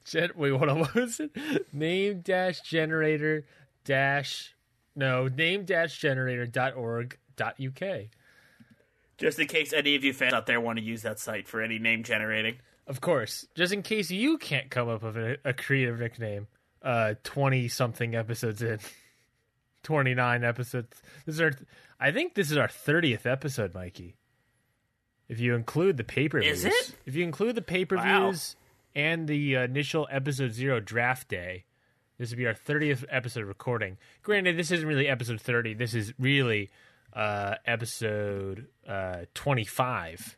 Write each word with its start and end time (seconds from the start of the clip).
gen- 0.06 0.32
wait, 0.34 0.52
what 0.52 0.94
was 0.94 1.20
it? 1.20 1.36
Name 1.74 2.22
dash 2.22 2.62
generator 2.62 3.44
dash 3.84 4.54
no 4.94 5.28
name 5.28 5.64
dash 5.64 5.98
generator.org.uk. 5.98 8.00
Just 9.18 9.38
in 9.38 9.46
case 9.48 9.72
any 9.72 9.96
of 9.96 10.04
you 10.04 10.12
fans 10.14 10.32
out 10.32 10.46
there 10.46 10.60
want 10.60 10.78
to 10.78 10.84
use 10.84 11.02
that 11.02 11.18
site 11.18 11.46
for 11.46 11.60
any 11.60 11.78
name 11.78 12.02
generating. 12.02 12.56
Of 12.86 13.00
course, 13.00 13.46
just 13.54 13.72
in 13.72 13.82
case 13.82 14.10
you 14.10 14.38
can't 14.38 14.70
come 14.70 14.88
up 14.88 15.02
with 15.02 15.16
a, 15.16 15.36
a 15.44 15.52
creative 15.52 16.00
nickname, 16.00 16.46
uh, 16.82 17.14
twenty 17.22 17.68
something 17.68 18.14
episodes 18.14 18.62
in, 18.62 18.78
twenty 19.82 20.14
nine 20.14 20.42
episodes. 20.42 21.00
This 21.26 21.36
is 21.36 21.40
our, 21.40 21.52
I 22.00 22.10
think 22.12 22.34
this 22.34 22.50
is 22.50 22.56
our 22.56 22.68
thirtieth 22.68 23.26
episode, 23.26 23.74
Mikey. 23.74 24.16
If 25.28 25.38
you 25.38 25.54
include 25.54 25.98
the 25.98 26.04
pay 26.04 26.28
per 26.28 26.40
views, 26.40 26.64
Is 26.64 26.66
it? 26.72 26.94
If 27.06 27.14
you 27.14 27.22
include 27.22 27.54
the 27.54 27.62
pay 27.62 27.84
per 27.84 27.96
views 27.96 28.56
and 28.96 29.28
the 29.28 29.54
initial 29.54 30.08
episode 30.10 30.52
zero 30.52 30.80
draft 30.80 31.28
day, 31.28 31.64
this 32.20 32.28
would 32.28 32.36
be 32.36 32.46
our 32.46 32.54
thirtieth 32.54 33.02
episode 33.08 33.46
recording. 33.46 33.96
Granted, 34.22 34.58
this 34.58 34.70
isn't 34.70 34.86
really 34.86 35.08
episode 35.08 35.40
thirty. 35.40 35.72
This 35.72 35.94
is 35.94 36.12
really 36.18 36.68
uh, 37.14 37.54
episode 37.64 38.66
uh, 38.86 39.20
twenty 39.32 39.64
five. 39.64 40.36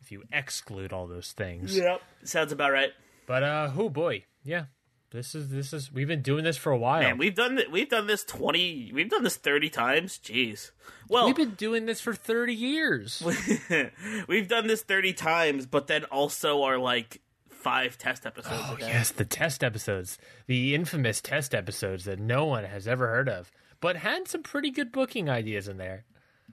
If 0.00 0.12
you 0.12 0.22
exclude 0.32 0.92
all 0.92 1.08
those 1.08 1.32
things. 1.32 1.76
Yep. 1.76 2.00
Sounds 2.22 2.52
about 2.52 2.70
right. 2.70 2.90
But 3.26 3.42
uh 3.42 3.72
oh 3.76 3.88
boy, 3.88 4.26
yeah. 4.44 4.66
This 5.10 5.34
is 5.34 5.48
this 5.48 5.72
is 5.72 5.92
we've 5.92 6.06
been 6.06 6.22
doing 6.22 6.44
this 6.44 6.56
for 6.56 6.70
a 6.70 6.78
while. 6.78 7.02
Man, 7.02 7.18
we've 7.18 7.34
done 7.34 7.56
th- 7.56 7.68
we've 7.68 7.88
done 7.88 8.06
this 8.06 8.22
twenty 8.22 8.92
we've 8.94 9.10
done 9.10 9.24
this 9.24 9.36
thirty 9.36 9.70
times. 9.70 10.20
Jeez. 10.22 10.70
Well, 11.08 11.26
We've 11.26 11.34
been 11.34 11.54
doing 11.54 11.86
this 11.86 12.00
for 12.00 12.14
30 12.14 12.54
years. 12.54 13.22
we've 14.28 14.48
done 14.48 14.68
this 14.68 14.82
thirty 14.82 15.12
times, 15.12 15.66
but 15.66 15.88
then 15.88 16.04
also 16.04 16.62
are 16.62 16.78
like 16.78 17.20
five 17.64 17.98
test 17.98 18.26
episodes. 18.26 18.54
oh 18.56 18.76
yes, 18.78 19.10
the 19.10 19.24
test 19.24 19.64
episodes. 19.64 20.18
The 20.46 20.74
infamous 20.74 21.20
test 21.20 21.54
episodes 21.54 22.04
that 22.04 22.18
no 22.20 22.44
one 22.44 22.64
has 22.64 22.86
ever 22.86 23.08
heard 23.08 23.28
of, 23.28 23.50
but 23.80 23.96
had 23.96 24.28
some 24.28 24.42
pretty 24.42 24.70
good 24.70 24.92
booking 24.92 25.28
ideas 25.28 25.66
in 25.66 25.78
there. 25.78 26.04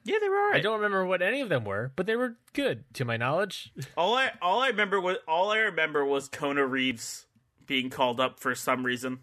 yeah, 0.04 0.18
they 0.20 0.30
were. 0.30 0.54
I 0.54 0.62
don't 0.62 0.78
remember 0.78 1.06
what 1.06 1.22
any 1.22 1.42
of 1.42 1.50
them 1.50 1.66
were, 1.66 1.92
but 1.96 2.06
they 2.08 2.16
were 2.16 2.38
good 2.54 2.86
to 2.94 3.06
my 3.06 3.18
knowledge. 3.18 3.72
All 3.98 4.16
I 4.16 4.32
all 4.42 4.62
I 4.62 4.68
remember 4.70 5.00
was 5.00 5.18
all 5.28 5.52
I 5.52 5.58
remember 5.58 6.04
was 6.06 6.30
Kona 6.30 6.66
Reeves 6.66 7.28
being 7.68 7.90
called 7.90 8.20
up 8.20 8.40
for 8.40 8.56
some 8.56 8.84
reason. 8.86 9.20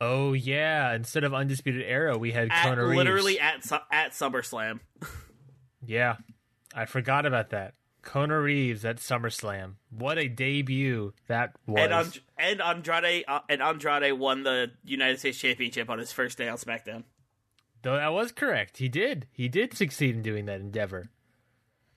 Oh 0.00 0.32
yeah, 0.32 0.92
instead 0.94 1.24
of 1.24 1.32
Undisputed 1.32 1.82
Era, 1.86 2.18
we 2.18 2.32
had 2.32 2.48
At, 2.50 2.64
Kona 2.64 2.84
Reeves. 2.84 2.96
literally 2.96 3.38
at 3.38 3.70
at 3.92 4.12
SummerSlam. 4.12 4.80
Yeah. 5.88 6.16
I 6.74 6.84
forgot 6.84 7.26
about 7.26 7.50
that. 7.50 7.74
Kona 8.06 8.40
Reeves 8.40 8.84
at 8.84 8.98
SummerSlam. 8.98 9.74
What 9.90 10.16
a 10.16 10.28
debut 10.28 11.12
that 11.26 11.56
was. 11.66 11.80
And, 11.80 11.92
and, 11.92 12.20
and 12.38 12.62
Andrade 12.62 13.24
uh, 13.26 13.40
and 13.48 13.60
Andrade 13.60 14.12
won 14.12 14.44
the 14.44 14.70
United 14.84 15.18
States 15.18 15.38
Championship 15.38 15.90
on 15.90 15.98
his 15.98 16.12
first 16.12 16.38
day 16.38 16.48
on 16.48 16.56
SmackDown. 16.56 17.02
Though 17.82 17.96
that 17.96 18.12
was 18.12 18.30
correct. 18.30 18.78
He 18.78 18.88
did. 18.88 19.26
He 19.32 19.48
did 19.48 19.76
succeed 19.76 20.14
in 20.14 20.22
doing 20.22 20.46
that 20.46 20.60
endeavor. 20.60 21.10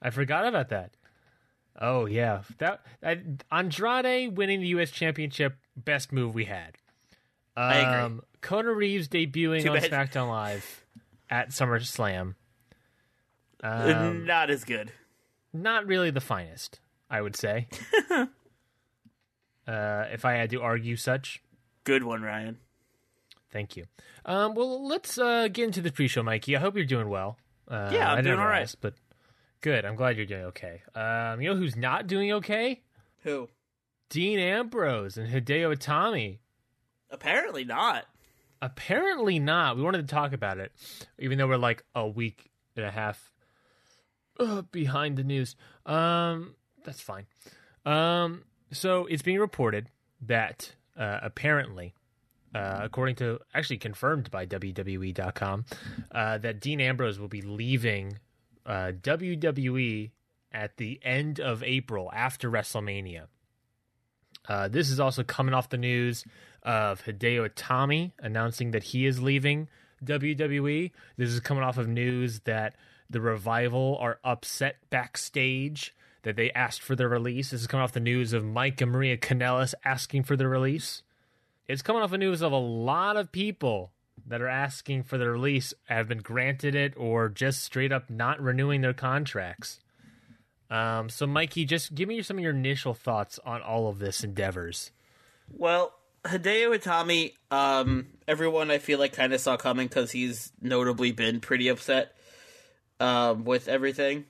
I 0.02 0.10
forgot 0.10 0.46
about 0.46 0.68
that. 0.70 0.96
Oh 1.80 2.06
yeah, 2.06 2.42
that, 2.58 2.84
Andrade 3.52 4.36
winning 4.36 4.60
the 4.60 4.66
U.S. 4.68 4.90
Championship, 4.90 5.58
best 5.76 6.12
move 6.12 6.34
we 6.34 6.46
had. 6.46 6.76
Um, 7.56 7.64
I 7.64 7.76
agree. 7.76 8.20
Kona 8.40 8.72
Reeves 8.72 9.06
debuting 9.06 9.62
Too 9.62 9.70
on 9.70 9.78
bad. 9.80 9.90
SmackDown 9.90 10.28
Live 10.28 10.84
at 11.30 11.50
SummerSlam. 11.50 12.34
Um, 13.62 14.24
Not 14.24 14.48
as 14.48 14.64
good. 14.64 14.90
Not 15.52 15.86
really 15.86 16.10
the 16.10 16.20
finest, 16.20 16.80
I 17.10 17.20
would 17.20 17.36
say. 17.36 17.68
uh, 18.10 18.26
if 20.12 20.24
I 20.24 20.32
had 20.34 20.50
to 20.50 20.60
argue 20.62 20.96
such. 20.96 21.42
Good 21.84 22.04
one, 22.04 22.22
Ryan. 22.22 22.58
Thank 23.52 23.76
you. 23.76 23.86
Um, 24.24 24.54
well, 24.54 24.86
let's 24.86 25.18
uh, 25.18 25.48
get 25.48 25.64
into 25.64 25.80
the 25.80 25.90
pre-show, 25.90 26.22
Mikey. 26.22 26.56
I 26.56 26.60
hope 26.60 26.76
you're 26.76 26.84
doing 26.84 27.08
well. 27.08 27.36
Uh, 27.68 27.90
Yeah, 27.92 28.12
I'm 28.12 28.18
I 28.18 28.22
doing 28.22 28.38
all 28.38 28.46
right. 28.46 28.62
asked, 28.62 28.80
but 28.80 28.94
good. 29.60 29.84
I'm 29.84 29.96
glad 29.96 30.16
you're 30.16 30.26
doing 30.26 30.44
okay. 30.46 30.82
Um, 30.94 31.40
you 31.40 31.50
know 31.50 31.56
who's 31.56 31.76
not 31.76 32.06
doing 32.06 32.32
okay? 32.34 32.82
Who? 33.24 33.48
Dean 34.08 34.38
Ambrose 34.38 35.16
and 35.16 35.28
Hideo 35.28 35.74
Itami. 35.76 36.38
Apparently 37.10 37.64
not. 37.64 38.06
Apparently 38.62 39.38
not. 39.38 39.76
We 39.76 39.82
wanted 39.82 40.06
to 40.06 40.14
talk 40.14 40.32
about 40.32 40.58
it, 40.58 40.72
even 41.18 41.38
though 41.38 41.46
we're 41.48 41.56
like 41.56 41.82
a 41.94 42.06
week 42.06 42.50
and 42.76 42.84
a 42.84 42.90
half 42.90 43.30
behind 44.72 45.16
the 45.16 45.24
news. 45.24 45.56
Um, 45.86 46.54
that's 46.84 47.00
fine. 47.00 47.26
Um, 47.84 48.44
so 48.72 49.06
it's 49.06 49.22
being 49.22 49.38
reported 49.38 49.88
that 50.22 50.74
uh, 50.96 51.20
apparently, 51.22 51.94
uh, 52.54 52.80
according 52.82 53.16
to 53.16 53.40
actually 53.54 53.78
confirmed 53.78 54.30
by 54.30 54.46
WWE.com, 54.46 55.64
uh, 56.12 56.38
that 56.38 56.60
Dean 56.60 56.80
Ambrose 56.80 57.18
will 57.18 57.28
be 57.28 57.42
leaving 57.42 58.18
uh, 58.66 58.92
WWE 59.00 60.10
at 60.52 60.76
the 60.76 61.00
end 61.02 61.40
of 61.40 61.62
April 61.62 62.10
after 62.12 62.50
WrestleMania. 62.50 63.26
Uh, 64.48 64.68
this 64.68 64.90
is 64.90 64.98
also 64.98 65.22
coming 65.22 65.54
off 65.54 65.68
the 65.68 65.78
news 65.78 66.24
of 66.62 67.04
Hideo 67.04 67.48
Itami 67.48 68.12
announcing 68.18 68.72
that 68.72 68.82
he 68.82 69.06
is 69.06 69.22
leaving 69.22 69.68
WWE. 70.04 70.90
This 71.16 71.30
is 71.30 71.40
coming 71.40 71.62
off 71.62 71.78
of 71.78 71.88
news 71.88 72.40
that 72.40 72.74
the 73.10 73.20
Revival 73.20 73.98
are 74.00 74.20
upset 74.22 74.76
backstage 74.88 75.94
that 76.22 76.36
they 76.36 76.50
asked 76.52 76.82
for 76.82 76.94
their 76.94 77.08
release. 77.08 77.50
This 77.50 77.62
is 77.62 77.66
coming 77.66 77.82
off 77.82 77.92
the 77.92 78.00
news 78.00 78.32
of 78.32 78.44
Mike 78.44 78.80
and 78.80 78.92
Maria 78.92 79.16
Kanellis 79.16 79.74
asking 79.84 80.22
for 80.22 80.36
their 80.36 80.48
release. 80.48 81.02
It's 81.66 81.82
coming 81.82 82.02
off 82.02 82.10
the 82.10 82.18
news 82.18 82.42
of 82.42 82.52
a 82.52 82.56
lot 82.56 83.16
of 83.16 83.32
people 83.32 83.92
that 84.26 84.40
are 84.40 84.48
asking 84.48 85.02
for 85.02 85.18
their 85.18 85.32
release 85.32 85.74
have 85.86 86.08
been 86.08 86.18
granted 86.18 86.74
it 86.74 86.94
or 86.96 87.28
just 87.28 87.62
straight 87.64 87.92
up 87.92 88.10
not 88.10 88.40
renewing 88.40 88.80
their 88.82 88.92
contracts. 88.92 89.80
Um, 90.70 91.08
so, 91.08 91.26
Mikey, 91.26 91.64
just 91.64 91.94
give 91.94 92.08
me 92.08 92.22
some 92.22 92.36
of 92.38 92.42
your 92.42 92.54
initial 92.54 92.94
thoughts 92.94 93.40
on 93.44 93.60
all 93.60 93.88
of 93.88 93.98
this 93.98 94.22
endeavors. 94.22 94.92
Well, 95.50 95.94
Hideo 96.24 96.78
Itami, 96.78 97.32
um, 97.50 98.06
everyone 98.28 98.70
I 98.70 98.78
feel 98.78 98.98
like 98.98 99.12
kind 99.14 99.32
of 99.32 99.40
saw 99.40 99.56
coming 99.56 99.88
because 99.88 100.12
he's 100.12 100.52
notably 100.60 101.10
been 101.10 101.40
pretty 101.40 101.68
upset 101.68 102.14
um, 103.00 103.44
with 103.44 103.66
everything 103.68 104.26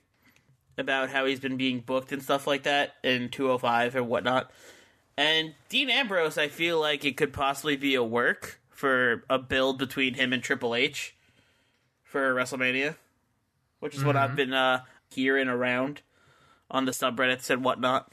about 0.78 1.10
how 1.10 1.26
he's 1.26 1.40
been 1.40 1.56
being 1.56 1.80
booked 1.80 2.12
and 2.12 2.22
stuff 2.22 2.46
like 2.46 2.62
that 2.62 2.94
in 3.02 3.28
205 3.28 3.96
and 3.96 4.08
whatnot. 4.08 4.50
And 5.16 5.54
Dean 5.68 5.90
Ambrose, 5.90 6.38
I 6.38 6.48
feel 6.48 6.80
like 6.80 7.04
it 7.04 7.16
could 7.16 7.32
possibly 7.32 7.76
be 7.76 7.94
a 7.94 8.02
work 8.02 8.60
for 8.70 9.24
a 9.28 9.38
build 9.38 9.78
between 9.78 10.14
him 10.14 10.32
and 10.32 10.42
Triple 10.42 10.74
H 10.74 11.14
for 12.02 12.34
WrestleMania, 12.34 12.96
which 13.80 13.94
is 13.94 14.02
what 14.02 14.16
I've 14.16 14.34
been 14.34 14.54
uh, 14.54 14.84
hearing 15.10 15.48
around 15.48 16.00
on 16.70 16.86
the 16.86 16.92
subreddits 16.92 17.50
and 17.50 17.62
whatnot. 17.62 18.10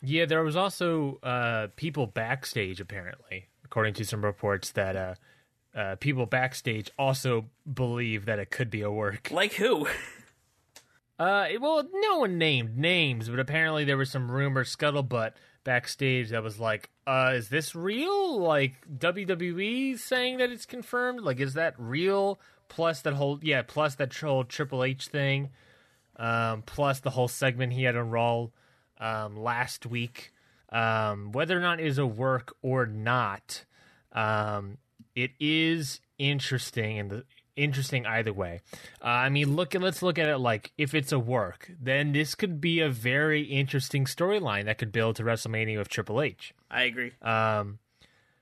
Yeah, 0.00 0.26
there 0.26 0.44
was 0.44 0.54
also 0.54 1.18
uh, 1.22 1.68
people 1.76 2.06
backstage, 2.06 2.78
apparently, 2.78 3.48
according 3.64 3.94
to 3.94 4.04
some 4.04 4.24
reports, 4.24 4.70
that 4.72 4.94
uh, 4.94 5.14
uh, 5.74 5.96
people 5.96 6.26
backstage 6.26 6.90
also 6.98 7.46
believe 7.72 8.26
that 8.26 8.38
it 8.38 8.50
could 8.50 8.70
be 8.70 8.82
a 8.82 8.90
work. 8.90 9.30
Like 9.30 9.54
who? 9.54 9.86
Uh, 11.18 11.46
it- 11.50 11.60
well, 11.60 11.84
no 11.92 12.18
one 12.18 12.38
named 12.38 12.76
names, 12.76 13.28
but 13.28 13.38
apparently 13.38 13.84
there 13.84 13.96
was 13.96 14.10
some 14.10 14.30
rumor 14.30 14.64
scuttlebutt 14.64 15.32
backstage 15.62 16.30
that 16.30 16.42
was 16.42 16.58
like, 16.58 16.90
uh, 17.06 17.32
is 17.34 17.48
this 17.48 17.74
real? 17.74 18.38
Like 18.40 18.74
WWE 18.98 19.98
saying 19.98 20.38
that 20.38 20.50
it's 20.50 20.66
confirmed? 20.66 21.20
Like, 21.20 21.40
is 21.40 21.54
that 21.54 21.74
real? 21.78 22.40
Plus 22.68 23.02
that 23.02 23.14
whole, 23.14 23.38
yeah, 23.42 23.62
plus 23.62 23.94
that 23.96 24.12
whole 24.14 24.42
Triple 24.44 24.82
H 24.84 25.06
thing, 25.06 25.50
um, 26.16 26.62
plus 26.62 27.00
the 27.00 27.10
whole 27.10 27.28
segment 27.28 27.72
he 27.72 27.84
had 27.84 27.96
on 27.96 28.10
Raw 28.10 28.46
um, 28.98 29.36
last 29.36 29.86
week. 29.86 30.32
Um, 30.70 31.30
whether 31.30 31.56
or 31.56 31.60
not 31.60 31.78
it 31.78 31.86
is 31.86 31.98
a 31.98 32.06
work 32.06 32.56
or 32.62 32.86
not, 32.86 33.64
um, 34.12 34.78
it 35.14 35.32
is 35.38 36.00
interesting 36.18 36.98
and 36.98 37.10
the 37.10 37.24
interesting 37.56 38.06
either 38.06 38.32
way. 38.32 38.60
Uh, 39.02 39.06
I 39.06 39.28
mean, 39.28 39.54
look, 39.56 39.74
at 39.74 39.80
let's 39.80 40.02
look 40.02 40.18
at 40.18 40.28
it 40.28 40.38
like 40.38 40.72
if 40.76 40.94
it's 40.94 41.12
a 41.12 41.18
work, 41.18 41.70
then 41.80 42.12
this 42.12 42.34
could 42.34 42.60
be 42.60 42.80
a 42.80 42.88
very 42.88 43.42
interesting 43.42 44.04
storyline 44.06 44.64
that 44.64 44.78
could 44.78 44.92
build 44.92 45.16
to 45.16 45.22
WrestleMania 45.22 45.78
with 45.78 45.88
Triple 45.88 46.20
H. 46.20 46.54
I 46.70 46.82
agree. 46.82 47.12
Um, 47.22 47.78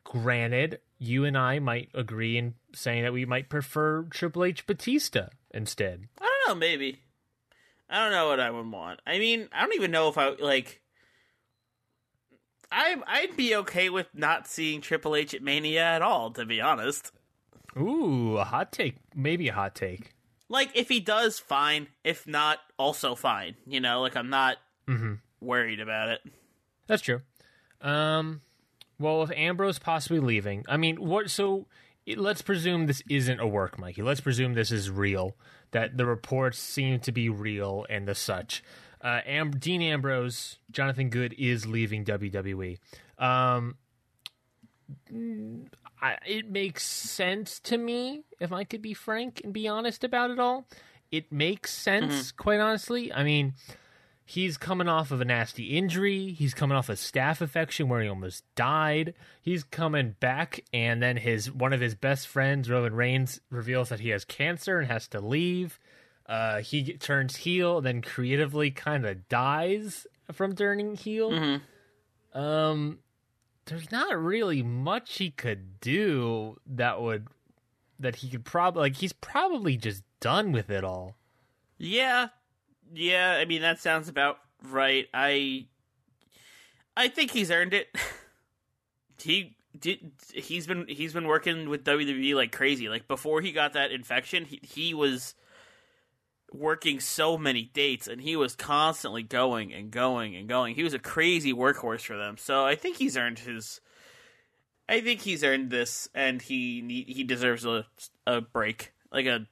granted, 0.05 0.81
you 0.99 1.25
and 1.25 1.37
I 1.37 1.59
might 1.59 1.91
agree 1.95 2.39
in 2.39 2.55
saying 2.75 3.03
that 3.03 3.13
we 3.13 3.25
might 3.25 3.49
prefer 3.49 4.05
Triple 4.05 4.45
H 4.45 4.67
Batista 4.67 5.29
instead. 5.53 6.09
I 6.21 6.25
don't 6.47 6.55
know, 6.55 6.61
maybe. 6.61 7.01
I 7.91 8.05
don't 8.05 8.13
know 8.13 8.29
what 8.29 8.41
I 8.41 8.51
would 8.51 8.71
want. 8.71 9.01
I 9.07 9.19
mean, 9.19 9.49
I 9.53 9.63
don't 9.63 9.75
even 9.75 9.91
know 9.91 10.09
if 10.09 10.17
I 10.17 10.31
like. 10.31 10.81
I 12.73 12.97
I'd 13.07 13.37
be 13.37 13.55
okay 13.57 13.91
with 13.91 14.09
not 14.15 14.49
seeing 14.49 14.81
Triple 14.81 15.15
H 15.15 15.35
at 15.35 15.43
Mania 15.43 15.83
at 15.83 16.03
all, 16.03 16.31
to 16.33 16.45
be 16.45 16.61
honest. 16.61 17.13
Ooh, 17.79 18.37
a 18.37 18.45
hot 18.45 18.73
take, 18.73 18.97
maybe 19.15 19.49
a 19.49 19.53
hot 19.53 19.75
take. 19.75 20.15
Like, 20.49 20.71
if 20.75 20.89
he 20.89 21.01
does, 21.01 21.39
fine. 21.39 21.89
If 22.05 22.27
not, 22.27 22.59
also 22.79 23.15
fine. 23.15 23.57
You 23.67 23.81
know, 23.81 24.03
like 24.03 24.17
I'm 24.17 24.29
not 24.29 24.59
mm-hmm. 24.87 25.15
worried 25.41 25.81
about 25.81 26.11
it. 26.11 26.21
That's 26.87 27.03
true. 27.03 27.23
Um, 27.81 28.43
well, 28.99 29.21
with 29.21 29.33
Ambrose 29.33 29.79
possibly 29.79 30.21
leaving, 30.21 30.65
I 30.69 30.77
mean, 30.77 30.97
what? 30.97 31.31
So 31.31 31.67
it- 32.05 32.19
let's 32.19 32.43
presume 32.43 32.87
this 32.87 33.03
isn't 33.09 33.41
a 33.41 33.47
work, 33.47 33.79
Mikey. 33.79 34.03
Let's 34.03 34.21
presume 34.21 34.55
this 34.55 34.71
is 34.71 34.91
real. 34.91 35.37
That 35.71 35.97
the 35.97 36.05
reports 36.05 36.59
seem 36.59 37.01
to 37.01 37.13
be 37.13 37.31
real 37.31 37.87
and 37.89 38.07
the 38.07 38.15
such. 38.15 38.63
Uh, 39.03 39.21
Am- 39.27 39.51
Dean 39.51 39.83
Ambrose, 39.83 40.59
Jonathan 40.71 41.11
Good 41.11 41.35
is 41.37 41.67
leaving 41.67 42.05
WWE. 42.05 42.79
Um, 43.19 43.77
I, 46.01 46.19
it 46.27 46.51
makes 46.51 46.85
sense 46.85 47.59
to 47.61 47.79
me, 47.79 48.23
if 48.41 48.53
I 48.53 48.65
could 48.65 48.83
be 48.83 48.95
frank 48.95 49.41
and 49.45 49.53
be 49.53 49.69
honest 49.69 50.05
about 50.05 50.31
it 50.31 50.39
all. 50.39 50.67
It 51.11 51.31
makes 51.31 51.73
sense, 51.73 52.33
quite 52.33 52.59
honestly. 52.61 53.13
I 53.13 53.23
mean, 53.23 53.53
he's 54.25 54.57
coming 54.57 54.89
off 54.89 55.11
of 55.11 55.21
a 55.21 55.25
nasty 55.25 55.77
injury. 55.77 56.33
He's 56.33 56.55
coming 56.55 56.77
off 56.77 56.89
a 56.89 56.93
staph 56.93 57.41
infection 57.43 57.89
where 57.89 58.01
he 58.01 58.09
almost 58.09 58.45
died. 58.55 59.13
He's 59.43 59.63
coming 59.63 60.17
back, 60.21 60.65
and 60.73 61.03
then 61.03 61.19
his 61.19 61.53
one 61.53 61.73
of 61.75 61.81
his 61.81 61.95
best 61.95 62.27
friends, 62.29 62.71
Roman 62.71 62.95
Reigns, 62.95 63.41
reveals 63.51 63.91
that 63.91 64.01
he 64.01 64.09
has 64.09 64.25
cancer 64.25 64.79
and 64.79 64.91
has 64.91 65.07
to 65.09 65.21
leave. 65.21 65.79
Uh, 66.33 66.63
he 66.63 66.81
get- 66.81 66.99
turns 66.99 67.37
heel, 67.37 67.83
then 67.83 68.01
creatively 68.01 68.71
kind 68.71 69.05
of 69.05 69.29
dies 69.29 70.07
from 70.33 70.55
turning 70.57 70.97
heel. 70.97 71.61
Um, 72.33 73.01
there's 73.67 73.93
not 73.93 74.19
really 74.19 74.63
much 74.63 75.19
he 75.19 75.31
could 75.31 75.79
do 75.81 76.59
that 76.67 77.03
would 77.03 77.29
that 78.01 78.17
he 78.17 78.31
could 78.31 78.47
probably 78.47 78.81
like. 78.81 78.97
He's 78.97 79.13
probably 79.13 79.77
just 79.77 80.05
done 80.21 80.53
with 80.53 80.71
it 80.71 80.85
all. 80.85 81.17
Yeah, 81.77 82.29
yeah. 82.95 83.33
I 83.39 83.45
mean, 83.45 83.61
that 83.61 83.79
sounds 83.79 84.09
about 84.09 84.39
right. 84.71 85.09
I, 85.13 85.67
I 86.97 87.09
think 87.09 87.33
he's 87.33 87.51
earned 87.51 87.75
it. 87.75 87.95
he 89.19 89.55
did. 89.79 90.13
He's 90.33 90.67
been 90.67 90.87
he's 90.89 91.13
been 91.13 91.27
working 91.27 91.69
with 91.69 91.85
WWE 91.85 92.35
like 92.35 92.53
crazy. 92.53 92.89
Like 92.89 93.07
before 93.07 93.43
he 93.43 93.53
got 93.53 93.75
that 93.75 93.93
infection, 93.93 94.47
he 94.47 94.61
he 94.63 94.95
was 94.95 95.35
working 96.55 97.01
so 97.01 97.39
many 97.39 97.71
dates, 97.73 98.07
and 98.09 98.21
he 98.21 98.37
was 98.37 98.55
constantly 98.55 99.23
going 99.23 99.73
and 99.73 99.91
going 99.91 100.37
and 100.37 100.49
going. 100.49 100.75
He 100.75 100.83
was 100.83 100.95
a 100.95 100.99
crazy 100.99 101.53
workhorse 101.53 102.03
for 102.03 102.17
them. 102.17 102.37
So 102.37 102.65
I 102.65 102.75
think 102.75 102.97
he's 102.97 103.17
earned 103.17 103.41
his. 103.41 103.81
I 104.89 105.01
think 105.01 105.21
he's 105.21 105.45
earned 105.45 105.71
this, 105.71 106.09
and 106.15 106.43
he 106.43 107.05
he 107.09 107.25
deserves 107.25 107.65
a 107.65 107.87
a 108.27 108.41
break, 108.41 108.93
like 109.11 109.27
a 109.27 109.47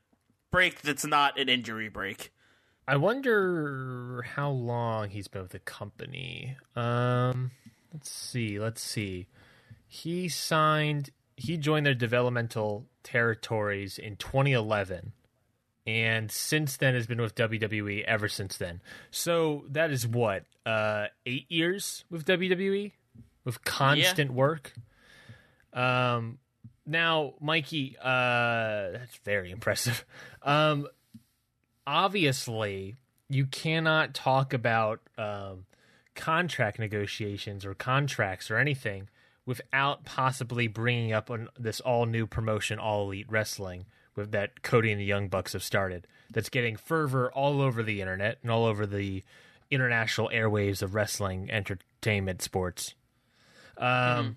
break 0.51 0.83
that's 0.83 1.07
not 1.07 1.39
an 1.39 1.49
injury 1.49 1.89
break. 1.89 2.33
I 2.87 2.97
wonder 2.97 4.25
how 4.35 4.51
long 4.51 5.11
he's 5.11 5.29
been 5.29 5.43
with 5.43 5.53
the 5.53 5.61
company. 5.61 6.57
Um, 6.75 7.53
let's 7.93 8.11
see. 8.11 8.59
Let's 8.59 8.83
see. 8.83 9.29
He 9.87 10.29
signed. 10.29 11.11
He 11.37 11.57
joined 11.57 11.87
their 11.87 11.95
developmental 11.95 12.87
territories 13.03 13.99
in 13.99 14.17
2011, 14.17 15.13
and 15.91 16.31
since 16.31 16.77
then 16.77 16.95
has 16.95 17.07
been 17.07 17.21
with 17.21 17.35
WWE 17.35 18.05
ever 18.05 18.29
since 18.29 18.57
then. 18.57 18.81
So 19.11 19.65
that 19.71 19.91
is 19.91 20.07
what 20.07 20.45
uh, 20.65 21.07
eight 21.27 21.51
years 21.51 22.05
with 22.11 22.25
WWE 22.25 22.93
with 23.45 23.65
constant 23.65 24.33
work. 24.33 24.73
Um, 25.73 26.39
now, 26.87 27.35
Mikey, 27.41 27.97
uh, 28.01 28.93
that's 28.93 29.17
very 29.25 29.51
impressive. 29.51 30.05
Um, 30.43 30.89
obviously 31.87 32.97
you 33.29 33.45
cannot 33.47 34.15
talk 34.15 34.55
about 34.55 35.01
um, 35.19 35.67
contract 36.15 36.79
negotiations 36.79 37.67
or 37.67 37.75
contracts 37.75 38.51
or 38.51 38.57
anything 38.57 39.09
without 39.47 40.05
possibly 40.05 40.69
bringing 40.69 41.13
up 41.13 41.31
on 41.31 41.49
this 41.59 41.81
all 41.81 42.07
new 42.07 42.27
promotion, 42.27 42.79
All 42.79 43.07
Elite 43.07 43.27
Wrestling, 43.29 43.87
with 44.17 44.33
that 44.33 44.63
Cody 44.63 44.91
and 44.91 45.01
the 45.01 45.05
Young 45.05 45.29
Bucks 45.29 45.53
have 45.53 45.63
started. 45.63 46.07
That's 46.31 46.49
getting 46.49 46.77
fervor 46.77 47.31
all 47.33 47.61
over 47.61 47.83
the 47.83 48.01
internet 48.01 48.39
and 48.43 48.51
all 48.51 48.65
over 48.65 48.87
the 48.87 49.23
international 49.71 50.31
airwaves 50.33 50.83
of 50.83 50.95
wrestling 50.95 51.51
entertainment 51.51 52.43
sports. 52.43 52.95
Um, 53.79 54.37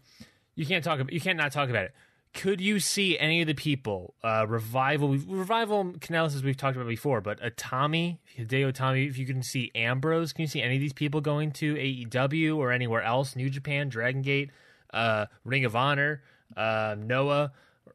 you 0.56 0.66
can't 0.66 0.84
talk 0.84 1.00
about 1.00 1.12
you 1.12 1.20
can't 1.22 1.38
not 1.38 1.52
talk 1.52 1.70
about 1.70 1.86
it. 1.86 1.94
Could 2.34 2.62
you 2.62 2.80
see 2.80 3.18
any 3.20 3.42
of 3.42 3.48
the 3.48 3.54
people 3.54 4.16
uh, 4.24 4.46
revival? 4.48 5.10
Revival 5.10 5.86
Kanellis, 6.00 6.36
as 6.36 6.44
we've 6.44 6.58
talked 6.58 6.76
about 6.76 6.88
before, 6.88 7.22
but 7.22 7.40
Itami, 7.42 8.18
Hideo 8.38 8.74
Itami. 8.74 9.08
If 9.08 9.20
you 9.20 9.28
can 9.28 9.44
see 9.44 9.72
Ambrose, 9.76 10.34
can 10.34 10.42
you 10.44 10.48
see 10.48 10.62
any 10.62 10.76
of 10.76 10.82
these 10.82 10.94
people 10.94 11.22
going 11.22 11.52
to 11.54 11.76
AEW 11.76 12.58
or 12.58 12.72
anywhere 12.72 13.04
else? 13.04 13.36
New 13.36 13.52
Japan, 13.52 13.90
Dragon 13.90 14.24
Gate, 14.24 14.50
uh, 14.92 15.28
Ring 15.46 15.64
of 15.66 15.76
Honor, 15.76 16.24
uh, 16.58 16.96
Noah, 16.98 17.52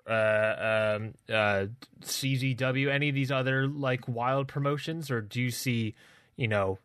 uh, 0.09 0.97
um, 0.97 1.15
uh, 1.29 1.67
CZW, 2.03 2.91
any 2.91 3.09
of 3.09 3.15
these 3.15 3.31
other 3.31 3.67
like 3.67 4.09
wild 4.09 4.49
promotions, 4.49 5.11
or 5.11 5.21
do 5.21 5.41
you 5.41 5.51
see, 5.51 5.95
you 6.37 6.49
know, 6.49 6.79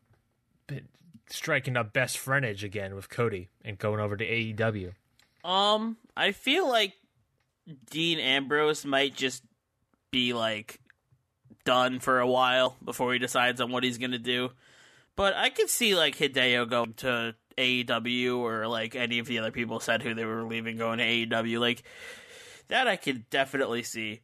striking 1.29 1.77
up 1.77 1.93
best 1.93 2.17
friendage 2.17 2.63
again 2.63 2.95
with 2.95 3.09
Cody 3.09 3.49
and 3.63 3.77
going 3.77 3.99
over 3.99 4.17
to 4.17 4.25
AEW? 4.25 4.93
Um, 5.43 5.97
I 6.15 6.31
feel 6.31 6.67
like 6.67 6.93
Dean 7.89 8.19
Ambrose 8.19 8.85
might 8.85 9.15
just 9.15 9.43
be 10.11 10.33
like 10.33 10.79
done 11.65 11.99
for 11.99 12.19
a 12.19 12.27
while 12.27 12.75
before 12.83 13.13
he 13.13 13.19
decides 13.19 13.61
on 13.61 13.71
what 13.71 13.83
he's 13.83 13.97
gonna 13.97 14.19
do. 14.19 14.51
But 15.15 15.35
I 15.35 15.49
could 15.49 15.69
see 15.69 15.95
like 15.95 16.17
Hideo 16.17 16.69
going 16.69 16.93
to 16.95 17.35
AEW 17.57 18.37
or 18.39 18.67
like 18.67 18.95
any 18.95 19.19
of 19.19 19.27
the 19.27 19.39
other 19.39 19.51
people 19.51 19.79
said 19.79 20.01
who 20.01 20.13
they 20.13 20.25
were 20.25 20.43
leaving 20.43 20.77
going 20.77 20.97
to 20.99 21.05
AEW. 21.05 21.59
Like 21.59 21.83
that 22.67 22.87
I 22.87 22.95
could 22.95 23.29
definitely 23.29 23.83
see. 23.83 24.21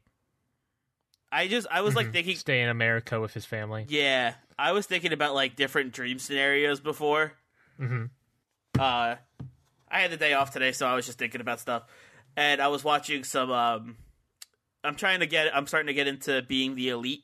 I 1.32 1.48
just 1.48 1.68
I 1.70 1.82
was 1.82 1.96
like 1.96 2.12
thinking 2.12 2.36
Stay 2.36 2.62
in 2.62 2.70
America 2.70 3.20
with 3.20 3.34
his 3.34 3.46
family. 3.46 3.86
Yeah, 3.88 4.34
I 4.58 4.72
was 4.72 4.86
thinking 4.86 5.14
about 5.14 5.36
like 5.36 5.56
different 5.56 5.92
dream 5.92 6.18
scenarios 6.20 6.80
before. 6.80 7.34
Mm-hmm. 7.80 8.06
Uh, 8.80 9.16
I 9.92 10.00
had 10.00 10.12
the 10.12 10.18
day 10.18 10.34
off 10.34 10.52
today, 10.52 10.72
so 10.72 10.88
I 10.88 10.96
was 10.96 11.06
just 11.06 11.20
thinking 11.20 11.42
about 11.42 11.60
stuff, 11.60 11.84
and 12.36 12.62
I 12.62 12.70
was 12.70 12.84
watching 12.84 13.24
some. 13.24 13.52
Um, 13.52 13.98
I'm 14.84 14.96
trying 14.96 15.20
to 15.20 15.28
get. 15.28 15.56
I'm 15.56 15.68
starting 15.68 15.88
to 15.88 15.94
get 15.94 16.08
into 16.08 16.42
being 16.42 16.76
the 16.76 16.90
elite. 16.90 17.24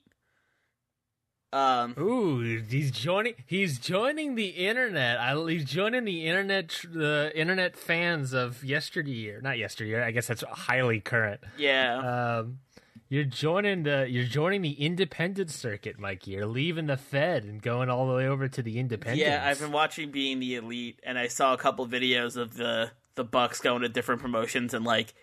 Um, 1.56 1.96
Ooh, 1.98 2.40
he's 2.68 2.92
joining. 2.92 3.36
He's 3.46 3.80
joining 3.80 4.36
the 4.36 4.48
internet. 4.50 5.18
I, 5.20 5.36
he's 5.50 5.64
joining 5.64 6.04
the 6.04 6.26
internet. 6.28 6.82
The 6.92 7.32
internet 7.34 7.78
fans 7.78 8.34
of 8.34 8.62
yesteryear, 8.64 9.40
not 9.42 9.58
yesteryear. 9.58 10.04
I 10.04 10.12
guess 10.12 10.28
that's 10.28 10.44
highly 10.44 11.00
current. 11.00 11.40
yeah, 11.58 12.40
Um, 12.40 12.60
you're 13.08 13.24
joining 13.24 13.84
the. 13.84 14.06
You're 14.10 14.26
joining 14.26 14.64
the 14.64 14.74
independent 14.74 15.50
circuit, 15.50 15.98
Mikey. 15.98 16.32
You're 16.32 16.46
leaving 16.46 16.88
the 16.88 16.98
Fed 16.98 17.46
and 17.46 17.62
going 17.62 17.90
all 17.90 18.06
the 18.08 18.16
way 18.16 18.28
over 18.28 18.50
to 18.50 18.62
the 18.62 18.78
independent. 18.78 19.22
yeah. 19.26 19.42
I've 19.48 19.60
been 19.60 19.72
watching 19.72 20.12
being 20.12 20.40
the 20.42 20.56
elite, 20.56 21.00
and 21.04 21.18
I 21.18 21.30
saw 21.30 21.54
a 21.54 21.58
couple 21.58 21.88
videos 21.88 22.36
of 22.36 22.56
the 22.58 22.92
the 23.16 23.24
Bucks 23.24 23.62
going 23.62 23.82
to 23.84 23.88
different 23.90 24.22
promotions 24.22 24.74
and 24.74 24.84
like 24.84 25.14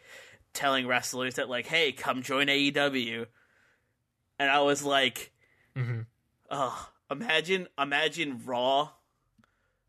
telling 0.55 0.87
wrestlers 0.87 1.35
that 1.35 1.51
like, 1.51 1.67
"Hey, 1.67 1.93
come 1.93 2.23
join 2.23 2.47
AEW," 2.47 3.27
and 4.39 4.51
I 4.51 4.61
was 4.63 4.83
like, 4.83 5.31
Mhm. 5.77 6.07
"Oh, 6.53 6.91
imagine, 7.11 7.67
imagine 7.77 8.43
Raw, 8.45 8.91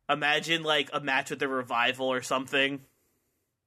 imagine 0.10 0.63
like 0.63 0.89
a 0.93 1.00
match 1.00 1.29
with 1.29 1.39
the 1.39 1.48
Revival 1.48 2.08
or 2.12 2.22
something." 2.24 2.82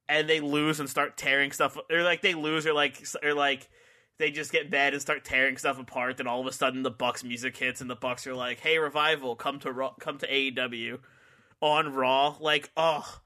And 0.09 0.27
they 0.29 0.39
lose 0.39 0.79
and 0.79 0.89
start 0.89 1.15
tearing 1.17 1.51
stuff, 1.51 1.77
or 1.89 2.03
like 2.03 2.21
they 2.21 2.33
lose, 2.33 2.65
or 2.65 2.73
like, 2.73 3.05
or 3.23 3.33
like 3.33 3.69
they 4.17 4.31
just 4.31 4.51
get 4.51 4.71
mad 4.71 4.93
and 4.93 5.01
start 5.01 5.23
tearing 5.23 5.57
stuff 5.57 5.79
apart. 5.79 6.17
Then 6.17 6.27
all 6.27 6.41
of 6.41 6.47
a 6.47 6.51
sudden, 6.51 6.81
the 6.83 6.89
Bucks 6.91 7.23
music 7.23 7.55
hits, 7.57 7.81
and 7.81 7.89
the 7.89 7.95
Bucks 7.95 8.25
are 8.25 8.33
like, 8.33 8.59
"Hey, 8.59 8.77
Revival, 8.79 9.35
come 9.35 9.59
to 9.59 9.71
Raw, 9.71 9.93
come 9.99 10.17
to 10.19 10.27
AEW 10.27 10.99
on 11.61 11.93
Raw." 11.93 12.35
Like, 12.39 12.71
oh, 12.75 13.21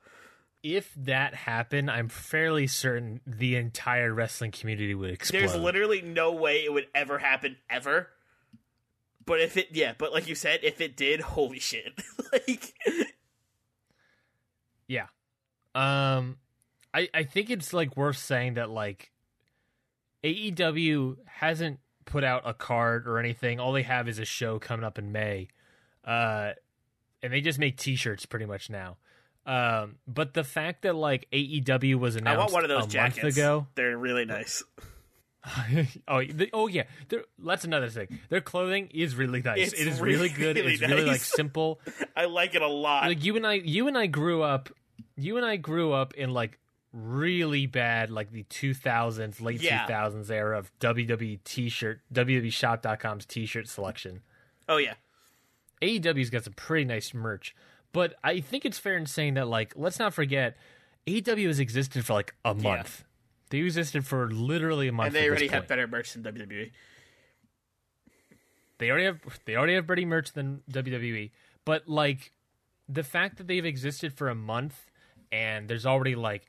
If 0.63 0.93
that 0.95 1.33
happened, 1.33 1.89
I'm 1.89 2.07
fairly 2.09 2.67
certain 2.67 3.21
the 3.25 3.55
entire 3.55 4.13
wrestling 4.13 4.51
community 4.51 4.93
would 4.93 5.09
explode. 5.09 5.39
there's 5.39 5.55
literally 5.55 6.01
no 6.03 6.33
way 6.33 6.63
it 6.65 6.71
would 6.71 6.87
ever 6.93 7.17
happen 7.17 7.57
ever. 7.69 8.09
But 9.25 9.39
if 9.41 9.55
it, 9.57 9.69
yeah, 9.71 9.93
but 9.97 10.11
like 10.11 10.27
you 10.27 10.35
said, 10.35 10.61
if 10.63 10.81
it 10.81 10.95
did, 10.97 11.21
holy 11.21 11.59
shit! 11.59 11.93
like, 12.33 12.73
Yeah. 14.87 15.07
Um 15.73 16.37
I 16.93 17.07
I 17.13 17.23
think 17.23 17.49
it's 17.49 17.71
like 17.73 17.95
worth 17.95 18.17
saying 18.17 18.55
that 18.55 18.69
like 18.69 19.11
AEW 20.23 21.17
hasn't 21.25 21.79
put 22.05 22.23
out 22.23 22.43
a 22.45 22.53
card 22.53 23.07
or 23.07 23.17
anything. 23.17 23.59
All 23.59 23.71
they 23.71 23.83
have 23.83 24.07
is 24.09 24.19
a 24.19 24.25
show 24.25 24.59
coming 24.59 24.83
up 24.83 24.97
in 24.99 25.11
May. 25.11 25.47
Uh 26.03 26.51
and 27.23 27.31
they 27.31 27.41
just 27.41 27.59
make 27.59 27.77
t-shirts 27.77 28.25
pretty 28.25 28.45
much 28.45 28.69
now. 28.69 28.97
Um 29.45 29.95
but 30.07 30.33
the 30.33 30.43
fact 30.43 30.81
that 30.81 30.95
like 30.95 31.27
AEW 31.31 31.95
was 31.95 32.15
I 32.17 32.19
announced 32.19 32.39
want 32.39 32.53
one 32.53 32.63
of 32.63 32.69
those 32.69 32.85
a 32.85 32.89
jackets. 32.89 33.23
month 33.23 33.35
ago. 33.37 33.67
They're 33.75 33.97
really 33.97 34.25
nice. 34.25 34.63
oh, 36.07 36.23
the, 36.23 36.49
oh 36.53 36.67
yeah. 36.67 36.83
They're, 37.09 37.23
that's 37.43 37.63
another 37.65 37.89
thing. 37.89 38.19
Their 38.29 38.41
clothing 38.41 38.89
is 38.93 39.15
really 39.15 39.41
nice. 39.41 39.71
It's 39.71 39.81
it 39.81 39.87
is 39.87 39.99
really, 39.99 40.15
really, 40.15 40.29
good. 40.29 40.55
really 40.57 40.73
it's 40.73 40.81
really 40.81 41.05
like 41.05 41.21
simple. 41.21 41.79
I 42.15 42.25
like 42.25 42.55
it 42.55 42.61
a 42.61 42.67
lot. 42.67 43.07
like 43.07 43.23
you 43.23 43.35
and 43.35 43.45
I 43.47 43.53
you 43.53 43.87
and 43.87 43.97
I 43.97 44.07
grew 44.07 44.43
up 44.43 44.69
you 45.17 45.37
and 45.37 45.45
I 45.45 45.55
grew 45.57 45.93
up 45.93 46.13
in 46.13 46.31
like 46.31 46.57
really 46.93 47.65
bad 47.67 48.09
like 48.11 48.31
the 48.31 48.43
2000s 48.43 49.41
late 49.41 49.61
Yeah. 49.61 49.87
2000s 49.87 50.29
era 50.29 50.57
of 50.59 50.71
WWE 50.79 51.39
t-shirt 51.43 52.01
WWEshop.com's 52.13 53.25
t-shirt 53.25 53.67
selection. 53.67 54.21
oh 54.67 54.77
yeah, 54.77 54.93
AEW's 55.81 56.29
got 56.29 56.43
some 56.43 56.53
pretty 56.53 56.85
nice 56.85 57.13
merch, 57.13 57.55
but 57.93 58.15
I 58.23 58.41
think 58.41 58.65
it's 58.65 58.77
fair 58.77 58.97
in 58.97 59.05
saying 59.05 59.35
that 59.35 59.47
like 59.47 59.73
let's 59.75 59.99
not 59.99 60.13
forget 60.13 60.57
AEW 61.07 61.47
has 61.47 61.59
existed 61.59 62.05
for 62.05 62.13
like 62.13 62.35
a 62.45 62.53
month. 62.53 63.05
They 63.51 63.59
existed 63.59 64.05
for 64.05 64.31
literally 64.31 64.87
a 64.87 64.91
month. 64.91 65.07
and 65.07 65.15
they 65.15 65.27
already 65.29 65.47
have 65.49 65.67
better 65.67 65.87
merch 65.87 66.13
than. 66.13 66.23
WWE. 66.23 66.71
They 68.79 68.89
already 68.89 69.05
have 69.05 69.19
they 69.45 69.55
already 69.55 69.75
have 69.75 69.85
better 69.85 70.05
merch 70.07 70.33
than 70.33 70.61
WWE, 70.71 71.29
but 71.65 71.87
like 71.87 72.31
the 72.89 73.03
fact 73.03 73.37
that 73.37 73.47
they've 73.47 73.65
existed 73.65 74.13
for 74.13 74.27
a 74.29 74.35
month 74.35 74.89
and 75.31 75.69
there's 75.69 75.85
already 75.85 76.15
like 76.15 76.47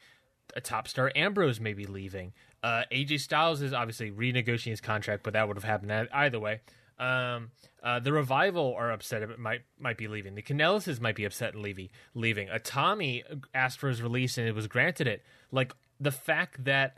a 0.56 0.61
top 0.61 0.88
star 0.88 1.12
Ambrose 1.14 1.61
may 1.61 1.75
be 1.75 1.85
leaving. 1.85 2.32
Uh, 2.62 2.85
AJ 2.90 3.21
Styles 3.21 3.61
is 3.61 3.73
obviously 3.73 4.11
renegotiating 4.11 4.71
his 4.71 4.80
contract, 4.80 5.25
but 5.25 5.35
that 5.35 5.47
would 5.47 5.56
have 5.56 5.64
happened 5.64 6.09
either 6.12 6.40
way. 6.40 6.61
Um, 6.99 7.50
uh, 7.82 7.99
the 7.99 8.12
revival 8.12 8.75
are 8.78 8.92
upset. 8.92 9.23
It 9.23 9.38
might 9.38 9.62
might 9.78 9.99
be 9.99 10.06
leaving. 10.06 10.35
The 10.35 10.42
Kanellises 10.42 11.00
might 11.00 11.16
be 11.16 11.25
upset 11.25 11.54
and 11.54 11.62
leaving. 11.62 11.88
Leaving. 12.14 12.49
Itami 12.49 13.25
asked 13.52 13.78
for 13.78 13.88
his 13.88 14.00
release 14.00 14.38
and 14.38 14.47
it 14.47 14.54
was 14.54 14.68
granted 14.68 15.09
it. 15.09 15.23
Like 15.50 15.73
the 16.02 16.11
fact 16.11 16.64
that 16.64 16.97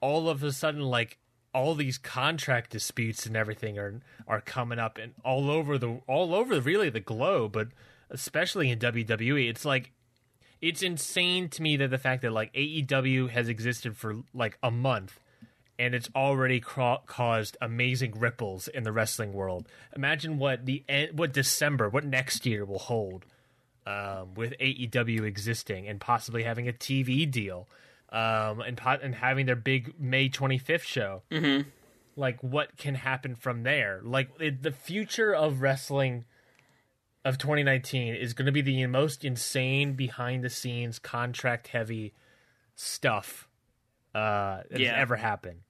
all 0.00 0.28
of 0.28 0.42
a 0.42 0.52
sudden 0.52 0.82
like 0.82 1.18
all 1.54 1.74
these 1.74 1.96
contract 1.96 2.70
disputes 2.70 3.24
and 3.24 3.36
everything 3.36 3.78
are 3.78 4.00
are 4.28 4.40
coming 4.40 4.78
up 4.78 4.98
and 4.98 5.14
all 5.24 5.50
over 5.50 5.78
the 5.78 6.00
all 6.06 6.34
over 6.34 6.60
really 6.60 6.90
the 6.90 7.00
globe, 7.00 7.52
but 7.52 7.68
especially 8.10 8.70
in 8.70 8.78
WWE, 8.78 9.48
it's 9.48 9.64
like 9.64 9.92
it's 10.60 10.82
insane 10.82 11.48
to 11.48 11.62
me 11.62 11.76
that 11.76 11.90
the 11.90 11.98
fact 11.98 12.22
that 12.22 12.32
like 12.32 12.52
AEW 12.52 13.30
has 13.30 13.48
existed 13.48 13.96
for 13.96 14.16
like 14.34 14.58
a 14.62 14.70
month 14.70 15.20
and 15.78 15.94
it's 15.94 16.08
already 16.14 16.60
caused 16.60 17.56
amazing 17.60 18.18
ripples 18.18 18.68
in 18.68 18.82
the 18.82 18.92
wrestling 18.92 19.32
world. 19.32 19.68
Imagine 19.94 20.38
what 20.38 20.64
the 20.64 20.84
en- 20.88 21.16
what 21.16 21.32
December, 21.32 21.88
what 21.88 22.04
next 22.04 22.46
year 22.46 22.64
will 22.64 22.78
hold 22.78 23.24
um, 23.86 24.34
with 24.34 24.54
AEW 24.60 25.22
existing 25.24 25.86
and 25.86 26.00
possibly 26.00 26.42
having 26.42 26.68
a 26.68 26.72
TV 26.72 27.30
deal 27.30 27.68
um, 28.10 28.60
and 28.60 28.76
po- 28.76 28.98
and 29.02 29.14
having 29.14 29.46
their 29.46 29.56
big 29.56 29.94
May 29.98 30.28
25th 30.28 30.82
show. 30.82 31.22
Mm-hmm. 31.30 31.68
Like, 32.18 32.42
what 32.42 32.76
can 32.78 32.94
happen 32.94 33.34
from 33.34 33.62
there? 33.62 34.00
Like, 34.02 34.30
it, 34.40 34.62
the 34.62 34.72
future 34.72 35.34
of 35.34 35.60
wrestling 35.60 36.24
of 37.24 37.36
2019 37.38 38.14
is 38.14 38.32
going 38.32 38.46
to 38.46 38.52
be 38.52 38.62
the 38.62 38.86
most 38.86 39.24
insane 39.24 39.94
behind 39.94 40.42
the 40.44 40.48
scenes 40.48 40.98
contract 40.98 41.68
heavy 41.68 42.14
stuff 42.74 43.48
uh, 44.14 44.62
that 44.70 44.80
Yeah. 44.80 44.92
has 44.94 45.02
ever 45.02 45.16
happened. 45.16 45.60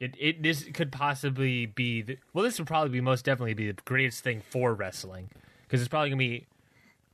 It, 0.00 0.16
it 0.18 0.42
this 0.42 0.64
could 0.74 0.90
possibly 0.90 1.66
be 1.66 2.02
the, 2.02 2.18
well 2.32 2.42
this 2.42 2.58
would 2.58 2.66
probably 2.66 2.90
be 2.90 3.00
most 3.00 3.24
definitely 3.24 3.54
be 3.54 3.70
the 3.70 3.80
greatest 3.84 4.24
thing 4.24 4.40
for 4.40 4.74
wrestling 4.74 5.30
because 5.62 5.80
it's 5.80 5.88
probably 5.88 6.08
gonna 6.10 6.18
be 6.18 6.46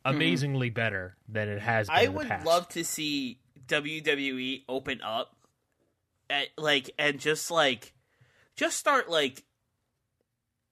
amazingly 0.07 0.71
better 0.71 1.15
than 1.29 1.49
it 1.49 1.61
has 1.61 1.89
been 1.89 1.97
I 1.97 2.03
in 2.05 2.13
the 2.13 2.17
would 2.19 2.45
love 2.47 2.67
to 2.71 2.85
see 2.85 3.37
WWE 3.69 4.65
open 4.69 5.01
up, 5.03 5.37
at, 6.31 6.49
like, 6.57 6.91
and 6.99 7.19
just 7.19 7.51
like, 7.51 7.95
just 8.57 8.79
start 8.79 9.09
like, 9.09 9.45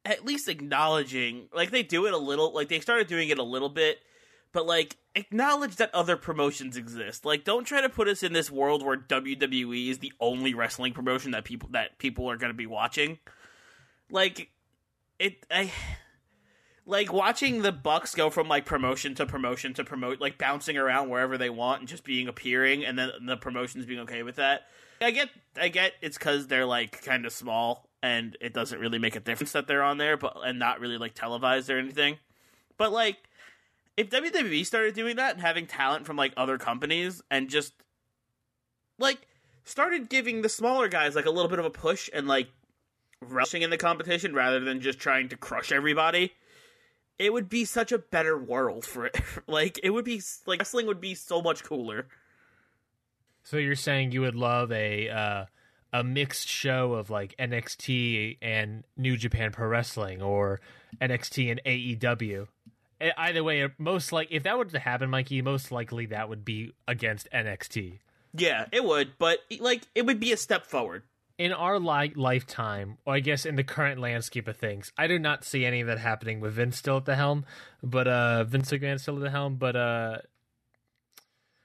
at 0.05 0.25
least 0.25 0.49
acknowledging, 0.49 1.49
like 1.55 1.71
they 1.71 1.83
do 1.83 2.07
it 2.07 2.15
a 2.15 2.19
little, 2.19 2.53
like 2.53 2.69
they 2.69 2.81
started 2.81 3.07
doing 3.07 3.29
it 3.29 3.39
a 3.39 3.43
little 3.43 3.69
bit, 3.69 3.99
but 4.53 4.67
like 4.67 4.97
acknowledge 5.17 5.77
that 5.77 5.95
other 5.95 6.17
promotions 6.17 6.77
exist. 6.77 7.25
Like, 7.25 7.45
don't 7.45 7.65
try 7.65 7.81
to 7.81 7.89
put 7.89 8.07
us 8.07 8.23
in 8.23 8.33
this 8.33 8.51
world 8.51 8.85
where 8.85 8.97
WWE 8.97 9.89
is 9.89 9.99
the 9.99 10.13
only 10.21 10.55
wrestling 10.55 10.93
promotion 10.93 11.33
that 11.33 11.45
people 11.45 11.71
that 11.73 11.99
people 11.99 12.31
are 12.31 12.37
going 12.37 12.53
to 12.53 12.57
be 12.57 12.67
watching. 12.67 13.19
Like, 14.11 14.51
it, 15.19 15.45
I 15.51 15.73
like 16.87 17.13
watching 17.13 17.63
the 17.63 17.73
Bucks 17.73 18.15
go 18.15 18.31
from 18.31 18.49
like 18.49 18.65
promotion 18.65 19.15
to 19.17 19.27
promotion 19.27 19.75
to 19.75 19.85
promote, 19.85 20.21
like 20.21 20.39
bouncing 20.39 20.77
around 20.77 21.09
wherever 21.09 21.37
they 21.37 21.51
want 21.51 21.81
and 21.81 21.89
just 21.89 22.05
being 22.05 22.29
appearing, 22.29 22.85
and 22.85 22.99
then 22.99 23.11
the 23.27 23.37
promotions 23.37 23.85
being 23.87 24.01
okay 24.01 24.23
with 24.23 24.37
that. 24.37 24.63
I 25.01 25.11
get, 25.11 25.29
I 25.61 25.69
get, 25.69 25.93
it's 26.01 26.17
because 26.17 26.47
they're 26.47 26.65
like 26.65 27.03
kind 27.03 27.27
of 27.27 27.33
small 27.33 27.89
and 28.03 28.37
it 28.41 28.55
doesn't 28.55 28.79
really 28.79 28.99
make 28.99 29.17
a 29.17 29.21
difference 29.21 29.53
that 29.53 29.67
they're 29.67 29.83
on 29.83 29.99
there, 29.99 30.17
but 30.17 30.37
and 30.45 30.59
not 30.59 30.81
really 30.81 30.97
like 30.97 31.15
televised 31.15 31.69
or 31.69 31.79
anything. 31.79 32.19
But 32.79 32.93
like, 32.93 33.17
if 33.97 34.09
WWE 34.09 34.65
started 34.65 34.95
doing 34.95 35.17
that 35.17 35.33
and 35.33 35.41
having 35.41 35.67
talent 35.67 36.07
from 36.07 36.17
like 36.17 36.33
other 36.37 36.57
companies 36.57 37.21
and 37.31 37.51
just 37.51 37.75
like 38.99 39.27
started 39.65 40.09
giving 40.09 40.43
the 40.43 40.49
smaller 40.49 40.87
guys 40.89 41.17
like 41.17 41.27
a 41.27 41.31
little 41.31 41.51
bit 41.51 41.59
of 41.59 41.65
a 41.65 41.71
push 41.71 42.09
and 42.15 42.29
like 42.29 42.49
rushing 43.21 43.63
in 43.63 43.71
the 43.71 43.79
competition 43.79 44.35
rather 44.35 44.61
than 44.61 44.81
just 44.81 44.99
trying 44.99 45.29
to 45.29 45.37
crush 45.37 45.73
everybody 45.73 46.33
it 47.19 47.33
would 47.33 47.49
be 47.49 47.65
such 47.65 47.93
a 47.93 47.99
better 47.99 48.39
world 48.39 48.85
for 48.85 49.07
it. 49.07 49.17
like 49.47 49.81
it 49.83 49.91
would 49.91 50.05
be 50.05 50.23
like 50.47 50.61
wrestling 50.61 50.87
would 50.87 51.01
be 51.01 51.15
so 51.15 51.43
much 51.43 51.65
cooler. 51.65 52.07
So 53.43 53.59
you're 53.59 53.77
saying 53.77 54.13
you 54.13 54.23
would 54.23 54.35
love 54.35 54.73
a 54.73 55.09
uh, 55.09 55.45
a 55.93 56.05
mixed 56.05 56.49
show 56.49 56.95
of 56.95 57.11
like 57.11 57.35
NXT 57.39 58.39
and 58.43 58.85
New 58.97 59.17
Japan 59.17 59.53
Pro 59.53 59.69
Wrestling 59.69 60.21
or 60.21 60.61
NXT 61.01 61.51
and 61.51 61.61
AEW. 61.65 62.49
Either 63.17 63.45
way, 63.45 63.69
most 63.79 64.13
like 64.13 64.29
if 64.31 64.43
that 64.45 64.59
were 64.59 64.65
to 64.65 64.79
happen, 64.79 65.11
Mikey, 65.11 65.43
most 65.43 65.71
likely 65.71 66.07
that 66.07 66.29
would 66.29 66.45
be 66.45 66.73
against 66.89 67.29
NXT. 67.33 67.99
Yeah, 68.35 68.67
it 68.73 68.85
would, 68.85 69.13
but 69.19 69.39
like 69.61 69.83
it 69.95 70.05
would 70.07 70.21
be 70.21 70.33
a 70.33 70.37
step 70.37 70.67
forward. 70.67 71.03
In 71.39 71.53
our 71.53 71.79
li- 71.79 72.15
lifetime, 72.17 72.99
or 73.05 73.15
I 73.15 73.21
guess 73.21 73.45
in 73.45 73.57
the 73.57 73.65
current 73.65 74.01
landscape 74.01 74.49
of 74.49 74.57
things, 74.57 74.93
I 74.97 75.07
do 75.07 75.19
not 75.19 75.45
see 75.45 75.65
any 75.65 75.81
of 75.81 75.87
that 75.89 75.99
happening 75.99 76.41
with 76.41 76.55
Vince 76.55 76.79
still 76.79 76.97
at 76.97 77.05
the 77.05 77.17
helm. 77.17 77.45
But 77.83 78.09
uh, 78.09 78.45
Vince 78.45 78.71
McMahon 78.71 79.01
still 79.01 79.17
at 79.17 79.23
the 79.23 79.31
helm. 79.31 79.57
But 79.57 79.77
uh, 79.77 80.19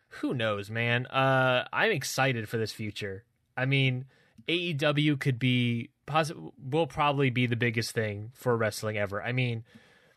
who 0.09 0.33
knows, 0.33 0.69
man? 0.69 1.05
Uh, 1.05 1.67
I'm 1.71 1.91
excited 1.91 2.49
for 2.49 2.57
this 2.57 2.73
future. 2.73 3.23
I 3.55 3.65
mean, 3.65 4.05
AEW 4.47 5.19
could 5.19 5.39
be 5.39 5.89
poss- 6.05 6.33
will 6.61 6.87
probably 6.87 7.29
be 7.29 7.45
the 7.45 7.55
biggest 7.55 7.91
thing 7.91 8.31
for 8.33 8.57
wrestling 8.57 8.97
ever. 8.97 9.23
I 9.23 9.31
mean, 9.31 9.63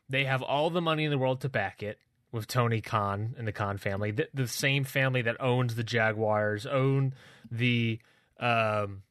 they 0.09 0.25
have 0.25 0.43
all 0.43 0.71
the 0.71 0.81
money 0.81 1.05
in 1.05 1.11
the 1.11 1.19
world 1.19 1.41
to 1.43 1.49
back 1.49 1.83
it 1.83 1.99
with 2.33 2.49
Tony 2.49 2.81
Khan 2.81 3.37
and 3.39 3.47
the 3.47 3.53
Khan 3.53 3.79
family, 3.79 4.11
the, 4.11 4.29
the 4.35 4.49
same 4.49 4.83
family 4.83 5.23
that 5.23 5.41
owns 5.41 5.77
the 5.77 5.85
Jaguars, 5.85 6.67
own 6.67 7.15
the 7.49 8.01
um 8.41 9.04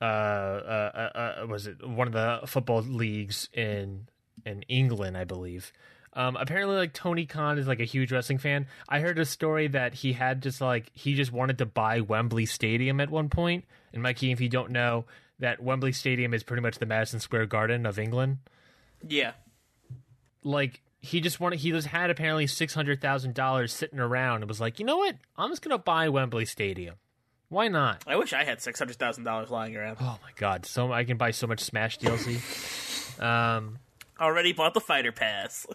uh, 0.00 0.04
uh, 0.04 1.10
uh, 1.42 1.46
was 1.48 1.66
it 1.66 1.86
one 1.86 2.06
of 2.06 2.12
the 2.12 2.46
football 2.46 2.82
leagues 2.82 3.48
in 3.52 4.08
in 4.44 4.62
England, 4.62 5.16
I 5.16 5.24
believe. 5.24 5.72
Um, 6.14 6.36
apparently, 6.36 6.76
like 6.76 6.92
Tony 6.92 7.26
Khan 7.26 7.58
is 7.58 7.66
like 7.68 7.80
a 7.80 7.84
huge 7.84 8.10
wrestling 8.10 8.38
fan. 8.38 8.66
I 8.88 9.00
heard 9.00 9.18
a 9.18 9.24
story 9.24 9.68
that 9.68 9.94
he 9.94 10.12
had 10.14 10.42
just 10.42 10.60
like 10.60 10.90
he 10.94 11.14
just 11.14 11.32
wanted 11.32 11.58
to 11.58 11.66
buy 11.66 12.00
Wembley 12.00 12.46
Stadium 12.46 13.00
at 13.00 13.10
one 13.10 13.28
point. 13.28 13.64
And 13.92 14.02
Mikey, 14.02 14.32
if 14.32 14.40
you 14.40 14.48
don't 14.48 14.70
know, 14.70 15.04
that 15.38 15.62
Wembley 15.62 15.92
Stadium 15.92 16.34
is 16.34 16.42
pretty 16.42 16.62
much 16.62 16.78
the 16.78 16.86
Madison 16.86 17.20
Square 17.20 17.46
Garden 17.46 17.86
of 17.86 17.98
England. 17.98 18.38
Yeah. 19.06 19.32
Like 20.42 20.80
he 21.00 21.20
just 21.20 21.40
wanted, 21.40 21.60
he 21.60 21.70
just 21.70 21.88
had 21.88 22.10
apparently 22.10 22.46
six 22.46 22.74
hundred 22.74 23.00
thousand 23.00 23.34
dollars 23.34 23.72
sitting 23.72 24.00
around 24.00 24.42
and 24.42 24.48
was 24.48 24.60
like, 24.60 24.78
you 24.78 24.86
know 24.86 24.96
what, 24.96 25.16
I'm 25.36 25.50
just 25.50 25.62
gonna 25.62 25.78
buy 25.78 26.08
Wembley 26.08 26.46
Stadium. 26.46 26.96
Why 27.48 27.68
not? 27.68 28.04
I 28.06 28.16
wish 28.16 28.32
I 28.32 28.44
had 28.44 28.60
six 28.60 28.78
hundred 28.78 28.96
thousand 28.96 29.24
dollars 29.24 29.50
lying 29.50 29.76
around. 29.76 29.96
Oh 30.00 30.18
my 30.22 30.30
god, 30.36 30.66
so 30.66 30.92
I 30.92 31.04
can 31.04 31.16
buy 31.16 31.30
so 31.30 31.46
much 31.46 31.60
Smash 31.60 31.98
DLC. 31.98 33.20
um, 33.22 33.78
Already 34.20 34.52
bought 34.52 34.74
the 34.74 34.80
fighter 34.80 35.12
pass. 35.12 35.66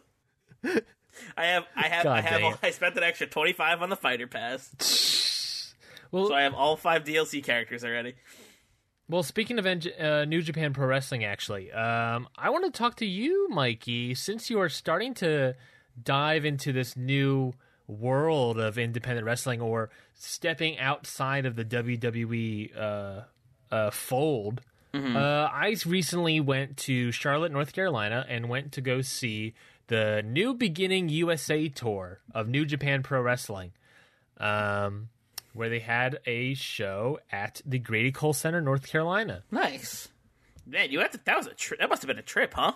I 0.63 1.45
have, 1.45 1.65
I 1.75 1.87
have, 1.87 2.03
God 2.03 2.17
I 2.17 2.21
have. 2.21 2.59
I 2.61 2.71
spent 2.71 2.95
an 2.95 3.03
extra 3.03 3.27
twenty 3.27 3.53
five 3.53 3.81
on 3.81 3.89
the 3.89 3.95
fighter 3.95 4.27
pass, 4.27 5.73
well, 6.11 6.27
so 6.27 6.33
I 6.33 6.43
have 6.43 6.53
all 6.53 6.75
five 6.77 7.03
DLC 7.03 7.43
characters 7.43 7.83
already. 7.83 8.15
Well, 9.09 9.23
speaking 9.23 9.59
of 9.59 9.65
uh, 9.65 10.25
New 10.25 10.41
Japan 10.41 10.73
Pro 10.73 10.87
Wrestling, 10.87 11.25
actually, 11.25 11.71
um, 11.71 12.27
I 12.37 12.49
want 12.49 12.65
to 12.65 12.71
talk 12.71 12.95
to 12.97 13.05
you, 13.05 13.49
Mikey, 13.49 14.15
since 14.15 14.49
you 14.49 14.59
are 14.61 14.69
starting 14.69 15.13
to 15.15 15.55
dive 16.01 16.45
into 16.45 16.71
this 16.71 16.95
new 16.95 17.53
world 17.99 18.59
of 18.59 18.77
independent 18.77 19.25
wrestling 19.25 19.61
or 19.61 19.89
stepping 20.13 20.79
outside 20.79 21.45
of 21.45 21.55
the 21.55 21.65
WWE 21.65 22.77
uh, 22.77 23.21
uh, 23.71 23.91
fold. 23.91 24.61
Uh, 24.95 25.49
I 25.51 25.75
recently 25.87 26.39
went 26.39 26.77
to 26.77 27.11
Charlotte, 27.11 27.51
North 27.51 27.73
Carolina, 27.73 28.27
and 28.29 28.47
went 28.47 28.73
to 28.73 28.81
go 28.81 29.01
see 29.01 29.55
the 29.87 30.21
New 30.23 30.53
Beginning 30.53 31.09
USA 31.09 31.67
tour 31.67 32.19
of 32.31 32.47
New 32.47 32.63
Japan 32.63 33.01
Pro 33.01 33.19
Wrestling. 33.19 33.71
Um, 34.37 35.09
where 35.53 35.69
they 35.69 35.79
had 35.79 36.19
a 36.25 36.53
show 36.55 37.19
at 37.31 37.61
the 37.65 37.79
Grady 37.79 38.11
Cole 38.11 38.33
Center, 38.33 38.61
North 38.61 38.87
Carolina. 38.87 39.43
Nice, 39.51 40.09
man. 40.65 40.91
You 40.91 40.99
have 40.99 41.11
to. 41.11 41.19
That 41.25 41.37
was 41.37 41.47
a 41.47 41.53
trip. 41.53 41.79
That 41.79 41.89
must 41.89 42.01
have 42.01 42.07
been 42.07 42.19
a 42.19 42.23
trip, 42.23 42.53
huh? 42.53 42.73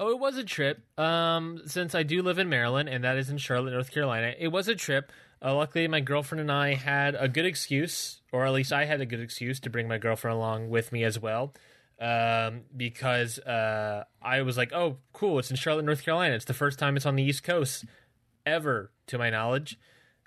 Oh, 0.00 0.08
it 0.08 0.18
was 0.18 0.38
a 0.38 0.44
trip. 0.44 0.80
Um, 0.98 1.60
since 1.66 1.94
I 1.94 2.04
do 2.04 2.22
live 2.22 2.38
in 2.38 2.48
Maryland 2.48 2.88
and 2.88 3.04
that 3.04 3.18
is 3.18 3.28
in 3.28 3.36
Charlotte, 3.36 3.72
North 3.72 3.92
Carolina, 3.92 4.34
it 4.38 4.48
was 4.48 4.66
a 4.66 4.74
trip. 4.74 5.12
Uh, 5.44 5.54
luckily, 5.54 5.86
my 5.88 6.00
girlfriend 6.00 6.40
and 6.40 6.50
I 6.50 6.72
had 6.72 7.14
a 7.14 7.28
good 7.28 7.44
excuse, 7.44 8.22
or 8.32 8.46
at 8.46 8.52
least 8.54 8.72
I 8.72 8.86
had 8.86 9.02
a 9.02 9.06
good 9.06 9.20
excuse 9.20 9.60
to 9.60 9.68
bring 9.68 9.88
my 9.88 9.98
girlfriend 9.98 10.38
along 10.38 10.70
with 10.70 10.90
me 10.90 11.04
as 11.04 11.18
well. 11.18 11.52
Um, 12.00 12.62
because 12.74 13.38
uh, 13.40 14.04
I 14.22 14.40
was 14.40 14.56
like, 14.56 14.72
"Oh, 14.72 14.96
cool! 15.12 15.38
It's 15.38 15.50
in 15.50 15.56
Charlotte, 15.56 15.84
North 15.84 16.02
Carolina. 16.02 16.34
It's 16.34 16.46
the 16.46 16.54
first 16.54 16.78
time 16.78 16.96
it's 16.96 17.04
on 17.04 17.14
the 17.14 17.22
East 17.22 17.42
Coast 17.42 17.84
ever, 18.46 18.90
to 19.08 19.18
my 19.18 19.28
knowledge." 19.28 19.78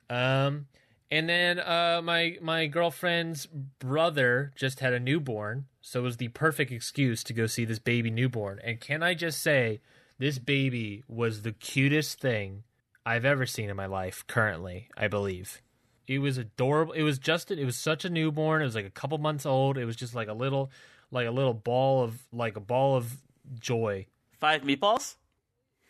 Um, 0.08 0.68
and 1.10 1.28
then 1.28 1.60
uh, 1.60 2.02
my 2.04 2.38
my 2.42 2.68
girlfriend's 2.68 3.48
brother 3.48 4.52
just 4.56 4.82
had 4.82 4.94
a 4.94 5.00
newborn, 5.00 5.66
so 5.86 6.00
it 6.00 6.04
was 6.04 6.18
the 6.18 6.30
perfect 6.30 6.72
excuse 6.72 7.26
to 7.26 7.34
go 7.34 7.46
see 7.46 7.66
this 7.66 7.78
baby 7.78 8.10
newborn. 8.10 8.60
And 8.64 8.80
can 8.80 9.04
I 9.04 9.14
just 9.14 9.42
say, 9.42 9.82
this 10.18 10.40
baby 10.40 11.04
was 11.10 11.42
the 11.42 11.52
cutest 11.52 12.22
thing 12.22 12.64
I've 13.06 13.26
ever 13.26 13.46
seen 13.46 13.70
in 13.70 13.76
my 13.76 13.86
life. 13.86 14.24
Currently, 14.26 14.88
I 14.96 15.10
believe 15.10 15.62
it 16.08 16.20
was 16.20 16.38
adorable. 16.38 16.94
It 16.94 17.04
was 17.04 17.20
just 17.20 17.52
it 17.52 17.66
was 17.66 17.76
such 17.76 18.06
a 18.06 18.10
newborn. 18.10 18.62
It 18.62 18.66
was 18.66 18.76
like 18.76 18.86
a 18.86 18.92
couple 18.92 19.18
months 19.18 19.46
old. 19.46 19.78
It 19.78 19.84
was 19.84 19.98
just 19.98 20.16
like 20.16 20.30
a 20.30 20.34
little 20.34 20.72
like 21.12 21.28
a 21.28 21.32
little 21.32 21.54
ball 21.54 22.02
of 22.02 22.18
like 22.32 22.56
a 22.56 22.62
ball 22.62 22.96
of 22.96 23.18
joy. 23.60 24.08
Five 24.40 24.62
meatballs. 24.62 25.16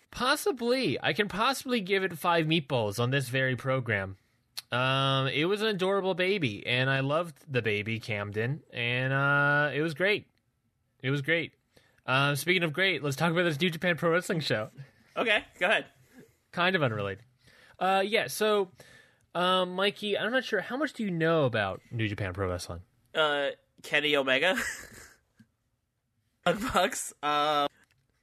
Possibly, 0.09 0.97
I 1.03 1.13
can 1.13 1.27
possibly 1.27 1.81
give 1.81 2.03
it 2.03 2.17
five 2.17 2.47
meatballs 2.47 2.99
on 2.99 3.11
this 3.11 3.29
very 3.29 3.55
program. 3.55 4.17
Um, 4.73 5.27
it 5.27 5.45
was 5.45 5.61
an 5.61 5.67
adorable 5.67 6.15
baby, 6.15 6.65
and 6.65 6.89
I 6.89 7.01
loved 7.01 7.35
the 7.47 7.61
baby 7.61 7.99
Camden, 7.99 8.61
and 8.73 9.13
uh, 9.13 9.69
it 9.73 9.81
was 9.81 9.93
great. 9.93 10.25
It 11.03 11.11
was 11.11 11.21
great. 11.21 11.53
Um, 12.07 12.35
speaking 12.35 12.63
of 12.63 12.73
great, 12.73 13.03
let's 13.03 13.15
talk 13.15 13.31
about 13.31 13.43
this 13.43 13.59
New 13.61 13.69
Japan 13.69 13.97
Pro 13.97 14.09
Wrestling 14.09 14.39
show. 14.39 14.69
Okay, 15.15 15.43
go 15.59 15.67
ahead. 15.67 15.85
Kind 16.51 16.75
of 16.75 16.81
unrelated. 16.81 17.23
Uh, 17.79 18.03
yeah. 18.05 18.27
So, 18.27 18.71
um, 19.35 19.75
Mikey, 19.75 20.17
I'm 20.17 20.31
not 20.31 20.43
sure 20.43 20.61
how 20.61 20.75
much 20.75 20.93
do 20.93 21.03
you 21.03 21.11
know 21.11 21.45
about 21.45 21.81
New 21.91 22.07
Japan 22.07 22.33
Pro 22.33 22.47
Wrestling. 22.47 22.81
Uh, 23.13 23.49
Kenny 23.83 24.15
Omega. 24.15 24.57
Young 26.47 26.67
Bucks. 26.73 27.13
Uh, 27.21 27.67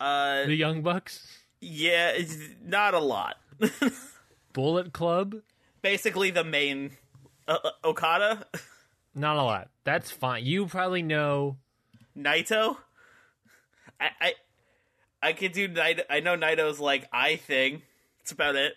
uh, 0.00 0.46
The 0.46 0.54
Young 0.54 0.82
Bucks, 0.82 1.38
yeah, 1.60 2.10
it's 2.10 2.36
not 2.64 2.94
a 2.94 2.98
lot. 2.98 3.36
Bullet 4.52 4.92
Club, 4.92 5.36
Basically, 5.82 6.30
the 6.30 6.44
main 6.44 6.92
uh, 7.48 7.58
uh, 7.64 7.70
Okada, 7.84 8.46
not 9.14 9.36
a 9.36 9.42
lot. 9.42 9.68
That's 9.84 10.10
fine. 10.10 10.44
You 10.44 10.66
probably 10.66 11.02
know 11.02 11.56
Naito. 12.16 12.76
I, 14.00 14.10
I, 14.20 14.34
I 15.22 15.32
could 15.32 15.52
do 15.52 15.68
Naito. 15.68 16.02
I 16.08 16.20
know 16.20 16.36
Naito's 16.36 16.80
like 16.80 17.08
I 17.12 17.36
thing. 17.36 17.82
That's 18.18 18.32
about 18.32 18.56
it. 18.56 18.74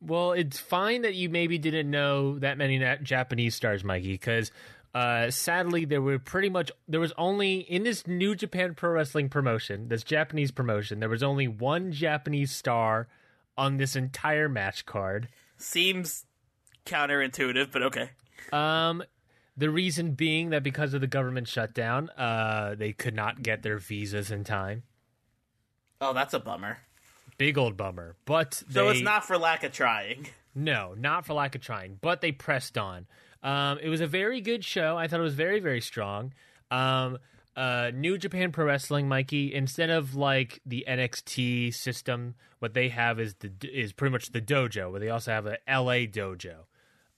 Well, 0.00 0.32
it's 0.32 0.60
fine 0.60 1.02
that 1.02 1.14
you 1.14 1.28
maybe 1.28 1.58
didn't 1.58 1.90
know 1.90 2.38
that 2.38 2.58
many 2.58 2.78
na- 2.78 2.96
Japanese 2.96 3.54
stars, 3.54 3.82
Mikey, 3.82 4.12
because 4.12 4.52
uh, 4.94 5.30
sadly 5.30 5.84
there 5.84 6.02
were 6.02 6.18
pretty 6.18 6.48
much 6.48 6.70
there 6.86 7.00
was 7.00 7.12
only 7.18 7.58
in 7.58 7.82
this 7.82 8.06
New 8.06 8.34
Japan 8.34 8.74
Pro 8.74 8.90
Wrestling 8.90 9.28
promotion, 9.28 9.88
this 9.88 10.04
Japanese 10.04 10.50
promotion, 10.50 11.00
there 11.00 11.08
was 11.08 11.22
only 11.22 11.48
one 11.48 11.92
Japanese 11.92 12.52
star 12.52 13.08
on 13.58 13.78
this 13.78 13.96
entire 13.96 14.48
match 14.48 14.86
card. 14.86 15.28
Seems 15.58 16.24
counterintuitive, 16.84 17.72
but 17.72 17.82
okay. 17.84 18.10
Um, 18.52 19.02
the 19.56 19.70
reason 19.70 20.12
being 20.12 20.50
that 20.50 20.62
because 20.62 20.94
of 20.94 21.00
the 21.00 21.06
government 21.06 21.48
shutdown, 21.48 22.10
uh, 22.10 22.74
they 22.76 22.92
could 22.92 23.14
not 23.14 23.42
get 23.42 23.62
their 23.62 23.78
visas 23.78 24.30
in 24.30 24.44
time. 24.44 24.82
Oh, 26.00 26.12
that's 26.12 26.34
a 26.34 26.38
bummer. 26.38 26.78
Big 27.38 27.58
old 27.58 27.76
bummer. 27.76 28.16
But 28.24 28.62
So 28.70 28.88
it's 28.88 29.00
not 29.00 29.24
for 29.24 29.38
lack 29.38 29.64
of 29.64 29.72
trying. 29.72 30.28
No, 30.54 30.94
not 30.96 31.26
for 31.26 31.34
lack 31.34 31.54
of 31.54 31.60
trying, 31.60 31.98
but 32.00 32.22
they 32.22 32.32
pressed 32.32 32.78
on. 32.78 33.06
Um, 33.42 33.78
it 33.78 33.90
was 33.90 34.00
a 34.00 34.06
very 34.06 34.40
good 34.40 34.64
show. 34.64 34.96
I 34.96 35.06
thought 35.06 35.20
it 35.20 35.22
was 35.22 35.34
very, 35.34 35.60
very 35.60 35.82
strong. 35.82 36.32
Um, 36.70 37.18
uh, 37.56 37.90
New 37.94 38.18
Japan 38.18 38.52
Pro 38.52 38.66
Wrestling, 38.66 39.08
Mikey. 39.08 39.54
Instead 39.54 39.88
of 39.88 40.14
like 40.14 40.60
the 40.66 40.84
NXT 40.86 41.72
system, 41.74 42.34
what 42.58 42.74
they 42.74 42.90
have 42.90 43.18
is 43.18 43.34
the 43.34 43.50
is 43.62 43.92
pretty 43.92 44.12
much 44.12 44.32
the 44.32 44.42
dojo, 44.42 44.90
where 44.90 45.00
they 45.00 45.08
also 45.08 45.32
have 45.32 45.46
a 45.46 45.58
LA 45.66 46.04
dojo, 46.06 46.64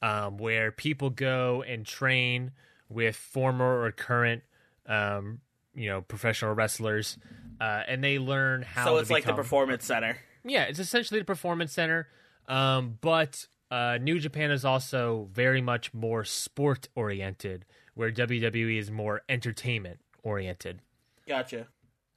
um, 0.01 0.39
where 0.39 0.71
people 0.71 1.11
go 1.11 1.65
and 1.67 1.85
train 1.85 2.53
with 2.89 3.17
former 3.17 3.85
or 3.85 3.91
current, 3.91 4.43
um, 4.87 5.41
you 5.75 5.89
know, 5.89 6.03
professional 6.03 6.55
wrestlers, 6.55 7.19
uh, 7.61 7.83
and 7.89 8.03
they 8.05 8.21
learn 8.21 8.63
how. 8.63 8.85
To. 8.85 8.91
So 8.91 8.97
it's 8.99 9.11
like 9.11 9.25
the 9.25 9.35
performance 9.35 9.85
center. 9.85 10.19
yeah, 10.45 10.65
it's 10.65 10.79
essentially 10.79 11.19
the 11.19 11.27
performance 11.27 11.73
center, 11.73 12.07
um, 12.47 12.97
but 13.01 13.49
uh, 13.73 13.99
New 14.01 14.21
Japan 14.21 14.53
is 14.53 14.65
also 14.65 15.29
very 15.33 15.61
much 15.61 15.93
more 15.93 16.25
sport 16.25 16.89
oriented, 16.95 17.65
where 17.95 18.13
WWE 18.13 18.79
is 18.79 18.89
more 18.89 19.23
entertainment 19.29 19.99
oriented. 20.23 20.81
Gotcha. 21.27 21.67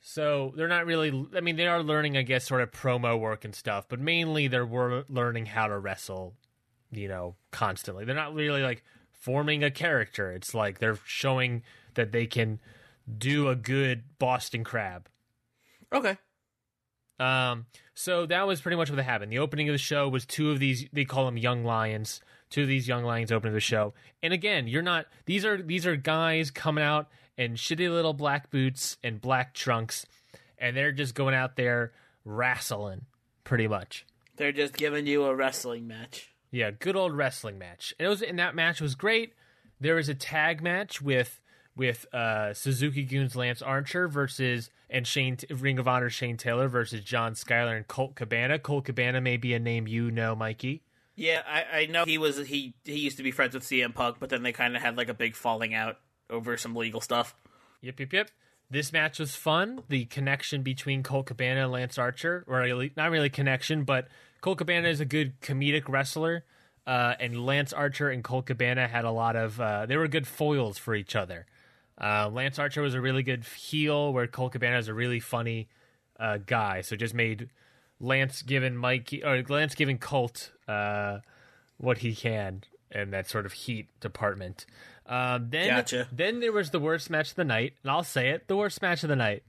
So 0.02 0.54
they're 0.56 0.68
not 0.68 0.86
really. 0.86 1.28
I 1.36 1.42
mean, 1.42 1.56
they 1.56 1.68
are 1.68 1.84
learning, 1.84 2.18
I 2.18 2.24
guess, 2.24 2.46
sort 2.46 2.62
of 2.62 2.72
promo 2.72 3.20
work 3.20 3.46
and 3.46 3.54
stuff, 3.54 3.86
but 3.88 4.00
mainly 4.00 4.48
they're 4.48 4.66
wor- 4.66 5.06
learning 5.10 5.46
how 5.46 5.68
to 5.68 5.78
wrestle. 5.78 6.34
You 6.92 7.08
know, 7.08 7.36
constantly. 7.52 8.04
They're 8.04 8.16
not 8.16 8.34
really 8.34 8.62
like 8.62 8.84
forming 9.12 9.64
a 9.64 9.72
character. 9.72 10.32
It's 10.32 10.54
like 10.54 10.80
they're 10.80 11.00
showing 11.06 11.64
that 11.94 12.12
they 12.12 12.26
can 12.26 12.60
do 13.18 13.48
a 13.48 13.56
good 13.56 14.04
Boston 14.20 14.64
Crab. 14.64 15.08
Okay. 15.94 16.18
Um, 17.20 17.68
so 17.94 18.26
that 18.26 18.48
was 18.48 18.62
pretty 18.62 18.78
much 18.78 18.90
what 18.90 19.00
happened. 19.00 19.32
The 19.32 19.40
opening 19.40 19.70
of 19.70 19.74
the 19.74 19.78
show 19.78 20.10
was 20.10 20.26
two 20.26 20.52
of 20.52 20.60
these. 20.60 20.88
They 20.92 21.06
call 21.06 21.26
them 21.26 21.38
young 21.38 21.64
lions. 21.64 22.20
Two 22.50 22.64
of 22.64 22.68
these 22.68 22.88
young 22.88 23.04
lions 23.04 23.32
opening 23.32 23.54
the 23.54 23.62
show. 23.62 23.94
And 24.22 24.34
again, 24.34 24.68
you're 24.68 24.82
not. 24.82 25.06
These 25.26 25.46
are 25.46 25.62
these 25.62 25.86
are 25.86 25.96
guys 25.96 26.52
coming 26.52 26.84
out 26.84 27.10
in 27.42 27.56
shitty 27.56 27.92
little 27.92 28.14
black 28.14 28.52
boots 28.52 28.98
and 29.04 29.20
black 29.20 29.56
trunks, 29.56 30.06
and 30.60 30.78
they're 30.78 30.92
just 30.92 31.16
going 31.16 31.34
out 31.34 31.56
there 31.56 31.92
wrestling, 32.24 33.06
pretty 33.44 33.68
much. 33.68 34.06
They're 34.38 34.52
just 34.52 34.76
giving 34.76 35.08
you 35.08 35.24
a 35.24 35.34
wrestling 35.34 35.88
match. 35.88 36.36
Yeah, 36.52 36.70
good 36.70 36.96
old 36.96 37.14
wrestling 37.14 37.58
match. 37.58 37.96
And 37.98 38.06
it 38.06 38.10
was 38.10 38.22
and 38.22 38.38
that 38.38 38.54
match 38.54 38.80
was 38.80 38.94
great. 38.94 39.34
There 39.80 39.96
was 39.96 40.08
a 40.08 40.14
tag 40.14 40.62
match 40.62 41.02
with 41.02 41.42
with 41.76 42.06
uh, 42.14 42.54
Suzuki 42.54 43.04
Goons 43.04 43.36
Lance 43.36 43.64
Archer 43.64 44.08
versus 44.08 44.70
and 44.88 45.08
Shane 45.08 45.38
Ring 45.50 45.80
of 45.80 45.88
Honor 45.88 46.12
Shane 46.12 46.38
Taylor 46.38 46.68
versus 46.68 47.02
John 47.04 47.34
Skyler 47.34 47.76
and 47.76 47.88
Colt 47.88 48.14
Cabana. 48.14 48.60
Colt 48.60 48.86
Cabana 48.86 49.20
may 49.20 49.38
be 49.38 49.56
a 49.56 49.60
name 49.60 49.88
you 49.88 50.12
know, 50.12 50.36
Mikey. 50.36 50.84
Yeah, 51.16 51.42
I, 51.48 51.80
I 51.80 51.86
know 51.88 52.06
he 52.06 52.20
was 52.20 52.38
he 52.38 52.76
he 52.84 53.00
used 53.00 53.18
to 53.18 53.24
be 53.24 53.32
friends 53.32 53.56
with 53.56 53.64
CM 53.64 53.96
Punk, 53.96 54.18
but 54.20 54.30
then 54.30 54.44
they 54.44 54.52
kind 54.52 54.76
of 54.76 54.84
had 54.84 54.96
like 54.96 55.10
a 55.10 55.14
big 55.16 55.36
falling 55.36 55.74
out 55.74 55.98
over 56.32 56.58
some 56.58 56.76
legal 56.76 57.02
stuff. 57.02 57.36
Yep, 57.82 58.00
yep, 58.00 58.14
yep. 58.14 58.32
this 58.70 58.94
match 58.94 59.20
was 59.20 59.36
fun. 59.36 59.84
The 59.90 60.06
connection 60.06 60.64
between 60.64 61.04
Colt 61.04 61.28
Cabana 61.28 61.64
and 61.64 61.72
Lance 61.72 61.98
Archer, 61.98 62.46
or 62.48 62.66
not 62.96 63.12
really 63.12 63.30
connection, 63.30 63.84
but 63.84 64.08
Colt 64.40 64.58
Cabana 64.58 64.88
is 64.88 65.00
a 65.00 65.06
good 65.06 65.40
comedic 65.42 65.88
wrestler, 65.88 66.46
uh, 66.88 67.16
and 67.20 67.46
Lance 67.46 67.74
Archer 67.74 68.10
and 68.10 68.24
Colt 68.24 68.48
Cabana 68.48 68.88
had 68.88 69.06
a 69.06 69.12
lot 69.12 69.36
of. 69.36 69.60
Uh, 69.60 69.86
they 69.86 69.98
were 69.98 70.08
good 70.08 70.26
foils 70.26 70.78
for 70.78 70.96
each 70.96 71.16
other. 71.16 71.46
Uh, 72.00 72.30
Lance 72.32 72.58
Archer 72.58 72.82
was 72.82 72.96
a 72.96 73.02
really 73.02 73.24
good 73.24 73.44
heel, 73.44 74.14
where 74.14 74.26
Colt 74.26 74.54
Cabana 74.54 74.78
is 74.78 74.88
a 74.88 74.94
really 74.94 75.20
funny 75.20 75.68
uh, 76.20 76.38
guy. 76.38 76.82
So 76.82 76.96
just 76.96 77.14
made 77.14 77.50
Lance 78.00 78.42
giving 78.42 78.76
Mikey 78.76 79.24
or 79.24 79.44
Lance 79.48 79.76
giving 79.76 79.98
Colt 79.98 80.52
uh, 80.68 81.20
what 81.78 82.00
he 82.00 82.16
can 82.16 82.64
in 82.90 83.12
that 83.12 83.30
sort 83.30 83.46
of 83.46 83.54
heat 83.54 83.88
department. 84.00 84.66
Um, 85.06 85.50
then, 85.50 85.68
Gotcha. 85.68 86.08
then 86.12 86.40
there 86.40 86.52
was 86.52 86.70
the 86.70 86.80
worst 86.80 87.10
match 87.10 87.32
of 87.32 87.36
the 87.36 87.44
night, 87.44 87.74
and 87.84 87.92
I'll 87.92 88.04
say 88.04 88.30
it: 88.30 88.48
the 88.48 88.56
worst 88.56 88.82
match 88.82 89.04
of 89.04 89.10
the 89.10 89.16
night. 89.16 89.44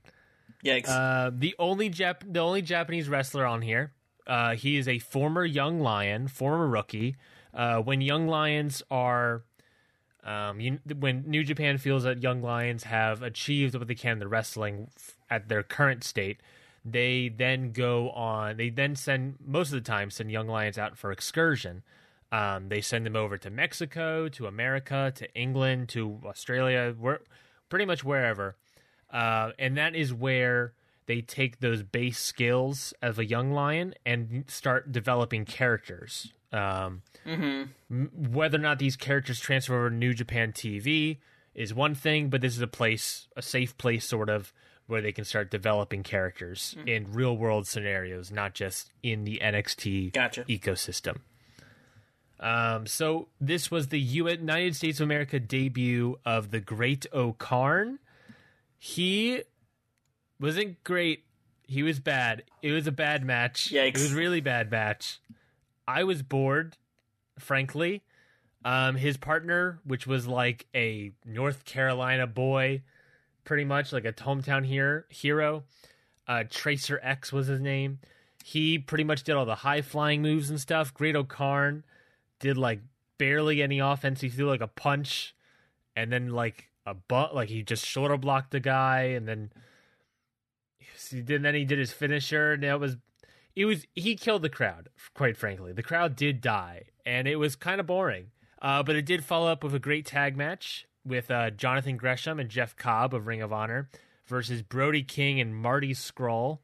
Yikes. 0.64 0.88
Uh, 0.88 1.30
the 1.34 1.54
only 1.58 1.90
Jap- 1.90 2.32
the 2.32 2.40
only 2.40 2.62
Japanese 2.62 3.08
wrestler 3.08 3.46
on 3.46 3.62
here. 3.62 3.92
Uh, 4.26 4.54
he 4.54 4.76
is 4.76 4.86
a 4.88 4.98
former 4.98 5.44
young 5.44 5.80
lion, 5.80 6.28
former 6.28 6.66
rookie. 6.68 7.16
Uh, 7.52 7.78
when 7.78 8.00
young 8.00 8.28
lions 8.28 8.82
are, 8.90 9.42
um, 10.24 10.60
you, 10.60 10.78
when 10.98 11.24
New 11.26 11.42
Japan 11.44 11.76
feels 11.78 12.04
that 12.04 12.22
young 12.22 12.40
lions 12.40 12.84
have 12.84 13.22
achieved 13.22 13.74
what 13.74 13.88
they 13.88 13.94
can 13.94 14.12
in 14.12 14.18
the 14.20 14.28
wrestling 14.28 14.88
f- 14.96 15.16
at 15.28 15.48
their 15.48 15.62
current 15.62 16.04
state, 16.04 16.40
they 16.84 17.28
then 17.28 17.72
go 17.72 18.10
on. 18.10 18.56
They 18.56 18.70
then 18.70 18.94
send 18.96 19.34
most 19.44 19.68
of 19.68 19.74
the 19.74 19.80
time 19.90 20.10
send 20.10 20.30
young 20.30 20.48
lions 20.48 20.78
out 20.78 20.96
for 20.96 21.10
excursion. 21.12 21.82
Um, 22.32 22.68
they 22.70 22.80
send 22.80 23.04
them 23.06 23.14
over 23.14 23.36
to 23.38 23.50
Mexico, 23.50 24.26
to 24.30 24.46
America, 24.46 25.12
to 25.14 25.32
England, 25.34 25.90
to 25.90 26.18
Australia, 26.24 26.94
where, 26.98 27.20
pretty 27.68 27.84
much 27.84 28.02
wherever. 28.02 28.56
Uh, 29.12 29.50
and 29.58 29.76
that 29.76 29.94
is 29.94 30.12
where 30.14 30.72
they 31.06 31.20
take 31.20 31.60
those 31.60 31.82
base 31.82 32.18
skills 32.18 32.94
of 33.02 33.18
a 33.18 33.24
young 33.26 33.52
lion 33.52 33.92
and 34.06 34.44
start 34.48 34.90
developing 34.90 35.44
characters. 35.44 36.32
Um, 36.52 37.02
m- 37.26 38.10
whether 38.14 38.56
or 38.56 38.62
not 38.62 38.78
these 38.78 38.96
characters 38.96 39.38
transfer 39.38 39.76
over 39.76 39.90
to 39.90 39.94
New 39.94 40.14
Japan 40.14 40.52
TV 40.52 41.18
is 41.54 41.74
one 41.74 41.94
thing, 41.94 42.30
but 42.30 42.40
this 42.40 42.54
is 42.56 42.62
a 42.62 42.66
place, 42.66 43.28
a 43.36 43.42
safe 43.42 43.76
place, 43.76 44.06
sort 44.06 44.30
of, 44.30 44.54
where 44.86 45.02
they 45.02 45.12
can 45.12 45.24
start 45.24 45.50
developing 45.50 46.02
characters 46.02 46.76
in 46.86 47.12
real 47.12 47.36
world 47.36 47.66
scenarios, 47.66 48.30
not 48.32 48.54
just 48.54 48.90
in 49.02 49.24
the 49.24 49.38
NXT 49.42 50.12
Gotcha. 50.12 50.44
ecosystem. 50.44 51.18
Um, 52.42 52.88
so 52.88 53.28
this 53.40 53.70
was 53.70 53.88
the 53.88 54.00
United 54.00 54.74
States 54.74 54.98
of 54.98 55.04
America 55.04 55.38
debut 55.38 56.18
of 56.26 56.50
the 56.50 56.60
Great 56.60 57.06
O-Khan. 57.12 58.00
He 58.78 59.42
wasn't 60.40 60.82
great. 60.82 61.24
He 61.68 61.84
was 61.84 62.00
bad. 62.00 62.42
It 62.60 62.72
was 62.72 62.88
a 62.88 62.92
bad 62.92 63.24
match. 63.24 63.70
Yikes. 63.70 63.88
It 63.90 63.94
was 63.94 64.12
a 64.12 64.16
really 64.16 64.40
bad 64.40 64.72
match. 64.72 65.20
I 65.86 66.02
was 66.02 66.22
bored, 66.22 66.76
frankly. 67.38 68.02
Um, 68.64 68.96
his 68.96 69.16
partner, 69.16 69.78
which 69.84 70.08
was 70.08 70.26
like 70.26 70.66
a 70.74 71.12
North 71.24 71.64
Carolina 71.64 72.26
boy, 72.26 72.82
pretty 73.44 73.64
much 73.64 73.92
like 73.92 74.04
a 74.04 74.12
hometown 74.12 74.66
here 74.66 75.06
hero. 75.10 75.62
Uh, 76.26 76.42
Tracer 76.50 76.98
X 77.04 77.32
was 77.32 77.46
his 77.46 77.60
name. 77.60 78.00
He 78.44 78.80
pretty 78.80 79.04
much 79.04 79.22
did 79.22 79.36
all 79.36 79.46
the 79.46 79.54
high 79.54 79.82
flying 79.82 80.22
moves 80.22 80.50
and 80.50 80.60
stuff. 80.60 80.92
Great 80.92 81.14
O-Khan 81.14 81.84
did 82.42 82.58
like 82.58 82.80
barely 83.16 83.62
any 83.62 83.78
offense. 83.78 84.20
He 84.20 84.28
threw 84.28 84.48
like 84.48 84.60
a 84.60 84.66
punch, 84.68 85.34
and 85.96 86.12
then 86.12 86.28
like 86.28 86.68
a 86.84 86.92
butt, 86.92 87.34
like 87.34 87.48
he 87.48 87.62
just 87.62 87.86
shoulder 87.86 88.18
blocked 88.18 88.50
the 88.50 88.60
guy, 88.60 89.04
and 89.04 89.26
then 89.26 89.50
he 91.10 91.22
did. 91.22 91.42
Then 91.42 91.54
he 91.54 91.64
did 91.64 91.78
his 91.78 91.92
finisher, 91.92 92.52
and 92.52 92.64
it 92.64 92.78
was, 92.78 92.96
it 93.56 93.64
was 93.64 93.86
he 93.94 94.16
killed 94.16 94.42
the 94.42 94.50
crowd. 94.50 94.90
Quite 95.14 95.38
frankly, 95.38 95.72
the 95.72 95.82
crowd 95.82 96.16
did 96.16 96.42
die, 96.42 96.82
and 97.06 97.26
it 97.26 97.36
was 97.36 97.56
kind 97.56 97.80
of 97.80 97.86
boring. 97.86 98.26
Uh, 98.60 98.82
but 98.82 98.94
it 98.94 99.06
did 99.06 99.24
follow 99.24 99.50
up 99.50 99.64
with 99.64 99.74
a 99.74 99.80
great 99.80 100.06
tag 100.06 100.36
match 100.36 100.86
with 101.04 101.30
uh, 101.30 101.50
Jonathan 101.50 101.96
Gresham 101.96 102.38
and 102.38 102.48
Jeff 102.48 102.76
Cobb 102.76 103.14
of 103.14 103.26
Ring 103.26 103.42
of 103.42 103.52
Honor 103.52 103.88
versus 104.26 104.62
Brody 104.62 105.02
King 105.02 105.40
and 105.40 105.56
Marty 105.56 105.94
Scurll 105.94 106.58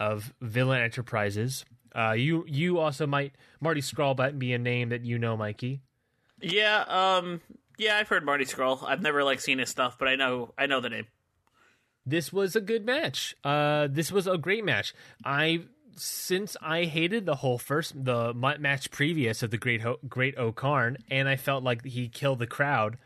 of 0.00 0.32
Villain 0.40 0.80
Enterprises. 0.80 1.64
Uh, 1.96 2.12
you 2.12 2.44
you 2.46 2.78
also 2.78 3.06
might 3.06 3.32
Marty 3.60 3.80
Scurll 3.80 4.16
might 4.16 4.38
be 4.38 4.52
a 4.52 4.58
name 4.58 4.90
that 4.90 5.04
you 5.04 5.18
know, 5.18 5.36
Mikey. 5.36 5.80
yeah, 6.40 6.84
um 6.88 7.40
yeah, 7.78 7.96
I've 7.96 8.08
heard 8.08 8.24
Marty 8.24 8.44
Scurll. 8.44 8.82
I've 8.86 9.02
never 9.02 9.24
like 9.24 9.40
seen 9.40 9.58
his 9.58 9.70
stuff, 9.70 9.98
but 9.98 10.08
I 10.08 10.16
know 10.16 10.52
I 10.58 10.66
know 10.66 10.80
the 10.80 10.90
name. 10.90 11.06
This 12.04 12.32
was 12.32 12.54
a 12.54 12.60
good 12.60 12.86
match. 12.86 13.34
Uh, 13.42 13.88
this 13.90 14.12
was 14.12 14.26
a 14.26 14.38
great 14.38 14.64
match. 14.64 14.94
I 15.24 15.64
since 15.96 16.56
I 16.60 16.84
hated 16.84 17.26
the 17.26 17.36
whole 17.36 17.58
first 17.58 18.04
the 18.04 18.34
match 18.34 18.90
previous 18.90 19.42
of 19.42 19.50
the 19.50 19.56
Great 19.58 19.80
Ho- 19.80 19.98
Great 20.08 20.36
O-Khan, 20.38 20.98
and 21.10 21.28
I 21.28 21.36
felt 21.36 21.64
like 21.64 21.84
he 21.84 22.08
killed 22.08 22.38
the 22.38 22.46
crowd. 22.46 22.98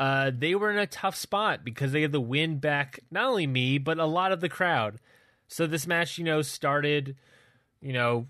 Uh, 0.00 0.32
they 0.36 0.54
were 0.54 0.70
in 0.70 0.78
a 0.78 0.86
tough 0.86 1.14
spot 1.14 1.64
because 1.64 1.92
they 1.92 2.02
had 2.02 2.10
the 2.10 2.20
win 2.20 2.58
back 2.58 2.98
not 3.10 3.28
only 3.28 3.46
me 3.46 3.78
but 3.78 3.98
a 3.98 4.06
lot 4.06 4.32
of 4.32 4.40
the 4.40 4.48
crowd. 4.48 4.98
So 5.46 5.66
this 5.66 5.86
match, 5.86 6.18
you 6.18 6.24
know, 6.24 6.42
started, 6.42 7.16
you 7.82 7.92
know, 7.92 8.28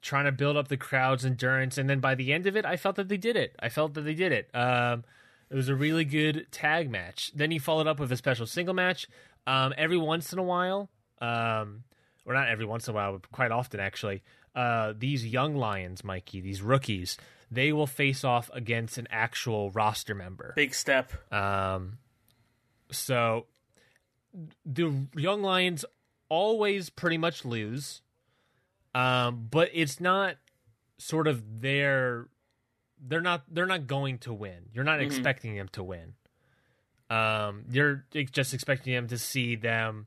trying 0.00 0.24
to 0.24 0.32
build 0.32 0.56
up 0.56 0.68
the 0.68 0.76
crowd's 0.76 1.24
endurance, 1.24 1.76
and 1.76 1.90
then 1.90 2.00
by 2.00 2.14
the 2.14 2.32
end 2.32 2.46
of 2.46 2.56
it, 2.56 2.64
I 2.64 2.76
felt 2.76 2.96
that 2.96 3.08
they 3.08 3.16
did 3.16 3.36
it. 3.36 3.56
I 3.58 3.68
felt 3.68 3.94
that 3.94 4.02
they 4.02 4.14
did 4.14 4.32
it. 4.32 4.48
Um, 4.54 5.04
it 5.50 5.56
was 5.56 5.68
a 5.68 5.74
really 5.74 6.04
good 6.04 6.46
tag 6.50 6.90
match. 6.90 7.32
Then 7.34 7.50
he 7.50 7.58
followed 7.58 7.86
up 7.86 8.00
with 8.00 8.10
a 8.10 8.16
special 8.16 8.46
single 8.46 8.74
match. 8.74 9.06
Um, 9.46 9.74
every 9.76 9.98
once 9.98 10.32
in 10.32 10.38
a 10.38 10.42
while, 10.42 10.88
um, 11.20 11.84
or 12.24 12.32
not 12.32 12.48
every 12.48 12.64
once 12.64 12.88
in 12.88 12.92
a 12.92 12.94
while, 12.94 13.12
but 13.12 13.30
quite 13.30 13.50
often 13.50 13.80
actually, 13.80 14.22
uh, 14.54 14.94
these 14.96 15.26
young 15.26 15.54
lions, 15.54 16.02
Mikey, 16.02 16.40
these 16.40 16.62
rookies, 16.62 17.18
they 17.50 17.72
will 17.72 17.86
face 17.86 18.24
off 18.24 18.50
against 18.52 18.98
an 18.98 19.06
actual 19.10 19.70
roster 19.70 20.14
member. 20.14 20.52
Big 20.56 20.74
step. 20.74 21.12
Um, 21.32 21.98
so 22.90 23.46
the 24.64 24.92
young 25.14 25.42
lions 25.42 25.84
always 26.28 26.90
pretty 26.90 27.18
much 27.18 27.44
lose, 27.44 28.00
um, 28.94 29.48
but 29.50 29.70
it's 29.72 30.00
not 30.00 30.36
sort 30.98 31.26
of 31.26 31.60
their. 31.60 32.28
They're 33.00 33.20
not. 33.20 33.42
They're 33.50 33.66
not 33.66 33.86
going 33.86 34.18
to 34.18 34.32
win. 34.32 34.70
You're 34.72 34.84
not 34.84 35.00
expecting 35.00 35.56
them 35.56 35.68
to 35.72 35.82
win. 35.82 36.14
Um, 37.10 37.64
you're 37.70 38.04
just 38.32 38.54
expecting 38.54 38.94
them 38.94 39.08
to 39.08 39.18
see 39.18 39.56
them 39.56 40.06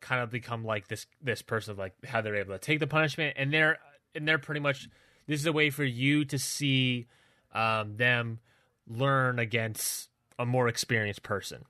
kind 0.00 0.22
of 0.22 0.30
become 0.30 0.64
like 0.64 0.88
this 0.88 1.06
this 1.20 1.42
person 1.42 1.76
like 1.76 1.92
how 2.04 2.20
they're 2.20 2.36
able 2.36 2.52
to 2.52 2.58
take 2.58 2.78
the 2.78 2.86
punishment 2.86 3.34
and 3.36 3.52
they're 3.52 3.78
and 4.14 4.28
they're 4.28 4.38
pretty 4.38 4.60
much 4.60 4.88
this 5.26 5.40
is 5.40 5.46
a 5.46 5.52
way 5.52 5.70
for 5.70 5.82
you 5.82 6.24
to 6.24 6.38
see 6.38 7.06
um, 7.52 7.96
them 7.96 8.38
learn 8.86 9.38
against 9.38 10.10
a 10.38 10.46
more 10.46 10.68
experienced 10.68 11.22
person. 11.22 11.64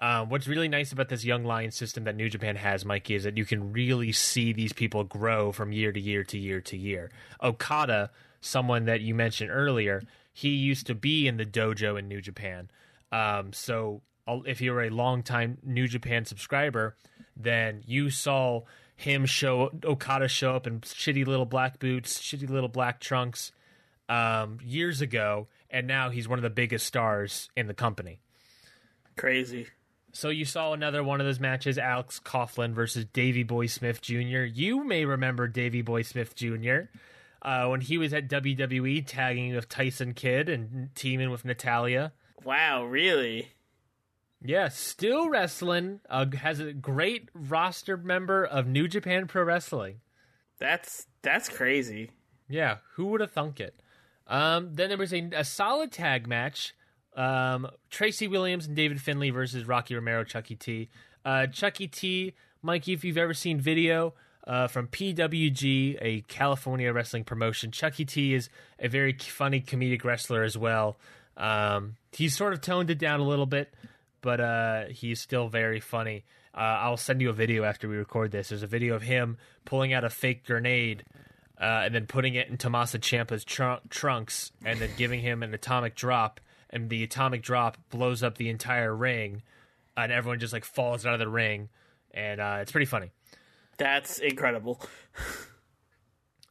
Um, 0.00 0.30
what's 0.30 0.48
really 0.48 0.68
nice 0.68 0.92
about 0.92 1.10
this 1.10 1.26
young 1.26 1.44
lion 1.44 1.70
system 1.70 2.04
that 2.04 2.16
New 2.16 2.30
Japan 2.30 2.56
has, 2.56 2.86
Mikey, 2.86 3.16
is 3.16 3.24
that 3.24 3.36
you 3.36 3.44
can 3.44 3.70
really 3.72 4.12
see 4.12 4.54
these 4.54 4.72
people 4.72 5.04
grow 5.04 5.52
from 5.52 5.72
year 5.72 5.92
to 5.92 6.00
year 6.00 6.24
to 6.24 6.38
year 6.38 6.62
to 6.62 6.76
year. 6.76 7.10
Okada, 7.42 8.10
someone 8.40 8.86
that 8.86 9.02
you 9.02 9.14
mentioned 9.14 9.50
earlier, 9.50 10.02
he 10.32 10.48
used 10.48 10.86
to 10.86 10.94
be 10.94 11.28
in 11.28 11.36
the 11.36 11.44
dojo 11.44 11.98
in 11.98 12.08
New 12.08 12.22
Japan. 12.22 12.70
Um, 13.12 13.52
so 13.52 14.00
uh, 14.26 14.38
if 14.46 14.62
you 14.62 14.72
were 14.72 14.84
a 14.84 14.90
longtime 14.90 15.58
New 15.62 15.86
Japan 15.86 16.24
subscriber, 16.24 16.96
then 17.36 17.82
you 17.86 18.08
saw 18.08 18.62
him 18.96 19.26
show 19.26 19.70
Okada 19.84 20.28
show 20.28 20.56
up 20.56 20.66
in 20.66 20.80
shitty 20.80 21.26
little 21.26 21.46
black 21.46 21.78
boots, 21.78 22.18
shitty 22.18 22.48
little 22.48 22.68
black 22.68 23.00
trunks 23.00 23.52
um, 24.08 24.58
years 24.64 25.02
ago, 25.02 25.48
and 25.68 25.86
now 25.86 26.08
he's 26.08 26.26
one 26.26 26.38
of 26.38 26.42
the 26.42 26.50
biggest 26.50 26.86
stars 26.86 27.50
in 27.54 27.66
the 27.66 27.74
company. 27.74 28.20
Crazy. 29.16 29.66
So 30.12 30.28
you 30.28 30.44
saw 30.44 30.72
another 30.72 31.04
one 31.04 31.20
of 31.20 31.26
those 31.26 31.40
matches, 31.40 31.78
Alex 31.78 32.20
Coughlin 32.24 32.72
versus 32.72 33.04
Davy 33.04 33.42
Boy 33.42 33.66
Smith 33.66 34.00
Jr. 34.00 34.42
You 34.44 34.84
may 34.84 35.04
remember 35.04 35.46
Davy 35.46 35.82
Boy 35.82 36.02
Smith 36.02 36.34
Jr. 36.34 36.88
Uh, 37.42 37.68
when 37.68 37.80
he 37.80 37.96
was 37.96 38.12
at 38.12 38.28
WWE 38.28 39.04
tagging 39.06 39.54
with 39.54 39.68
Tyson 39.68 40.14
Kidd 40.14 40.48
and 40.48 40.94
teaming 40.94 41.30
with 41.30 41.44
Natalya. 41.44 42.12
Wow, 42.44 42.84
really? 42.84 43.52
Yeah, 44.42 44.68
still 44.68 45.28
wrestling. 45.28 46.00
Uh, 46.08 46.26
has 46.38 46.60
a 46.60 46.72
great 46.72 47.28
roster 47.34 47.96
member 47.96 48.44
of 48.44 48.66
New 48.66 48.88
Japan 48.88 49.26
Pro 49.26 49.44
Wrestling. 49.44 50.00
That's 50.58 51.06
that's 51.22 51.48
crazy. 51.48 52.10
Yeah, 52.48 52.78
who 52.94 53.06
would 53.06 53.20
have 53.20 53.32
thunk 53.32 53.60
it? 53.60 53.80
Um, 54.26 54.74
then 54.74 54.88
there 54.88 54.98
was 54.98 55.12
a, 55.12 55.30
a 55.34 55.44
solid 55.44 55.92
tag 55.92 56.26
match. 56.26 56.74
Um, 57.16 57.68
Tracy 57.90 58.28
Williams 58.28 58.66
and 58.66 58.76
David 58.76 59.00
Finlay 59.00 59.30
versus 59.30 59.66
Rocky 59.66 59.94
Romero, 59.94 60.24
Chucky 60.24 60.54
T. 60.56 60.88
Uh, 61.24 61.46
Chucky 61.46 61.86
T, 61.86 62.34
Mikey, 62.62 62.92
if 62.92 63.04
you've 63.04 63.18
ever 63.18 63.34
seen 63.34 63.60
video 63.60 64.14
uh, 64.46 64.68
from 64.68 64.86
PWG, 64.88 65.98
a 66.00 66.22
California 66.22 66.92
wrestling 66.92 67.24
promotion, 67.24 67.70
Chucky 67.70 68.04
T 68.04 68.34
is 68.34 68.48
a 68.78 68.88
very 68.88 69.12
funny 69.12 69.60
comedic 69.60 70.04
wrestler 70.04 70.42
as 70.42 70.56
well. 70.56 70.96
Um, 71.36 71.96
he's 72.12 72.36
sort 72.36 72.52
of 72.52 72.60
toned 72.60 72.90
it 72.90 72.98
down 72.98 73.20
a 73.20 73.26
little 73.26 73.46
bit, 73.46 73.72
but 74.20 74.40
uh, 74.40 74.84
he's 74.86 75.20
still 75.20 75.48
very 75.48 75.80
funny. 75.80 76.24
Uh, 76.54 76.60
I'll 76.60 76.96
send 76.96 77.20
you 77.20 77.30
a 77.30 77.34
video 77.34 77.64
after 77.64 77.88
we 77.88 77.96
record 77.96 78.32
this. 78.32 78.48
There's 78.48 78.62
a 78.62 78.66
video 78.66 78.94
of 78.94 79.02
him 79.02 79.38
pulling 79.64 79.92
out 79.92 80.04
a 80.04 80.10
fake 80.10 80.44
grenade 80.46 81.04
uh, 81.60 81.82
and 81.84 81.94
then 81.94 82.06
putting 82.06 82.34
it 82.34 82.48
in 82.48 82.56
Tommaso 82.56 82.98
Ciampa's 82.98 83.44
tr- 83.44 83.84
trunks 83.88 84.50
and 84.64 84.80
then 84.80 84.90
giving 84.96 85.20
him 85.20 85.42
an 85.42 85.54
atomic 85.54 85.94
drop. 85.94 86.40
And 86.70 86.88
the 86.88 87.02
atomic 87.02 87.42
drop 87.42 87.76
blows 87.90 88.22
up 88.22 88.38
the 88.38 88.48
entire 88.48 88.94
ring, 88.94 89.42
and 89.96 90.12
everyone 90.12 90.38
just 90.38 90.52
like 90.52 90.64
falls 90.64 91.04
out 91.04 91.14
of 91.14 91.18
the 91.18 91.28
ring, 91.28 91.68
and 92.12 92.40
uh, 92.40 92.58
it's 92.60 92.70
pretty 92.70 92.86
funny. 92.86 93.10
That's 93.76 94.18
incredible. 94.18 94.80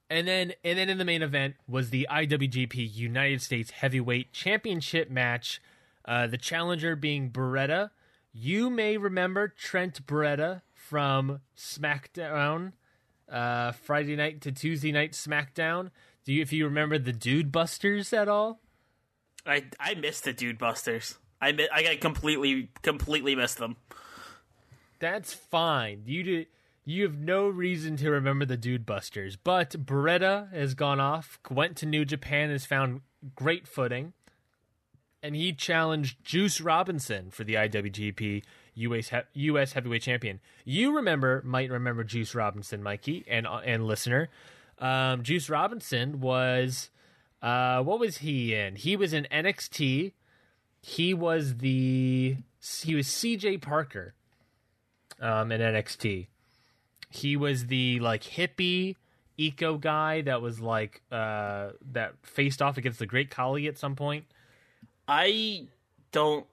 And 0.09 0.27
then, 0.27 0.53
and 0.63 0.77
then 0.77 0.89
in 0.89 0.97
the 0.97 1.05
main 1.05 1.21
event 1.21 1.55
was 1.67 1.91
the 1.91 2.07
IWGP 2.09 2.95
United 2.95 3.41
States 3.41 3.69
Heavyweight 3.71 4.33
Championship 4.33 5.09
match. 5.09 5.61
Uh, 6.03 6.25
the 6.25 6.37
challenger 6.37 6.95
being 6.95 7.29
Beretta. 7.29 7.91
You 8.33 8.69
may 8.69 8.97
remember 8.97 9.47
Trent 9.47 10.05
Beretta 10.07 10.61
from 10.73 11.41
SmackDown, 11.55 12.73
uh, 13.31 13.73
Friday 13.73 14.15
night 14.15 14.41
to 14.41 14.51
Tuesday 14.51 14.91
night 14.91 15.11
SmackDown. 15.11 15.91
Do 16.25 16.33
you, 16.33 16.41
if 16.41 16.51
you 16.51 16.65
remember 16.65 16.97
the 16.97 17.13
Dude 17.13 17.51
Busters 17.51 18.11
at 18.11 18.27
all? 18.27 18.61
I 19.45 19.65
I 19.79 19.95
missed 19.95 20.23
the 20.23 20.33
Dude 20.33 20.57
Busters. 20.57 21.17
I 21.41 21.51
mi- 21.51 21.69
I 21.71 21.95
completely 21.95 22.69
completely 22.81 23.35
missed 23.35 23.57
them. 23.57 23.77
That's 24.99 25.33
fine. 25.33 26.03
You 26.05 26.23
do. 26.23 26.45
You 26.85 27.03
have 27.03 27.19
no 27.19 27.47
reason 27.47 27.97
to 27.97 28.09
remember 28.09 28.45
the 28.45 28.57
Dude 28.57 28.85
Busters, 28.85 29.35
but 29.35 29.85
Beretta 29.85 30.51
has 30.51 30.73
gone 30.73 30.99
off, 30.99 31.39
went 31.49 31.77
to 31.77 31.85
New 31.85 32.03
Japan, 32.03 32.49
has 32.49 32.65
found 32.65 33.01
great 33.35 33.67
footing, 33.67 34.13
and 35.21 35.35
he 35.35 35.53
challenged 35.53 36.23
Juice 36.23 36.59
Robinson 36.59 37.29
for 37.29 37.43
the 37.43 37.53
IWGP 37.55 38.43
US, 38.75 39.11
US 39.33 39.73
Heavyweight 39.73 40.01
Champion. 40.01 40.39
You 40.65 40.95
remember, 40.95 41.43
might 41.45 41.69
remember 41.69 42.03
Juice 42.03 42.33
Robinson, 42.33 42.81
Mikey, 42.81 43.25
and 43.27 43.45
and 43.47 43.85
listener. 43.85 44.29
Um, 44.79 45.23
Juice 45.23 45.49
Robinson 45.49 46.21
was, 46.21 46.89
uh, 47.41 47.81
what 47.83 47.99
was 47.99 48.17
he 48.19 48.53
in? 48.53 48.75
He 48.75 48.95
was 48.95 49.13
in 49.13 49.27
NXT. 49.31 50.13
He 50.81 51.13
was 51.13 51.57
the 51.57 52.37
he 52.81 52.95
was 52.95 53.07
CJ 53.07 53.61
Parker 53.61 54.13
um, 55.19 55.51
in 55.51 55.61
NXT. 55.61 56.27
He 57.09 57.35
was 57.35 57.67
the 57.67 57.99
like 57.99 58.23
hippie 58.23 58.95
eco 59.37 59.77
guy 59.77 60.21
that 60.21 60.41
was 60.41 60.59
like 60.59 61.01
uh, 61.11 61.69
that 61.91 62.13
faced 62.23 62.61
off 62.61 62.77
against 62.77 62.99
the 62.99 63.05
Great 63.05 63.29
Khali 63.29 63.67
at 63.67 63.77
some 63.77 63.95
point. 63.95 64.25
I 65.07 65.67
don't 66.11 66.45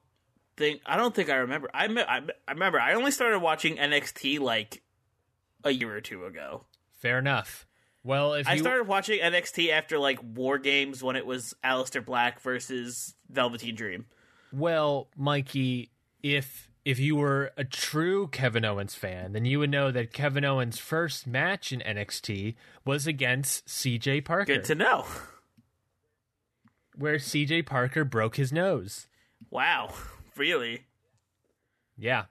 think 0.56 0.80
I 0.86 0.96
don't 0.96 1.14
think 1.14 1.28
I 1.30 1.36
remember. 1.36 1.68
I 1.74 1.88
me- 1.88 2.02
I, 2.02 2.18
I 2.48 2.52
remember 2.52 2.80
I 2.80 2.94
only 2.94 3.10
started 3.10 3.40
watching 3.40 3.76
NXT 3.76 4.40
like 4.40 4.82
a 5.64 5.70
year 5.70 5.94
or 5.94 6.00
two 6.00 6.24
ago. 6.24 6.64
Fair 6.92 7.18
enough. 7.18 7.66
Well, 8.06 8.34
if 8.34 8.46
I 8.46 8.54
you 8.54 8.60
started 8.60 8.86
watching 8.86 9.18
NXT 9.20 9.70
after 9.70 9.98
like 9.98 10.20
War 10.22 10.58
Games 10.58 11.02
when 11.02 11.16
it 11.16 11.26
was 11.26 11.54
Aleister 11.64 12.04
Black 12.04 12.40
versus 12.40 13.14
Velveteen 13.28 13.74
Dream. 13.74 14.06
well, 14.52 15.08
Mikey, 15.16 15.90
if 16.22 16.70
if 16.84 17.00
you 17.00 17.16
were 17.16 17.50
a 17.56 17.64
true 17.64 18.28
Kevin 18.28 18.64
Owens 18.64 18.94
fan, 18.94 19.32
then 19.32 19.44
you 19.44 19.58
would 19.58 19.70
know 19.70 19.90
that 19.90 20.12
Kevin 20.12 20.44
Owens' 20.44 20.78
first 20.78 21.26
match 21.26 21.72
in 21.72 21.80
NXT 21.80 22.54
was 22.84 23.08
against 23.08 23.66
CJ 23.66 24.24
Parker, 24.24 24.54
Good 24.54 24.64
to 24.66 24.76
know. 24.76 25.04
where 26.94 27.16
CJ 27.16 27.66
Parker 27.66 28.04
broke 28.04 28.36
his 28.36 28.52
nose. 28.52 29.08
Wow, 29.50 29.92
really? 30.36 30.84
Yeah. 31.98 32.26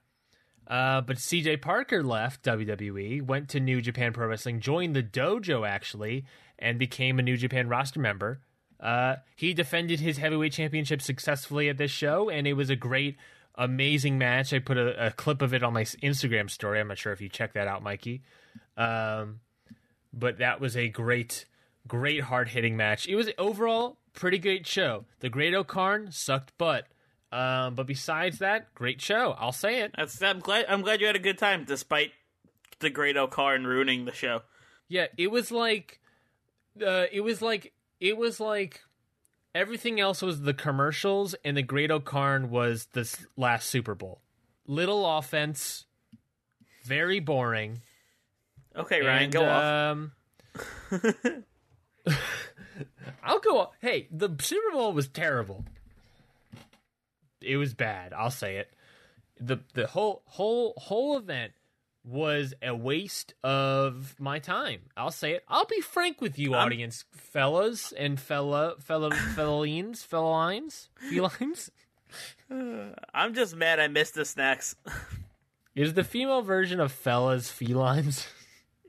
Uh, 0.68 1.02
but 1.02 1.18
CJ 1.18 1.62
Parker 1.62 2.04
left 2.04 2.44
WWE, 2.44 3.22
went 3.22 3.50
to 3.50 3.60
New 3.60 3.82
Japan 3.82 4.14
Pro 4.14 4.28
Wrestling, 4.28 4.60
joined 4.60 4.96
the 4.96 5.04
dojo 5.04 5.68
actually, 5.68 6.26
and 6.58 6.80
became 6.80 7.20
a 7.20 7.24
New 7.24 7.38
Japan 7.38 7.68
roster 7.68 8.00
member. 8.00 8.42
Uh, 8.80 9.18
he 9.36 9.54
defended 9.54 10.00
his 10.00 10.18
heavyweight 10.18 10.54
championship 10.54 11.02
successfully 11.02 11.70
at 11.70 11.78
this 11.78 11.92
show, 11.92 12.30
and 12.30 12.48
it 12.48 12.54
was 12.54 12.70
a 12.70 12.76
great, 12.76 13.18
amazing 13.56 14.18
match. 14.18 14.54
I 14.54 14.60
put 14.60 14.78
a, 14.78 15.08
a 15.08 15.12
clip 15.12 15.42
of 15.42 15.54
it 15.54 15.64
on 15.64 15.74
my 15.74 15.84
Instagram 15.84 16.50
story. 16.50 16.80
I'm 16.80 16.88
not 16.88 16.98
sure 16.98 17.14
if 17.14 17.22
you 17.22 17.30
checked 17.30 17.54
that 17.54 17.68
out, 17.68 17.84
Mikey. 17.84 18.24
Um, 18.76 19.40
but 20.12 20.40
that 20.40 20.60
was 20.60 20.76
a 20.76 20.88
great, 20.88 21.46
great 21.88 22.22
hard 22.22 22.50
hitting 22.50 22.76
match. 22.76 23.08
It 23.08 23.16
was 23.16 23.30
overall 23.38 23.98
pretty 24.16 24.40
great 24.40 24.66
show. 24.66 25.06
The 25.20 25.30
Great 25.30 25.54
O-Khan 25.54 26.08
sucked 26.12 26.58
butt. 26.58 26.88
Um, 27.36 27.76
but 27.76 27.86
besides 27.86 28.40
that, 28.40 28.74
great 28.74 29.02
show. 29.02 29.36
I'll 29.38 29.52
say 29.52 29.82
it. 29.82 29.92
That's 29.98 30.22
I'm 30.22 30.40
glad 30.40 30.68
I'm 30.70 30.82
glad 30.82 31.02
you 31.02 31.08
had 31.08 31.18
a 31.18 31.20
good 31.20 31.38
time 31.38 31.66
despite 31.66 32.12
the 32.80 32.90
Great 32.90 33.18
O-Khan 33.18 33.66
ruining 33.66 34.06
the 34.06 34.14
show. 34.14 34.44
Yeah, 34.88 35.08
it 35.18 35.30
was 35.32 35.52
like, 35.52 36.00
uh, 36.82 37.06
it 37.12 37.22
was 37.22 37.42
like, 37.42 37.74
it 38.00 38.16
was 38.16 38.40
like, 38.40 38.82
everything 39.54 40.00
else 40.00 40.22
was 40.22 40.42
the 40.42 40.54
commercials, 40.54 41.36
and 41.44 41.58
the 41.58 41.62
Great 41.62 41.92
O-Khan 41.92 42.50
was 42.50 42.88
this 42.94 43.26
last 43.36 43.70
Super 43.70 43.96
Bowl. 43.96 44.22
Little 44.66 45.18
offense, 45.18 45.86
very 46.84 47.20
boring. 47.20 47.82
Okay, 48.78 49.02
Ryan, 49.02 49.24
and, 49.24 49.34
go 49.34 49.46
off. 49.46 49.64
um, 49.64 50.12
I'll 53.24 53.40
go. 53.40 53.60
off. 53.60 53.72
Hey, 53.82 54.08
the 54.12 54.30
Super 54.40 54.72
Bowl 54.72 54.94
was 54.94 55.08
terrible. 55.10 55.66
It 57.46 57.58
was 57.58 57.74
bad. 57.74 58.14
I'll 58.14 58.32
say 58.32 58.58
it. 58.58 58.74
the 59.40 59.60
The 59.74 59.88
whole 59.88 60.24
whole 60.26 60.74
whole 60.78 61.18
event 61.18 61.54
was 62.04 62.54
a 62.62 62.76
waste 62.76 63.34
of 63.44 64.16
my 64.20 64.38
time. 64.40 64.82
I'll 64.96 65.10
say 65.12 65.32
it. 65.34 65.44
I'll 65.48 65.66
be 65.66 65.82
frank 65.82 66.22
with 66.22 66.38
you, 66.38 66.54
I'm- 66.54 66.66
audience, 66.68 67.06
fellas 67.14 67.92
and 67.92 68.20
fella 68.20 68.76
fella 68.80 69.12
felines, 69.12 70.04
felines, 70.04 70.90
felines. 71.10 71.72
I'm 73.14 73.34
just 73.34 73.56
mad 73.56 73.80
I 73.80 73.88
missed 73.88 74.14
the 74.16 74.26
snacks. 74.26 74.76
Is 75.76 75.94
the 75.96 76.04
female 76.06 76.42
version 76.42 76.80
of 76.80 76.92
fellas 76.92 77.50
felines? 77.52 78.28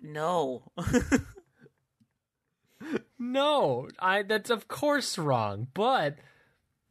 no. 0.02 0.62
No, 3.18 3.88
I 3.98 4.22
that's 4.22 4.50
of 4.50 4.68
course 4.68 5.18
wrong, 5.18 5.68
but 5.74 6.16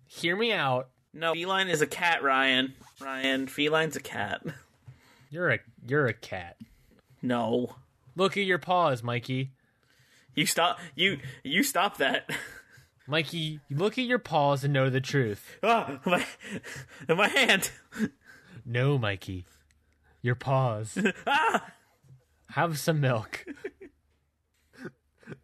hear 0.07 0.35
me 0.35 0.51
out. 0.51 0.89
No, 1.15 1.33
feline 1.33 1.69
is 1.69 1.81
a 1.81 1.87
cat, 1.87 2.21
Ryan. 2.21 2.73
Ryan, 3.01 3.47
feline's 3.47 3.95
a 3.95 4.01
cat. 4.01 4.43
You're 5.31 5.49
a 5.49 5.59
you're 5.87 6.05
a 6.05 6.13
cat. 6.13 6.57
No. 7.21 7.75
Look 8.15 8.37
at 8.37 8.45
your 8.45 8.59
paws, 8.59 9.01
Mikey. 9.01 9.51
You 10.35 10.45
stop 10.45 10.79
you 10.95 11.19
you 11.43 11.63
stop 11.63 11.97
that. 11.97 12.29
Mikey, 13.07 13.59
look 13.69 13.97
at 13.97 14.05
your 14.05 14.19
paws 14.19 14.63
and 14.63 14.73
know 14.73 14.89
the 14.89 15.01
truth. 15.01 15.57
Ah, 15.63 15.99
my 16.05 16.25
my 17.07 17.27
hand. 17.27 17.71
No, 18.65 18.97
Mikey. 18.97 19.45
Your 20.21 20.35
paws. 20.35 20.97
Ah! 21.27 21.65
Have 22.51 22.79
some 22.79 23.01
milk. 23.01 23.45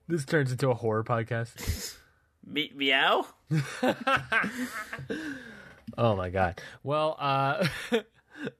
this 0.08 0.24
turns 0.24 0.52
into 0.52 0.70
a 0.70 0.74
horror 0.76 1.04
podcast. 1.04 1.98
Me- 2.46 2.72
meow? 2.74 3.26
Oh 5.98 6.16
my 6.16 6.30
god. 6.30 6.62
Well, 6.84 7.16
uh 7.20 7.68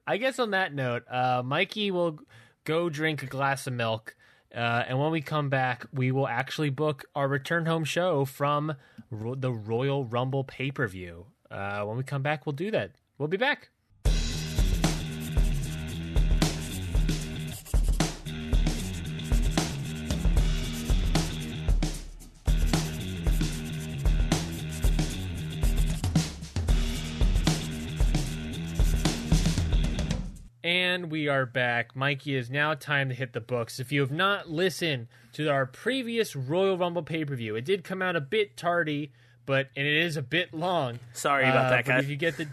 I 0.06 0.16
guess 0.16 0.38
on 0.38 0.50
that 0.50 0.74
note, 0.74 1.04
uh 1.10 1.42
Mikey 1.44 1.90
will 1.90 2.18
go 2.64 2.88
drink 2.88 3.22
a 3.22 3.26
glass 3.26 3.66
of 3.66 3.72
milk. 3.72 4.14
Uh, 4.54 4.84
and 4.86 4.98
when 4.98 5.10
we 5.10 5.22
come 5.22 5.48
back, 5.48 5.86
we 5.94 6.12
will 6.12 6.28
actually 6.28 6.68
book 6.68 7.06
our 7.14 7.26
return 7.26 7.64
home 7.64 7.84
show 7.84 8.26
from 8.26 8.74
Ro- 9.10 9.34
the 9.34 9.50
Royal 9.50 10.04
Rumble 10.04 10.44
pay 10.44 10.70
per 10.70 10.86
view. 10.86 11.26
Uh, 11.50 11.82
when 11.84 11.96
we 11.96 12.02
come 12.02 12.20
back, 12.22 12.44
we'll 12.44 12.52
do 12.52 12.70
that. 12.70 12.92
We'll 13.16 13.28
be 13.28 13.38
back. 13.38 13.70
And 30.72 31.10
we 31.10 31.28
are 31.28 31.44
back. 31.44 31.94
Mikey, 31.94 32.34
is 32.34 32.48
now 32.48 32.72
time 32.72 33.10
to 33.10 33.14
hit 33.14 33.34
the 33.34 33.42
books. 33.42 33.78
If 33.78 33.92
you 33.92 34.00
have 34.00 34.10
not 34.10 34.48
listened 34.48 35.08
to 35.34 35.50
our 35.50 35.66
previous 35.66 36.34
Royal 36.34 36.78
Rumble 36.78 37.02
pay 37.02 37.26
per 37.26 37.36
view, 37.36 37.56
it 37.56 37.66
did 37.66 37.84
come 37.84 38.00
out 38.00 38.16
a 38.16 38.22
bit 38.22 38.56
tardy, 38.56 39.12
but 39.44 39.68
and 39.76 39.86
it 39.86 39.94
is 39.98 40.16
a 40.16 40.22
bit 40.22 40.54
long. 40.54 40.98
Sorry 41.12 41.44
about 41.44 41.66
Uh, 41.66 41.70
that, 41.76 41.84
guys. 41.84 42.04
If 42.04 42.08
you 42.08 42.16
get 42.16 42.38
the 42.38 42.48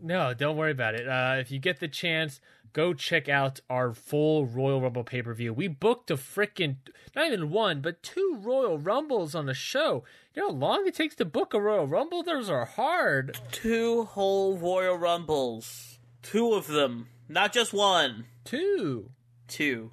no, 0.00 0.32
don't 0.32 0.56
worry 0.56 0.70
about 0.70 0.94
it. 0.94 1.06
Uh, 1.06 1.36
if 1.40 1.50
you 1.50 1.58
get 1.58 1.78
the 1.78 1.88
chance, 1.88 2.40
go 2.72 2.94
check 2.94 3.28
out 3.28 3.60
our 3.68 3.92
full 3.92 4.46
Royal 4.46 4.80
Rumble 4.80 5.04
pay 5.04 5.20
per 5.20 5.34
view. 5.34 5.52
We 5.52 5.68
booked 5.68 6.10
a 6.10 6.16
freaking 6.16 6.76
not 7.14 7.26
even 7.26 7.50
one, 7.50 7.82
but 7.82 8.02
two 8.02 8.38
Royal 8.40 8.78
Rumbles 8.78 9.34
on 9.34 9.44
the 9.44 9.52
show. 9.52 10.04
You 10.34 10.40
know 10.40 10.48
how 10.48 10.54
long 10.54 10.86
it 10.86 10.94
takes 10.94 11.16
to 11.16 11.26
book 11.26 11.52
a 11.52 11.60
Royal 11.60 11.86
Rumble? 11.86 12.22
Those 12.22 12.48
are 12.48 12.64
hard. 12.64 13.38
Two 13.50 14.04
whole 14.04 14.56
Royal 14.56 14.96
Rumbles. 14.96 15.98
Two 16.22 16.54
of 16.54 16.66
them. 16.68 17.08
Not 17.32 17.54
just 17.54 17.72
one, 17.72 18.26
Two. 18.44 19.08
two. 19.48 19.92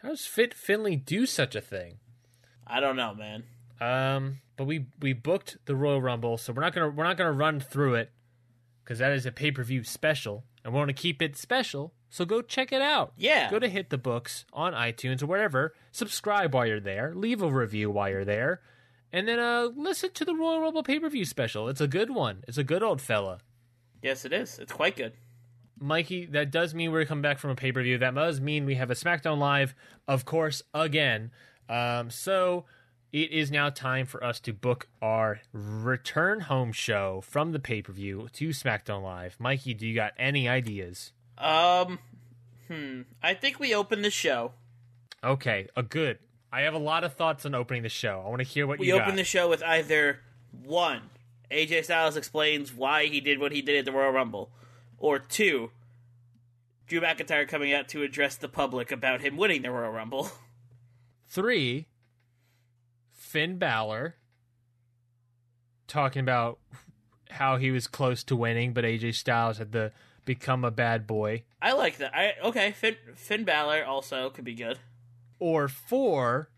How 0.00 0.08
does 0.08 0.24
Fit 0.24 0.54
Finlay 0.54 0.96
do 0.96 1.26
such 1.26 1.54
a 1.54 1.60
thing? 1.60 1.98
I 2.66 2.80
don't 2.80 2.96
know, 2.96 3.14
man. 3.14 3.44
Um, 3.82 4.38
but 4.56 4.64
we 4.64 4.86
we 4.98 5.12
booked 5.12 5.58
the 5.66 5.76
Royal 5.76 6.00
Rumble, 6.00 6.38
so 6.38 6.54
we're 6.54 6.62
not 6.62 6.74
gonna 6.74 6.88
we're 6.88 7.04
not 7.04 7.18
gonna 7.18 7.32
run 7.32 7.60
through 7.60 7.96
it 7.96 8.12
because 8.82 8.98
that 9.00 9.12
is 9.12 9.26
a 9.26 9.30
pay 9.30 9.50
per 9.50 9.62
view 9.62 9.84
special, 9.84 10.44
and 10.64 10.72
we 10.72 10.78
want 10.78 10.88
to 10.88 10.94
keep 10.94 11.20
it 11.20 11.36
special. 11.36 11.92
So 12.08 12.24
go 12.24 12.40
check 12.40 12.72
it 12.72 12.80
out. 12.80 13.12
Yeah. 13.18 13.50
Go 13.50 13.58
to 13.58 13.68
Hit 13.68 13.90
the 13.90 13.98
Books 13.98 14.46
on 14.54 14.72
iTunes 14.72 15.22
or 15.22 15.26
wherever. 15.26 15.74
Subscribe 15.92 16.54
while 16.54 16.64
you're 16.66 16.80
there. 16.80 17.12
Leave 17.14 17.42
a 17.42 17.50
review 17.50 17.90
while 17.90 18.08
you're 18.08 18.24
there, 18.24 18.62
and 19.12 19.28
then 19.28 19.38
uh 19.38 19.68
listen 19.76 20.12
to 20.14 20.24
the 20.24 20.34
Royal 20.34 20.62
Rumble 20.62 20.82
pay 20.82 20.98
per 20.98 21.10
view 21.10 21.26
special. 21.26 21.68
It's 21.68 21.82
a 21.82 21.86
good 21.86 22.08
one. 22.08 22.42
It's 22.48 22.56
a 22.56 22.64
good 22.64 22.82
old 22.82 23.02
fella. 23.02 23.40
Yes, 24.02 24.24
it 24.24 24.32
is. 24.32 24.58
It's 24.58 24.72
quite 24.72 24.96
good. 24.96 25.12
Mikey, 25.78 26.26
that 26.26 26.50
does 26.50 26.74
mean 26.74 26.92
we're 26.92 27.04
coming 27.04 27.22
back 27.22 27.38
from 27.38 27.50
a 27.50 27.54
pay 27.54 27.72
per 27.72 27.82
view. 27.82 27.98
That 27.98 28.14
does 28.14 28.40
mean 28.40 28.64
we 28.64 28.76
have 28.76 28.90
a 28.90 28.94
SmackDown 28.94 29.38
Live, 29.38 29.74
of 30.08 30.24
course, 30.24 30.62
again. 30.72 31.30
Um, 31.68 32.10
so 32.10 32.64
it 33.12 33.30
is 33.30 33.50
now 33.50 33.70
time 33.70 34.06
for 34.06 34.22
us 34.22 34.40
to 34.40 34.52
book 34.52 34.88
our 35.02 35.40
return 35.52 36.40
home 36.40 36.72
show 36.72 37.22
from 37.24 37.52
the 37.52 37.58
pay 37.58 37.82
per 37.82 37.92
view 37.92 38.28
to 38.34 38.48
SmackDown 38.50 39.02
Live. 39.02 39.36
Mikey, 39.38 39.74
do 39.74 39.86
you 39.86 39.94
got 39.94 40.12
any 40.18 40.48
ideas? 40.48 41.12
Um, 41.38 41.98
hmm. 42.68 43.02
I 43.22 43.34
think 43.34 43.60
we 43.60 43.74
open 43.74 44.02
the 44.02 44.10
show. 44.10 44.52
Okay, 45.22 45.68
a 45.76 45.82
good. 45.82 46.18
I 46.52 46.62
have 46.62 46.74
a 46.74 46.78
lot 46.78 47.04
of 47.04 47.14
thoughts 47.14 47.44
on 47.44 47.54
opening 47.54 47.82
the 47.82 47.88
show. 47.88 48.22
I 48.24 48.28
want 48.28 48.40
to 48.40 48.46
hear 48.46 48.66
what 48.66 48.74
you 48.74 48.78
got. 48.78 48.82
We 48.82 48.88
you 48.88 48.94
open 48.94 49.10
got. 49.10 49.16
the 49.16 49.24
show 49.24 49.48
with 49.48 49.62
either 49.62 50.20
one, 50.64 51.02
AJ 51.50 51.84
Styles 51.84 52.16
explains 52.16 52.72
why 52.72 53.06
he 53.06 53.20
did 53.20 53.38
what 53.38 53.52
he 53.52 53.62
did 53.62 53.76
at 53.76 53.84
the 53.84 53.92
Royal 53.92 54.12
Rumble, 54.12 54.50
or 54.98 55.18
two, 55.18 55.70
Drew 56.86 57.00
McIntyre 57.00 57.48
coming 57.48 57.72
out 57.72 57.88
to 57.88 58.02
address 58.02 58.36
the 58.36 58.48
public 58.48 58.92
about 58.92 59.20
him 59.20 59.36
winning 59.36 59.62
the 59.62 59.70
Royal 59.70 59.92
Rumble. 59.92 60.30
Three, 61.28 61.86
Finn 63.12 63.58
Balor 63.58 64.16
talking 65.88 66.20
about 66.20 66.58
how 67.30 67.56
he 67.56 67.70
was 67.70 67.86
close 67.86 68.22
to 68.24 68.36
winning, 68.36 68.72
but 68.72 68.84
AJ 68.84 69.14
Styles 69.14 69.58
had 69.58 69.72
to 69.72 69.92
become 70.24 70.64
a 70.64 70.70
bad 70.70 71.06
boy. 71.06 71.44
I 71.60 71.72
like 71.72 71.98
that. 71.98 72.14
I 72.14 72.34
okay. 72.44 72.72
Finn, 72.72 72.96
Finn 73.14 73.44
Balor 73.44 73.84
also 73.84 74.30
could 74.30 74.44
be 74.44 74.54
good. 74.54 74.78
Or 75.38 75.68
four, 75.68 76.50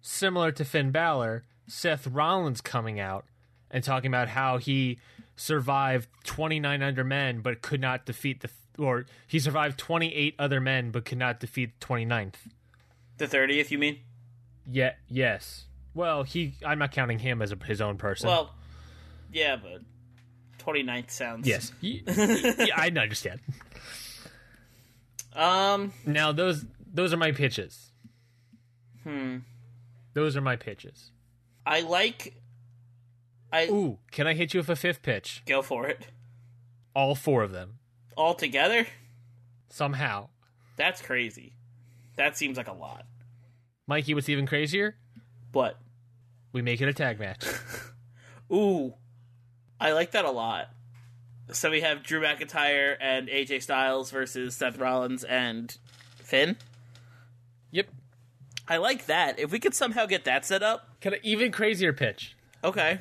similar 0.00 0.52
to 0.52 0.64
Finn 0.64 0.90
Balor, 0.90 1.44
Seth 1.66 2.06
Rollins 2.06 2.60
coming 2.60 2.98
out 2.98 3.26
and 3.70 3.84
talking 3.84 4.08
about 4.08 4.28
how 4.28 4.58
he 4.58 4.98
survived 5.36 6.08
29 6.24 6.82
other 6.82 7.04
men 7.04 7.40
but 7.40 7.60
could 7.62 7.80
not 7.80 8.06
defeat 8.06 8.40
the 8.40 8.50
or 8.78 9.06
he 9.26 9.38
survived 9.38 9.78
28 9.78 10.34
other 10.38 10.60
men 10.60 10.90
but 10.90 11.04
could 11.04 11.18
not 11.18 11.38
defeat 11.40 11.78
the 11.80 11.86
29th. 11.86 12.34
The 13.18 13.26
thirtieth, 13.26 13.70
you 13.70 13.78
mean? 13.78 14.00
Yeah, 14.70 14.92
yes. 15.08 15.64
Well, 15.94 16.22
he 16.24 16.54
I'm 16.64 16.78
not 16.78 16.92
counting 16.92 17.18
him 17.18 17.40
as 17.40 17.52
a, 17.52 17.56
his 17.64 17.80
own 17.80 17.96
person. 17.96 18.28
Well, 18.28 18.54
yeah, 19.32 19.56
but 19.56 19.82
29th 20.64 21.10
sounds 21.10 21.46
yes. 21.46 21.72
Yeah, 21.80 22.00
I 22.76 22.88
understand. 22.88 23.40
Um, 25.34 25.92
Now 26.04 26.32
those 26.32 26.64
those 26.92 27.12
are 27.12 27.16
my 27.18 27.32
pitches. 27.32 27.90
hmm. 29.02 29.38
Those 30.14 30.36
are 30.36 30.40
my 30.40 30.56
pitches. 30.56 31.10
I 31.66 31.80
like. 31.80 32.34
I 33.56 33.68
Ooh, 33.68 33.98
can 34.10 34.26
I 34.26 34.34
hit 34.34 34.52
you 34.54 34.60
with 34.60 34.68
a 34.68 34.76
fifth 34.76 35.02
pitch? 35.02 35.42
go 35.46 35.62
for 35.62 35.86
it 35.86 36.08
All 36.94 37.14
four 37.14 37.42
of 37.42 37.52
them. 37.52 37.78
all 38.16 38.34
together. 38.34 38.86
Somehow. 39.68 40.28
That's 40.76 41.00
crazy. 41.02 41.54
That 42.16 42.36
seems 42.36 42.56
like 42.56 42.68
a 42.68 42.72
lot. 42.72 43.06
Mikey, 43.86 44.14
what's 44.14 44.28
even 44.28 44.46
crazier? 44.46 44.96
But 45.52 45.78
We 46.52 46.62
make 46.62 46.80
it 46.80 46.88
a 46.88 46.92
tag 46.94 47.18
match. 47.18 47.44
ooh, 48.52 48.94
I 49.80 49.92
like 49.92 50.12
that 50.12 50.24
a 50.24 50.30
lot. 50.30 50.70
So 51.52 51.70
we 51.70 51.80
have 51.82 52.02
Drew 52.02 52.20
McIntyre 52.20 52.96
and 53.00 53.28
AJ 53.28 53.62
Styles 53.62 54.10
versus 54.10 54.56
Seth 54.56 54.78
Rollins 54.78 55.22
and 55.24 55.76
Finn. 56.16 56.56
yep. 57.70 57.88
I 58.68 58.78
like 58.78 59.06
that. 59.06 59.38
If 59.38 59.52
we 59.52 59.60
could 59.60 59.74
somehow 59.74 60.06
get 60.06 60.24
that 60.24 60.44
set 60.44 60.62
up, 60.62 61.00
Can 61.00 61.14
I 61.14 61.20
even 61.22 61.52
crazier 61.52 61.92
pitch? 61.92 62.36
okay. 62.64 62.98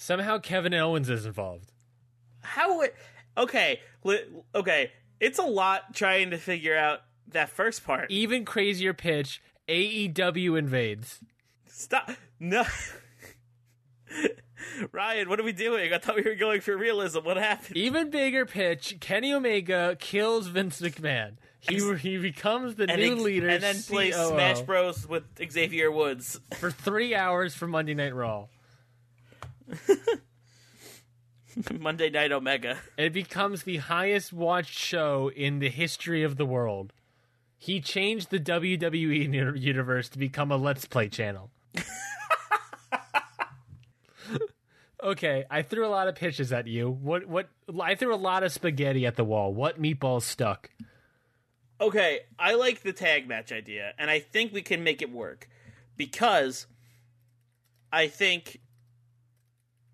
Somehow 0.00 0.38
Kevin 0.38 0.72
Owens 0.72 1.10
is 1.10 1.26
involved. 1.26 1.72
How 2.40 2.78
would 2.78 2.92
okay 3.36 3.80
okay? 4.54 4.92
It's 5.20 5.38
a 5.38 5.44
lot 5.44 5.94
trying 5.94 6.30
to 6.30 6.38
figure 6.38 6.74
out 6.74 7.00
that 7.28 7.50
first 7.50 7.84
part. 7.84 8.10
Even 8.10 8.46
crazier 8.46 8.94
pitch. 8.94 9.42
AEW 9.68 10.58
invades. 10.58 11.20
Stop. 11.66 12.12
No. 12.40 12.64
Ryan, 14.92 15.28
what 15.28 15.38
are 15.38 15.42
we 15.42 15.52
doing? 15.52 15.92
I 15.92 15.98
thought 15.98 16.16
we 16.16 16.22
were 16.22 16.34
going 16.34 16.62
for 16.62 16.74
realism. 16.78 17.20
What 17.20 17.36
happened? 17.36 17.76
Even 17.76 18.08
bigger 18.08 18.46
pitch. 18.46 18.96
Kenny 19.00 19.34
Omega 19.34 19.98
kills 20.00 20.46
Vince 20.46 20.80
McMahon. 20.80 21.32
He 21.60 21.78
he 21.96 22.16
becomes 22.16 22.76
the 22.76 22.86
new 22.86 23.12
ex- 23.12 23.20
leader. 23.20 23.48
and 23.50 23.62
then 23.62 23.82
plays 23.82 24.16
COO, 24.16 24.30
Smash 24.30 24.62
Bros 24.62 25.06
with 25.06 25.24
Xavier 25.52 25.92
Woods. 25.92 26.40
for 26.58 26.70
three 26.70 27.14
hours 27.14 27.54
for 27.54 27.66
Monday 27.66 27.92
Night 27.92 28.14
Raw. 28.14 28.46
Monday 31.78 32.10
Night 32.10 32.32
Omega. 32.32 32.78
It 32.96 33.12
becomes 33.12 33.64
the 33.64 33.78
highest 33.78 34.32
watched 34.32 34.78
show 34.78 35.30
in 35.34 35.58
the 35.58 35.68
history 35.68 36.22
of 36.22 36.36
the 36.36 36.46
world. 36.46 36.92
He 37.58 37.80
changed 37.80 38.30
the 38.30 38.38
WWE 38.38 39.60
universe 39.60 40.08
to 40.10 40.18
become 40.18 40.50
a 40.50 40.56
Let's 40.56 40.86
Play 40.86 41.08
channel. 41.08 41.50
okay, 45.02 45.44
I 45.50 45.62
threw 45.62 45.86
a 45.86 45.88
lot 45.88 46.08
of 46.08 46.14
pitches 46.14 46.52
at 46.52 46.66
you. 46.66 46.90
What? 46.90 47.26
What? 47.26 47.48
I 47.80 47.94
threw 47.96 48.14
a 48.14 48.16
lot 48.16 48.42
of 48.42 48.52
spaghetti 48.52 49.04
at 49.04 49.16
the 49.16 49.24
wall. 49.24 49.52
What 49.52 49.80
meatballs 49.80 50.22
stuck? 50.22 50.70
Okay, 51.80 52.20
I 52.38 52.54
like 52.54 52.82
the 52.82 52.92
tag 52.92 53.28
match 53.28 53.52
idea, 53.52 53.92
and 53.98 54.10
I 54.10 54.20
think 54.20 54.52
we 54.52 54.62
can 54.62 54.84
make 54.84 55.02
it 55.02 55.10
work 55.10 55.48
because 55.96 56.66
I 57.92 58.06
think 58.06 58.59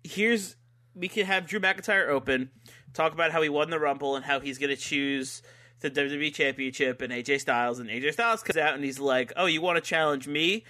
here's 0.07 0.55
we 0.95 1.07
can 1.07 1.25
have 1.25 1.45
Drew 1.45 1.59
McIntyre 1.59 2.07
open, 2.07 2.49
talk 2.93 3.13
about 3.13 3.31
how 3.31 3.41
he 3.41 3.49
won 3.49 3.69
the 3.69 3.79
Rumble 3.79 4.15
and 4.15 4.25
how 4.25 4.39
he's 4.39 4.57
going 4.57 4.75
to 4.75 4.81
choose 4.81 5.43
the 5.81 5.91
WWE 5.91 6.33
Championship 6.33 7.01
and 7.01 7.13
AJ 7.13 7.41
Styles, 7.41 7.79
and 7.79 7.89
AJ 7.89 8.13
Styles 8.13 8.41
comes 8.41 8.57
out 8.57 8.73
and 8.73 8.83
he's 8.83 8.99
like, 8.99 9.31
"Oh, 9.35 9.45
you 9.45 9.61
want 9.61 9.75
to 9.75 9.81
challenge 9.81 10.27
me? 10.27 10.65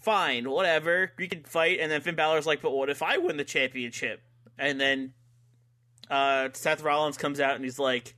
Fine, 0.00 0.48
whatever. 0.48 1.12
We 1.18 1.28
can 1.28 1.42
fight." 1.42 1.80
And 1.80 1.90
then 1.90 2.00
Finn 2.02 2.14
Balor's 2.14 2.46
like, 2.46 2.62
"But 2.62 2.72
what 2.72 2.90
if 2.90 3.02
I 3.02 3.18
win 3.18 3.36
the 3.36 3.44
championship?" 3.44 4.22
And 4.58 4.80
then 4.80 5.14
uh, 6.08 6.50
Seth 6.52 6.82
Rollins 6.82 7.16
comes 7.16 7.40
out 7.40 7.56
and 7.56 7.64
he's 7.64 7.78
like. 7.78 8.14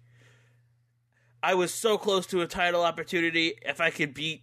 I 1.42 1.54
was 1.54 1.72
so 1.72 1.96
close 1.96 2.26
to 2.28 2.40
a 2.40 2.46
title 2.48 2.82
opportunity. 2.82 3.54
If 3.62 3.80
I 3.80 3.90
could 3.90 4.14
beat, 4.14 4.42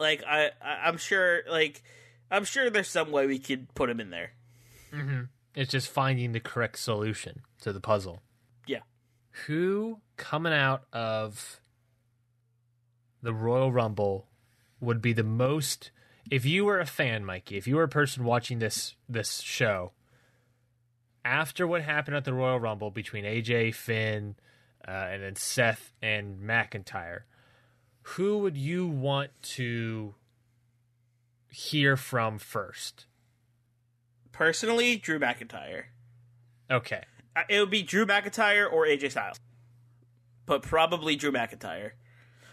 like 0.00 0.24
I, 0.26 0.50
I 0.60 0.88
I'm 0.88 0.96
sure, 0.96 1.42
like 1.48 1.84
I'm 2.30 2.44
sure 2.44 2.70
there's 2.70 2.88
some 2.88 3.10
way 3.10 3.26
we 3.26 3.38
could 3.38 3.74
put 3.74 3.90
him 3.90 4.00
in 4.00 4.10
there. 4.10 4.32
It's 5.54 5.70
just 5.70 5.88
finding 5.88 6.32
the 6.32 6.40
correct 6.40 6.78
solution 6.78 7.42
to 7.62 7.72
the 7.72 7.80
puzzle. 7.80 8.22
Yeah. 8.66 8.80
Who 9.46 10.00
coming 10.16 10.52
out 10.52 10.84
of 10.92 11.60
the 13.22 13.32
Royal 13.32 13.72
Rumble 13.72 14.28
would 14.80 15.00
be 15.00 15.12
the 15.12 15.24
most 15.24 15.90
if 16.30 16.44
you 16.44 16.64
were 16.64 16.80
a 16.80 16.86
fan, 16.86 17.24
Mikey, 17.24 17.56
if 17.56 17.66
you 17.66 17.76
were 17.76 17.84
a 17.84 17.88
person 17.88 18.24
watching 18.24 18.58
this 18.58 18.94
this 19.08 19.40
show 19.40 19.92
after 21.24 21.66
what 21.66 21.82
happened 21.82 22.16
at 22.16 22.24
the 22.24 22.34
Royal 22.34 22.60
Rumble 22.60 22.90
between 22.90 23.24
AJ, 23.24 23.74
Finn, 23.74 24.36
uh, 24.86 24.90
and 24.90 25.22
then 25.22 25.36
Seth 25.36 25.92
and 26.00 26.38
McIntyre, 26.40 27.22
who 28.02 28.38
would 28.38 28.56
you 28.56 28.86
want 28.86 29.30
to 29.42 30.14
hear 31.50 31.96
from 31.96 32.38
first? 32.38 33.06
Personally, 34.32 34.96
Drew 34.96 35.18
McIntyre. 35.18 35.84
Okay. 36.70 37.02
Uh, 37.34 37.42
It 37.48 37.60
would 37.60 37.70
be 37.70 37.82
Drew 37.82 38.06
McIntyre 38.06 38.70
or 38.70 38.86
AJ 38.86 39.12
Styles, 39.12 39.38
but 40.44 40.62
probably 40.62 41.16
Drew 41.16 41.32
McIntyre 41.32 41.92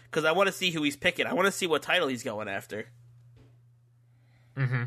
because 0.04 0.24
I 0.24 0.32
want 0.32 0.46
to 0.46 0.52
see 0.52 0.70
who 0.70 0.82
he's 0.82 0.96
picking. 0.96 1.26
I 1.26 1.34
want 1.34 1.46
to 1.46 1.52
see 1.52 1.66
what 1.66 1.82
title 1.82 2.08
he's 2.08 2.22
going 2.22 2.48
after. 2.48 2.86
Mm-hmm. 4.56 4.84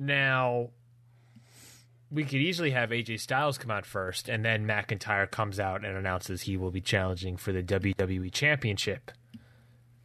Now, 0.00 0.70
we 2.10 2.24
could 2.24 2.40
easily 2.40 2.70
have 2.70 2.90
AJ 2.90 3.20
Styles 3.20 3.58
come 3.58 3.70
out 3.70 3.86
first, 3.86 4.28
and 4.28 4.44
then 4.44 4.66
McIntyre 4.66 5.30
comes 5.30 5.60
out 5.60 5.84
and 5.84 5.96
announces 5.96 6.42
he 6.42 6.56
will 6.56 6.70
be 6.70 6.80
challenging 6.80 7.36
for 7.36 7.52
the 7.52 7.62
WWE 7.62 8.32
Championship 8.32 9.12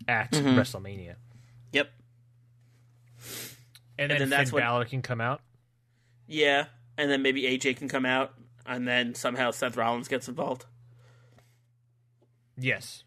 at 0.07 0.31
WrestleMania. 0.31 1.15
Yep. 3.97 3.99
And 3.99 4.11
then, 4.11 4.19
then 4.19 4.29
that's 4.29 4.49
Finn 4.49 4.55
when- 4.55 4.63
Balor 4.63 4.85
can 4.85 5.01
come 5.01 5.21
out. 5.21 5.41
Yeah, 6.27 6.65
and 6.97 7.11
then 7.11 7.21
maybe 7.21 7.43
AJ 7.43 7.77
can 7.77 7.87
come 7.89 8.05
out. 8.05 8.33
and 8.65 8.87
then 8.87 9.13
somehow 9.13 9.51
Seth 9.51 9.75
Rollins 9.75 10.07
gets 10.07 10.27
involved. 10.29 10.65
Yes. 12.57 13.03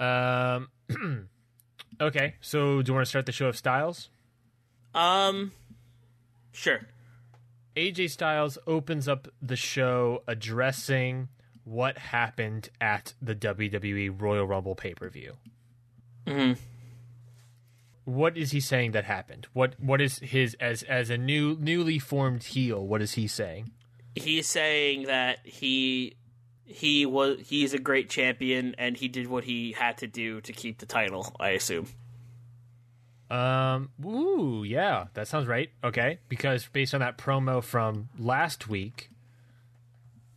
Um. 0.00 0.68
okay, 2.00 2.34
so 2.40 2.82
do 2.82 2.90
you 2.90 2.94
want 2.94 3.04
to 3.04 3.08
start 3.08 3.26
the 3.26 3.32
show 3.32 3.46
of 3.48 3.56
Styles? 3.56 4.08
Um, 4.94 5.52
sure. 6.52 6.80
AJ 7.76 8.10
Styles 8.10 8.58
opens 8.66 9.08
up 9.08 9.28
the 9.40 9.56
show 9.56 10.22
addressing 10.26 11.28
what 11.64 11.96
happened 11.98 12.68
at 12.80 13.14
the 13.22 13.34
WWE 13.34 14.10
Royal 14.20 14.46
Rumble 14.46 14.74
pay 14.74 14.94
per 14.94 15.08
view. 15.08 15.34
Mhm. 16.26 16.58
What 18.04 18.36
is 18.36 18.50
he 18.50 18.60
saying 18.60 18.92
that 18.92 19.04
happened? 19.04 19.46
What 19.52 19.74
What 19.78 20.00
is 20.00 20.18
his 20.18 20.54
as 20.60 20.82
as 20.84 21.10
a 21.10 21.16
new 21.16 21.56
newly 21.60 21.98
formed 21.98 22.42
heel? 22.42 22.84
What 22.84 23.00
is 23.00 23.12
he 23.12 23.26
saying? 23.28 23.70
He's 24.14 24.48
saying 24.48 25.04
that 25.06 25.38
he 25.44 26.16
he 26.64 27.06
was 27.06 27.38
he's 27.46 27.74
a 27.74 27.78
great 27.78 28.10
champion 28.10 28.74
and 28.78 28.96
he 28.96 29.08
did 29.08 29.28
what 29.28 29.44
he 29.44 29.72
had 29.72 29.98
to 29.98 30.06
do 30.06 30.40
to 30.42 30.52
keep 30.52 30.78
the 30.78 30.86
title. 30.86 31.34
I 31.38 31.50
assume. 31.50 31.88
Um. 33.30 33.90
Ooh, 34.04 34.62
yeah, 34.62 35.06
that 35.14 35.26
sounds 35.28 35.46
right. 35.46 35.70
Okay, 35.82 36.18
because 36.28 36.66
based 36.66 36.92
on 36.92 37.00
that 37.00 37.16
promo 37.16 37.62
from 37.62 38.10
last 38.18 38.68
week, 38.68 39.08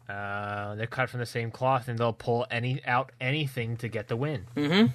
uh, 0.07 0.75
they're 0.75 0.87
cut 0.87 1.09
from 1.09 1.19
the 1.19 1.25
same 1.25 1.51
cloth, 1.51 1.89
and 1.89 1.99
they'll 1.99 2.13
pull 2.13 2.45
any 2.49 2.81
out 2.85 3.11
anything 3.19 3.75
to 3.77 3.89
get 3.89 4.07
the 4.07 4.15
win. 4.15 4.45
Mm-hmm. 4.55 4.93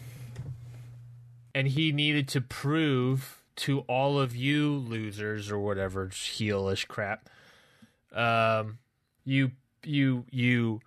And 1.54 1.68
he 1.68 1.92
needed 1.92 2.28
to 2.28 2.40
prove 2.40 3.40
to 3.56 3.80
all 3.80 4.18
of 4.18 4.34
you 4.34 4.72
losers 4.72 5.50
or 5.50 5.58
whatever 5.58 6.08
heelish 6.08 6.88
crap, 6.88 7.28
um, 8.12 8.78
you 9.24 9.52
you 9.84 10.24
you 10.30 10.80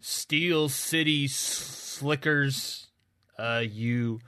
Steel 0.00 0.68
City 0.68 1.26
slickers, 1.26 2.86
uh, 3.38 3.64
you 3.66 4.20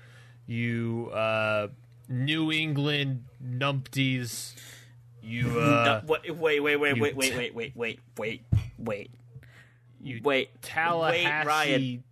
you 0.47 1.11
uh 1.13 1.69
New 2.09 2.51
England 2.51 3.25
numpties. 3.43 4.55
You 5.23 5.49
uh, 5.61 6.03
no, 6.05 6.19
wait, 6.35 6.35
wait, 6.37 6.61
wait, 6.61 6.77
wait, 6.77 7.01
wait, 7.01 7.17
wait, 7.17 7.35
wait, 7.35 7.55
wait, 7.55 7.77
wait, 7.77 8.01
wait, 8.17 8.43
wait, 8.79 9.11
you 10.01 10.21
wait. 10.25 10.61
Tallahassee 10.63 11.25
Wait, 11.25 11.47
Ryan. 11.47 12.05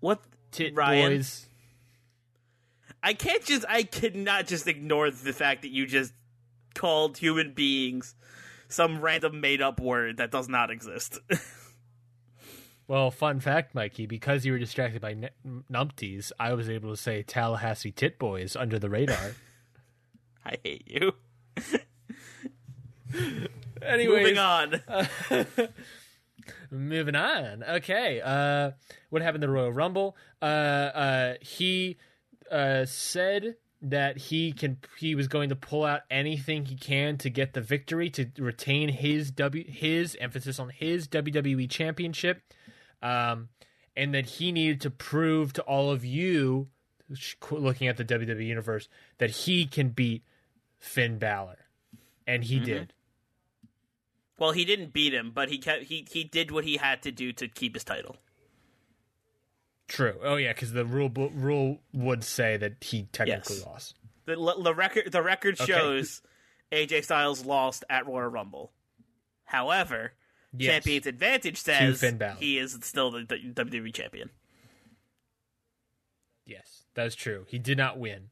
What, 0.00 0.20
tit 0.50 0.74
Ryan? 0.74 1.12
boys. 1.18 1.46
I 3.02 3.14
can't 3.14 3.44
just. 3.44 3.64
I 3.68 3.82
cannot 3.82 4.46
just 4.46 4.66
ignore 4.68 5.10
the 5.10 5.32
fact 5.32 5.62
that 5.62 5.70
you 5.70 5.86
just 5.86 6.12
called 6.74 7.18
human 7.18 7.52
beings 7.52 8.14
some 8.68 9.00
random 9.00 9.40
made 9.40 9.60
up 9.60 9.80
word 9.80 10.16
that 10.16 10.30
does 10.30 10.48
not 10.48 10.70
exist. 10.70 11.18
Well, 12.88 13.10
fun 13.10 13.40
fact, 13.40 13.74
Mikey, 13.74 14.04
because 14.04 14.44
you 14.44 14.52
were 14.52 14.58
distracted 14.58 15.00
by 15.00 15.12
n- 15.12 15.30
numpties, 15.72 16.32
I 16.38 16.52
was 16.52 16.68
able 16.68 16.90
to 16.90 16.96
say 16.96 17.22
Tallahassee 17.22 17.92
tit 17.92 18.18
boys 18.18 18.54
under 18.54 18.78
the 18.78 18.90
radar. 18.90 19.34
I 20.44 20.56
hate 20.62 20.90
you. 20.90 21.12
Anyways, 23.82 24.36
Moving 24.36 24.38
on. 24.38 24.80
Moving 26.70 27.14
on. 27.14 27.62
Okay. 27.62 28.20
Uh, 28.22 28.72
what 29.10 29.22
happened 29.22 29.42
the 29.42 29.48
Royal 29.48 29.72
Rumble? 29.72 30.16
Uh, 30.42 30.44
uh, 30.44 31.34
he 31.40 31.96
uh, 32.52 32.84
said 32.84 33.56
that 33.80 34.16
he 34.16 34.52
can. 34.52 34.78
He 34.98 35.14
was 35.14 35.26
going 35.26 35.48
to 35.48 35.56
pull 35.56 35.84
out 35.84 36.02
anything 36.10 36.66
he 36.66 36.76
can 36.76 37.18
to 37.18 37.30
get 37.30 37.54
the 37.54 37.60
victory 37.60 38.10
to 38.10 38.30
retain 38.38 38.90
his 38.90 39.30
W. 39.32 39.64
His 39.66 40.16
emphasis 40.20 40.60
on 40.60 40.68
his 40.68 41.08
WWE 41.08 41.68
Championship, 41.68 42.42
um, 43.02 43.48
and 43.96 44.14
that 44.14 44.26
he 44.26 44.52
needed 44.52 44.80
to 44.82 44.90
prove 44.90 45.52
to 45.54 45.62
all 45.62 45.90
of 45.90 46.04
you, 46.04 46.68
looking 47.50 47.88
at 47.88 47.96
the 47.96 48.04
WWE 48.04 48.46
universe, 48.46 48.88
that 49.18 49.30
he 49.30 49.66
can 49.66 49.88
beat 49.88 50.22
Finn 50.78 51.18
Balor, 51.18 51.58
and 52.26 52.44
he 52.44 52.60
did. 52.60 52.92
well, 54.38 54.52
he 54.52 54.64
didn't 54.64 54.92
beat 54.92 55.14
him, 55.14 55.32
but 55.34 55.48
he 55.48 55.58
kept, 55.58 55.84
he 55.84 56.06
he 56.10 56.22
did 56.22 56.50
what 56.50 56.64
he 56.64 56.76
had 56.76 57.02
to 57.02 57.10
do 57.10 57.32
to 57.32 57.48
keep 57.48 57.74
his 57.74 57.82
title. 57.84 58.16
True. 59.92 60.18
Oh 60.22 60.36
yeah, 60.36 60.54
because 60.54 60.72
the 60.72 60.86
rule 60.86 61.10
rule 61.10 61.78
would 61.92 62.24
say 62.24 62.56
that 62.56 62.82
he 62.82 63.08
technically 63.12 63.56
Yes. 63.56 63.66
lost. 63.66 63.94
The, 64.24 64.36
the 64.62 64.74
record 64.74 65.12
the 65.12 65.20
record 65.22 65.60
Okay. 65.60 65.70
shows 65.70 66.22
AJ 66.72 67.04
Styles 67.04 67.44
lost 67.44 67.84
at 67.90 68.06
Royal 68.06 68.28
Rumble. 68.30 68.72
However, 69.44 70.14
Yes. 70.56 70.72
Champion's 70.72 71.06
Advantage 71.06 71.58
says 71.58 72.00
he 72.38 72.56
is 72.58 72.78
still 72.82 73.10
the, 73.10 73.24
the 73.26 73.36
WWE 73.36 73.92
champion. 73.92 74.30
Yes, 76.46 76.84
that's 76.94 77.14
true. 77.14 77.44
He 77.48 77.58
did 77.58 77.76
not 77.76 77.98
win. 77.98 78.30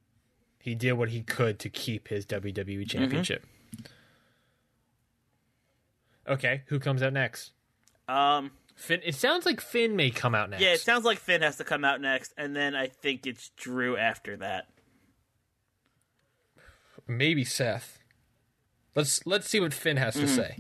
He 0.58 0.74
did 0.74 0.92
what 0.94 1.10
he 1.10 1.20
could 1.22 1.58
to 1.58 1.68
keep 1.68 2.08
his 2.08 2.24
WWE 2.24 2.88
championship. 2.88 3.44
Okay, 6.26 6.62
who 6.66 6.78
comes 6.78 7.02
out 7.02 7.12
next? 7.12 7.52
Um, 8.08 8.50
Finn. 8.80 9.00
It 9.04 9.14
sounds 9.14 9.44
like 9.46 9.60
Finn 9.60 9.94
may 9.94 10.10
come 10.10 10.34
out 10.34 10.50
next. 10.50 10.62
yeah, 10.62 10.72
it 10.72 10.80
sounds 10.80 11.04
like 11.04 11.18
Finn 11.18 11.42
has 11.42 11.56
to 11.58 11.64
come 11.64 11.84
out 11.84 12.00
next, 12.00 12.32
and 12.36 12.56
then 12.56 12.74
I 12.74 12.86
think 12.88 13.26
it's 13.26 13.50
Drew 13.56 13.96
after 13.96 14.36
that. 14.38 14.66
maybe 17.06 17.44
Seth. 17.44 17.98
Let's 18.94 19.24
let's 19.26 19.48
see 19.48 19.60
what 19.60 19.74
Finn 19.74 19.96
has 19.96 20.14
to 20.14 20.26
say. 20.26 20.58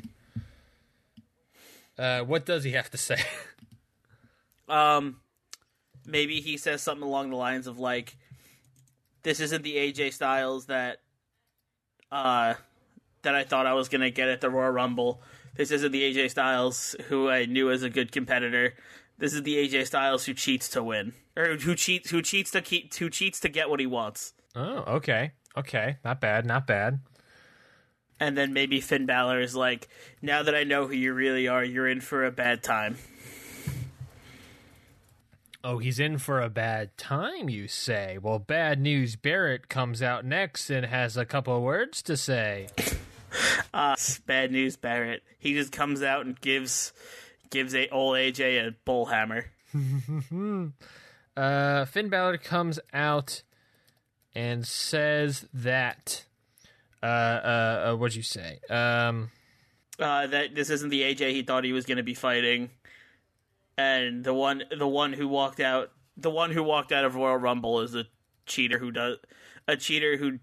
Uh, 1.98 2.20
what 2.20 2.46
does 2.46 2.64
he 2.64 2.72
have 2.72 2.90
to 2.90 2.98
say? 2.98 3.16
Um, 4.68 5.16
maybe 6.06 6.40
he 6.40 6.56
says 6.56 6.80
something 6.80 7.02
along 7.04 7.30
the 7.30 7.36
lines 7.36 7.66
of 7.66 7.80
like, 7.80 8.16
"This 9.24 9.40
isn't 9.40 9.62
the 9.62 9.74
AJ 9.74 10.12
Styles 10.12 10.66
that, 10.66 10.98
uh, 12.12 12.54
that 13.22 13.34
I 13.34 13.42
thought 13.42 13.66
I 13.66 13.74
was 13.74 13.88
gonna 13.88 14.10
get 14.10 14.28
at 14.28 14.40
the 14.40 14.48
Royal 14.48 14.70
Rumble. 14.70 15.20
This 15.56 15.70
isn't 15.70 15.92
the 15.92 16.02
AJ 16.02 16.30
Styles 16.30 16.96
who 17.08 17.28
I 17.28 17.44
knew 17.44 17.70
as 17.70 17.82
a 17.82 17.90
good 17.90 18.12
competitor. 18.12 18.74
This 19.18 19.34
is 19.34 19.42
the 19.42 19.56
AJ 19.56 19.86
Styles 19.86 20.24
who 20.26 20.34
cheats 20.34 20.68
to 20.70 20.82
win, 20.82 21.12
or 21.36 21.56
who 21.56 21.74
cheats 21.74 22.10
who 22.10 22.22
cheats 22.22 22.50
to 22.52 22.62
keep 22.62 22.94
who 22.94 23.10
cheats 23.10 23.40
to 23.40 23.48
get 23.48 23.68
what 23.68 23.80
he 23.80 23.86
wants." 23.86 24.32
oh, 24.56 24.84
okay, 24.96 25.32
okay, 25.56 25.98
not 26.04 26.20
bad, 26.20 26.46
not 26.46 26.66
bad. 26.66 27.00
And 28.18 28.36
then 28.36 28.52
maybe 28.52 28.80
Finn 28.80 29.06
Balor 29.06 29.40
is 29.40 29.54
like, 29.54 29.88
"Now 30.22 30.42
that 30.42 30.54
I 30.54 30.64
know 30.64 30.86
who 30.86 30.94
you 30.94 31.12
really 31.12 31.48
are, 31.48 31.64
you're 31.64 31.88
in 31.88 32.00
for 32.00 32.24
a 32.24 32.30
bad 32.30 32.62
time." 32.62 32.96
Oh, 35.62 35.76
he's 35.76 35.98
in 35.98 36.16
for 36.16 36.40
a 36.40 36.48
bad 36.48 36.96
time, 36.96 37.50
you 37.50 37.68
say? 37.68 38.16
Well, 38.20 38.38
Bad 38.38 38.80
News 38.80 39.16
Barrett 39.16 39.68
comes 39.68 40.00
out 40.00 40.24
next 40.24 40.70
and 40.70 40.86
has 40.86 41.18
a 41.18 41.26
couple 41.26 41.60
words 41.60 42.00
to 42.04 42.16
say. 42.16 42.68
Uh, 43.72 43.94
bad 44.26 44.50
news, 44.50 44.76
Barrett. 44.76 45.22
He 45.38 45.54
just 45.54 45.70
comes 45.70 46.02
out 46.02 46.26
and 46.26 46.40
gives 46.40 46.92
gives 47.50 47.74
a 47.74 47.88
old 47.88 48.16
AJ 48.16 48.66
a 48.66 48.74
bull 48.84 49.06
hammer. 49.06 49.46
Uh, 51.36 51.84
Finn 51.84 52.08
Balor 52.08 52.38
comes 52.38 52.80
out 52.92 53.42
and 54.34 54.66
says 54.66 55.46
that. 55.54 56.26
Uh, 57.02 57.06
uh, 57.06 57.90
uh 57.92 57.96
what'd 57.96 58.16
you 58.16 58.22
say? 58.22 58.58
Um, 58.68 59.30
Uh, 59.98 60.26
that 60.26 60.54
this 60.54 60.68
isn't 60.70 60.90
the 60.90 61.02
AJ 61.02 61.30
he 61.30 61.42
thought 61.42 61.64
he 61.64 61.72
was 61.72 61.86
going 61.86 61.96
to 61.98 62.02
be 62.02 62.14
fighting, 62.14 62.70
and 63.78 64.24
the 64.24 64.34
one 64.34 64.64
the 64.76 64.88
one 64.88 65.12
who 65.12 65.28
walked 65.28 65.60
out 65.60 65.92
the 66.16 66.30
one 66.30 66.50
who 66.50 66.62
walked 66.62 66.92
out 66.92 67.04
of 67.04 67.14
Royal 67.14 67.36
Rumble 67.36 67.80
is 67.80 67.94
a 67.94 68.06
cheater 68.44 68.78
who 68.78 68.90
does 68.90 69.18
a 69.68 69.76
cheater 69.76 70.16
who 70.16 70.40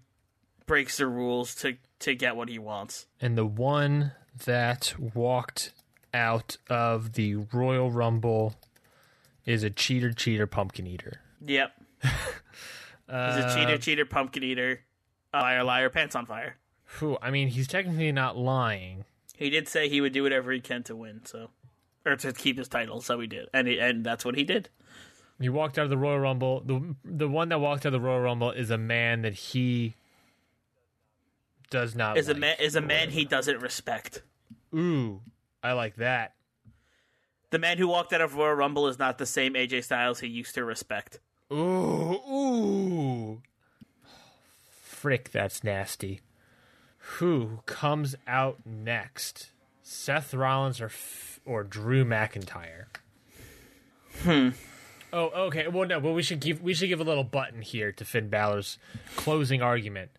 breaks 0.68 0.98
the 0.98 1.06
rules 1.08 1.54
to 1.56 1.76
to 2.00 2.14
get 2.14 2.36
what 2.36 2.48
he 2.48 2.58
wants. 2.60 3.06
and 3.20 3.36
the 3.36 3.44
one 3.46 4.12
that 4.44 4.94
walked 5.00 5.72
out 6.14 6.56
of 6.70 7.14
the 7.14 7.34
Royal 7.34 7.90
Rumble 7.90 8.54
is 9.44 9.64
a 9.64 9.70
cheater, 9.70 10.12
cheater, 10.12 10.46
pumpkin 10.46 10.86
eater. 10.86 11.20
Yep. 11.44 11.72
He's 12.02 12.14
a 13.08 13.52
cheater, 13.54 13.74
uh, 13.74 13.78
cheater, 13.78 14.04
pumpkin 14.04 14.44
eater, 14.44 14.80
liar, 15.32 15.64
liar, 15.64 15.88
pants 15.90 16.14
on 16.14 16.26
fire. 16.26 16.56
Whew, 16.98 17.18
I 17.20 17.30
mean, 17.30 17.48
he's 17.48 17.66
technically 17.66 18.12
not 18.12 18.36
lying. 18.36 19.04
He 19.34 19.50
did 19.50 19.66
say 19.68 19.88
he 19.88 20.00
would 20.00 20.12
do 20.12 20.22
whatever 20.22 20.52
he 20.52 20.60
can 20.60 20.82
to 20.84 20.94
win, 20.96 21.22
so 21.24 21.50
or 22.04 22.16
to 22.16 22.32
keep 22.32 22.58
his 22.58 22.68
title, 22.68 23.00
so 23.00 23.18
he 23.20 23.26
did, 23.26 23.48
and 23.52 23.66
he, 23.66 23.78
and 23.78 24.04
that's 24.04 24.24
what 24.24 24.34
he 24.36 24.44
did. 24.44 24.68
He 25.40 25.48
walked 25.48 25.78
out 25.78 25.84
of 25.84 25.90
the 25.90 25.96
Royal 25.98 26.18
Rumble. 26.18 26.60
The 26.60 26.94
the 27.04 27.28
one 27.28 27.48
that 27.50 27.60
walked 27.60 27.84
out 27.86 27.94
of 27.94 28.00
the 28.00 28.06
Royal 28.06 28.20
Rumble 28.20 28.50
is 28.50 28.70
a 28.70 28.78
man 28.78 29.22
that 29.22 29.34
he 29.34 29.94
does 31.70 31.94
not 31.94 32.16
Is 32.16 32.28
a 32.28 32.34
man 32.34 32.56
is 32.60 32.76
a 32.76 32.80
man 32.80 33.10
he 33.10 33.24
doesn't 33.24 33.60
respect. 33.60 34.22
Ooh, 34.74 35.20
I 35.62 35.72
like 35.72 35.96
that. 35.96 36.34
The 37.50 37.58
man 37.58 37.78
who 37.78 37.88
walked 37.88 38.12
out 38.12 38.20
of 38.20 38.34
Royal 38.34 38.54
Rumble 38.54 38.88
is 38.88 38.98
not 38.98 39.18
the 39.18 39.26
same 39.26 39.54
AJ 39.54 39.84
Styles 39.84 40.20
he 40.20 40.28
used 40.28 40.54
to 40.54 40.64
respect. 40.64 41.20
Ooh, 41.52 42.20
ooh. 42.30 43.42
Frick, 44.82 45.30
that's 45.30 45.64
nasty. 45.64 46.20
Who 46.98 47.60
comes 47.64 48.16
out 48.26 48.58
next? 48.66 49.52
Seth 49.82 50.34
Rollins 50.34 50.80
or 50.80 50.86
F- 50.86 51.40
or 51.46 51.64
Drew 51.64 52.04
McIntyre. 52.04 52.84
Hmm. 54.22 54.50
Oh, 55.12 55.28
okay. 55.46 55.68
Well, 55.68 55.88
no, 55.88 56.00
but 56.00 56.12
we 56.12 56.22
should 56.22 56.40
give 56.40 56.60
we 56.60 56.74
should 56.74 56.88
give 56.88 57.00
a 57.00 57.04
little 57.04 57.24
button 57.24 57.62
here 57.62 57.92
to 57.92 58.04
Finn 58.04 58.28
Balor's 58.28 58.78
closing 59.16 59.62
argument, 59.62 60.10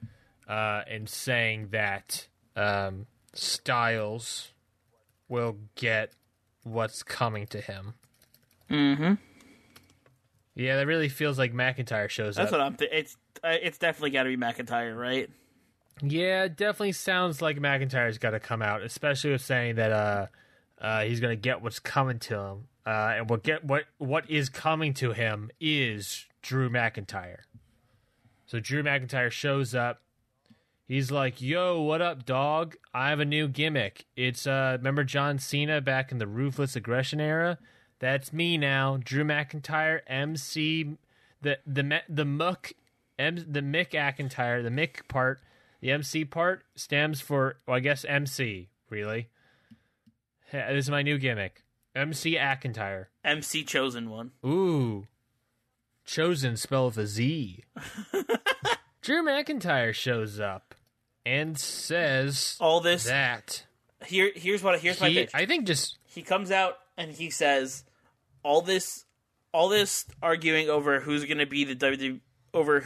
uh, 0.49 0.81
in 0.89 1.07
saying 1.07 1.69
that 1.71 2.27
um, 2.55 3.05
Styles 3.33 4.51
will 5.29 5.57
get 5.75 6.11
what's 6.63 7.03
coming 7.03 7.47
to 7.47 7.61
him. 7.61 7.93
Mm-hmm. 8.69 9.13
Yeah, 10.55 10.75
that 10.75 10.87
really 10.87 11.07
feels 11.07 11.37
like 11.37 11.53
McIntyre 11.53 12.09
shows 12.09 12.35
That's 12.35 12.51
up. 12.51 12.59
what 12.59 12.61
I'm. 12.65 12.75
Th- 12.75 12.91
it's 12.91 13.15
uh, 13.43 13.55
it's 13.61 13.77
definitely 13.77 14.09
got 14.09 14.23
to 14.23 14.29
be 14.29 14.37
McIntyre, 14.37 14.97
right? 14.97 15.29
Yeah, 16.01 16.43
it 16.43 16.57
definitely 16.57 16.93
sounds 16.93 17.41
like 17.41 17.57
McIntyre's 17.57 18.17
got 18.17 18.31
to 18.31 18.39
come 18.39 18.61
out, 18.61 18.81
especially 18.83 19.31
with 19.31 19.41
saying 19.41 19.75
that 19.75 19.91
uh, 19.91 20.27
uh, 20.81 21.01
he's 21.03 21.19
going 21.19 21.31
to 21.31 21.41
get 21.41 21.61
what's 21.61 21.79
coming 21.79 22.19
to 22.19 22.39
him, 22.39 22.67
uh, 22.85 23.13
and 23.17 23.29
what 23.29 23.43
get 23.43 23.63
what 23.63 23.83
what 23.99 24.29
is 24.29 24.49
coming 24.49 24.93
to 24.95 25.13
him 25.13 25.49
is 25.61 26.25
Drew 26.41 26.69
McIntyre. 26.69 27.39
So 28.47 28.59
Drew 28.59 28.83
McIntyre 28.83 29.31
shows 29.31 29.73
up. 29.75 30.01
He's 30.89 31.11
like, 31.11 31.39
"Yo, 31.39 31.79
what 31.81 32.01
up, 32.01 32.25
dog? 32.25 32.75
I 32.95 33.09
have 33.11 33.19
a 33.19 33.25
new 33.25 33.47
gimmick. 33.47 34.07
It's 34.15 34.47
uh, 34.47 34.75
remember 34.79 35.03
John 35.03 35.37
Cena 35.37 35.81
back 35.81 36.11
in 36.11 36.17
the 36.17 36.25
Ruthless 36.25 36.75
Aggression 36.75 37.21
era? 37.21 37.59
That's 37.99 38.33
me 38.33 38.57
now, 38.57 38.97
Drew 38.97 39.23
McIntyre, 39.23 39.99
MC, 40.07 40.97
the 41.43 41.59
the 41.67 42.01
the 42.09 42.25
muck, 42.25 42.71
M, 43.19 43.35
the 43.35 43.61
Mick 43.61 43.91
McIntyre, 43.91 44.63
the 44.63 44.69
Mick 44.71 45.07
part." 45.07 45.39
The 45.81 45.91
MC 45.91 46.25
part 46.25 46.63
stands 46.75 47.21
for, 47.21 47.55
well, 47.65 47.77
I 47.77 47.79
guess 47.79 48.03
MC, 48.03 48.67
really. 48.89 49.29
Hey, 50.47 50.73
This 50.73 50.85
is 50.87 50.91
my 50.91 51.03
new 51.03 51.17
gimmick. 51.17 51.63
MC 51.95 52.35
McIntyre. 52.35 53.05
MC 53.23 53.63
chosen 53.63 54.09
one. 54.09 54.31
Ooh. 54.45 55.07
Chosen 56.03 56.57
spell 56.57 56.87
with 56.87 56.97
a 56.97 57.07
Z. 57.07 57.63
Drew 59.01 59.23
McIntyre 59.23 59.93
shows 59.93 60.37
up 60.37 60.68
and 61.29 61.57
says 61.59 62.57
All 62.59 62.81
this 62.81 63.05
that 63.05 63.63
here. 64.05 64.31
Here's 64.35 64.63
what. 64.63 64.79
Here's 64.79 64.99
my 64.99 65.09
he, 65.09 65.15
pitch. 65.15 65.31
I 65.33 65.45
think 65.45 65.67
just 65.67 65.97
he 66.05 66.23
comes 66.23 66.51
out 66.51 66.77
and 66.97 67.11
he 67.11 67.29
says 67.29 67.83
all 68.43 68.61
this 68.61 69.05
all 69.53 69.69
this 69.69 70.05
arguing 70.21 70.69
over 70.69 70.99
who's 70.99 71.25
going 71.25 71.37
to 71.37 71.45
be 71.45 71.63
the 71.65 71.75
WWE 71.75 72.19
over 72.53 72.83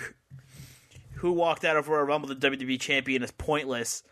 who 1.15 1.31
walked 1.31 1.63
out 1.63 1.77
of 1.77 1.87
Royal 1.87 2.03
Rumble 2.03 2.27
the 2.27 2.35
WWE 2.35 2.79
champion 2.79 3.23
is 3.23 3.31
pointless 3.31 4.03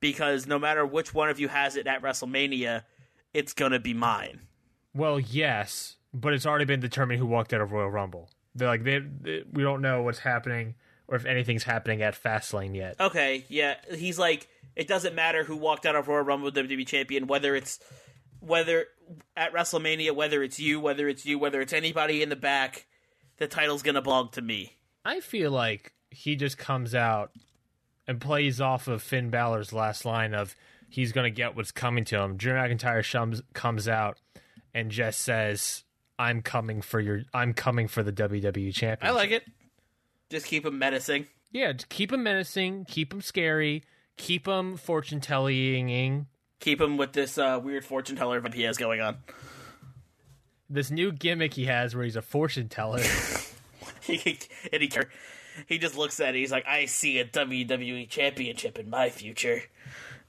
because 0.00 0.46
no 0.46 0.58
matter 0.58 0.84
which 0.84 1.14
one 1.14 1.30
of 1.30 1.40
you 1.40 1.48
has 1.48 1.76
it 1.76 1.86
at 1.86 2.02
WrestleMania, 2.02 2.82
it's 3.32 3.54
going 3.54 3.72
to 3.72 3.80
be 3.80 3.94
mine. 3.94 4.40
well, 4.94 5.18
yes, 5.18 5.96
but 6.12 6.34
it's 6.34 6.46
already 6.46 6.66
been 6.66 6.80
determined 6.80 7.18
who 7.18 7.26
walked 7.26 7.52
out 7.54 7.60
of 7.62 7.72
Royal 7.72 7.90
Rumble. 7.90 8.28
They're 8.54 8.68
like 8.68 8.84
they, 8.84 8.98
they 8.98 9.44
we 9.50 9.62
don't 9.62 9.80
know 9.80 10.02
what's 10.02 10.18
happening 10.18 10.74
or 11.08 11.16
if 11.16 11.24
anything's 11.24 11.64
happening 11.64 12.02
at 12.02 12.20
Fastlane 12.20 12.76
yet. 12.76 12.96
Okay, 13.00 13.44
yeah, 13.48 13.74
he's 13.94 14.18
like 14.18 14.48
it 14.76 14.86
doesn't 14.86 15.14
matter 15.14 15.42
who 15.42 15.56
walked 15.56 15.86
out 15.86 15.96
of 15.96 16.06
Royal 16.06 16.22
Rumble 16.22 16.52
WWE 16.52 16.86
champion 16.86 17.26
whether 17.26 17.56
it's 17.56 17.80
whether 18.40 18.86
at 19.36 19.52
WrestleMania 19.52 20.14
whether 20.14 20.42
it's 20.42 20.60
you, 20.60 20.80
whether 20.80 21.08
it's 21.08 21.26
you, 21.26 21.38
whether 21.38 21.60
it's 21.60 21.72
anybody 21.72 22.22
in 22.22 22.28
the 22.28 22.36
back, 22.36 22.86
the 23.38 23.48
title's 23.48 23.82
going 23.82 23.94
to 23.96 24.02
belong 24.02 24.28
to 24.32 24.42
me. 24.42 24.74
I 25.04 25.20
feel 25.20 25.50
like 25.50 25.92
he 26.10 26.36
just 26.36 26.58
comes 26.58 26.94
out 26.94 27.32
and 28.06 28.20
plays 28.20 28.60
off 28.60 28.88
of 28.88 29.02
Finn 29.02 29.30
Balor's 29.30 29.72
last 29.72 30.04
line 30.04 30.34
of 30.34 30.54
he's 30.88 31.12
going 31.12 31.24
to 31.24 31.34
get 31.34 31.56
what's 31.56 31.72
coming 31.72 32.04
to 32.06 32.20
him. 32.20 32.36
Drew 32.36 32.54
McIntyre 32.54 33.00
shums, 33.00 33.42
comes 33.52 33.88
out 33.88 34.18
and 34.74 34.90
just 34.90 35.20
says, 35.20 35.84
"I'm 36.18 36.42
coming 36.42 36.82
for 36.82 37.00
your. 37.00 37.22
I'm 37.34 37.52
coming 37.54 37.88
for 37.88 38.02
the 38.02 38.12
WWE 38.12 38.74
championship." 38.74 39.04
I 39.04 39.10
like 39.10 39.30
it. 39.30 39.44
Just 40.30 40.46
keep 40.46 40.64
him 40.66 40.78
menacing. 40.78 41.26
Yeah, 41.52 41.72
just 41.72 41.88
keep 41.88 42.12
him 42.12 42.22
menacing, 42.22 42.84
keep 42.86 43.12
him 43.12 43.22
scary, 43.22 43.84
keep 44.16 44.46
him 44.46 44.76
fortune 44.76 45.20
telling. 45.20 46.26
Keep 46.60 46.80
him 46.80 46.96
with 46.96 47.12
this 47.12 47.38
uh, 47.38 47.60
weird 47.62 47.84
fortune 47.84 48.16
teller 48.16 48.40
vibe 48.40 48.54
he 48.54 48.62
has 48.62 48.76
going 48.76 49.00
on. 49.00 49.18
This 50.68 50.90
new 50.90 51.12
gimmick 51.12 51.54
he 51.54 51.64
has 51.64 51.94
where 51.94 52.04
he's 52.04 52.16
a 52.16 52.22
fortune 52.22 52.68
teller. 52.68 53.02
He 54.02 54.38
and 54.72 54.82
he 54.82 54.90
he 55.66 55.78
just 55.78 55.96
looks 55.96 56.18
at 56.20 56.34
it. 56.34 56.38
He's 56.38 56.52
like, 56.52 56.66
I 56.66 56.86
see 56.86 57.18
a 57.18 57.24
WWE 57.24 58.08
championship 58.08 58.78
in 58.78 58.88
my 58.88 59.10
future. 59.10 59.62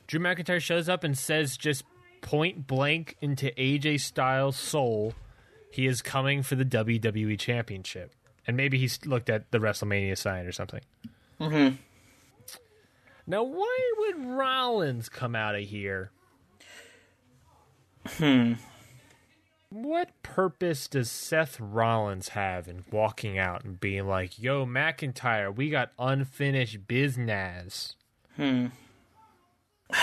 Drew 0.07 0.19
McIntyre 0.19 0.59
shows 0.59 0.89
up 0.89 1.03
and 1.03 1.17
says 1.17 1.55
just 1.55 1.83
point 2.21 2.67
blank 2.67 3.15
into 3.21 3.51
AJ 3.57 4.01
Styles' 4.01 4.57
soul, 4.57 5.13
he 5.71 5.87
is 5.87 6.01
coming 6.01 6.43
for 6.43 6.55
the 6.55 6.65
WWE 6.65 7.37
Championship. 7.39 8.13
And 8.49 8.57
maybe 8.57 8.79
he's 8.79 9.05
looked 9.05 9.29
at 9.29 9.51
the 9.51 9.59
WrestleMania 9.59 10.17
sign 10.17 10.47
or 10.47 10.51
something. 10.51 10.81
Mm-hmm. 11.39 11.75
Now, 13.27 13.43
why 13.43 13.91
would 13.99 14.25
Rollins 14.25 15.07
come 15.07 15.35
out 15.35 15.53
of 15.53 15.61
here? 15.61 16.09
Hmm. 18.07 18.53
What 19.69 20.09
purpose 20.23 20.87
does 20.87 21.11
Seth 21.11 21.59
Rollins 21.59 22.29
have 22.29 22.67
in 22.67 22.85
walking 22.91 23.37
out 23.37 23.63
and 23.63 23.79
being 23.79 24.07
like, 24.07 24.39
yo, 24.41 24.65
McIntyre, 24.65 25.55
we 25.55 25.69
got 25.69 25.91
unfinished 25.99 26.87
business? 26.87 27.95
Hmm. 28.35 28.65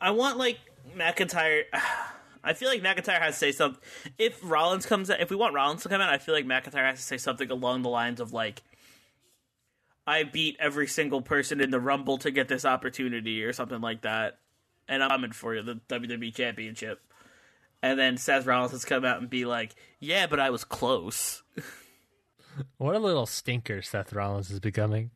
I 0.00 0.10
want 0.10 0.38
like 0.38 0.58
McIntyre. 0.96 1.62
I 2.44 2.52
feel 2.52 2.68
like 2.68 2.82
McIntyre 2.82 3.20
has 3.20 3.34
to 3.34 3.38
say 3.38 3.52
something. 3.52 3.80
If 4.18 4.38
Rollins 4.42 4.86
comes, 4.86 5.10
out, 5.10 5.20
if 5.20 5.30
we 5.30 5.36
want 5.36 5.54
Rollins 5.54 5.82
to 5.82 5.88
come 5.88 6.00
out, 6.00 6.12
I 6.12 6.18
feel 6.18 6.34
like 6.34 6.44
McIntyre 6.44 6.88
has 6.90 6.98
to 6.98 7.04
say 7.04 7.16
something 7.16 7.50
along 7.50 7.82
the 7.82 7.88
lines 7.88 8.20
of 8.20 8.32
like, 8.32 8.62
"I 10.06 10.22
beat 10.24 10.56
every 10.60 10.86
single 10.86 11.22
person 11.22 11.60
in 11.60 11.70
the 11.70 11.80
Rumble 11.80 12.18
to 12.18 12.30
get 12.30 12.48
this 12.48 12.64
opportunity" 12.64 13.42
or 13.44 13.52
something 13.52 13.80
like 13.80 14.02
that, 14.02 14.38
and 14.88 15.02
I'm 15.02 15.10
coming 15.10 15.32
for 15.32 15.54
you, 15.54 15.62
the 15.62 15.80
WWE 15.88 16.34
Championship. 16.34 17.00
And 17.82 17.98
then 17.98 18.16
Seth 18.16 18.46
Rollins 18.46 18.72
has 18.72 18.84
come 18.84 19.04
out 19.04 19.20
and 19.20 19.30
be 19.30 19.44
like, 19.44 19.74
"Yeah, 19.98 20.26
but 20.26 20.38
I 20.40 20.50
was 20.50 20.64
close." 20.64 21.42
What 22.78 22.94
a 22.94 23.00
little 23.00 23.26
stinker 23.26 23.82
Seth 23.82 24.12
Rollins 24.12 24.50
is 24.50 24.60
becoming. 24.60 25.10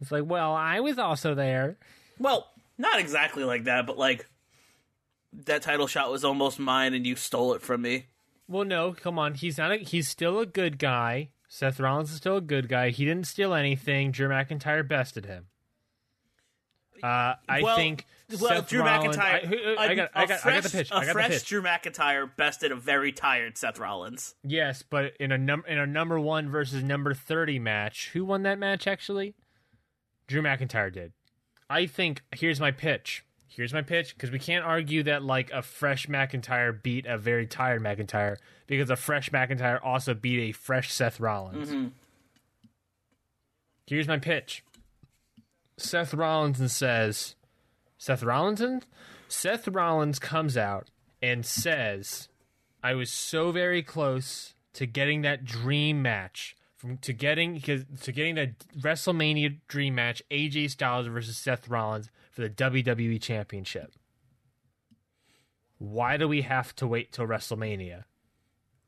It's 0.00 0.12
like, 0.12 0.24
well, 0.26 0.52
I 0.52 0.80
was 0.80 0.98
also 0.98 1.34
there. 1.34 1.76
Well, 2.18 2.46
not 2.78 3.00
exactly 3.00 3.44
like 3.44 3.64
that, 3.64 3.86
but 3.86 3.98
like 3.98 4.26
that 5.46 5.62
title 5.62 5.86
shot 5.86 6.10
was 6.10 6.24
almost 6.24 6.58
mine, 6.58 6.94
and 6.94 7.06
you 7.06 7.16
stole 7.16 7.54
it 7.54 7.62
from 7.62 7.82
me. 7.82 8.06
Well, 8.46 8.64
no, 8.64 8.92
come 8.92 9.18
on. 9.18 9.34
He's 9.34 9.58
not. 9.58 9.72
A, 9.72 9.76
he's 9.76 10.08
still 10.08 10.38
a 10.38 10.46
good 10.46 10.78
guy. 10.78 11.30
Seth 11.48 11.80
Rollins 11.80 12.10
is 12.10 12.16
still 12.16 12.36
a 12.36 12.42
good 12.42 12.68
guy. 12.68 12.90
He 12.90 13.04
didn't 13.04 13.26
steal 13.26 13.54
anything. 13.54 14.10
Drew 14.10 14.28
McIntyre 14.28 14.86
bested 14.86 15.26
him. 15.26 15.46
Uh, 17.02 17.34
I 17.48 17.62
well, 17.62 17.76
think 17.76 18.06
well, 18.40 18.48
Seth 18.48 18.68
Drew 18.68 18.82
Rollins, 18.82 19.16
McIntyre. 19.16 19.78
I, 19.78 19.84
I 19.84 19.94
got, 19.94 20.10
a 20.14 20.18
I 20.18 20.26
got, 20.26 20.46
I 20.46 20.54
got 20.54 20.62
the 20.62 20.70
pitch. 20.70 20.90
A 20.90 20.94
I 20.94 21.00
got 21.00 21.06
the 21.06 21.12
fresh 21.12 21.30
pitch. 21.30 21.44
Drew 21.44 21.62
McIntyre 21.62 22.30
bested 22.36 22.72
a 22.72 22.76
very 22.76 23.12
tired 23.12 23.58
Seth 23.58 23.78
Rollins. 23.78 24.34
Yes, 24.42 24.82
but 24.82 25.12
in 25.20 25.32
a 25.32 25.38
num 25.38 25.64
in 25.68 25.78
a 25.78 25.86
number 25.86 26.18
one 26.18 26.48
versus 26.48 26.82
number 26.82 27.14
thirty 27.14 27.58
match, 27.58 28.10
who 28.12 28.24
won 28.24 28.42
that 28.44 28.58
match? 28.58 28.86
Actually, 28.86 29.34
Drew 30.26 30.42
McIntyre 30.42 30.92
did. 30.92 31.12
I 31.68 31.86
think 31.86 32.22
here's 32.34 32.60
my 32.60 32.70
pitch. 32.70 33.24
Here's 33.54 33.72
my 33.72 33.82
pitch 33.82 34.16
because 34.16 34.32
we 34.32 34.40
can't 34.40 34.64
argue 34.64 35.04
that 35.04 35.22
like 35.22 35.52
a 35.52 35.62
fresh 35.62 36.08
McIntyre 36.08 36.82
beat 36.82 37.06
a 37.06 37.16
very 37.16 37.46
tired 37.46 37.82
McIntyre 37.82 38.36
because 38.66 38.90
a 38.90 38.96
fresh 38.96 39.30
McIntyre 39.30 39.78
also 39.80 40.12
beat 40.12 40.40
a 40.40 40.52
fresh 40.52 40.92
Seth 40.92 41.20
Rollins. 41.20 41.68
Mm-hmm. 41.68 41.88
Here's 43.86 44.08
my 44.08 44.18
pitch. 44.18 44.64
Seth 45.76 46.14
Rollins 46.14 46.72
says, 46.72 47.36
Seth 47.96 48.24
Rollins, 48.24 48.84
Seth 49.28 49.68
Rollins 49.68 50.18
comes 50.18 50.56
out 50.56 50.90
and 51.22 51.46
says, 51.46 52.28
I 52.82 52.94
was 52.94 53.10
so 53.10 53.52
very 53.52 53.84
close 53.84 54.54
to 54.72 54.84
getting 54.84 55.22
that 55.22 55.44
dream 55.44 56.02
match 56.02 56.56
from 56.76 56.98
to 56.98 57.12
getting 57.12 57.60
to 57.60 58.12
getting 58.12 58.34
that 58.34 58.58
WrestleMania 58.80 59.58
dream 59.68 59.94
match, 59.94 60.22
AJ 60.30 60.70
Styles 60.70 61.06
versus 61.06 61.36
Seth 61.36 61.68
Rollins 61.68 62.10
for 62.34 62.42
the 62.42 62.50
WWE 62.50 63.20
Championship. 63.22 63.92
Why 65.78 66.16
do 66.16 66.28
we 66.28 66.42
have 66.42 66.74
to 66.76 66.86
wait 66.86 67.12
till 67.12 67.26
WrestleMania? 67.26 68.04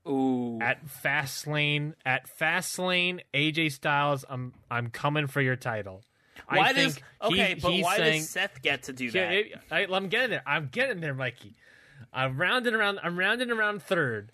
Ooh. 0.09 0.59
At 0.61 0.86
Fastlane, 0.86 1.94
at 2.05 2.28
Fastlane, 2.38 3.20
AJ 3.34 3.72
Styles, 3.72 4.24
I'm 4.28 4.53
I'm 4.70 4.88
coming 4.90 5.26
for 5.26 5.40
your 5.40 5.57
title. 5.57 6.03
Why 6.49 6.59
I 6.68 6.72
does 6.72 6.94
think 6.94 7.05
okay? 7.22 7.49
he- 7.49 7.61
but 7.61 7.72
why 7.82 7.97
saying, 7.97 8.20
does 8.20 8.30
Seth 8.30 8.62
get 8.62 8.84
to 8.84 8.92
do 8.92 9.11
that? 9.11 9.32
it- 9.32 9.53
I, 9.70 9.86
I'm 9.90 10.09
getting 10.09 10.30
there. 10.30 10.42
I'm 10.47 10.68
getting 10.70 11.01
there, 11.01 11.14
Mikey. 11.14 11.55
I'm 12.12 12.36
rounding 12.36 12.74
around. 12.74 13.01
I'm 13.03 13.18
rounding 13.18 13.51
around 13.51 13.82
third. 13.82 14.30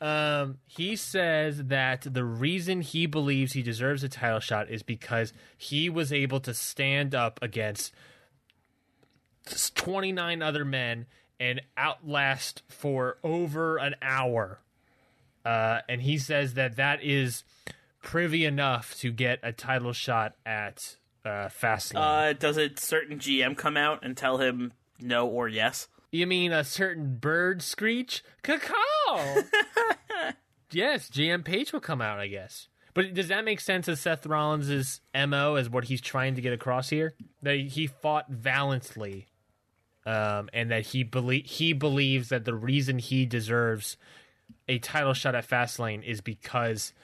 Um, 0.00 0.58
he 0.66 0.94
says 0.94 1.64
that 1.64 2.02
the 2.02 2.24
reason 2.24 2.82
he 2.82 3.06
believes 3.06 3.54
he 3.54 3.62
deserves 3.62 4.04
a 4.04 4.08
title 4.08 4.38
shot 4.40 4.70
is 4.70 4.82
because 4.84 5.32
he 5.56 5.88
was 5.90 6.12
able 6.12 6.38
to 6.40 6.54
stand 6.54 7.14
up 7.16 7.40
against 7.42 7.92
29 9.74 10.42
other 10.42 10.64
men 10.64 11.06
and 11.40 11.60
outlast 11.76 12.62
for 12.68 13.18
over 13.22 13.76
an 13.76 13.94
hour. 14.02 14.60
Uh, 15.44 15.80
and 15.88 16.02
he 16.02 16.18
says 16.18 16.54
that 16.54 16.76
that 16.76 17.02
is 17.02 17.44
privy 18.02 18.44
enough 18.44 18.96
to 18.98 19.10
get 19.10 19.38
a 19.42 19.52
title 19.52 19.92
shot 19.92 20.34
at 20.44 20.96
uh, 21.24 21.48
Fastlane. 21.48 22.30
Uh, 22.30 22.32
does 22.32 22.56
a 22.56 22.70
certain 22.76 23.18
GM 23.18 23.56
come 23.56 23.76
out 23.76 24.04
and 24.04 24.16
tell 24.16 24.38
him 24.38 24.72
no 25.00 25.26
or 25.26 25.48
yes? 25.48 25.88
you 26.10 26.26
mean 26.26 26.52
a 26.52 26.64
certain 26.64 27.16
bird 27.16 27.62
screech? 27.62 28.24
Cacao! 28.42 28.74
yes, 30.72 31.10
GM 31.10 31.44
Paige 31.44 31.72
will 31.72 31.80
come 31.80 32.00
out, 32.00 32.18
I 32.18 32.28
guess. 32.28 32.68
But 32.94 33.14
does 33.14 33.28
that 33.28 33.44
make 33.44 33.60
sense 33.60 33.88
as 33.88 34.00
Seth 34.00 34.26
Rollins' 34.26 35.00
MO, 35.14 35.54
as 35.54 35.68
what 35.68 35.84
he's 35.84 36.00
trying 36.00 36.34
to 36.34 36.40
get 36.40 36.52
across 36.52 36.88
here? 36.88 37.14
That 37.42 37.56
he 37.56 37.86
fought 37.86 38.28
valiantly 38.28 39.27
um, 40.08 40.48
and 40.54 40.70
that 40.70 40.86
he 40.86 41.02
belie- 41.04 41.44
he 41.44 41.74
believes 41.74 42.30
that 42.30 42.46
the 42.46 42.54
reason 42.54 42.98
he 42.98 43.26
deserves 43.26 43.98
a 44.66 44.78
title 44.78 45.12
shot 45.12 45.34
at 45.34 45.46
Fastlane 45.46 46.02
is 46.02 46.22
because 46.22 46.94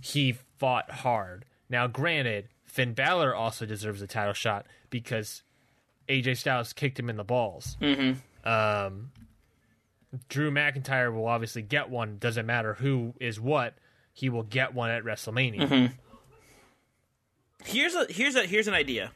he 0.00 0.32
fought 0.58 0.90
hard. 0.90 1.44
Now, 1.70 1.86
granted, 1.86 2.48
Finn 2.64 2.94
Balor 2.94 3.32
also 3.32 3.64
deserves 3.64 4.02
a 4.02 4.08
title 4.08 4.32
shot 4.34 4.66
because 4.90 5.42
AJ 6.08 6.38
Styles 6.38 6.72
kicked 6.72 6.98
him 6.98 7.08
in 7.08 7.16
the 7.16 7.22
balls. 7.24 7.76
Mm-hmm. 7.80 8.48
Um, 8.48 9.12
Drew 10.28 10.50
McIntyre 10.50 11.12
will 11.14 11.26
obviously 11.26 11.62
get 11.62 11.90
one. 11.90 12.18
Doesn't 12.18 12.46
matter 12.46 12.74
who 12.74 13.14
is 13.20 13.38
what, 13.40 13.74
he 14.12 14.28
will 14.28 14.42
get 14.42 14.74
one 14.74 14.90
at 14.90 15.04
WrestleMania. 15.04 15.92
Here's 17.64 17.94
a 17.94 18.06
here's 18.10 18.34
a 18.34 18.44
here's 18.46 18.66
an 18.66 18.74
idea. 18.74 19.12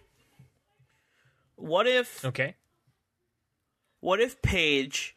What 1.56 1.88
if 1.88 2.24
Okay. 2.24 2.54
What 4.02 4.20
if 4.20 4.42
Paige 4.42 5.16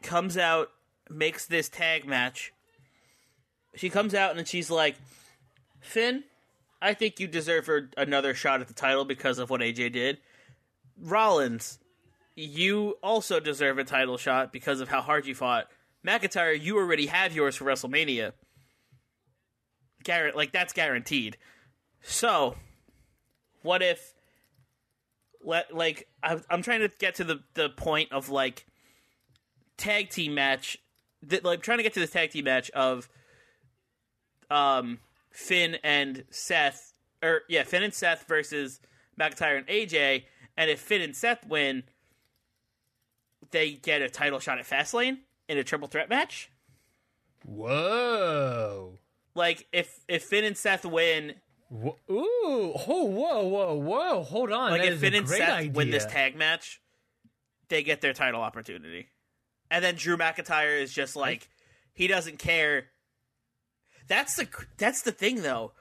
comes 0.00 0.38
out, 0.38 0.70
makes 1.10 1.44
this 1.44 1.68
tag 1.68 2.06
match? 2.06 2.52
She 3.74 3.90
comes 3.90 4.14
out 4.14 4.38
and 4.38 4.46
she's 4.46 4.70
like, 4.70 4.94
Finn, 5.80 6.22
I 6.80 6.94
think 6.94 7.18
you 7.18 7.26
deserve 7.26 7.66
her 7.66 7.90
another 7.96 8.32
shot 8.32 8.60
at 8.60 8.68
the 8.68 8.74
title 8.74 9.04
because 9.04 9.40
of 9.40 9.50
what 9.50 9.60
AJ 9.60 9.92
did. 9.92 10.18
Rollins, 10.96 11.80
you 12.36 12.96
also 13.02 13.40
deserve 13.40 13.78
a 13.78 13.84
title 13.84 14.18
shot 14.18 14.52
because 14.52 14.80
of 14.80 14.88
how 14.88 15.00
hard 15.00 15.26
you 15.26 15.34
fought. 15.34 15.66
McIntyre, 16.06 16.58
you 16.58 16.78
already 16.78 17.06
have 17.06 17.34
yours 17.34 17.56
for 17.56 17.64
WrestleMania. 17.64 18.34
Garrett, 20.04 20.36
like 20.36 20.52
that's 20.52 20.72
guaranteed. 20.72 21.36
So, 22.02 22.56
what 23.62 23.82
if 23.82 24.14
let 25.48 25.74
like 25.74 26.06
I'm, 26.22 26.44
I'm 26.50 26.62
trying 26.62 26.80
to 26.80 26.90
get 26.98 27.16
to 27.16 27.24
the 27.24 27.40
the 27.54 27.70
point 27.70 28.12
of 28.12 28.28
like 28.28 28.66
tag 29.78 30.10
team 30.10 30.34
match 30.34 30.76
that 31.22 31.44
like 31.44 31.62
trying 31.62 31.78
to 31.78 31.82
get 31.82 31.94
to 31.94 32.00
the 32.00 32.06
tag 32.06 32.30
team 32.30 32.44
match 32.44 32.70
of 32.70 33.08
um 34.50 34.98
Finn 35.30 35.78
and 35.82 36.24
Seth 36.30 36.92
or 37.22 37.42
yeah 37.48 37.64
Finn 37.64 37.82
and 37.82 37.94
Seth 37.94 38.28
versus 38.28 38.80
McIntyre 39.18 39.56
and 39.56 39.66
AJ 39.66 40.24
and 40.56 40.70
if 40.70 40.80
Finn 40.80 41.00
and 41.00 41.16
Seth 41.16 41.46
win 41.46 41.84
they 43.50 43.72
get 43.72 44.02
a 44.02 44.10
title 44.10 44.40
shot 44.40 44.58
at 44.58 44.66
Fastlane 44.66 45.18
in 45.48 45.56
a 45.56 45.64
triple 45.64 45.88
threat 45.88 46.10
match 46.10 46.50
Whoa. 47.46 48.98
like 49.34 49.66
if 49.72 50.00
if 50.08 50.24
Finn 50.24 50.44
and 50.44 50.58
Seth 50.58 50.84
win 50.84 51.36
Wh- 51.70 52.10
Ooh. 52.10 52.72
Oh, 52.86 53.04
whoa, 53.04 53.44
whoa, 53.46 53.74
whoa. 53.74 54.22
Hold 54.22 54.52
on. 54.52 54.70
like 54.70 54.82
That 54.82 54.92
if 54.92 55.00
Finn 55.00 55.14
a 55.14 55.18
and 55.18 55.28
Seth 55.28 55.48
idea. 55.50 55.72
win 55.72 55.90
this 55.90 56.06
tag 56.06 56.34
match, 56.36 56.80
they 57.68 57.82
get 57.82 58.00
their 58.00 58.12
title 58.14 58.40
opportunity, 58.40 59.08
and 59.70 59.84
then 59.84 59.94
Drew 59.96 60.16
McIntyre 60.16 60.80
is 60.80 60.92
just 60.92 61.14
like 61.16 61.48
he 61.92 62.06
doesn't 62.06 62.38
care. 62.38 62.86
That's 64.08 64.36
the 64.36 64.48
that's 64.78 65.02
the 65.02 65.12
thing 65.12 65.42
though. 65.42 65.72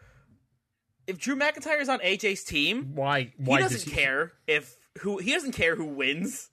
If 1.08 1.18
Drew 1.18 1.38
McIntyre 1.38 1.80
is 1.80 1.88
on 1.88 2.00
AJ's 2.00 2.44
team, 2.44 2.92
Why? 2.94 3.32
Why 3.38 3.60
he 3.60 3.64
does 3.64 3.72
doesn't 3.72 3.94
care 3.94 4.34
if 4.46 4.76
who 5.00 5.20
he 5.20 5.32
doesn't 5.32 5.54
care 5.54 5.76
who 5.78 5.86
wins 5.86 6.50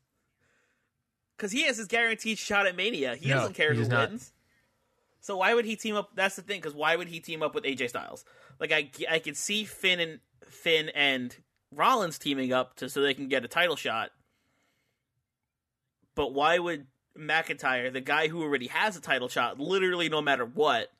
because 1.36 1.50
he 1.50 1.64
has 1.64 1.76
his 1.78 1.88
guaranteed 1.88 2.38
shot 2.38 2.66
at 2.68 2.76
Mania. 2.76 3.16
He 3.16 3.28
No, 3.30 3.36
doesn't 3.36 3.54
care 3.54 3.72
he 3.72 3.78
who 3.80 3.88
does 3.88 4.08
wins. 4.10 4.32
So 5.20 5.38
why 5.38 5.54
would 5.54 5.64
he 5.64 5.74
team 5.74 5.96
up? 5.96 6.10
That's 6.14 6.36
the 6.36 6.42
thing. 6.42 6.60
Because 6.60 6.74
why 6.74 6.94
would 6.94 7.08
he 7.08 7.18
team 7.18 7.42
up 7.42 7.54
with 7.54 7.64
AJ 7.64 7.88
Styles? 7.88 8.24
Like 8.60 8.72
I, 8.72 8.90
I 9.10 9.18
could 9.18 9.36
see 9.36 9.64
Finn 9.64 10.00
and 10.00 10.20
Finn 10.48 10.90
and 10.90 11.34
Rollins 11.72 12.18
teaming 12.18 12.52
up 12.52 12.76
to 12.76 12.88
so 12.88 13.02
they 13.02 13.14
can 13.14 13.28
get 13.28 13.44
a 13.44 13.48
title 13.48 13.76
shot. 13.76 14.10
But 16.14 16.32
why 16.32 16.58
would 16.58 16.86
McIntyre, 17.18 17.92
the 17.92 18.00
guy 18.00 18.28
who 18.28 18.42
already 18.42 18.68
has 18.68 18.96
a 18.96 19.00
title 19.00 19.28
shot, 19.28 19.58
literally 19.58 20.08
no 20.08 20.20
matter 20.20 20.44
what, 20.44 20.92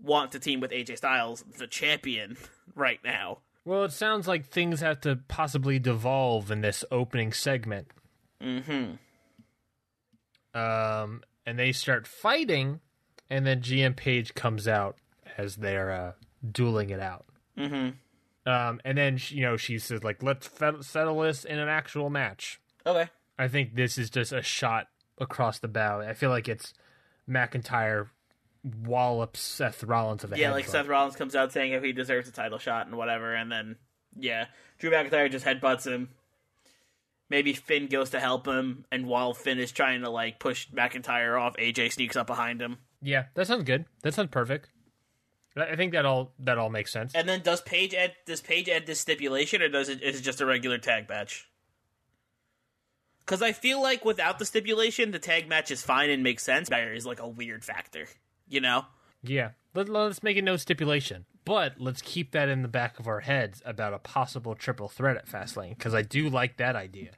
want 0.00 0.32
to 0.32 0.38
team 0.38 0.60
with 0.60 0.70
AJ 0.70 0.98
Styles, 0.98 1.44
the 1.58 1.66
champion, 1.66 2.36
right 2.74 3.00
now? 3.04 3.38
Well, 3.64 3.84
it 3.84 3.92
sounds 3.92 4.28
like 4.28 4.46
things 4.46 4.80
have 4.80 5.00
to 5.02 5.16
possibly 5.28 5.78
devolve 5.78 6.50
in 6.50 6.60
this 6.60 6.84
opening 6.90 7.32
segment. 7.32 7.88
Mm-hmm. 8.42 8.96
Um, 10.58 11.22
and 11.46 11.58
they 11.58 11.72
start 11.72 12.06
fighting, 12.06 12.80
and 13.30 13.46
then 13.46 13.62
GM 13.62 13.96
Paige 13.96 14.34
comes 14.34 14.68
out 14.68 14.98
as 15.38 15.56
they're 15.56 15.90
uh, 15.90 16.12
dueling 16.52 16.90
it 16.90 17.00
out. 17.00 17.26
Mm-hmm. 17.58 18.50
Um, 18.50 18.80
and 18.84 18.98
then 18.98 19.18
you 19.28 19.42
know 19.42 19.56
she 19.56 19.78
says 19.78 20.04
like, 20.04 20.22
"Let's 20.22 20.50
settle 20.86 21.20
this 21.20 21.44
in 21.44 21.58
an 21.58 21.68
actual 21.68 22.10
match." 22.10 22.60
Okay. 22.86 23.08
I 23.38 23.48
think 23.48 23.74
this 23.74 23.98
is 23.98 24.10
just 24.10 24.32
a 24.32 24.42
shot 24.42 24.88
across 25.18 25.58
the 25.58 25.68
bow. 25.68 26.00
I 26.00 26.12
feel 26.14 26.30
like 26.30 26.48
it's 26.48 26.74
McIntyre 27.28 28.08
wallops 28.84 29.40
Seth 29.40 29.82
Rollins 29.84 30.24
of 30.24 30.32
a 30.32 30.38
Yeah, 30.38 30.52
like. 30.52 30.66
Seth 30.66 30.86
Rollins 30.86 31.16
comes 31.16 31.34
out 31.34 31.52
saying 31.52 31.72
if 31.72 31.82
he 31.82 31.92
deserves 31.92 32.28
a 32.28 32.32
title 32.32 32.58
shot 32.58 32.86
and 32.86 32.96
whatever, 32.96 33.34
and 33.34 33.50
then 33.50 33.76
yeah, 34.16 34.46
Drew 34.78 34.90
McIntyre 34.90 35.30
just 35.30 35.44
headbutts 35.46 35.86
him. 35.86 36.10
Maybe 37.30 37.54
Finn 37.54 37.86
goes 37.86 38.10
to 38.10 38.20
help 38.20 38.46
him, 38.46 38.84
and 38.92 39.06
while 39.06 39.32
Finn 39.32 39.58
is 39.58 39.72
trying 39.72 40.02
to 40.02 40.10
like 40.10 40.38
push 40.38 40.68
McIntyre 40.70 41.40
off, 41.40 41.56
AJ 41.56 41.92
sneaks 41.92 42.16
up 42.16 42.26
behind 42.26 42.60
him. 42.60 42.76
Yeah, 43.00 43.24
that 43.34 43.46
sounds 43.46 43.64
good. 43.64 43.86
That 44.02 44.14
sounds 44.14 44.30
perfect. 44.30 44.68
I 45.56 45.76
think 45.76 45.92
that 45.92 46.04
all 46.04 46.32
that 46.40 46.58
all 46.58 46.70
makes 46.70 46.92
sense. 46.92 47.14
And 47.14 47.28
then 47.28 47.40
does 47.42 47.60
Paige 47.60 47.94
add 47.94 48.14
does 48.26 48.40
Paige 48.40 48.68
add 48.68 48.86
this 48.86 49.00
stipulation, 49.00 49.62
or 49.62 49.68
does 49.68 49.88
it 49.88 50.02
is 50.02 50.18
it 50.18 50.22
just 50.22 50.40
a 50.40 50.46
regular 50.46 50.78
tag 50.78 51.08
match? 51.08 51.48
Because 53.20 53.40
I 53.40 53.52
feel 53.52 53.80
like 53.80 54.04
without 54.04 54.38
the 54.38 54.44
stipulation, 54.44 55.10
the 55.10 55.18
tag 55.18 55.48
match 55.48 55.70
is 55.70 55.82
fine 55.82 56.10
and 56.10 56.22
makes 56.22 56.42
sense. 56.42 56.68
There 56.68 56.92
is 56.92 57.06
like 57.06 57.20
a 57.20 57.28
weird 57.28 57.64
factor, 57.64 58.06
you 58.48 58.60
know. 58.60 58.84
Yeah, 59.22 59.50
Let, 59.74 59.88
let's 59.88 60.22
make 60.22 60.36
it 60.36 60.44
no 60.44 60.56
stipulation, 60.56 61.24
but 61.46 61.74
let's 61.78 62.02
keep 62.02 62.32
that 62.32 62.50
in 62.50 62.60
the 62.60 62.68
back 62.68 62.98
of 62.98 63.08
our 63.08 63.20
heads 63.20 63.62
about 63.64 63.94
a 63.94 63.98
possible 63.98 64.54
triple 64.54 64.88
threat 64.88 65.16
at 65.16 65.26
Fastlane 65.26 65.76
because 65.76 65.94
I 65.94 66.02
do 66.02 66.28
like 66.28 66.58
that 66.58 66.76
idea. 66.76 67.12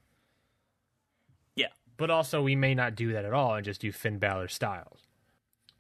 Yeah. 1.57 1.69
But 1.97 2.11
also, 2.11 2.43
we 2.43 2.55
may 2.55 2.75
not 2.75 2.95
do 2.95 3.13
that 3.13 3.25
at 3.25 3.33
all 3.33 3.57
and 3.57 3.65
just 3.65 3.81
do 3.81 3.91
Finn 3.91 4.19
Balor 4.19 4.49
styles. 4.49 5.01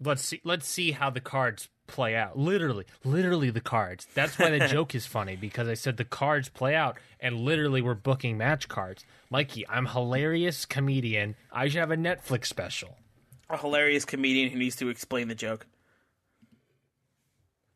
Let's 0.00 0.22
see. 0.22 0.40
Let's 0.42 0.68
see 0.68 0.90
how 0.90 1.10
the 1.10 1.20
cards 1.20 1.68
play 1.86 2.16
out. 2.16 2.38
Literally, 2.38 2.84
literally 3.04 3.50
the 3.50 3.60
cards. 3.60 4.06
That's 4.14 4.38
why 4.38 4.50
the 4.50 4.68
joke 4.68 4.94
is 4.94 5.06
funny 5.06 5.36
because 5.36 5.68
I 5.68 5.74
said 5.74 5.96
the 5.96 6.04
cards 6.04 6.48
play 6.48 6.74
out, 6.74 6.98
and 7.20 7.40
literally 7.40 7.82
we're 7.82 7.94
booking 7.94 8.36
match 8.36 8.68
cards. 8.68 9.04
Mikey, 9.30 9.66
I'm 9.68 9.86
a 9.86 9.90
hilarious 9.90 10.64
comedian. 10.64 11.36
I 11.52 11.68
should 11.68 11.80
have 11.80 11.90
a 11.90 11.96
Netflix 11.96 12.46
special. 12.46 12.96
A 13.48 13.56
hilarious 13.56 14.04
comedian 14.04 14.50
who 14.50 14.58
needs 14.58 14.76
to 14.76 14.88
explain 14.88 15.28
the 15.28 15.34
joke. 15.34 15.66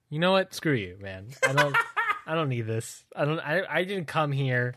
You 0.08 0.18
know 0.18 0.32
what? 0.32 0.52
Screw 0.52 0.74
you, 0.74 0.96
man. 1.00 1.28
I 1.46 1.52
don't. 1.52 1.76
I 2.26 2.34
don't 2.34 2.48
need 2.48 2.66
this. 2.66 3.04
I 3.14 3.24
don't. 3.24 3.38
I. 3.40 3.62
I 3.68 3.84
didn't 3.84 4.06
come 4.06 4.32
here 4.32 4.74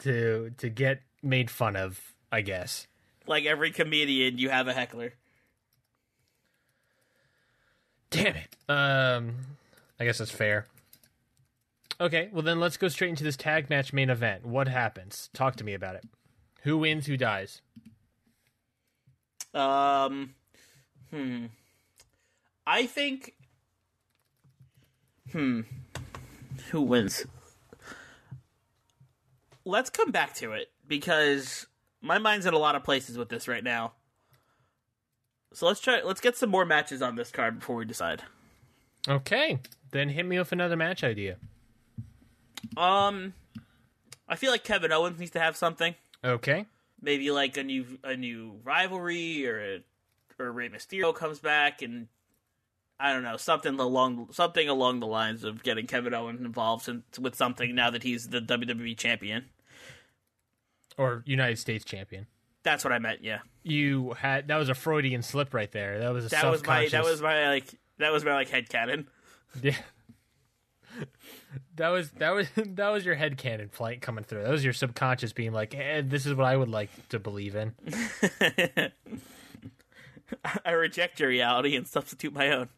to 0.00 0.50
to 0.58 0.68
get 0.68 1.02
made 1.22 1.50
fun 1.50 1.76
of. 1.76 2.00
I 2.30 2.42
guess. 2.42 2.86
Like 3.26 3.46
every 3.46 3.70
comedian, 3.70 4.38
you 4.38 4.50
have 4.50 4.68
a 4.68 4.72
heckler. 4.72 5.14
Damn 8.16 8.36
it. 8.36 8.56
Um, 8.68 9.34
I 10.00 10.04
guess 10.04 10.18
that's 10.18 10.30
fair. 10.30 10.66
Okay, 12.00 12.28
well 12.32 12.42
then 12.42 12.60
let's 12.60 12.76
go 12.76 12.88
straight 12.88 13.10
into 13.10 13.24
this 13.24 13.36
tag 13.36 13.70
match 13.70 13.92
main 13.92 14.10
event. 14.10 14.44
What 14.44 14.68
happens? 14.68 15.30
Talk 15.32 15.56
to 15.56 15.64
me 15.64 15.74
about 15.74 15.96
it. 15.96 16.04
Who 16.62 16.78
wins? 16.78 17.06
Who 17.06 17.16
dies? 17.16 17.62
Um, 19.54 20.34
hmm. 21.10 21.46
I 22.66 22.86
think. 22.86 23.34
Hmm. 25.32 25.62
Who 26.70 26.82
wins? 26.82 27.24
Let's 29.64 29.90
come 29.90 30.10
back 30.10 30.34
to 30.34 30.52
it 30.52 30.68
because 30.86 31.66
my 32.00 32.18
mind's 32.18 32.46
in 32.46 32.54
a 32.54 32.58
lot 32.58 32.74
of 32.74 32.84
places 32.84 33.16
with 33.16 33.28
this 33.28 33.48
right 33.48 33.64
now. 33.64 33.92
So 35.52 35.66
let's 35.66 35.80
try. 35.80 36.02
Let's 36.02 36.20
get 36.20 36.36
some 36.36 36.50
more 36.50 36.64
matches 36.64 37.02
on 37.02 37.16
this 37.16 37.30
card 37.30 37.60
before 37.60 37.76
we 37.76 37.84
decide. 37.84 38.22
Okay, 39.08 39.60
then 39.92 40.08
hit 40.08 40.26
me 40.26 40.38
with 40.38 40.52
another 40.52 40.76
match 40.76 41.04
idea. 41.04 41.36
Um, 42.76 43.34
I 44.28 44.36
feel 44.36 44.50
like 44.50 44.64
Kevin 44.64 44.92
Owens 44.92 45.18
needs 45.18 45.30
to 45.32 45.40
have 45.40 45.56
something. 45.56 45.94
Okay. 46.24 46.66
Maybe 47.00 47.30
like 47.30 47.56
a 47.56 47.62
new 47.62 47.98
a 48.02 48.16
new 48.16 48.60
rivalry 48.64 49.46
or 49.46 49.60
a, 49.60 50.42
or 50.42 50.50
Rey 50.50 50.68
Mysterio 50.68 51.14
comes 51.14 51.38
back 51.38 51.82
and 51.82 52.08
I 52.98 53.12
don't 53.12 53.22
know 53.22 53.36
something 53.36 53.78
along 53.78 54.28
something 54.32 54.68
along 54.68 55.00
the 55.00 55.06
lines 55.06 55.44
of 55.44 55.62
getting 55.62 55.86
Kevin 55.86 56.14
Owens 56.14 56.40
involved 56.40 56.88
in, 56.88 57.04
with 57.20 57.34
something 57.34 57.74
now 57.74 57.90
that 57.90 58.02
he's 58.02 58.28
the 58.28 58.40
WWE 58.40 58.96
champion. 58.96 59.46
Or 60.96 61.22
United 61.26 61.58
States 61.58 61.84
champion. 61.84 62.26
That's 62.66 62.82
what 62.82 62.92
I 62.92 62.98
meant. 62.98 63.22
Yeah, 63.22 63.38
You 63.62 64.14
had 64.18 64.48
that 64.48 64.56
was 64.56 64.68
a 64.68 64.74
Freudian 64.74 65.22
slip 65.22 65.54
right 65.54 65.70
there. 65.70 66.00
That 66.00 66.12
was 66.12 66.26
a 66.26 66.28
that 66.30 66.50
was 66.50 66.66
my 66.66 66.88
that 66.88 67.04
was 67.04 67.22
my 67.22 67.48
like 67.48 67.72
that 67.98 68.10
was 68.10 68.24
my 68.24 68.34
like 68.34 68.48
head 68.48 68.68
cannon. 68.68 69.06
Yeah. 69.62 69.76
That 71.76 71.90
was 71.90 72.10
that 72.12 72.30
was 72.30 72.48
that 72.56 72.88
was 72.88 73.06
your 73.06 73.14
head 73.14 73.38
cannon 73.38 73.68
flight 73.68 74.02
coming 74.02 74.24
through. 74.24 74.42
That 74.42 74.50
was 74.50 74.64
your 74.64 74.72
subconscious 74.72 75.32
being 75.32 75.52
like, 75.52 75.76
eh, 75.76 76.02
"This 76.04 76.26
is 76.26 76.34
what 76.34 76.44
I 76.44 76.56
would 76.56 76.68
like 76.68 76.90
to 77.10 77.20
believe 77.20 77.54
in." 77.54 77.76
I 80.64 80.72
reject 80.72 81.20
your 81.20 81.28
reality 81.28 81.76
and 81.76 81.86
substitute 81.86 82.32
my 82.32 82.50
own. 82.50 82.68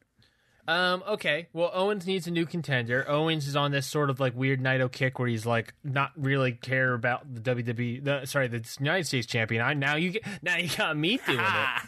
Um. 0.68 1.02
Okay. 1.08 1.48
Well, 1.54 1.70
Owens 1.72 2.06
needs 2.06 2.26
a 2.26 2.30
new 2.30 2.44
contender. 2.46 3.04
Owens 3.08 3.48
is 3.48 3.56
on 3.56 3.70
this 3.72 3.86
sort 3.86 4.10
of 4.10 4.20
like 4.20 4.36
weird 4.36 4.60
Naito 4.60 4.92
kick 4.92 5.18
where 5.18 5.26
he's 5.26 5.46
like 5.46 5.72
not 5.82 6.12
really 6.16 6.52
care 6.52 6.92
about 6.92 7.22
the 7.34 7.40
WWE. 7.40 8.04
The, 8.04 8.26
sorry, 8.26 8.48
the 8.48 8.62
United 8.78 9.06
States 9.06 9.26
champion. 9.26 9.62
I 9.62 9.72
now 9.74 9.96
you 9.96 10.10
get 10.10 10.22
now 10.42 10.56
you 10.58 10.68
got 10.76 10.94
me 10.96 11.18
doing 11.26 11.38
it. 11.40 11.82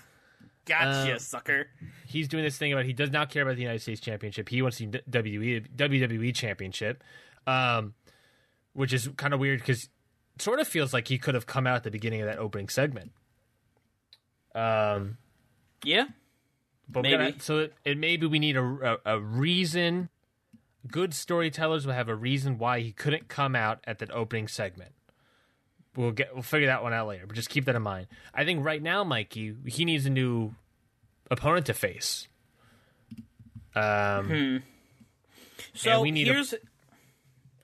Gotcha, 0.66 1.14
Uh, 1.14 1.18
sucker. 1.18 1.66
he's 2.06 2.26
doing 2.28 2.42
this 2.44 2.56
thing 2.56 2.72
about 2.72 2.84
he 2.86 2.92
does 2.92 3.10
not 3.10 3.28
care 3.30 3.42
about 3.42 3.56
the 3.56 3.62
United 3.62 3.80
States 3.82 4.00
Championship. 4.00 4.48
He 4.48 4.62
wants 4.62 4.78
the 4.78 4.86
WWE 4.86 5.66
WWE 5.76 6.34
Championship, 6.34 7.02
um, 7.46 7.92
which 8.72 8.92
is 8.94 9.08
kind 9.16 9.34
of 9.34 9.40
weird 9.40 9.58
because 9.60 9.88
sort 10.38 10.58
of 10.60 10.66
feels 10.68 10.94
like 10.94 11.08
he 11.08 11.18
could 11.18 11.34
have 11.34 11.44
come 11.46 11.66
out 11.66 11.76
at 11.76 11.82
the 11.84 11.90
beginning 11.90 12.20
of 12.22 12.26
that 12.28 12.38
opening 12.38 12.68
segment. 12.70 13.12
Um, 14.54 15.18
Yeah, 15.84 16.04
but 16.92 17.02
Maybe. 17.02 17.16
gotta- 17.32 17.40
so 17.40 17.58
it, 17.60 17.74
it 17.84 17.98
maybe 17.98 18.26
we 18.26 18.38
need 18.38 18.56
a, 18.56 18.98
a 19.04 19.14
a 19.16 19.20
reason. 19.20 20.08
Good 20.90 21.12
storytellers 21.14 21.86
will 21.86 21.92
have 21.92 22.08
a 22.08 22.14
reason 22.16 22.56
why 22.58 22.80
he 22.80 22.92
couldn't 22.92 23.28
come 23.28 23.54
out 23.54 23.80
at 23.84 23.98
that 23.98 24.10
opening 24.10 24.48
segment. 24.48 24.92
We'll 25.96 26.12
get 26.12 26.32
we'll 26.34 26.42
figure 26.42 26.68
that 26.68 26.82
one 26.82 26.92
out 26.92 27.06
later, 27.08 27.26
but 27.26 27.36
just 27.36 27.50
keep 27.50 27.64
that 27.66 27.74
in 27.76 27.82
mind. 27.82 28.06
I 28.32 28.44
think 28.44 28.64
right 28.64 28.82
now, 28.82 29.04
Mikey, 29.04 29.54
he 29.66 29.84
needs 29.84 30.06
a 30.06 30.10
new 30.10 30.54
opponent 31.30 31.66
to 31.66 31.74
face. 31.74 32.28
Um, 33.74 34.62
so 35.74 36.00
we 36.00 36.10
need 36.10 36.28
a- 36.28 36.32
here's 36.32 36.54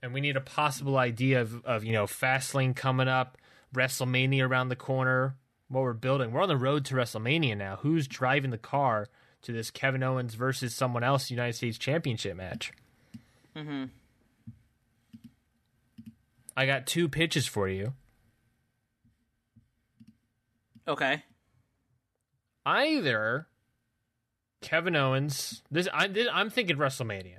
and 0.02 0.12
we 0.14 0.20
need 0.20 0.36
a 0.36 0.40
possible 0.40 0.98
idea 0.98 1.40
of, 1.40 1.64
of 1.64 1.84
you 1.84 1.92
know 1.92 2.04
Fastlane 2.06 2.76
coming 2.76 3.08
up, 3.08 3.38
WrestleMania 3.74 4.48
around 4.48 4.68
the 4.68 4.76
corner. 4.76 5.36
What 5.68 5.82
we're 5.82 5.92
building, 5.94 6.32
we're 6.32 6.42
on 6.42 6.48
the 6.48 6.56
road 6.56 6.84
to 6.86 6.94
WrestleMania 6.94 7.56
now. 7.56 7.76
Who's 7.76 8.06
driving 8.06 8.50
the 8.50 8.58
car 8.58 9.08
to 9.42 9.52
this 9.52 9.70
Kevin 9.70 10.02
Owens 10.02 10.34
versus 10.34 10.74
someone 10.74 11.02
else 11.02 11.30
United 11.30 11.54
States 11.54 11.76
Championship 11.78 12.36
match? 12.36 12.72
Mm-hmm. 13.56 13.84
I 16.56 16.66
got 16.66 16.86
two 16.86 17.08
pitches 17.08 17.46
for 17.46 17.68
you. 17.68 17.94
okay. 20.88 21.24
Either 22.64 23.46
Kevin 24.60 24.96
Owens. 24.96 25.62
This, 25.70 25.88
I, 25.92 26.06
this 26.08 26.28
I'm 26.32 26.50
thinking 26.50 26.76
WrestleMania. 26.76 27.38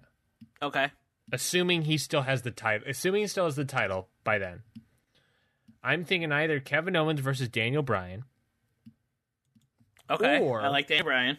Okay. 0.61 0.91
assuming 1.31 1.83
he 1.83 1.97
still 1.97 2.23
has 2.23 2.41
the 2.41 2.51
title, 2.51 2.87
assuming 2.89 3.21
he 3.21 3.27
still 3.27 3.45
has 3.45 3.55
the 3.55 3.65
title 3.65 4.07
by 4.23 4.37
then, 4.39 4.63
I'm 5.87 6.03
thinking 6.03 6.31
either 6.31 6.59
Kevin 6.59 6.95
Owens 6.95 7.19
versus 7.21 7.47
Daniel 7.49 7.81
Bryan, 7.83 8.23
Okay. 10.09 10.39
Or- 10.39 10.61
I 10.61 10.67
like 10.69 10.87
Daniel 10.87 11.05
Bryan. 11.05 11.37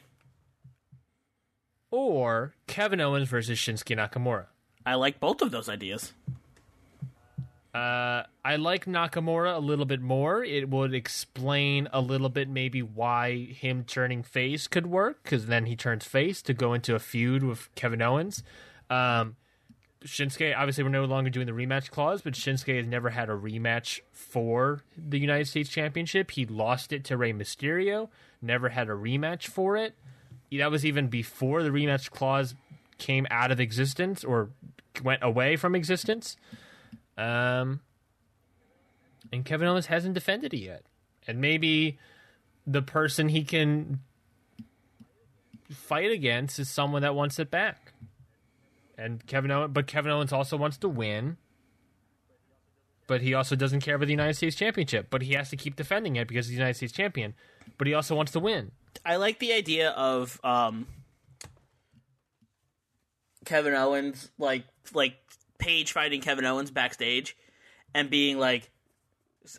or 1.91 2.55
Kevin 2.67 3.01
Owens 3.01 3.29
versus 3.29 3.59
Shinsuke 3.59 3.97
Nakamura. 3.97 4.47
I 4.85 4.95
like 4.95 5.21
both 5.21 5.41
of 5.43 5.51
those 5.51 5.69
ideas. 5.69 6.13
Uh, 7.75 8.23
I 8.45 8.57
like 8.57 8.87
Nakamura 8.87 9.55
a 9.55 9.59
little 9.59 9.85
bit 9.85 10.01
more. 10.01 10.43
It 10.45 10.69
would 10.69 10.95
explain 10.95 11.89
a 11.93 12.01
little 12.01 12.29
bit 12.31 12.49
maybe 12.49 12.83
why 12.83 13.37
him 13.37 13.85
turning 13.85 14.23
face 14.23 14.67
could 14.67 14.87
work, 14.87 15.23
because 15.23 15.47
then 15.47 15.67
he 15.67 15.77
turns 15.77 16.05
face 16.05 16.43
to 16.43 16.55
go 16.55 16.73
into 16.75 16.95
a 16.95 16.99
feud 16.99 17.43
with 17.43 17.73
Kevin 17.75 18.03
Owens. 18.03 18.43
Um, 18.91 19.37
Shinsuke, 20.05 20.57
obviously, 20.57 20.85
we're 20.85 20.91
no 20.91 21.05
longer 21.05 21.29
doing 21.29 21.47
the 21.47 21.53
rematch 21.53 21.91
clause, 21.91 22.23
but 22.23 22.35
Shinsuke 22.35 22.77
has 22.77 22.87
never 22.87 23.11
had 23.11 23.29
a 23.29 23.33
rematch 23.33 24.01
for 24.13 24.83
the 24.97 25.19
United 25.19 25.49
States 25.49 25.69
Championship. 25.69 26.31
He 26.31 26.47
lost 26.47 26.93
it 26.93 27.05
to 27.07 27.17
Rey 27.17 27.33
Mysterio, 27.33 28.09
never 28.41 28.69
had 28.69 28.89
a 28.89 28.93
rematch 28.93 29.47
for 29.47 29.77
it. 29.77 29.95
That 30.53 30.71
was 30.71 30.87
even 30.87 31.09
before 31.09 31.63
the 31.63 31.71
rematch 31.71 32.11
clause 32.11 32.55
came 32.99 33.27
out 33.31 33.51
of 33.51 33.61
existence 33.61 34.25
or 34.25 34.51
went 35.03 35.23
away 35.23 35.57
from 35.57 35.75
existence. 35.75 36.37
Um, 37.17 37.81
and 39.33 39.45
Kevin 39.45 39.69
Owens 39.69 39.87
hasn't 39.87 40.15
defended 40.15 40.55
it 40.55 40.59
yet. 40.59 40.85
And 41.27 41.41
maybe 41.41 41.99
the 42.67 42.83
person 42.83 43.29
he 43.29 43.43
can 43.45 44.01
fight 45.71 46.11
against 46.11 46.59
is 46.59 46.71
someone 46.71 47.03
that 47.03 47.15
wants 47.15 47.39
it 47.39 47.51
back. 47.51 47.88
And 48.99 49.25
Kevin 49.27 49.51
Owens, 49.53 49.71
but 49.73 49.87
Kevin 49.87 50.11
Owens 50.11 50.33
also 50.33 50.57
wants 50.57 50.77
to 50.79 50.89
win. 50.89 51.37
But 53.07 53.23
he 53.23 53.33
also 53.33 53.57
doesn't 53.57 53.81
care 53.81 53.95
about 53.95 54.07
the 54.07 54.13
United 54.13 54.35
States 54.35 54.57
Championship. 54.57 55.07
But 55.09 55.23
he 55.23 55.33
has 55.35 55.49
to 55.51 55.57
keep 55.57 55.77
defending 55.77 56.17
it 56.17 56.29
because 56.29 56.47
he's 56.47 56.57
the 56.57 56.61
United 56.61 56.75
States 56.75 56.93
champion. 56.93 57.35
But 57.79 57.87
he 57.87 57.95
also 57.95 58.15
wants 58.15 58.33
to 58.33 58.41
win. 58.41 58.73
I 59.07 59.17
like 59.17 59.39
the 59.39 59.53
idea 59.53 59.91
of 59.91 60.41
um 60.45 60.87
Kevin 63.45 63.75
Owens 63.75 64.31
like 64.39 64.65
like 64.93 65.17
Paige 65.59 65.93
fighting 65.93 66.21
Kevin 66.21 66.45
Owens 66.45 66.71
backstage 66.71 67.37
and 67.95 68.11
being 68.11 68.39
like 68.39 68.71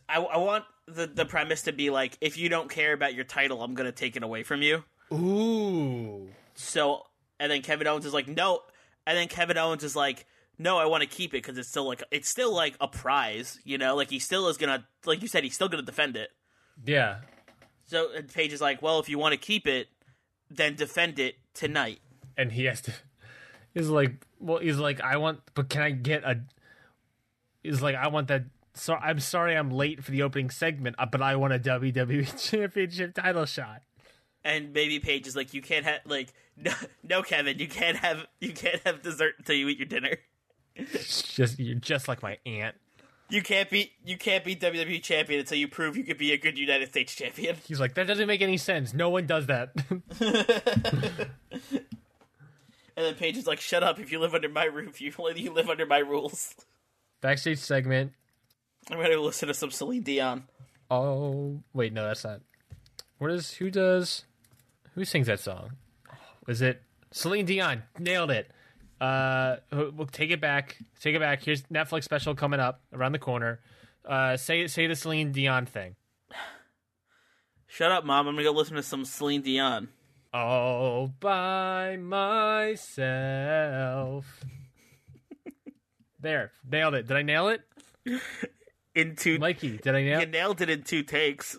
I, 0.08 0.20
I 0.20 0.38
want 0.38 0.66
the 0.88 1.08
the 1.08 1.26
premise 1.26 1.64
to 1.64 1.72
be 1.72 1.90
like 1.90 2.18
if 2.22 2.38
you 2.38 2.50
don't 2.50 2.70
care 2.70 2.94
about 2.94 3.14
your 3.16 3.24
title 3.24 3.64
I'm 3.64 3.74
going 3.74 3.86
to 3.88 3.92
take 3.92 4.16
it 4.16 4.24
away 4.24 4.44
from 4.44 4.62
you. 4.62 4.84
Ooh. 5.12 6.30
So 6.56 7.04
and 7.40 7.52
then 7.52 7.62
Kevin 7.62 7.88
Owens 7.88 8.06
is 8.06 8.14
like 8.14 8.28
no 8.28 8.62
and 9.10 9.18
then 9.18 9.28
Kevin 9.28 9.57
Owens 9.57 9.84
is 9.84 9.95
like 9.95 10.26
no 10.57 10.78
I 10.78 10.86
want 10.86 11.01
to 11.01 11.10
keep 11.10 11.34
it 11.34 11.41
cuz 11.41 11.57
it's 11.57 11.68
still 11.68 11.88
like 11.88 12.03
it's 12.12 12.30
still 12.30 12.53
like 12.53 12.76
a 12.80 12.88
prize, 12.88 13.60
you 13.64 13.78
know? 13.78 13.95
Like 13.95 14.10
he 14.10 14.20
still 14.20 14.47
is 14.47 14.57
going 14.57 14.70
to 14.70 14.86
like 15.05 15.22
you 15.22 15.28
said 15.28 15.43
he's 15.43 15.55
still 15.55 15.70
to 15.70 15.82
defend 15.82 16.16
it. 16.16 16.30
Yeah. 16.86 17.22
So 17.86 18.12
and 18.16 18.32
Paige 18.32 18.53
is 18.53 18.62
like, 18.62 18.82
"Well, 18.82 18.99
if 18.99 19.10
you 19.10 19.18
want 19.18 19.34
to 19.34 19.38
keep 19.38 19.66
it, 19.66 19.88
then 20.49 20.76
defend 20.76 21.18
it 21.18 21.36
tonight." 21.53 22.01
and 22.39 22.53
he 22.53 22.66
has 22.66 22.82
to 22.82 22.93
he's 23.74 23.89
like 23.89 24.26
well 24.39 24.60
he's 24.60 24.78
like 24.78 25.01
i 25.01 25.18
want 25.18 25.41
but 25.53 25.70
can 25.70 25.82
i 25.82 25.91
get 25.91 26.24
a 26.24 26.39
he's 27.62 27.82
like 27.82 27.95
i 27.95 28.07
want 28.07 28.30
that 28.30 28.45
so 28.74 28.95
i'm 28.95 29.20
sorry 29.20 29.55
i'm 29.55 29.70
late 29.70 30.03
for 30.03 30.12
the 30.12 30.24
opening 30.24 30.49
segment 30.49 30.95
uh, 30.97 31.05
but 31.05 31.22
i 31.22 31.36
want 31.36 31.53
a 31.53 31.60
wwe 31.60 32.49
championship 32.49 33.14
title 33.14 33.45
shot 33.45 33.82
And 34.44 34.74
maybe 34.74 35.00
Paige 35.00 35.28
is 35.28 35.36
like, 35.36 35.54
"You 35.54 35.62
can't 35.62 35.86
have 35.86 36.00
like 36.06 36.34
no, 36.58 36.74
no, 37.04 37.22
Kevin, 37.24 37.60
you 37.60 37.68
can't 37.68 37.98
have 37.98 38.26
you 38.40 38.54
can't 38.54 38.82
have 38.86 39.02
dessert 39.02 39.36
until 39.38 39.56
you 39.56 39.68
eat 39.70 39.78
your 39.78 39.88
dinner. 39.88 40.18
Just 40.76 41.60
you're 41.60 41.76
just 41.76 42.08
like 42.08 42.24
my 42.24 42.38
aunt 42.46 42.76
You 43.30 43.42
can't 43.42 43.70
be 43.70 43.92
you 44.06 44.18
can't 44.18 44.46
be 44.46 44.56
WWE 44.56 45.04
champion 45.04 45.42
until 45.42 45.58
you 45.58 45.68
prove 45.68 45.98
you 45.98 46.04
could 46.06 46.18
be 46.18 46.32
a 46.32 46.38
good 46.38 46.58
United 46.58 46.90
States 46.90 47.14
champion." 47.14 47.58
he's 47.68 47.80
like 47.80 47.96
that 47.96 48.08
doesn't 48.08 48.28
make 48.28 48.42
any 48.42 48.58
sense 48.58 48.94
no 48.94 49.10
one 49.10 49.26
does 49.26 49.48
that 49.48 49.72
And 53.00 53.06
then 53.08 53.16
Paige 53.16 53.38
is 53.38 53.48
like, 53.48 53.62
"Shut 53.62 53.82
up! 53.82 53.98
If 53.98 54.12
you 54.12 54.20
live 54.20 54.36
under 54.36 54.50
my 54.50 54.66
roof, 54.66 55.00
you 55.00 55.14
you 55.36 55.54
live 55.54 55.70
under 55.70 55.86
my 55.86 56.00
rules." 56.00 56.54
backstage 57.22 57.60
segment 57.60 58.14
I'm 58.90 58.98
going 58.98 59.12
to 59.12 59.22
listen 59.22 59.48
to 59.50 59.54
some 59.54 59.72
Celine 59.72 60.04
Dion. 60.04 60.44
oh 60.90 61.62
wait 61.74 61.92
no 61.92 62.06
that's 62.08 62.24
not 62.24 62.40
what 63.18 63.32
is 63.32 63.54
who 63.56 63.70
does 63.70 64.24
who 65.00 65.06
sings 65.06 65.28
that 65.28 65.39
song? 65.39 65.78
Is 66.50 66.62
it 66.62 66.82
celine 67.12 67.45
dion? 67.45 67.84
Nailed 67.97 68.32
it. 68.32 68.52
Uh 69.00 69.56
we'll 69.72 70.08
take 70.08 70.30
it 70.30 70.41
back. 70.41 70.76
Take 71.00 71.16
it 71.16 71.20
back. 71.22 71.41
Here's 71.41 71.64
netflix 71.64 72.04
special 72.04 72.36
coming 72.36 72.60
up 72.60 72.82
around 72.93 73.14
the 73.14 73.20
corner. 73.20 73.62
Uh 74.04 74.36
say 74.36 74.68
say 74.68 74.88
the 74.88 74.95
celine 74.97 75.32
dion 75.32 75.66
thing. 75.66 75.95
Shut 77.68 77.93
up, 77.93 78.04
mom! 78.04 78.28
I'm 78.28 78.34
going 78.36 78.43
to 78.43 78.52
go 78.52 78.58
listen 78.58 78.76
to 78.76 78.84
some 78.84 79.06
Celine 79.06 79.43
Dion. 79.43 79.88
all 80.34 81.08
by 81.08 81.95
myself. 81.97 83.06
There. 86.22 86.52
Nailed 86.70 86.95
it. 86.95 87.08
Did 87.08 87.16
i 87.16 87.22
nail 87.22 87.47
it? 87.47 87.62
In 88.95 89.16
two, 89.16 89.39
mikey 89.39 89.78
did 89.78 89.95
i 89.95 90.04
nail 90.04 90.20
you 90.20 90.26
nailed 90.26 90.60
it 90.60 90.70
in 90.70 90.84
two 90.84 91.04
takes. 91.04 91.58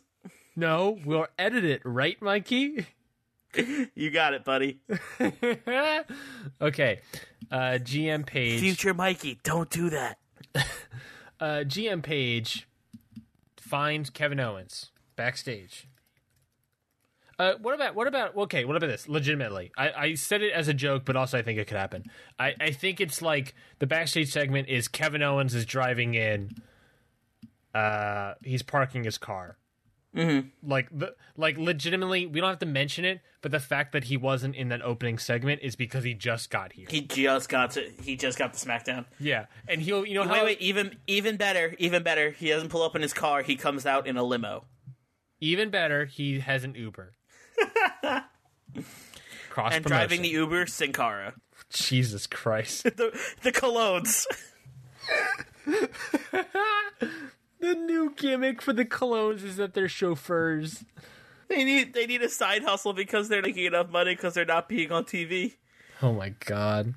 no 0.56 0.98
we'll 1.06 1.28
edit 1.38 1.64
it 1.64 1.80
right 1.86 2.20
mikey 2.20 2.84
You 3.94 4.10
got 4.10 4.34
it, 4.34 4.44
buddy. 4.44 4.80
okay 6.60 7.00
uh 7.50 7.78
gm 7.82 8.26
Paige 8.26 8.60
Future 8.60 8.94
Mikey, 8.94 9.40
don't 9.42 9.70
do 9.70 9.90
that. 9.90 10.18
uh, 11.40 11.64
GM 11.66 12.02
Paige 12.02 12.68
finds 13.56 14.10
Kevin 14.10 14.40
Owens 14.40 14.90
backstage. 15.16 15.86
Uh, 17.38 17.54
what 17.62 17.74
about 17.74 17.94
what 17.94 18.06
about 18.06 18.36
okay? 18.36 18.64
What 18.66 18.76
about 18.76 18.88
this? 18.88 19.08
Legitimately, 19.08 19.72
I, 19.76 19.92
I 19.92 20.14
said 20.14 20.42
it 20.42 20.52
as 20.52 20.68
a 20.68 20.74
joke, 20.74 21.04
but 21.06 21.16
also 21.16 21.38
I 21.38 21.42
think 21.42 21.58
it 21.58 21.66
could 21.66 21.78
happen. 21.78 22.04
I, 22.38 22.54
I 22.60 22.70
think 22.70 23.00
it's 23.00 23.22
like 23.22 23.54
the 23.78 23.86
backstage 23.86 24.30
segment 24.30 24.68
is 24.68 24.88
Kevin 24.88 25.22
Owens 25.22 25.54
is 25.54 25.64
driving 25.64 26.14
in. 26.14 26.50
Uh, 27.74 28.34
he's 28.44 28.62
parking 28.62 29.04
his 29.04 29.16
car. 29.16 29.56
Mm-hmm. 30.16 30.48
Like 30.68 30.88
the 30.90 31.14
like 31.36 31.56
legitimately, 31.56 32.26
we 32.26 32.40
don't 32.40 32.48
have 32.50 32.58
to 32.58 32.66
mention 32.66 33.04
it, 33.04 33.20
but 33.42 33.52
the 33.52 33.60
fact 33.60 33.92
that 33.92 34.04
he 34.04 34.16
wasn't 34.16 34.56
in 34.56 34.68
that 34.70 34.82
opening 34.82 35.18
segment 35.18 35.60
is 35.62 35.76
because 35.76 36.02
he 36.02 36.14
just 36.14 36.50
got 36.50 36.72
here. 36.72 36.86
He 36.90 37.02
just 37.02 37.48
got 37.48 37.70
to. 37.72 37.88
He 38.02 38.16
just 38.16 38.36
got 38.36 38.52
the 38.52 38.58
SmackDown. 38.58 39.04
yeah, 39.20 39.46
and 39.68 39.80
he'll 39.80 40.04
you 40.04 40.14
know 40.14 40.24
how 40.24 40.32
Wait, 40.32 40.44
wait. 40.44 40.60
Even 40.60 40.96
even 41.06 41.36
better. 41.36 41.76
Even 41.78 42.02
better. 42.02 42.30
He 42.30 42.48
doesn't 42.48 42.70
pull 42.70 42.82
up 42.82 42.96
in 42.96 43.02
his 43.02 43.12
car. 43.12 43.42
He 43.42 43.54
comes 43.54 43.86
out 43.86 44.08
in 44.08 44.16
a 44.16 44.24
limo. 44.24 44.64
even 45.40 45.70
better 45.70 46.06
he 46.06 46.40
has 46.40 46.64
an 46.64 46.74
Uber. 46.74 47.12
Cross 49.50 49.74
And 49.74 49.84
driving 49.84 50.22
the 50.22 50.28
Uber, 50.28 50.66
Sin 50.66 50.92
Cara. 50.92 51.34
Jesus 51.72 52.26
Christ. 52.26 52.82
The 52.96 53.16
the 53.42 53.52
Colóns. 53.52 54.26
The 57.60 57.74
new 57.74 58.14
gimmick 58.16 58.62
for 58.62 58.72
the 58.72 58.84
Colóns 58.84 59.44
is 59.44 59.56
that 59.56 59.74
they're 59.74 59.88
chauffeurs. 59.88 60.84
They 61.48 61.64
need 61.64 61.94
they 61.94 62.06
need 62.06 62.22
a 62.22 62.28
side 62.28 62.62
hustle 62.62 62.92
because 62.92 63.28
they're 63.28 63.42
making 63.42 63.66
enough 63.66 63.90
money 63.90 64.14
because 64.14 64.34
they're 64.34 64.44
not 64.44 64.68
being 64.68 64.92
on 64.92 65.04
TV. 65.04 65.56
Oh 66.02 66.12
my 66.12 66.30
god. 66.30 66.94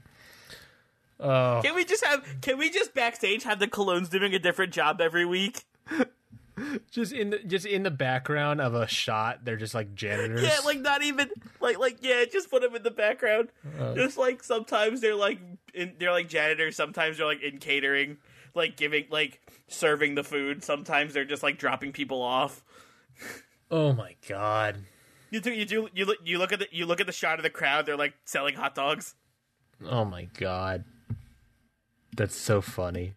Oh, 1.20 1.62
Can 1.64 1.76
we 1.76 1.86
just 1.86 2.06
have? 2.06 2.26
Can 2.42 2.58
we 2.58 2.70
just 2.70 2.94
backstage 2.94 3.44
have 3.44 3.60
the 3.60 3.68
Colóns 3.68 4.10
doing 4.10 4.34
a 4.34 4.40
different 4.40 4.74
job 4.74 5.02
every 5.02 5.26
week? 5.26 5.64
just 6.92 7.14
in 7.14 7.32
the 7.32 7.40
just 7.40 7.66
in 7.66 7.84
the 7.84 7.92
background 7.92 8.62
of 8.62 8.74
a 8.76 8.88
shot, 8.88 9.44
they're 9.44 9.58
just 9.58 9.74
like 9.74 9.96
janitors. 9.96 10.44
Yeah, 10.44 10.60
like 10.66 10.80
not 10.80 11.04
even 11.04 11.30
like 11.60 11.80
like 11.80 11.98
yeah, 12.02 12.26
just 12.32 12.50
put 12.50 12.62
them 12.62 12.76
in 12.76 12.84
the 12.84 12.92
background. 12.92 13.50
Uh. 13.80 13.96
just 13.96 14.18
like 14.18 14.44
sometimes 14.44 15.02
they're 15.02 15.16
like 15.16 15.40
in, 15.74 15.94
they're 16.00 16.12
like 16.12 16.30
janitors. 16.30 16.76
Sometimes 16.76 17.18
they're 17.18 17.26
like 17.26 17.42
in 17.42 17.58
catering, 17.58 18.18
like 18.54 18.76
giving 18.76 19.06
like 19.10 19.40
serving 19.68 20.16
the 20.16 20.24
food. 20.24 20.64
Sometimes 20.64 21.14
they're 21.14 21.26
just 21.26 21.44
like 21.44 21.58
dropping 21.58 21.92
people 21.92 22.22
off. 22.22 22.64
oh 23.72 23.94
my 23.94 24.16
god. 24.28 24.78
You 25.32 25.40
do 25.40 25.52
you 25.52 25.66
do 25.66 25.90
you 25.94 26.06
look 26.06 26.18
you 26.24 26.38
look 26.38 26.52
at 26.52 26.60
the 26.60 26.68
you 26.72 26.86
look 26.86 27.00
at 27.00 27.08
the 27.08 27.12
shot 27.12 27.40
of 27.40 27.44
the 27.44 27.50
crowd. 27.50 27.86
They're 27.86 27.98
like 27.98 28.14
selling 28.26 28.56
hot 28.56 28.76
dogs. 28.76 29.16
Oh 29.86 30.06
my 30.06 30.26
god. 30.38 30.86
That's 32.16 32.36
so 32.36 32.62
funny. 32.62 33.16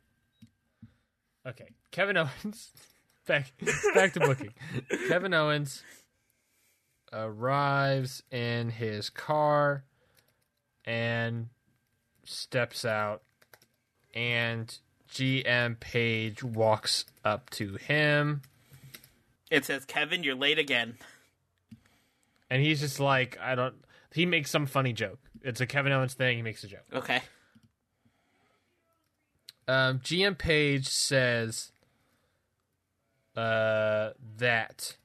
Okay, 1.47 1.69
Kevin 1.91 2.17
Owens. 2.17 2.73
Back 3.27 3.53
back 3.93 4.13
to 4.13 4.21
booking. 4.21 4.55
Kevin 5.09 5.35
Owens 5.35 5.83
arrives 7.13 8.23
in 8.31 8.71
his 8.71 9.11
car 9.11 9.83
and 10.85 11.49
steps 12.23 12.85
out 12.85 13.23
and 14.15 14.79
GM 15.13 15.79
Paige 15.81 16.43
walks 16.43 17.05
up 17.25 17.51
to 17.51 17.75
him 17.77 18.43
It 19.51 19.65
says 19.65 19.85
Kevin, 19.85 20.23
you're 20.23 20.35
late 20.35 20.59
again. 20.59 20.97
and 22.51 22.63
he's 22.63 22.81
just 22.81 23.01
like 23.01 23.39
I 23.41 23.55
don't 23.55 23.75
he 24.13 24.25
makes 24.27 24.51
some 24.51 24.67
funny 24.67 24.93
joke. 24.95 25.19
It's 25.43 25.61
a 25.61 25.67
Kevin 25.67 25.93
Owens 25.93 26.15
thing, 26.15 26.37
he 26.39 26.43
makes 26.43 26.65
a 26.65 26.69
joke. 26.69 26.87
Okay. 26.93 27.21
Um, 29.69 29.99
GM 29.99 30.39
Paige 30.39 30.87
says 30.89 31.73
uh, 33.37 34.11
that 34.39 34.97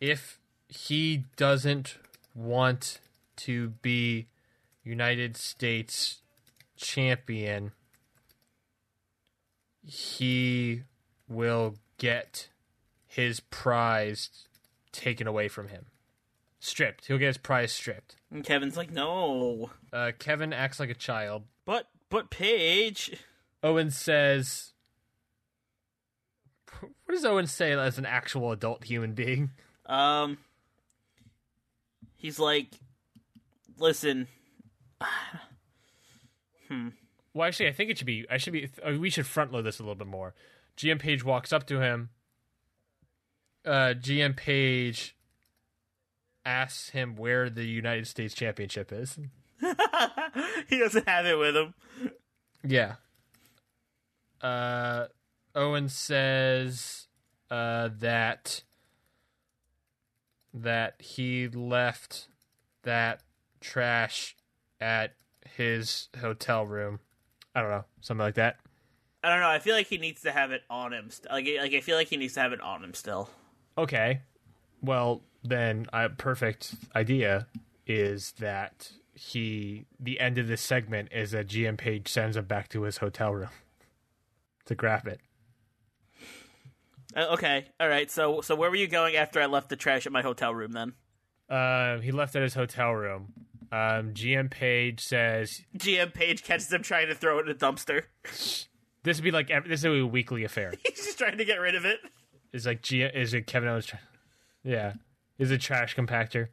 if 0.00 0.38
he 0.68 1.24
doesn't 1.36 1.98
want 2.34 2.98
to 3.36 3.68
be 3.82 4.26
United 4.84 5.36
States 5.36 6.20
champion, 6.76 7.72
he 9.86 10.82
will 11.28 11.76
get 11.98 12.48
his 13.06 13.40
prize 13.40 14.30
taken 14.92 15.26
away 15.26 15.48
from 15.48 15.68
him. 15.68 15.86
Stripped. 16.58 17.06
He'll 17.06 17.18
get 17.18 17.28
his 17.28 17.38
prize 17.38 17.72
stripped. 17.72 18.16
And 18.30 18.44
Kevin's 18.44 18.76
like, 18.76 18.90
no, 18.90 19.70
Uh, 19.92 20.10
Kevin 20.18 20.52
acts 20.52 20.80
like 20.80 20.90
a 20.90 20.94
child. 20.94 21.44
but 21.64 21.88
but 22.10 22.30
Paige. 22.30 23.16
Owen 23.62 23.90
says, 23.90 24.72
"What 26.80 26.92
does 27.14 27.24
Owen 27.24 27.46
say 27.46 27.72
as 27.72 27.98
an 27.98 28.06
actual 28.06 28.52
adult 28.52 28.84
human 28.84 29.12
being?" 29.14 29.50
Um, 29.86 30.38
he's 32.14 32.38
like, 32.38 32.68
listen, 33.78 34.28
Well, 37.36 37.46
actually, 37.46 37.68
I 37.68 37.72
think 37.72 37.90
it 37.90 37.98
should 37.98 38.06
be. 38.06 38.24
I 38.30 38.38
should 38.38 38.54
be. 38.54 38.70
uh, 38.82 38.98
We 38.98 39.10
should 39.10 39.26
front 39.26 39.52
load 39.52 39.66
this 39.66 39.78
a 39.78 39.82
little 39.82 39.94
bit 39.94 40.06
more. 40.06 40.32
GM 40.78 40.98
Paige 40.98 41.22
walks 41.22 41.52
up 41.52 41.66
to 41.66 41.80
him. 41.80 42.08
Uh, 43.62 43.92
GM 43.92 44.34
Paige 44.34 45.14
asks 46.46 46.88
him 46.90 47.14
where 47.14 47.50
the 47.50 47.66
United 47.66 48.06
States 48.06 48.32
Championship 48.34 48.90
is. 48.90 49.18
he 50.70 50.78
doesn't 50.78 51.06
have 51.06 51.26
it 51.26 51.38
with 51.38 51.54
him. 51.54 51.74
Yeah. 52.64 52.94
Uh, 54.40 55.08
Owen 55.54 55.90
says 55.90 57.06
uh, 57.50 57.90
that 57.98 58.62
that 60.54 61.02
he 61.02 61.48
left 61.48 62.28
that 62.82 63.20
trash 63.60 64.36
at 64.80 65.16
his 65.54 66.08
hotel 66.18 66.64
room. 66.64 67.00
I 67.56 67.62
don't 67.62 67.70
know, 67.70 67.84
something 68.02 68.22
like 68.22 68.34
that. 68.34 68.58
I 69.24 69.30
don't 69.30 69.40
know. 69.40 69.48
I 69.48 69.58
feel 69.60 69.74
like 69.74 69.86
he 69.86 69.96
needs 69.96 70.20
to 70.22 70.30
have 70.30 70.52
it 70.52 70.60
on 70.68 70.92
him. 70.92 71.08
St- 71.10 71.32
like, 71.32 71.48
like 71.58 71.72
I 71.72 71.80
feel 71.80 71.96
like 71.96 72.08
he 72.08 72.18
needs 72.18 72.34
to 72.34 72.40
have 72.40 72.52
it 72.52 72.60
on 72.60 72.84
him 72.84 72.92
still. 72.92 73.30
Okay. 73.78 74.20
Well, 74.82 75.22
then 75.42 75.86
a 75.92 76.10
perfect 76.10 76.74
idea 76.94 77.46
is 77.86 78.32
that 78.38 78.92
he 79.14 79.86
the 79.98 80.20
end 80.20 80.36
of 80.36 80.48
this 80.48 80.60
segment 80.60 81.08
is 81.12 81.30
that 81.30 81.48
GM 81.48 81.78
Paige 81.78 82.08
sends 82.08 82.36
him 82.36 82.44
back 82.44 82.68
to 82.68 82.82
his 82.82 82.98
hotel 82.98 83.34
room 83.34 83.48
to 84.66 84.74
grab 84.74 85.06
it. 85.06 85.20
Uh, 87.16 87.28
okay, 87.32 87.64
all 87.80 87.88
right. 87.88 88.10
So, 88.10 88.42
so 88.42 88.54
where 88.54 88.68
were 88.68 88.76
you 88.76 88.86
going 88.86 89.16
after 89.16 89.40
I 89.40 89.46
left 89.46 89.70
the 89.70 89.76
trash 89.76 90.04
at 90.04 90.12
my 90.12 90.20
hotel 90.20 90.54
room? 90.54 90.72
Then 90.72 90.92
Um, 91.48 92.02
he 92.02 92.12
left 92.12 92.36
at 92.36 92.42
his 92.42 92.52
hotel 92.54 92.92
room. 92.92 93.32
Um, 93.72 94.14
GM 94.14 94.50
Paige 94.50 95.00
says 95.00 95.62
GM 95.76 96.14
Paige 96.14 96.44
catches 96.44 96.72
him 96.72 96.82
trying 96.82 97.08
to 97.08 97.14
throw 97.14 97.38
it 97.38 97.48
in 97.48 97.52
a 97.52 97.58
dumpster. 97.58 98.04
this 98.22 99.18
would 99.18 99.24
be 99.24 99.30
like 99.30 99.50
this 99.66 99.82
would 99.82 99.92
be 99.92 100.00
a 100.00 100.06
weekly 100.06 100.44
affair. 100.44 100.72
He's 100.86 101.04
just 101.04 101.18
trying 101.18 101.38
to 101.38 101.44
get 101.44 101.56
rid 101.56 101.74
of 101.74 101.84
it. 101.84 101.98
Is 102.52 102.66
like 102.66 102.82
G 102.82 103.02
is 103.02 103.34
it 103.34 103.46
Kevin 103.46 103.68
Owens? 103.68 103.86
Tra- 103.86 104.00
yeah, 104.62 104.94
is 105.38 105.50
a 105.50 105.58
trash 105.58 105.96
compactor. 105.96 106.48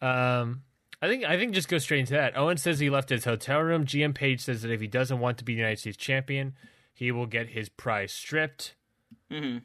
Um, 0.00 0.62
I 1.02 1.08
think 1.08 1.24
I 1.24 1.36
think 1.36 1.54
just 1.54 1.68
go 1.68 1.78
straight 1.78 2.00
into 2.00 2.14
that. 2.14 2.36
Owen 2.36 2.56
says 2.56 2.78
he 2.78 2.90
left 2.90 3.10
his 3.10 3.24
hotel 3.24 3.60
room. 3.60 3.84
GM 3.84 4.14
Page 4.14 4.40
says 4.40 4.62
that 4.62 4.70
if 4.70 4.80
he 4.80 4.86
doesn't 4.86 5.18
want 5.18 5.38
to 5.38 5.44
be 5.44 5.52
United 5.52 5.78
States 5.78 5.96
champion, 5.96 6.54
he 6.92 7.12
will 7.12 7.26
get 7.26 7.50
his 7.50 7.68
prize 7.68 8.12
stripped. 8.12 8.74
Mm-hmm. 9.30 9.58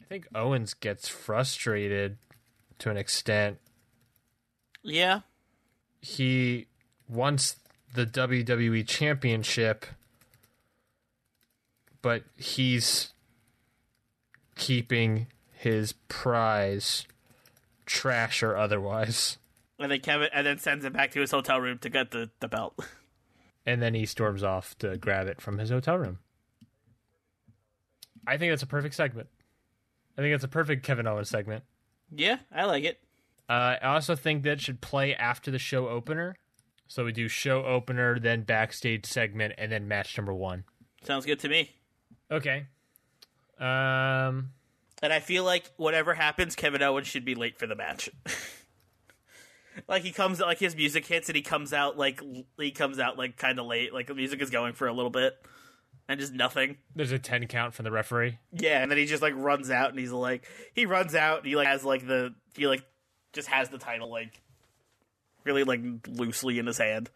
I 0.00 0.04
think 0.08 0.26
Owens 0.34 0.74
gets 0.74 1.08
frustrated 1.08 2.18
to 2.78 2.90
an 2.90 2.96
extent. 2.96 3.58
Yeah, 4.82 5.20
He 6.00 6.66
wants 7.08 7.56
the 7.94 8.06
WWE 8.06 8.86
championship, 8.86 9.86
but 12.02 12.24
he's 12.36 13.12
keeping 14.56 15.26
his 15.52 15.92
prize, 16.08 17.06
trash 17.86 18.42
or 18.42 18.56
otherwise. 18.56 19.38
and 19.78 19.90
then 19.90 20.00
Kevin, 20.00 20.28
and 20.32 20.46
then 20.46 20.58
sends 20.58 20.84
him 20.84 20.92
back 20.92 21.10
to 21.12 21.20
his 21.20 21.30
hotel 21.30 21.60
room 21.60 21.78
to 21.78 21.88
get 21.88 22.10
the 22.10 22.30
the 22.40 22.48
belt. 22.48 22.78
And 23.66 23.82
then 23.82 23.92
he 23.92 24.06
storms 24.06 24.42
off 24.42 24.78
to 24.78 24.96
grab 24.96 25.26
it 25.26 25.40
from 25.42 25.58
his 25.58 25.68
hotel 25.68 25.98
room. 25.98 26.20
I 28.26 28.38
think 28.38 28.50
that's 28.52 28.62
a 28.62 28.66
perfect 28.66 28.94
segment. 28.94 29.28
I 30.16 30.22
think 30.22 30.32
that's 30.32 30.44
a 30.44 30.48
perfect 30.48 30.84
Kevin 30.84 31.06
Owens 31.06 31.28
segment. 31.28 31.64
yeah, 32.14 32.38
I 32.50 32.64
like 32.64 32.84
it. 32.84 32.98
Uh, 33.48 33.76
I 33.80 33.86
also 33.94 34.14
think 34.14 34.42
that 34.42 34.60
should 34.60 34.80
play 34.80 35.14
after 35.14 35.50
the 35.50 35.58
show 35.58 35.88
opener. 35.88 36.36
So 36.86 37.04
we 37.04 37.12
do 37.12 37.28
show 37.28 37.64
opener, 37.64 38.18
then 38.18 38.42
backstage 38.42 39.06
segment, 39.06 39.54
and 39.58 39.70
then 39.72 39.88
match 39.88 40.16
number 40.16 40.34
one. 40.34 40.64
Sounds 41.02 41.24
good 41.26 41.38
to 41.40 41.48
me. 41.48 41.70
Okay. 42.30 42.66
Um. 43.58 44.50
And 45.02 45.12
I 45.12 45.20
feel 45.20 45.44
like 45.44 45.70
whatever 45.76 46.14
happens, 46.14 46.56
Kevin 46.56 46.82
Owens 46.82 47.06
should 47.06 47.24
be 47.24 47.34
late 47.34 47.58
for 47.58 47.66
the 47.66 47.76
match. 47.76 48.10
like 49.88 50.02
he 50.02 50.10
comes, 50.10 50.40
like 50.40 50.58
his 50.58 50.74
music 50.74 51.06
hits, 51.06 51.28
and 51.28 51.36
he 51.36 51.42
comes 51.42 51.72
out 51.72 51.96
like 51.96 52.20
he 52.58 52.70
comes 52.70 52.98
out 52.98 53.16
like 53.16 53.36
kind 53.36 53.58
of 53.58 53.66
late. 53.66 53.92
Like 53.94 54.06
the 54.08 54.14
music 54.14 54.42
is 54.42 54.50
going 54.50 54.72
for 54.74 54.88
a 54.88 54.92
little 54.92 55.10
bit. 55.10 55.34
and 56.08 56.18
just 56.18 56.32
nothing. 56.32 56.78
There's 56.96 57.12
a 57.12 57.18
ten 57.18 57.46
count 57.46 57.74
from 57.74 57.84
the 57.84 57.92
referee. 57.92 58.38
Yeah, 58.52 58.82
and 58.82 58.90
then 58.90 58.98
he 58.98 59.06
just 59.06 59.22
like 59.22 59.34
runs 59.36 59.70
out 59.70 59.90
and 59.90 59.98
he's 59.98 60.10
like 60.12 60.46
he 60.74 60.86
runs 60.86 61.14
out 61.14 61.38
and 61.38 61.46
he 61.46 61.54
like 61.56 61.66
has 61.68 61.84
like 61.84 62.06
the 62.06 62.34
he 62.56 62.66
like 62.66 62.82
just 63.38 63.48
has 63.48 63.68
the 63.68 63.78
title 63.78 64.10
like 64.10 64.40
really 65.44 65.62
like 65.62 65.80
loosely 66.08 66.58
in 66.58 66.66
his 66.66 66.78
hand. 66.78 67.08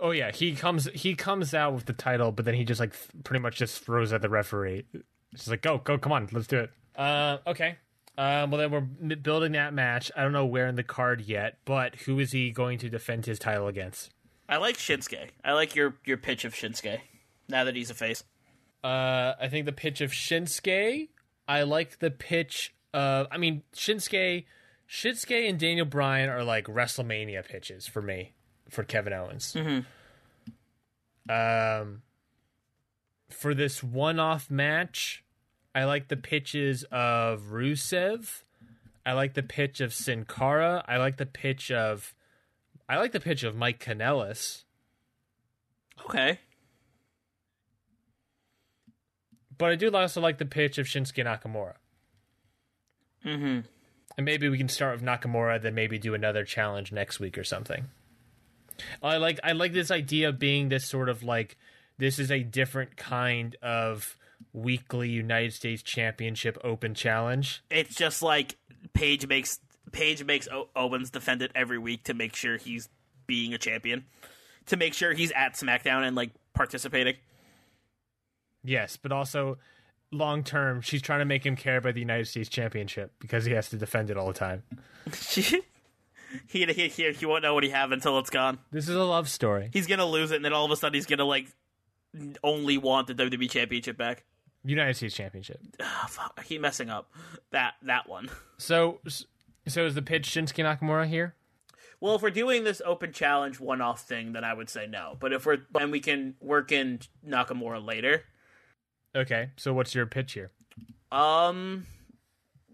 Oh 0.00 0.10
yeah, 0.10 0.32
he 0.32 0.56
comes 0.56 0.86
he 0.92 1.14
comes 1.14 1.54
out 1.54 1.72
with 1.72 1.86
the 1.86 1.92
title, 1.92 2.32
but 2.32 2.44
then 2.44 2.54
he 2.54 2.64
just 2.64 2.80
like 2.80 2.92
th- 2.92 3.24
pretty 3.24 3.40
much 3.40 3.56
just 3.56 3.84
throws 3.84 4.12
at 4.12 4.22
the 4.22 4.28
referee. 4.28 4.84
It's 5.32 5.46
like 5.46 5.62
go 5.62 5.78
go 5.78 5.98
come 5.98 6.10
on, 6.10 6.28
let's 6.32 6.48
do 6.48 6.58
it. 6.58 6.70
Uh, 6.96 7.38
okay. 7.46 7.76
Um, 8.18 8.50
well 8.50 8.58
then 8.58 8.70
we're 8.72 9.16
building 9.16 9.52
that 9.52 9.72
match. 9.72 10.10
I 10.16 10.22
don't 10.22 10.32
know 10.32 10.46
where 10.46 10.66
in 10.66 10.74
the 10.74 10.82
card 10.82 11.20
yet, 11.20 11.58
but 11.64 11.94
who 11.94 12.18
is 12.18 12.32
he 12.32 12.50
going 12.50 12.78
to 12.78 12.88
defend 12.88 13.26
his 13.26 13.38
title 13.38 13.68
against? 13.68 14.10
I 14.48 14.56
like 14.56 14.76
Shinsuke. 14.76 15.30
I 15.44 15.52
like 15.52 15.76
your 15.76 15.94
your 16.04 16.16
pitch 16.16 16.44
of 16.44 16.54
Shinsuke. 16.54 16.98
Now 17.48 17.62
that 17.64 17.76
he's 17.76 17.90
a 17.90 17.94
face. 17.94 18.24
Uh, 18.82 19.34
I 19.40 19.46
think 19.48 19.64
the 19.64 19.72
pitch 19.72 20.00
of 20.00 20.10
Shinsuke. 20.10 21.08
I 21.46 21.62
like 21.62 22.00
the 22.00 22.10
pitch 22.10 22.74
of. 22.92 23.28
I 23.30 23.38
mean, 23.38 23.62
Shinsuke, 23.74 24.44
Shinsuke 24.88 25.48
and 25.48 25.58
Daniel 25.58 25.86
Bryan 25.86 26.28
are 26.28 26.44
like 26.44 26.66
WrestleMania 26.66 27.44
pitches 27.44 27.86
for 27.86 28.00
me 28.00 28.34
for 28.68 28.84
Kevin 28.84 29.12
Owens. 29.12 29.56
Um, 31.28 32.02
for 33.28 33.52
this 33.54 33.82
one-off 33.82 34.50
match, 34.50 35.24
I 35.74 35.84
like 35.84 36.08
the 36.08 36.16
pitches 36.16 36.84
of 36.84 37.50
Rusev. 37.50 38.42
I 39.04 39.12
like 39.12 39.34
the 39.34 39.42
pitch 39.42 39.80
of 39.80 39.92
Sin 39.92 40.24
Cara. 40.24 40.84
I 40.88 40.96
like 40.96 41.16
the 41.16 41.26
pitch 41.26 41.70
of. 41.70 42.14
I 42.88 42.96
like 42.96 43.12
the 43.12 43.20
pitch 43.20 43.42
of 43.42 43.56
Mike 43.56 43.84
Kanellis. 43.84 44.64
Okay. 46.04 46.38
But 49.58 49.70
I 49.70 49.74
do 49.76 49.90
also 49.94 50.20
like 50.20 50.38
the 50.38 50.44
pitch 50.44 50.78
of 50.78 50.86
Shinsuke 50.86 51.24
Nakamura. 51.24 51.74
Mm-hmm. 53.24 53.60
And 54.16 54.24
maybe 54.24 54.48
we 54.48 54.56
can 54.58 54.68
start 54.68 54.94
with 54.94 55.04
Nakamura, 55.04 55.60
then 55.60 55.74
maybe 55.74 55.98
do 55.98 56.14
another 56.14 56.44
challenge 56.44 56.90
next 56.90 57.20
week 57.20 57.36
or 57.36 57.44
something. 57.44 57.88
I 59.02 59.16
like 59.16 59.40
I 59.42 59.52
like 59.52 59.72
this 59.72 59.90
idea 59.90 60.28
of 60.28 60.38
being 60.38 60.68
this 60.68 60.86
sort 60.86 61.08
of 61.08 61.22
like 61.22 61.56
this 61.98 62.18
is 62.18 62.30
a 62.30 62.40
different 62.42 62.96
kind 62.96 63.56
of 63.62 64.16
weekly 64.52 65.08
United 65.08 65.52
States 65.52 65.82
Championship 65.82 66.58
Open 66.62 66.94
challenge. 66.94 67.62
It's 67.70 67.94
just 67.94 68.22
like 68.22 68.56
Paige 68.92 69.26
makes 69.26 69.60
Paige 69.92 70.24
makes 70.24 70.48
o- 70.48 70.68
Owens 70.76 71.10
defend 71.10 71.42
it 71.42 71.52
every 71.54 71.78
week 71.78 72.04
to 72.04 72.14
make 72.14 72.34
sure 72.34 72.56
he's 72.56 72.88
being 73.26 73.54
a 73.54 73.58
champion, 73.58 74.04
to 74.66 74.76
make 74.76 74.94
sure 74.94 75.12
he's 75.12 75.32
at 75.32 75.54
SmackDown 75.54 76.06
and 76.06 76.16
like 76.16 76.30
participating. 76.54 77.14
Yes, 78.64 78.96
but 78.96 79.12
also 79.12 79.58
long 80.12 80.44
term, 80.44 80.80
she's 80.80 81.02
trying 81.02 81.20
to 81.20 81.24
make 81.24 81.44
him 81.44 81.56
care 81.56 81.78
about 81.78 81.94
the 81.94 82.00
United 82.00 82.26
States 82.26 82.48
Championship 82.48 83.12
because 83.18 83.44
he 83.44 83.52
has 83.52 83.68
to 83.70 83.76
defend 83.76 84.10
it 84.10 84.16
all 84.16 84.26
the 84.26 84.32
time. 84.32 84.62
he, 85.32 85.62
he, 86.48 86.88
he, 86.88 87.12
he 87.12 87.26
won't 87.26 87.42
know 87.42 87.54
what 87.54 87.64
he 87.64 87.70
have 87.70 87.92
until 87.92 88.18
it's 88.18 88.30
gone. 88.30 88.58
This 88.70 88.88
is 88.88 88.96
a 88.96 89.04
love 89.04 89.28
story. 89.28 89.70
He's 89.72 89.86
gonna 89.86 90.06
lose 90.06 90.30
it, 90.30 90.36
and 90.36 90.44
then 90.44 90.52
all 90.52 90.64
of 90.64 90.70
a 90.70 90.76
sudden 90.76 90.94
he's 90.94 91.06
gonna 91.06 91.24
like 91.24 91.46
only 92.42 92.78
want 92.78 93.06
the 93.06 93.14
WWE 93.14 93.50
Championship 93.50 93.96
back. 93.96 94.24
United 94.64 94.94
States 94.94 95.14
Championship. 95.14 95.60
Oh, 95.80 96.04
fuck, 96.08 96.34
I 96.36 96.42
keep 96.42 96.60
messing 96.60 96.90
up 96.90 97.10
that 97.50 97.74
that 97.82 98.08
one. 98.08 98.30
So, 98.58 99.00
so 99.66 99.84
is 99.84 99.94
the 99.94 100.02
pitch 100.02 100.28
Shinsuke 100.30 100.64
Nakamura 100.64 101.06
here? 101.06 101.34
Well, 102.00 102.14
if 102.14 102.22
we're 102.22 102.30
doing 102.30 102.64
this 102.64 102.82
open 102.84 103.12
challenge 103.12 103.58
one-off 103.58 104.02
thing, 104.02 104.32
then 104.32 104.44
I 104.44 104.52
would 104.52 104.68
say 104.68 104.86
no. 104.86 105.16
But 105.18 105.32
if 105.32 105.46
we're 105.46 105.58
and 105.78 105.90
we 105.90 106.00
can 106.00 106.34
work 106.40 106.72
in 106.72 107.00
Nakamura 107.26 107.84
later. 107.84 108.24
Okay, 109.16 109.50
so 109.56 109.72
what's 109.72 109.94
your 109.94 110.04
pitch 110.04 110.34
here? 110.34 110.50
Um, 111.10 111.86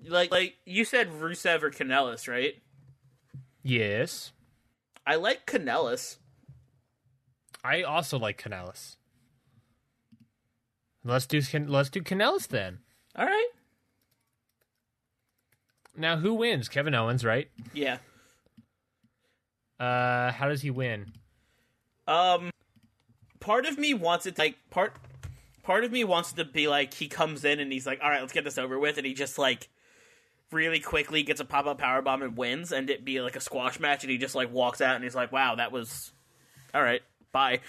like 0.08 0.32
like 0.32 0.56
you 0.66 0.84
said, 0.84 1.08
Rusev 1.12 1.62
or 1.62 1.70
Kanellis, 1.70 2.26
right? 2.26 2.54
Yes, 3.62 4.32
I 5.06 5.14
like 5.14 5.46
Kanellis. 5.46 6.16
I 7.62 7.82
also 7.82 8.18
like 8.18 8.42
Kanellis. 8.42 8.96
Let's 11.04 11.26
do 11.26 11.40
let's 11.68 11.90
do 11.90 12.02
Kanellis 12.02 12.48
then. 12.48 12.78
All 13.14 13.26
right. 13.26 13.48
Now, 15.96 16.16
who 16.16 16.34
wins? 16.34 16.68
Kevin 16.68 16.94
Owens, 16.94 17.24
right? 17.24 17.48
Yeah. 17.72 17.98
Uh, 19.78 20.32
how 20.32 20.48
does 20.48 20.62
he 20.62 20.70
win? 20.70 21.12
Um, 22.08 22.50
part 23.40 23.66
of 23.66 23.78
me 23.78 23.94
wants 23.94 24.26
it 24.26 24.36
to, 24.36 24.42
like 24.42 24.56
part 24.70 24.94
part 25.62 25.84
of 25.84 25.92
me 25.92 26.04
wants 26.04 26.32
it 26.32 26.36
to 26.36 26.44
be 26.44 26.68
like 26.68 26.94
he 26.94 27.08
comes 27.08 27.44
in 27.44 27.60
and 27.60 27.72
he's 27.72 27.86
like, 27.86 28.00
all 28.02 28.10
right, 28.10 28.20
let's 28.20 28.32
get 28.32 28.44
this 28.44 28.58
over 28.58 28.78
with, 28.78 28.98
and 28.98 29.06
he 29.06 29.14
just 29.14 29.38
like 29.38 29.68
really 30.50 30.80
quickly 30.80 31.22
gets 31.22 31.40
a 31.40 31.44
pop 31.44 31.66
up 31.66 31.78
power 31.78 32.02
bomb 32.02 32.22
and 32.22 32.36
wins, 32.36 32.72
and 32.72 32.90
it 32.90 33.04
be 33.04 33.20
like 33.20 33.36
a 33.36 33.40
squash 33.40 33.80
match, 33.80 34.04
and 34.04 34.10
he 34.10 34.18
just 34.18 34.34
like 34.34 34.52
walks 34.52 34.80
out 34.80 34.94
and 34.94 35.04
he's 35.04 35.14
like, 35.14 35.32
wow, 35.32 35.54
that 35.54 35.72
was 35.72 36.12
all 36.74 36.82
right, 36.82 37.02
bye. 37.32 37.60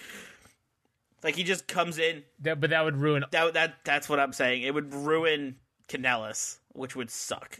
Like 1.22 1.36
he 1.36 1.42
just 1.42 1.66
comes 1.66 1.98
in. 1.98 2.22
That, 2.40 2.60
but 2.60 2.70
that 2.70 2.84
would 2.84 2.96
ruin. 2.96 3.24
That 3.30 3.54
that 3.54 3.76
that's 3.84 4.08
what 4.08 4.20
I'm 4.20 4.32
saying. 4.32 4.62
It 4.62 4.74
would 4.74 4.92
ruin 4.92 5.56
Kanellis, 5.88 6.58
which 6.72 6.94
would 6.94 7.10
suck, 7.10 7.58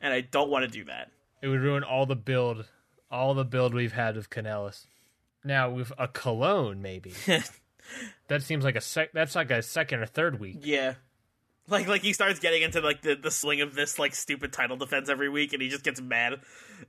and 0.00 0.12
I 0.12 0.20
don't 0.20 0.50
want 0.50 0.64
to 0.64 0.70
do 0.70 0.84
that. 0.84 1.10
It 1.42 1.48
would 1.48 1.60
ruin 1.60 1.82
all 1.82 2.04
the 2.04 2.16
build, 2.16 2.66
all 3.10 3.32
the 3.32 3.44
build 3.44 3.72
we've 3.72 3.92
had 3.92 4.16
of 4.16 4.28
Kanellis. 4.28 4.86
Now 5.42 5.70
with 5.70 5.90
a 5.96 6.06
Colón, 6.06 6.80
maybe 6.80 7.14
that 8.28 8.42
seems 8.42 8.64
like 8.64 8.76
a 8.76 8.80
sec. 8.80 9.12
That's 9.12 9.34
like 9.34 9.50
a 9.50 9.62
second 9.62 10.00
or 10.00 10.06
third 10.06 10.40
week. 10.40 10.58
Yeah. 10.62 10.94
Like 11.68 11.86
like 11.86 12.02
he 12.02 12.12
starts 12.12 12.40
getting 12.40 12.62
into 12.62 12.80
like 12.80 13.02
the, 13.02 13.14
the 13.14 13.30
swing 13.30 13.60
of 13.60 13.74
this 13.74 13.98
like 13.98 14.14
stupid 14.14 14.52
title 14.52 14.76
defense 14.76 15.08
every 15.08 15.28
week 15.28 15.52
and 15.52 15.62
he 15.62 15.68
just 15.68 15.84
gets 15.84 16.00
mad 16.00 16.34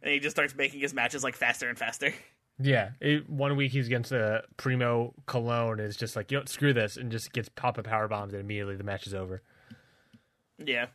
and 0.01 0.13
he 0.13 0.19
just 0.19 0.35
starts 0.35 0.55
making 0.55 0.79
his 0.79 0.93
matches 0.93 1.23
like 1.23 1.35
faster 1.35 1.69
and 1.69 1.77
faster. 1.77 2.13
Yeah, 2.59 2.91
it, 2.99 3.27
one 3.29 3.55
week 3.55 3.71
he's 3.71 3.87
against 3.87 4.11
a 4.11 4.43
Primo 4.57 5.15
Colón, 5.27 5.73
and 5.73 5.81
it's 5.81 5.97
just 5.97 6.15
like 6.15 6.31
you 6.31 6.37
know, 6.37 6.45
screw 6.45 6.73
this, 6.73 6.95
and 6.95 7.11
just 7.11 7.33
gets 7.33 7.49
pop 7.49 7.79
up 7.79 7.85
power 7.85 8.07
bombs, 8.07 8.33
and 8.33 8.41
immediately 8.41 8.75
the 8.75 8.83
match 8.83 9.07
is 9.07 9.15
over. 9.15 9.41
Yeah. 10.63 10.87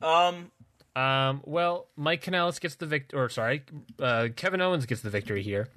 Um 0.00 0.50
Um, 0.96 1.42
well, 1.44 1.88
Mike 1.96 2.24
Kanellis 2.24 2.58
gets 2.60 2.76
the 2.76 2.86
victory, 2.86 3.20
or 3.20 3.28
sorry, 3.28 3.64
uh, 4.00 4.28
Kevin 4.34 4.60
Owens 4.62 4.86
gets 4.86 5.02
the 5.02 5.10
victory 5.10 5.42
here. 5.42 5.68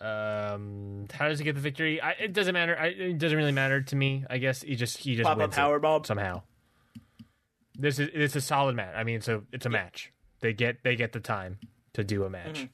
Um, 0.00 1.06
how 1.12 1.28
does 1.28 1.38
he 1.38 1.44
get 1.44 1.54
the 1.54 1.60
victory? 1.60 2.00
I, 2.00 2.12
it 2.12 2.32
doesn't 2.32 2.52
matter. 2.52 2.78
I, 2.78 2.86
it 2.88 3.18
doesn't 3.18 3.36
really 3.36 3.52
matter 3.52 3.80
to 3.82 3.96
me. 3.96 4.24
I 4.30 4.38
guess 4.38 4.62
he 4.62 4.76
just 4.76 4.98
he 4.98 5.16
just 5.16 5.26
Pop 5.26 5.38
wins 5.38 5.54
it 5.54 5.56
power 5.56 5.78
bomb. 5.78 6.04
somehow. 6.04 6.42
This 7.76 7.98
is 7.98 8.08
it's 8.12 8.36
a 8.36 8.40
solid 8.40 8.76
match. 8.76 8.94
I 8.96 9.04
mean, 9.04 9.16
it's 9.16 9.28
a 9.28 9.42
it's 9.52 9.66
a 9.66 9.70
match. 9.70 10.12
They 10.40 10.52
get 10.52 10.82
they 10.84 10.96
get 10.96 11.12
the 11.12 11.20
time 11.20 11.58
to 11.94 12.04
do 12.04 12.24
a 12.24 12.30
match. 12.30 12.68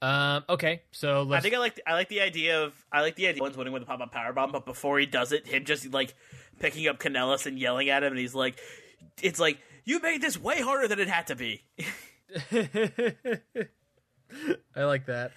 Um, 0.00 0.44
okay, 0.48 0.82
so 0.92 1.20
I 1.20 1.22
let's. 1.22 1.42
think 1.42 1.54
I 1.54 1.58
like 1.58 1.80
I 1.86 1.94
like 1.94 2.08
the 2.08 2.20
idea 2.20 2.62
of 2.62 2.74
I 2.92 3.00
like 3.00 3.16
the 3.16 3.26
idea 3.26 3.42
of 3.42 3.46
Owens 3.46 3.56
winning 3.56 3.72
with 3.72 3.82
a 3.82 3.86
pop 3.86 4.00
up 4.00 4.12
power 4.12 4.32
bomb, 4.32 4.52
but 4.52 4.64
before 4.64 4.98
he 4.98 5.06
does 5.06 5.32
it, 5.32 5.46
him 5.46 5.64
just 5.64 5.92
like 5.92 6.14
picking 6.60 6.86
up 6.86 6.98
Kanellis 6.98 7.46
and 7.46 7.58
yelling 7.58 7.88
at 7.88 8.02
him 8.02 8.12
and 8.12 8.18
he's 8.18 8.34
like 8.34 8.58
it's 9.22 9.40
like 9.40 9.58
you 9.84 10.00
made 10.00 10.20
this 10.20 10.38
way 10.38 10.60
harder 10.60 10.86
than 10.86 11.00
it 11.00 11.08
had 11.08 11.28
to 11.28 11.34
be. 11.34 11.64
I 14.76 14.84
like 14.84 15.06
that. 15.06 15.32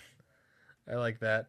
I 0.89 0.95
like 0.95 1.19
that. 1.19 1.47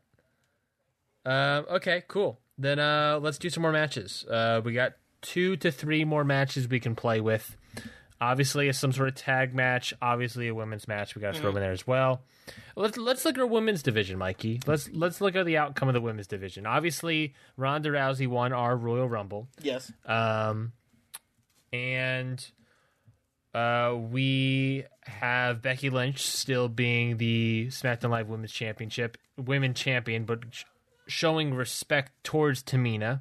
Um, 1.24 1.66
okay, 1.70 2.02
cool. 2.08 2.40
Then 2.58 2.78
uh, 2.78 3.18
let's 3.22 3.38
do 3.38 3.50
some 3.50 3.62
more 3.62 3.72
matches. 3.72 4.24
Uh, 4.28 4.60
we 4.64 4.72
got 4.72 4.94
two 5.20 5.56
to 5.58 5.70
three 5.70 6.04
more 6.04 6.24
matches 6.24 6.68
we 6.68 6.80
can 6.80 6.94
play 6.94 7.20
with. 7.20 7.56
Obviously, 8.20 8.68
it's 8.68 8.78
some 8.78 8.92
sort 8.92 9.08
of 9.08 9.16
tag 9.16 9.52
match. 9.52 9.92
Obviously, 10.00 10.46
a 10.46 10.54
women's 10.54 10.86
match. 10.86 11.16
We 11.16 11.22
got 11.22 11.34
to 11.34 11.40
throw 11.40 11.50
in 11.50 11.56
there 11.56 11.72
as 11.72 11.86
well. 11.86 12.22
Let's 12.76 12.96
let's 12.96 13.24
look 13.24 13.36
at 13.36 13.40
our 13.40 13.46
women's 13.46 13.82
division, 13.82 14.16
Mikey. 14.18 14.60
Let's 14.64 14.88
let's 14.92 15.20
look 15.20 15.34
at 15.34 15.44
the 15.44 15.56
outcome 15.56 15.88
of 15.88 15.94
the 15.94 16.00
women's 16.00 16.28
division. 16.28 16.64
Obviously, 16.64 17.34
Ronda 17.56 17.90
Rousey 17.90 18.28
won 18.28 18.52
our 18.52 18.76
Royal 18.76 19.08
Rumble. 19.08 19.48
yes. 19.60 19.90
Um, 20.06 20.72
and 21.72 22.44
uh, 23.54 23.94
we 23.96 24.84
have 25.04 25.62
Becky 25.62 25.90
Lynch 25.90 26.22
still 26.22 26.68
being 26.68 27.16
the 27.18 27.66
SmackDown 27.68 28.10
Live 28.10 28.28
Women's 28.28 28.52
Championship 28.52 29.18
women 29.36 29.74
champion, 29.74 30.24
but 30.24 30.40
sh- 30.50 30.64
showing 31.06 31.54
respect 31.54 32.12
towards 32.24 32.62
Tamina 32.62 33.20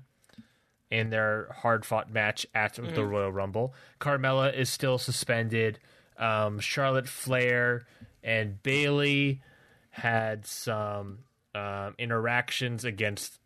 in 0.90 1.10
their 1.10 1.48
hard 1.62 1.86
fought 1.86 2.12
match 2.12 2.46
at 2.54 2.76
the 2.76 3.06
Royal 3.06 3.32
Rumble. 3.32 3.74
Carmella 4.00 4.54
is 4.54 4.70
still 4.70 4.98
suspended. 4.98 5.80
Um, 6.18 6.60
Charlotte 6.60 7.08
Flair 7.08 7.86
and 8.24 8.62
Bayley 8.62 9.42
had 9.90 10.46
some 10.46 11.20
um, 11.56 11.96
interactions 11.98 12.84
against 12.84 13.40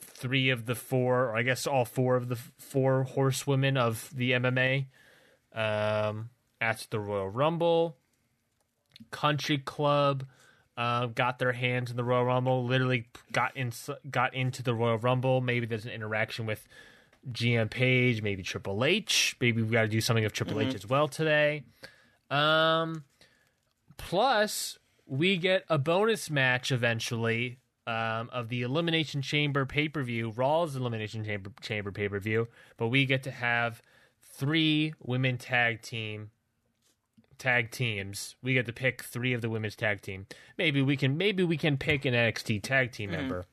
three 0.00 0.50
of 0.50 0.66
the 0.66 0.76
four, 0.76 1.30
or 1.30 1.36
I 1.36 1.42
guess 1.42 1.66
all 1.66 1.84
four 1.84 2.16
of 2.16 2.28
the 2.28 2.36
four 2.36 3.02
horsewomen 3.02 3.76
of 3.76 4.10
the 4.14 4.32
MMA 4.32 4.86
um, 5.54 6.30
at 6.60 6.86
the 6.90 7.00
Royal 7.00 7.28
Rumble. 7.28 7.96
Country 9.10 9.58
Club 9.58 10.24
uh, 10.76 11.06
got 11.06 11.38
their 11.38 11.52
hands 11.52 11.90
in 11.90 11.96
the 11.96 12.04
Royal 12.04 12.24
Rumble. 12.24 12.64
Literally 12.64 13.06
got 13.32 13.56
in 13.56 13.72
got 14.10 14.34
into 14.34 14.62
the 14.62 14.74
Royal 14.74 14.98
Rumble. 14.98 15.40
Maybe 15.40 15.66
there's 15.66 15.84
an 15.84 15.92
interaction 15.92 16.46
with 16.46 16.66
GM 17.30 17.70
Paige, 17.70 18.22
maybe 18.22 18.42
Triple 18.42 18.84
H. 18.84 19.36
Maybe 19.40 19.62
we 19.62 19.70
got 19.70 19.82
to 19.82 19.88
do 19.88 20.00
something 20.00 20.24
of 20.24 20.32
Triple 20.32 20.60
H 20.60 20.74
as 20.74 20.86
well 20.86 21.08
today. 21.08 21.64
Um, 22.30 23.04
plus 23.96 24.78
we 25.06 25.36
get 25.36 25.64
a 25.68 25.78
bonus 25.78 26.30
match 26.30 26.72
eventually 26.72 27.58
um, 27.86 28.30
of 28.32 28.48
the 28.48 28.62
Elimination 28.62 29.22
Chamber 29.22 29.66
pay 29.66 29.88
per 29.88 30.02
view, 30.02 30.30
Raw's 30.30 30.76
Elimination 30.76 31.24
Chamber 31.24 31.50
Chamber 31.60 31.92
pay 31.92 32.08
per 32.08 32.18
view. 32.18 32.48
But 32.76 32.88
we 32.88 33.06
get 33.06 33.22
to 33.24 33.30
have 33.30 33.82
three 34.36 34.94
women 35.00 35.38
tag 35.38 35.82
team 35.82 36.30
tag 37.38 37.70
teams. 37.70 38.36
We 38.42 38.54
get 38.54 38.66
to 38.66 38.72
pick 38.72 39.02
three 39.02 39.32
of 39.32 39.42
the 39.42 39.50
women's 39.50 39.76
tag 39.76 40.00
team. 40.02 40.26
Maybe 40.56 40.82
we 40.82 40.96
can 40.96 41.16
maybe 41.16 41.42
we 41.42 41.56
can 41.56 41.76
pick 41.76 42.04
an 42.04 42.14
NXT 42.14 42.62
tag 42.62 42.92
team 42.92 43.10
member. 43.10 43.46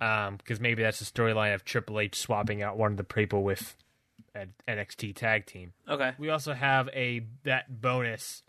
Um, 0.00 0.36
because 0.36 0.60
maybe 0.60 0.82
that's 0.82 1.00
the 1.00 1.04
storyline 1.04 1.54
of 1.54 1.64
Triple 1.64 1.98
H 1.98 2.16
swapping 2.16 2.62
out 2.62 2.78
one 2.78 2.92
of 2.92 2.96
the 2.96 3.04
people 3.04 3.42
with 3.42 3.76
an 4.32 4.54
NXT 4.68 5.16
tag 5.16 5.46
team. 5.46 5.72
Okay. 5.88 6.12
We 6.18 6.30
also 6.30 6.52
have 6.52 6.88
a 6.90 7.26
that 7.42 7.80
bonus 7.80 8.44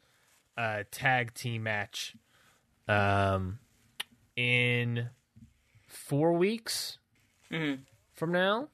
uh, 0.55 0.83
tag 0.91 1.33
team 1.33 1.63
match 1.63 2.15
um, 2.87 3.57
in 4.35 5.09
four 5.87 6.33
weeks 6.33 6.99
from 8.13 8.31
now. 8.31 8.67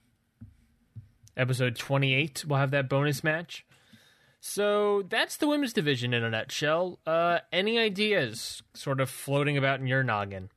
Episode 1.38 1.76
28, 1.76 2.46
we'll 2.48 2.60
have 2.60 2.72
that 2.72 2.90
bonus 2.90 3.24
match. 3.24 3.66
So 4.40 5.04
that's 5.10 5.38
the 5.38 5.48
women's 5.48 5.74
division 5.74 6.14
in 6.14 6.24
a 6.24 6.30
nutshell. 6.30 7.00
Uh, 7.06 7.40
any 7.52 7.80
ideas 7.80 8.62
sort 8.74 9.02
of 9.02 9.10
floating 9.10 9.58
about 9.58 9.80
in 9.80 9.88
your 9.88 10.04
noggin? 10.04 10.50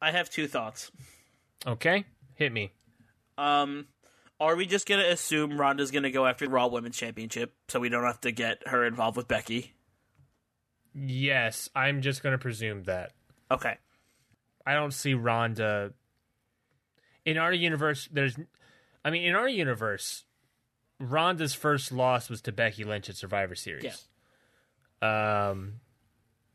I 0.00 0.10
have 0.12 0.30
two 0.30 0.46
thoughts. 0.46 0.90
Okay, 1.66 2.04
hit 2.34 2.52
me. 2.52 2.72
Um, 3.36 3.86
are 4.40 4.56
we 4.56 4.66
just 4.66 4.88
gonna 4.88 5.08
assume 5.08 5.60
Ronda's 5.60 5.90
gonna 5.90 6.10
go 6.10 6.26
after 6.26 6.46
the 6.46 6.52
Raw 6.52 6.68
Women's 6.68 6.96
Championship 6.96 7.54
so 7.68 7.80
we 7.80 7.88
don't 7.88 8.04
have 8.04 8.20
to 8.22 8.32
get 8.32 8.66
her 8.68 8.84
involved 8.86 9.16
with 9.16 9.28
Becky? 9.28 9.74
Yes, 10.94 11.70
I'm 11.74 12.02
just 12.02 12.22
going 12.22 12.32
to 12.32 12.38
presume 12.38 12.84
that. 12.84 13.12
Okay. 13.50 13.76
I 14.66 14.74
don't 14.74 14.92
see 14.92 15.14
Ronda 15.14 15.92
in 17.24 17.38
our 17.38 17.52
universe. 17.52 18.08
There's, 18.12 18.36
I 19.04 19.10
mean, 19.10 19.24
in 19.24 19.34
our 19.34 19.48
universe, 19.48 20.24
Ronda's 21.00 21.54
first 21.54 21.90
loss 21.92 22.28
was 22.30 22.40
to 22.42 22.52
Becky 22.52 22.84
Lynch 22.84 23.08
at 23.08 23.16
Survivor 23.16 23.54
Series. 23.54 24.06
Um, 25.00 25.80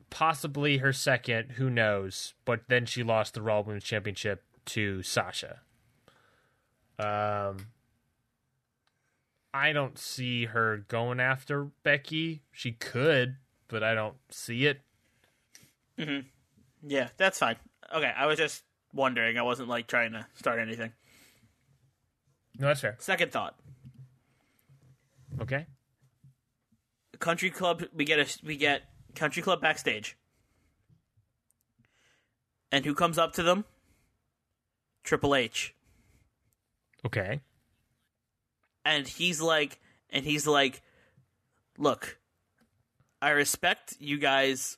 possibly 0.09 0.77
her 0.77 0.93
second. 0.93 1.53
Who 1.53 1.69
knows? 1.69 2.33
But 2.45 2.61
then 2.69 2.85
she 2.85 3.03
lost 3.03 3.33
the 3.33 3.41
Raw 3.41 3.61
Women's 3.61 3.83
Championship 3.83 4.43
to 4.67 5.03
Sasha. 5.03 5.59
Um, 6.99 7.67
I 9.53 9.73
don't 9.73 9.97
see 9.97 10.45
her 10.45 10.85
going 10.87 11.19
after 11.19 11.65
Becky. 11.83 12.43
She 12.51 12.71
could, 12.71 13.35
but 13.67 13.83
I 13.83 13.93
don't 13.93 14.15
see 14.29 14.65
it. 14.65 14.81
Yeah, 16.85 17.09
that's 17.17 17.39
fine. 17.39 17.57
Okay, 17.93 18.11
I 18.15 18.25
was 18.27 18.37
just 18.37 18.63
wondering. 18.93 19.37
I 19.37 19.41
wasn't 19.41 19.67
like 19.67 19.87
trying 19.87 20.13
to 20.13 20.25
start 20.35 20.59
anything. 20.59 20.93
No, 22.59 22.67
that's 22.67 22.81
fair. 22.81 22.95
Second 22.99 23.31
thought. 23.31 23.55
Okay. 25.41 25.67
Country 27.19 27.49
Club 27.49 27.83
we 27.93 28.05
get 28.05 28.19
a 28.19 28.45
we 28.45 28.57
get 28.57 28.83
Country 29.15 29.41
Club 29.41 29.61
backstage. 29.61 30.17
And 32.71 32.83
who 32.85 32.93
comes 32.93 33.17
up 33.17 33.33
to 33.33 33.43
them? 33.43 33.65
Triple 35.03 35.35
H. 35.35 35.73
Okay. 37.05 37.41
and 38.83 39.07
he's 39.07 39.39
like 39.39 39.79
and 40.09 40.25
he's 40.25 40.45
like 40.47 40.81
look 41.77 42.17
i 43.21 43.29
respect 43.29 43.95
you 43.99 44.17
guys 44.17 44.77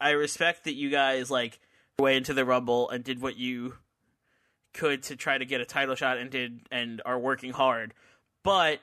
i 0.00 0.10
respect 0.10 0.64
that 0.64 0.74
you 0.74 0.90
guys 0.90 1.30
like 1.30 1.60
way 1.98 2.16
into 2.16 2.34
the 2.34 2.44
rumble 2.44 2.90
and 2.90 3.04
did 3.04 3.22
what 3.22 3.36
you 3.38 3.74
could 4.72 5.02
to 5.02 5.16
try 5.16 5.38
to 5.38 5.44
get 5.44 5.60
a 5.60 5.64
title 5.64 5.94
shot 5.94 6.18
and 6.18 6.30
did 6.30 6.60
and 6.70 7.02
are 7.04 7.18
working 7.18 7.52
hard 7.52 7.94
but 8.42 8.80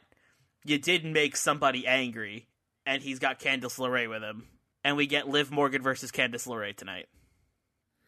you 0.64 0.78
did 0.78 1.06
make 1.06 1.36
somebody 1.36 1.86
angry 1.88 2.48
and 2.86 3.02
he's 3.02 3.20
got 3.20 3.40
candice 3.40 3.80
LeRae 3.80 4.10
with 4.10 4.24
him 4.24 4.46
and 4.84 4.96
we 4.98 5.08
get 5.08 5.28
liv 5.28 5.52
morgan 5.52 5.82
versus 5.82 6.12
candice 6.12 6.48
LeRae 6.48 6.76
tonight 6.76 7.08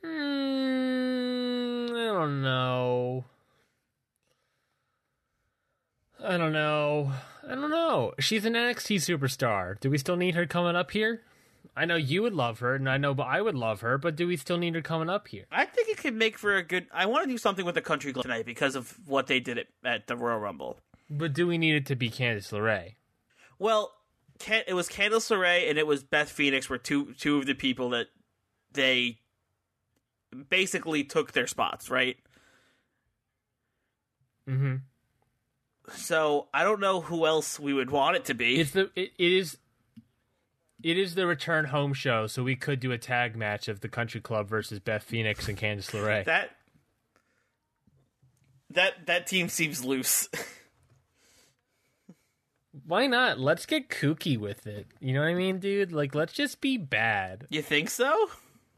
Mm, 0.04 1.92
I 1.92 2.14
don't 2.14 2.42
know. 2.42 3.26
I 6.24 6.38
don't 6.38 6.54
know. 6.54 7.12
I 7.48 7.56
don't 7.56 7.70
know. 7.70 8.14
She's 8.20 8.46
an 8.46 8.54
NXT 8.54 8.98
superstar. 8.98 9.80
Do 9.80 9.90
we 9.90 9.98
still 9.98 10.16
need 10.16 10.36
her 10.36 10.46
coming 10.46 10.76
up 10.76 10.92
here? 10.92 11.22
I 11.76 11.86
know 11.86 11.96
you 11.96 12.22
would 12.22 12.34
love 12.34 12.60
her, 12.60 12.76
and 12.76 12.90
I 12.90 12.98
know 12.98 13.14
but 13.14 13.28
I 13.28 13.42
would 13.42 13.56
love 13.56 13.82
her, 13.82 13.98
but 13.98 14.16
do 14.16 14.28
we 14.28 14.36
still 14.36 14.58
need 14.58 14.76
her 14.76 14.82
coming 14.82 15.10
up 15.10 15.30
here? 15.30 15.46
I 15.52 15.66
think 15.66 15.88
it 15.88 15.98
could 15.98 16.16
make 16.16 16.38
for 16.38 16.56
a 16.56 16.64
good. 16.64 16.88
I 16.94 17.06
want 17.06 17.24
to 17.26 17.30
do 17.30 17.38
something 17.38 17.66
with 17.66 17.76
the 17.76 17.82
country 17.82 18.12
club 18.12 18.24
tonight 18.24 18.46
because 18.46 18.76
of 18.76 18.98
what 19.08 19.28
they 19.28 19.40
did 19.40 19.58
at, 19.58 19.68
at 19.86 20.08
the 20.08 20.18
Royal 20.18 20.40
Rumble. 20.40 20.80
But 21.10 21.34
do 21.34 21.48
we 21.48 21.58
need 21.58 21.76
it 21.76 21.86
to 21.88 21.96
be 21.96 22.10
Candice 22.10 22.52
LeRae? 22.52 22.96
Well, 23.60 23.94
it 24.50 24.74
was 24.74 24.90
Candice 24.90 25.30
LeRae 25.30 25.70
and 25.70 25.78
it 25.78 25.86
was 25.86 26.04
Beth 26.04 26.30
Phoenix 26.30 26.70
were 26.70 26.78
two 26.78 27.14
two 27.14 27.38
of 27.38 27.46
the 27.46 27.54
people 27.54 27.90
that 27.92 28.08
they 28.74 29.20
basically 30.50 31.04
took 31.04 31.34
their 31.34 31.48
spots, 31.48 31.90
right? 31.90 32.18
Mm-hmm. 34.50 34.78
So 35.94 36.48
I 36.54 36.64
don't 36.64 36.80
know 36.80 37.02
who 37.02 37.26
else 37.26 37.60
we 37.60 37.74
would 37.74 37.92
want 37.92 38.16
it 38.16 38.26
to 38.26 38.34
be. 38.34 38.60
It's 38.60 38.72
the 38.72 38.90
it, 38.96 39.12
it 39.18 39.32
is 39.32 39.58
it 40.84 40.98
is 40.98 41.16
the 41.16 41.28
return 41.28 41.66
home 41.66 41.94
show, 41.94 42.28
so 42.28 42.44
we 42.44 42.56
could 42.56 42.80
do 42.80 42.92
a 42.92 42.98
tag 42.98 43.36
match 43.36 43.68
of 43.68 43.82
the 43.82 43.88
Country 43.88 44.22
Club 44.22 44.48
versus 44.48 44.80
Beth 44.80 45.04
Phoenix 45.04 45.48
and 45.48 45.58
Candice 45.58 45.92
LeRae. 45.92 46.26
that 46.26 46.52
that 48.72 49.06
that 49.08 49.28
team 49.28 49.50
seems 49.50 49.84
loose. 49.84 50.30
Why 52.86 53.08
not? 53.08 53.40
Let's 53.40 53.66
get 53.66 53.90
kooky 53.90 54.38
with 54.38 54.66
it. 54.66 54.88
You 55.00 55.14
know 55.14 55.22
what 55.22 55.28
I 55.28 55.34
mean, 55.34 55.60
dude? 55.60 55.92
Like, 55.92 56.16
let's 56.16 56.34
just 56.34 56.62
be 56.62 56.78
bad. 56.78 57.48
you 57.50 57.62
think 57.62 57.90
so? 57.90 58.30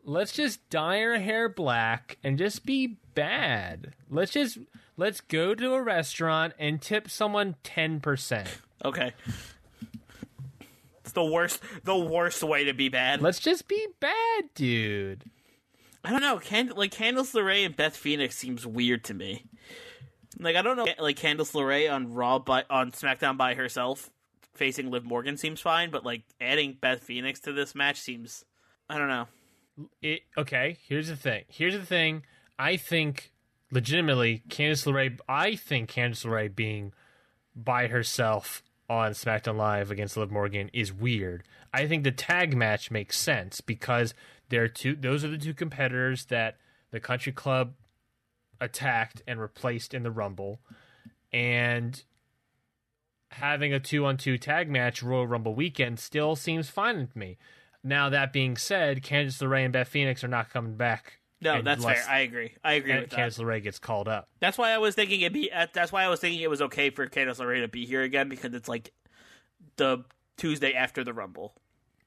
Let's 0.04 0.32
just 0.32 0.68
dye 0.70 1.02
our 1.02 1.20
hair 1.20 1.48
black 1.48 2.18
and 2.24 2.38
just 2.38 2.66
be 2.66 2.98
bad. 3.14 3.94
Let's 4.10 4.32
just 4.32 4.58
let's 4.98 5.22
go 5.22 5.56
to 5.56 5.74
a 5.74 5.82
restaurant 5.82 6.54
and 6.60 6.82
tip 6.82 7.10
someone 7.10 7.56
ten 7.64 8.00
percent. 8.00 8.50
Okay. 8.84 9.14
The 11.14 11.24
worst 11.24 11.62
the 11.84 11.98
worst 11.98 12.44
way 12.44 12.66
to 12.66 12.74
be 12.74 12.90
bad. 12.90 13.22
Let's 13.22 13.40
just 13.40 13.68
be 13.68 13.88
bad, 14.00 14.54
dude. 14.56 15.26
I 16.04 16.12
don't 16.12 16.22
know. 16.22 16.40
Cand- 16.40 16.74
like 16.76 16.92
Candice 16.92 17.34
LeRae 17.34 17.66
and 17.66 17.76
Beth 17.76 17.96
Phoenix 17.96 18.36
seems 18.36 18.66
weird 18.66 19.04
to 19.06 19.14
me. 19.14 19.46
Like 20.40 20.56
I 20.56 20.62
don't 20.62 20.78
know. 20.78 20.88
Like 21.00 21.18
Candice 21.18 21.54
LeRae 21.54 21.92
on 21.92 22.14
Raw 22.14 22.40
by 22.40 22.64
on 22.70 22.92
SmackDown 22.92 23.38
by 23.38 23.54
herself 23.54 24.10
facing 24.54 24.92
Liv 24.92 25.04
Morgan 25.04 25.38
seems 25.38 25.62
fine, 25.62 25.90
but 25.90 26.06
like 26.06 26.24
adding 26.40 26.78
Beth 26.80 27.02
Phoenix 27.04 27.40
to 27.42 27.54
this 27.54 27.76
match 27.76 28.00
seems. 28.00 28.46
I 28.90 28.98
don't 28.98 29.08
know. 29.08 29.28
It, 30.02 30.22
okay, 30.38 30.78
here's 30.88 31.08
the 31.08 31.16
thing. 31.16 31.46
Here's 31.48 31.74
the 31.74 31.86
thing. 31.86 32.24
I 32.60 32.78
think 32.78 33.32
legitimately 33.72 34.44
Candice 34.50 34.86
LeRae. 34.86 35.20
I 35.28 35.56
think 35.56 35.92
Candice 35.92 36.26
LeRae 36.26 36.56
being 36.56 36.94
by 37.56 37.88
herself 37.88 38.62
on 38.98 39.12
SmackDown 39.12 39.58
Live 39.58 39.92
against 39.92 40.18
Liv 40.18 40.32
Morgan 40.32 40.70
is 40.74 40.94
weird. 40.94 41.44
I 41.74 41.88
think 41.88 42.04
the 42.04 42.12
tag 42.12 42.56
match 42.56 42.92
makes 42.92 43.18
sense 43.18 43.62
because 43.62 44.14
they're 44.50 44.68
two. 44.68 44.96
Those 44.96 45.24
are 45.24 45.30
the 45.30 45.38
two 45.38 45.54
competitors 45.54 46.26
that 46.26 46.58
the 46.92 47.00
Country 47.00 47.32
Club 47.32 47.74
attacked 48.62 49.22
and 49.28 49.40
replaced 49.40 49.94
in 49.94 50.04
the 50.04 50.12
Rumble, 50.12 50.62
and 51.32 52.04
having 53.32 53.74
a 53.74 53.80
two-on-two 53.80 54.38
tag 54.38 54.70
match 54.70 55.02
Royal 55.02 55.26
Rumble 55.26 55.56
weekend 55.56 56.00
still 56.00 56.36
seems 56.36 56.70
fine 56.70 57.00
with 57.00 57.16
me. 57.16 57.38
Now 57.84 58.10
that 58.10 58.32
being 58.32 58.56
said, 58.56 59.02
Candice 59.02 59.42
LeRae 59.42 59.66
and 59.66 59.74
Beth 59.74 59.88
Phoenix 59.88 60.24
are 60.24 60.28
not 60.30 60.52
coming 60.52 60.76
back. 60.76 61.20
No, 61.44 61.62
that's 61.62 61.84
fair. 61.84 62.04
I 62.10 62.20
agree. 62.20 62.54
I 62.64 62.74
agree 62.74 63.00
with 63.00 63.10
that. 63.12 63.20
Candice 63.20 63.40
LeRae 63.40 63.62
gets 63.62 63.80
called 63.80 64.08
up. 64.08 64.30
That's 64.40 64.58
why 64.58 64.72
I 64.72 64.78
was 64.78 64.96
thinking 64.96 65.22
it 65.22 65.34
be. 65.34 65.52
uh, 65.52 65.68
That's 65.74 65.92
why 65.92 66.04
I 66.04 66.08
was 66.08 66.20
thinking 66.20 66.42
it 66.42 66.50
was 66.50 66.62
okay 66.64 66.90
for 66.90 67.06
Candice 67.08 67.40
LeRae 67.40 67.62
to 67.62 67.68
be 67.68 67.86
here 67.86 68.02
again 68.02 68.30
because 68.30 68.54
it's 68.54 68.70
like 68.70 68.92
the 69.78 70.04
Tuesday 70.38 70.74
after 70.74 71.04
the 71.04 71.14
Rumble. 71.14 71.54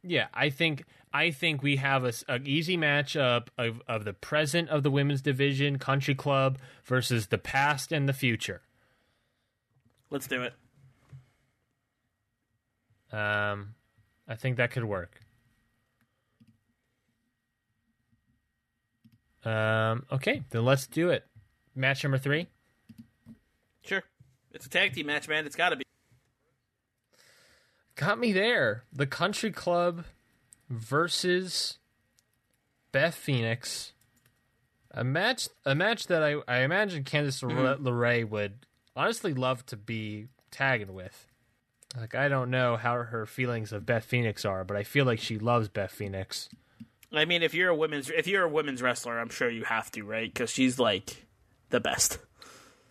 Yeah, 0.03 0.27
I 0.33 0.51
think 0.51 0.85
I 1.13 1.31
think 1.33 1.63
we 1.63 1.77
have 1.77 2.05
a, 2.05 2.13
a 2.29 2.41
easy 2.45 2.77
matchup 2.77 3.49
of 3.59 3.83
of 3.89 4.05
the 4.05 4.13
present 4.13 4.69
of 4.69 4.83
the 4.83 4.91
women's 4.91 5.21
division, 5.21 5.79
Country 5.79 6.15
Club 6.15 6.59
versus 6.85 7.27
the 7.27 7.39
past 7.39 7.91
and 7.93 8.09
the 8.09 8.13
future. 8.13 8.63
Let's 10.11 10.27
do 10.29 10.43
it. 10.43 10.53
Um, 13.13 13.75
I 14.29 14.35
think 14.37 14.57
that 14.57 14.71
could 14.71 14.85
work. 14.85 15.21
Um, 19.47 20.05
okay, 20.11 20.43
then 20.51 20.65
let's 20.65 20.87
do 20.89 21.11
it. 21.11 21.25
Match 21.75 22.03
number 22.03 22.19
three. 22.19 22.49
Sure. 23.83 24.03
It's 24.53 24.67
a 24.67 24.69
tag 24.69 24.93
team 24.93 25.07
match, 25.07 25.29
man. 25.29 25.47
It's 25.47 25.55
got 25.55 25.69
to 25.69 25.77
be. 25.77 25.85
Got 27.95 28.19
me 28.19 28.33
there. 28.33 28.83
The 28.93 29.07
Country 29.07 29.53
Club 29.53 30.05
versus 30.69 31.79
Beth 32.91 33.15
Phoenix. 33.15 33.93
A 34.91 35.05
match, 35.05 35.49
a 35.65 35.75
match 35.75 36.07
that 36.09 36.23
I, 36.23 36.37
I 36.49 36.61
imagine 36.63 37.05
Candice 37.05 37.43
Mm-hmm. 37.43 37.87
LeRae 37.87 38.29
would 38.29 38.67
honestly 38.97 39.33
love 39.35 39.65
to 39.67 39.77
be 39.77 40.27
tagging 40.51 40.95
with. 40.95 41.27
Like 41.97 42.15
I 42.15 42.29
don't 42.29 42.51
know 42.51 42.77
how 42.77 42.95
her 42.95 43.27
feelings 43.27 43.73
of 43.73 43.87
Beth 43.87 44.05
Phoenix 44.05 44.45
are, 44.45 44.65
but 44.65 44.77
I 44.77 44.83
feel 44.83 45.05
like 45.05 45.21
she 45.21 45.39
loves 45.39 45.69
Beth 45.69 45.93
Phoenix. 45.93 46.49
I 47.13 47.25
mean, 47.25 47.43
if 47.43 47.55
you're 47.55 47.71
a 47.71 47.75
women's 47.75 48.11
if 48.11 48.27
you're 48.27 48.45
a 48.45 48.49
women's 48.49 48.83
wrestler, 48.83 49.19
I'm 49.19 49.29
sure 49.29 49.49
you 49.49 49.65
have 49.65 49.91
to, 49.93 50.03
right? 50.03 50.33
Because 50.33 50.51
she's 50.51 50.79
like 50.79 51.27
the 51.71 51.81
best. 51.81 52.19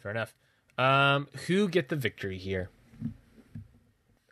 Fair 0.01 0.11
enough. 0.11 0.33
Um, 0.77 1.27
who 1.47 1.67
get 1.69 1.89
the 1.89 1.95
victory 1.95 2.37
here? 2.37 2.69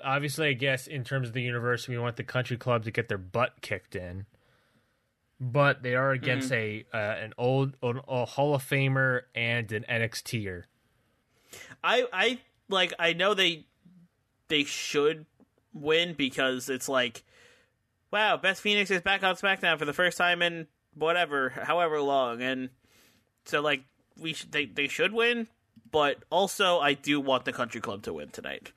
Obviously, 0.04 0.50
I 0.50 0.54
guess 0.54 0.88
in 0.88 1.04
terms 1.04 1.30
of 1.30 1.34
the 1.34 1.42
universe, 1.42 1.88
we 1.88 1.98
want 1.98 2.18
the 2.18 2.24
country 2.24 2.58
club 2.58 2.84
to 2.84 2.92
get 2.92 3.08
their 3.08 3.18
butt 3.18 3.62
kicked 3.62 3.96
in, 3.96 4.26
but 5.40 5.82
they 5.82 5.96
are 5.96 6.12
against 6.12 6.52
a 6.52 6.86
uh, 6.94 6.98
an 6.98 7.34
old 7.38 7.76
an, 7.82 8.02
a 8.08 8.26
Hall 8.26 8.54
of 8.56 8.64
Famer 8.64 9.22
and 9.34 9.72
an 9.72 9.86
NXTer. 9.90 10.64
I 11.84 12.06
I 12.12 12.40
like 12.70 12.94
I 13.00 13.14
know 13.14 13.34
they 13.34 13.66
they 14.50 14.64
should 14.64 15.26
win 15.74 16.14
because 16.14 16.70
it's 16.70 16.90
like 16.90 17.24
wow, 18.14 18.38
Beth 18.38 18.60
Phoenix 18.60 18.92
is 18.92 19.02
back 19.02 19.24
on 19.24 19.36
SmackDown 19.36 19.80
for 19.80 19.86
the 19.86 19.92
first 19.92 20.18
time 20.20 20.44
in 20.44 20.68
whatever, 20.94 21.50
however 21.50 22.00
long, 22.00 22.42
and 22.42 22.70
so 23.44 23.60
like 23.60 23.84
we 24.18 24.34
should 24.34 24.52
they 24.52 24.66
they 24.66 24.88
should 24.88 25.12
win, 25.12 25.48
but 25.92 26.24
also 26.30 26.80
I 26.80 26.94
do 26.94 27.20
want 27.20 27.44
the 27.44 27.52
Country 27.52 27.82
Club 27.82 28.04
to 28.04 28.14
win 28.14 28.30
tonight. 28.30 28.72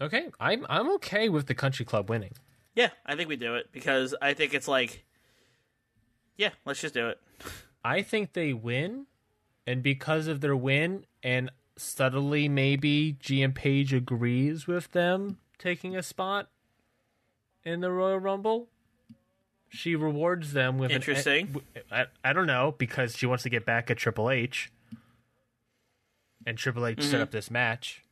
Okay, 0.00 0.30
I'm 0.40 0.66
I'm 0.68 0.90
okay 0.94 1.28
with 1.28 1.46
the 1.46 1.54
country 1.54 1.84
club 1.84 2.10
winning. 2.10 2.32
Yeah, 2.74 2.88
I 3.06 3.14
think 3.14 3.28
we 3.28 3.36
do 3.36 3.54
it 3.54 3.68
because 3.70 4.16
I 4.20 4.32
think 4.32 4.54
it's 4.54 4.66
like 4.66 5.04
yeah, 6.36 6.50
let's 6.64 6.80
just 6.80 6.94
do 6.94 7.08
it. 7.08 7.20
I 7.84 8.02
think 8.02 8.32
they 8.32 8.52
win, 8.52 9.06
and 9.64 9.82
because 9.82 10.26
of 10.26 10.40
their 10.40 10.56
win, 10.56 11.04
and 11.22 11.50
subtly 11.76 12.48
maybe 12.48 13.16
GM 13.20 13.54
Paige 13.54 13.92
agrees 13.92 14.66
with 14.66 14.90
them 14.90 15.38
taking 15.58 15.94
a 15.94 16.02
spot 16.02 16.48
in 17.64 17.80
the 17.80 17.90
Royal 17.90 18.18
Rumble. 18.18 18.68
She 19.68 19.96
rewards 19.96 20.52
them 20.52 20.78
with 20.78 20.90
an- 20.90 20.96
Interesting. 20.96 21.62
I, 21.90 22.06
I 22.22 22.32
don't 22.32 22.46
know 22.46 22.74
because 22.76 23.16
she 23.16 23.26
wants 23.26 23.42
to 23.44 23.48
get 23.48 23.64
back 23.64 23.90
at 23.90 23.96
Triple 23.96 24.30
H, 24.30 24.70
and 26.46 26.58
Triple 26.58 26.86
H 26.86 27.02
set 27.02 27.12
mm-hmm. 27.12 27.22
up 27.22 27.30
this 27.30 27.50
match. 27.50 28.02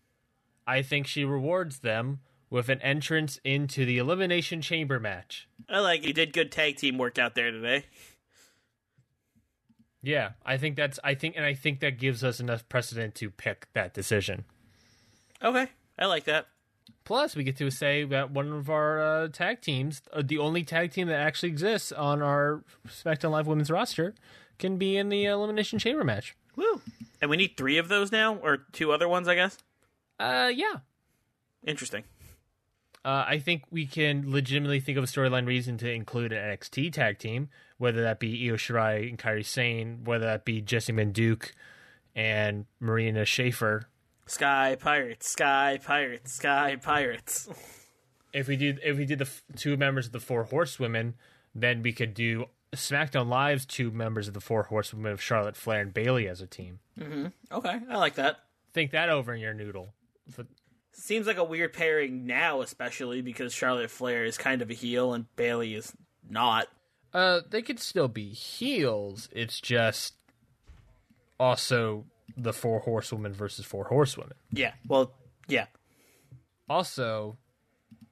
I 0.67 0.83
think 0.83 1.07
she 1.07 1.25
rewards 1.25 1.81
them 1.81 2.21
with 2.49 2.69
an 2.69 2.81
entrance 2.83 3.39
into 3.45 3.85
the 3.85 3.99
Elimination 3.99 4.61
Chamber 4.61 4.99
match. 4.99 5.49
I 5.69 5.81
like 5.81 6.05
you 6.07 6.13
did 6.13 6.33
good 6.33 6.51
tag 6.51 6.77
team 6.77 6.99
work 6.99 7.19
out 7.19 7.35
there 7.35 7.51
today. 7.51 7.85
Yeah, 10.03 10.31
I 10.45 10.57
think 10.57 10.77
that's 10.77 10.99
I 11.05 11.15
think 11.15 11.37
and 11.37 11.45
I 11.45 11.55
think 11.55 11.81
that 11.81 11.99
gives 11.99 12.25
us 12.25 12.41
enough 12.41 12.69
precedent 12.69 13.15
to 13.17 13.31
pick 13.31 13.69
that 13.75 13.93
decision. 13.93 14.45
Okay, 15.43 15.69
I 15.99 16.07
like 16.07 16.25
that. 16.25 16.47
Plus, 17.11 17.35
we 17.35 17.43
get 17.43 17.57
to 17.57 17.73
say 17.73 18.05
that 18.05 18.31
one 18.31 18.53
of 18.53 18.71
our 18.71 19.03
uh, 19.03 19.27
tag 19.27 19.61
teams, 19.61 20.01
uh, 20.13 20.23
the 20.25 20.39
only 20.39 20.63
tag 20.63 20.93
team 20.93 21.09
that 21.09 21.19
actually 21.19 21.49
exists 21.49 21.91
on 21.91 22.23
our 22.23 22.63
SmackDown 22.87 23.33
Live 23.33 23.49
women's 23.49 23.69
roster, 23.69 24.15
can 24.61 24.77
be 24.77 24.97
in 24.97 25.09
the 25.09 25.25
Elimination 25.25 25.81
Chamber 25.81 26.05
match. 26.05 26.37
Woo! 26.55 26.81
And 27.21 27.29
we 27.29 27.37
need 27.37 27.57
three 27.57 27.79
of 27.79 27.89
those 27.89 28.13
now, 28.13 28.37
or 28.37 28.59
two 28.71 28.93
other 28.93 29.09
ones, 29.09 29.27
I 29.27 29.35
guess. 29.35 29.59
Uh, 30.21 30.53
yeah. 30.55 30.75
Interesting. 31.67 32.05
Uh, 33.05 33.25
I 33.27 33.41
think 33.41 33.65
we 33.73 33.87
can 33.87 34.31
legitimately 34.31 34.79
think 34.79 34.97
of 34.97 35.03
a 35.03 35.09
storyline 35.09 35.49
reason 35.49 35.79
to 35.79 35.91
include 35.91 36.33
an 36.33 36.57
NXT 36.57 36.93
tag 36.93 37.19
team, 37.19 37.49
whether 37.79 38.03
that 38.03 38.21
be 38.21 38.49
Io 38.49 38.55
Shirai 38.55 39.09
and 39.09 39.19
Kairi 39.19 39.45
Sane, 39.45 40.03
whether 40.05 40.27
that 40.27 40.45
be 40.45 40.63
Jessamyn 40.63 41.13
Duke 41.13 41.57
and 42.15 42.67
Marina 42.79 43.23
Shafir. 43.23 43.87
Sky 44.31 44.77
Pirates, 44.79 45.29
Sky 45.29 45.79
Pirates, 45.85 46.33
Sky 46.33 46.77
Pirates. 46.77 47.49
if 48.33 48.47
we 48.49 48.57
did 48.57 48.79
if 48.85 48.97
we 48.97 49.05
did 49.05 49.19
the 49.19 49.25
f- 49.27 49.43
two 49.57 49.77
members 49.77 50.07
of 50.07 50.13
the 50.13 50.21
Four 50.21 50.45
Horsewomen, 50.45 51.15
then 51.55 51.83
we 51.83 51.93
could 51.93 52.15
do 52.15 52.47
SmackDown 52.73 53.29
Live's 53.29 53.67
two 53.67 53.91
members 53.91 54.29
of 54.29 54.35
the 54.35 54.41
Four 54.41 54.63
Horsewomen 54.65 55.11
of 55.13 55.21
Charlotte 55.21 55.57
Flair 55.57 55.81
and 55.81 55.93
Bayley 55.93 56.29
as 56.29 56.41
a 56.41 56.47
team. 56.47 56.79
Okay, 57.51 57.81
I 57.91 57.97
like 57.97 58.15
that. 58.15 58.37
Think 58.73 58.93
that 58.93 59.09
over 59.09 59.35
in 59.35 59.41
your 59.41 59.55
noodle. 59.55 59.95
But 60.37 60.47
Seems 60.93 61.27
like 61.27 61.39
a 61.39 61.45
weird 61.45 61.73
pairing 61.73 62.27
now, 62.27 62.61
especially 62.61 63.23
because 63.23 63.53
Charlotte 63.53 63.91
Flair 63.91 64.25
is 64.25 64.37
kind 64.39 64.61
of 64.63 64.71
a 64.71 64.75
heel 64.75 65.13
and 65.15 65.25
Bayley 65.35 65.75
is 65.75 65.93
not. 66.29 66.69
uh, 67.15 67.41
they 67.51 67.63
could 67.63 67.81
still 67.81 68.07
be 68.09 68.29
heels. 68.31 69.29
It's 69.33 69.61
just 69.61 70.15
also 71.39 72.05
the 72.37 72.53
Four 72.53 72.81
Horsewomen 72.81 73.33
versus 73.33 73.65
Four 73.65 73.85
Horsewomen. 73.85 74.35
Yeah, 74.53 74.73
well, 74.87 75.13
yeah. 75.49 75.67
Also, 76.69 77.37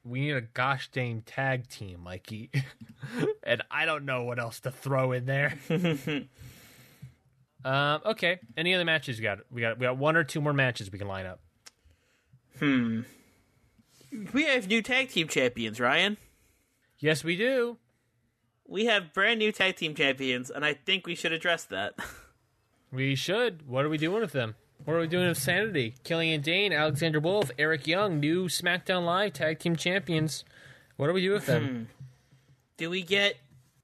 we 0.05 0.21
need 0.21 0.33
a 0.33 0.41
gosh 0.41 0.91
dang 0.91 1.23
tag 1.23 1.69
team, 1.69 2.01
Mikey. 2.01 2.51
and 3.43 3.63
I 3.71 3.87
don't 3.87 4.05
know 4.05 4.25
what 4.25 4.39
else 4.39 4.61
to 4.61 4.71
throw 4.71 5.13
in 5.13 5.27
there. 5.27 5.59
um, 7.65 8.01
okay. 8.05 8.41
Any 8.57 8.75
other 8.75 8.85
matches 8.85 9.19
you 9.19 9.23
got? 9.23 9.39
We 9.51 9.61
got 9.61 9.79
we 9.79 9.87
got 9.87 9.99
one 9.99 10.17
or 10.17 10.25
two 10.25 10.41
more 10.41 10.53
matches 10.53 10.91
we 10.91 10.99
can 10.99 11.09
line 11.09 11.27
up. 11.27 11.41
Hmm. 12.59 13.03
We 14.33 14.45
have 14.45 14.67
new 14.67 14.83
tag 14.83 15.11
team 15.11 15.29
champions, 15.29 15.79
Ryan. 15.79 16.17
Yes, 16.99 17.23
we 17.23 17.37
do. 17.37 17.77
We 18.67 18.87
have 18.87 19.13
brand 19.13 19.39
new 19.39 19.53
tag 19.53 19.77
team 19.77 19.95
champions, 19.95 20.51
and 20.51 20.65
I 20.65 20.75
think 20.75 21.07
we 21.07 21.15
should 21.15 21.33
address 21.33 21.65
that. 21.65 21.95
We 22.93 23.15
should. 23.15 23.69
What 23.69 23.85
are 23.85 23.89
we 23.89 23.99
doing 23.99 24.21
with 24.21 24.33
them? 24.33 24.55
What 24.85 24.95
are 24.95 25.01
we 25.01 25.07
doing 25.07 25.29
with 25.29 25.39
Sanity? 25.39 25.95
Killian 26.05 26.41
Dain, 26.41 26.73
Alexander 26.73 27.21
Wolf, 27.21 27.51
Eric 27.59 27.87
Young, 27.87 28.21
new 28.21 28.47
SmackDown 28.47 29.05
Live 29.05 29.35
tag 29.35 29.59
team 29.59 29.77
champions. 29.77 30.45
What 30.97 31.09
do 31.09 31.13
we 31.13 31.21
do 31.21 31.33
with 31.33 31.47
them? 31.47 31.67
Hmm. 31.67 31.83
do 32.77 32.91
we 32.91 33.03
get. 33.03 33.37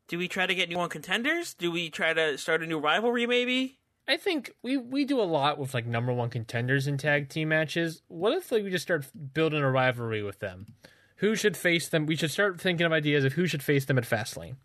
Do 0.07 0.19
we 0.19 0.29
try 0.29 0.47
to 0.47 0.55
get 0.55 0.69
new 0.69 0.77
one 0.77 0.91
contenders? 0.91 1.55
Do 1.55 1.71
we 1.71 1.91
try 1.91 2.13
to 2.13 2.37
start 2.39 2.63
a 2.63 2.67
new 2.67 2.79
rivalry, 2.79 3.27
maybe? 3.27 3.79
I 4.07 4.17
think 4.19 4.53
we 4.63 4.77
we 4.77 5.05
do 5.05 5.21
a 5.21 5.25
lot 5.25 5.59
with 5.59 5.73
like 5.73 5.87
number 5.87 6.13
one 6.13 6.29
contenders 6.29 6.87
in 6.87 6.99
tag 6.99 7.29
team 7.29 7.49
matches. 7.49 8.03
What 8.09 8.33
if 8.35 8.53
like 8.53 8.63
we 8.63 8.71
just 8.71 8.85
start 8.85 9.07
building 9.33 9.63
a 9.63 9.71
rivalry 9.71 10.23
with 10.23 10.41
them? 10.41 10.75
Who 11.17 11.37
should 11.37 11.57
face 11.57 11.89
them? 11.89 12.07
We 12.07 12.17
should 12.17 12.31
start 12.31 12.61
thinking 12.61 12.85
of 12.85 12.93
ideas 12.93 13.25
of 13.25 13.33
who 13.33 13.47
should 13.47 13.63
face 13.63 13.87
them 13.87 13.97
at 13.97 14.05
Fastlane. 14.05 14.57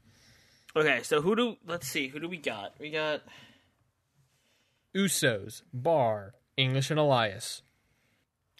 Okay, 0.75 1.01
so 1.03 1.21
who 1.21 1.35
do. 1.35 1.57
Let's 1.65 1.87
see, 1.87 2.07
who 2.09 2.19
do 2.19 2.27
we 2.27 2.37
got? 2.37 2.73
We 2.79 2.91
got. 2.91 3.21
Usos, 4.95 5.61
Bar, 5.73 6.33
English 6.57 6.89
and 6.89 6.99
Elias. 6.99 7.61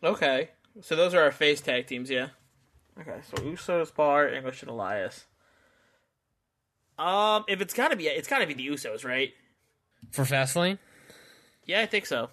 Okay, 0.03 0.49
so 0.81 0.95
those 0.95 1.13
are 1.13 1.21
our 1.21 1.31
face 1.31 1.61
tag 1.61 1.87
teams, 1.87 2.09
yeah. 2.09 2.29
Okay, 2.99 3.19
so 3.29 3.37
Usos, 3.43 3.93
Bar, 3.93 4.29
English, 4.29 4.61
and 4.61 4.71
Elias. 4.71 5.25
Um, 6.97 7.45
if 7.47 7.61
it's 7.61 7.73
gotta 7.73 7.95
be, 7.95 8.07
it's 8.07 8.27
gotta 8.27 8.45
be 8.45 8.53
the 8.53 8.67
Usos, 8.67 9.05
right? 9.05 9.33
For 10.11 10.23
Fastlane? 10.23 10.77
Yeah, 11.65 11.81
I 11.81 11.85
think 11.85 12.05
so. 12.05 12.29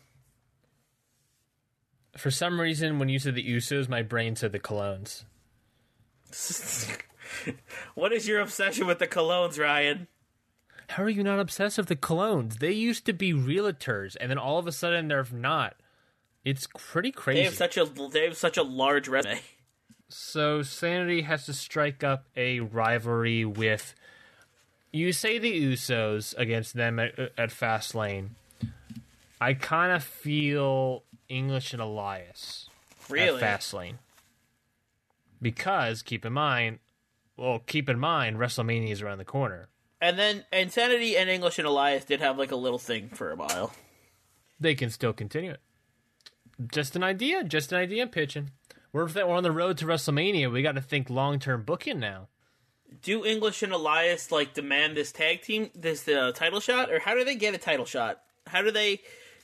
For 2.16 2.30
some 2.30 2.60
reason, 2.60 2.98
when 2.98 3.08
you 3.08 3.18
said 3.18 3.34
the 3.34 3.48
Usos, 3.48 3.88
my 3.88 4.02
brain 4.02 4.36
said 4.36 4.52
the 4.52 4.58
Colóns. 4.58 5.24
what 7.94 8.12
is 8.12 8.26
your 8.26 8.40
obsession 8.40 8.86
with 8.86 8.98
the 8.98 9.06
Colóns, 9.06 9.58
Ryan? 9.58 10.08
How 10.90 11.02
are 11.02 11.08
you 11.08 11.22
not 11.24 11.40
obsessed 11.40 11.78
with 11.78 11.88
the 11.88 11.96
Colóns? 11.96 12.58
They 12.58 12.72
used 12.72 13.04
to 13.06 13.12
be 13.12 13.32
realtors, 13.32 14.16
and 14.20 14.30
then 14.30 14.38
all 14.38 14.58
of 14.58 14.66
a 14.66 14.72
sudden 14.72 15.08
they're 15.08 15.26
not. 15.32 15.76
It's 16.44 16.68
pretty 16.78 17.10
crazy. 17.10 17.40
They 17.40 17.44
have 17.44 17.54
such 17.54 17.76
a 17.76 17.84
they 17.84 18.24
have 18.24 18.36
such 18.36 18.56
a 18.56 18.62
large 18.62 19.08
resume. 19.08 19.40
So 20.08 20.62
Sanity 20.62 21.22
has 21.22 21.46
to 21.46 21.52
strike 21.52 22.04
up 22.04 22.26
a 22.36 22.60
rivalry 22.60 23.44
with. 23.44 23.94
You 24.92 25.12
say 25.12 25.38
the 25.38 25.72
Usos 25.72 26.32
against 26.38 26.74
them 26.74 27.00
at, 27.00 27.18
at 27.36 27.50
Fastlane. 27.50 28.30
I 29.40 29.54
kind 29.54 29.92
of 29.92 30.04
feel 30.04 31.02
English 31.28 31.72
and 31.72 31.82
Elias 31.82 32.70
Really? 33.10 33.42
at 33.42 33.60
Fastlane 33.60 33.96
because 35.42 36.02
keep 36.02 36.24
in 36.24 36.32
mind, 36.32 36.78
well, 37.36 37.58
keep 37.66 37.88
in 37.88 37.98
mind 37.98 38.36
WrestleMania 38.38 38.90
is 38.92 39.02
around 39.02 39.18
the 39.18 39.24
corner. 39.24 39.68
And 40.00 40.18
then 40.18 40.44
Insanity 40.52 41.16
and 41.16 41.30
English 41.30 41.58
and 41.58 41.66
Elias 41.66 42.04
did 42.04 42.20
have 42.20 42.38
like 42.38 42.52
a 42.52 42.56
little 42.56 42.78
thing 42.78 43.08
for 43.08 43.30
a 43.30 43.36
while. 43.36 43.72
They 44.60 44.74
can 44.74 44.90
still 44.90 45.12
continue 45.12 45.52
it. 45.52 45.60
Just 46.72 46.96
an 46.96 47.02
idea. 47.02 47.44
Just 47.44 47.72
an 47.72 47.78
idea. 47.78 48.02
I'm 48.02 48.08
pitching. 48.08 48.50
We're 48.92 49.06
we're 49.06 49.34
on 49.34 49.42
the 49.42 49.52
road 49.52 49.78
to 49.78 49.86
WrestleMania. 49.86 50.50
We 50.50 50.62
got 50.62 50.76
to 50.76 50.80
think 50.80 51.10
long 51.10 51.38
term 51.38 51.62
booking 51.64 52.00
now. 52.00 52.28
do 53.02 53.24
English 53.24 53.62
and 53.62 53.72
Elias 53.72 54.30
like 54.32 54.54
demand 54.54 54.96
this 54.96 55.12
tag 55.12 55.42
team 55.42 55.70
this 55.74 56.06
uh, 56.08 56.32
title 56.34 56.60
shot, 56.60 56.90
or 56.90 56.98
how 57.00 57.14
do 57.14 57.24
they 57.24 57.36
get 57.36 57.54
a 57.54 57.58
title 57.58 57.84
shot? 57.84 58.22
How 58.46 58.62
do 58.62 58.70
they 58.70 59.00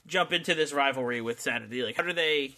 jump 0.06 0.32
into 0.32 0.54
this 0.54 0.72
rivalry 0.72 1.20
with 1.20 1.40
Sanity? 1.40 1.82
Like, 1.82 1.96
how 1.96 2.02
do 2.02 2.12
they? 2.12 2.54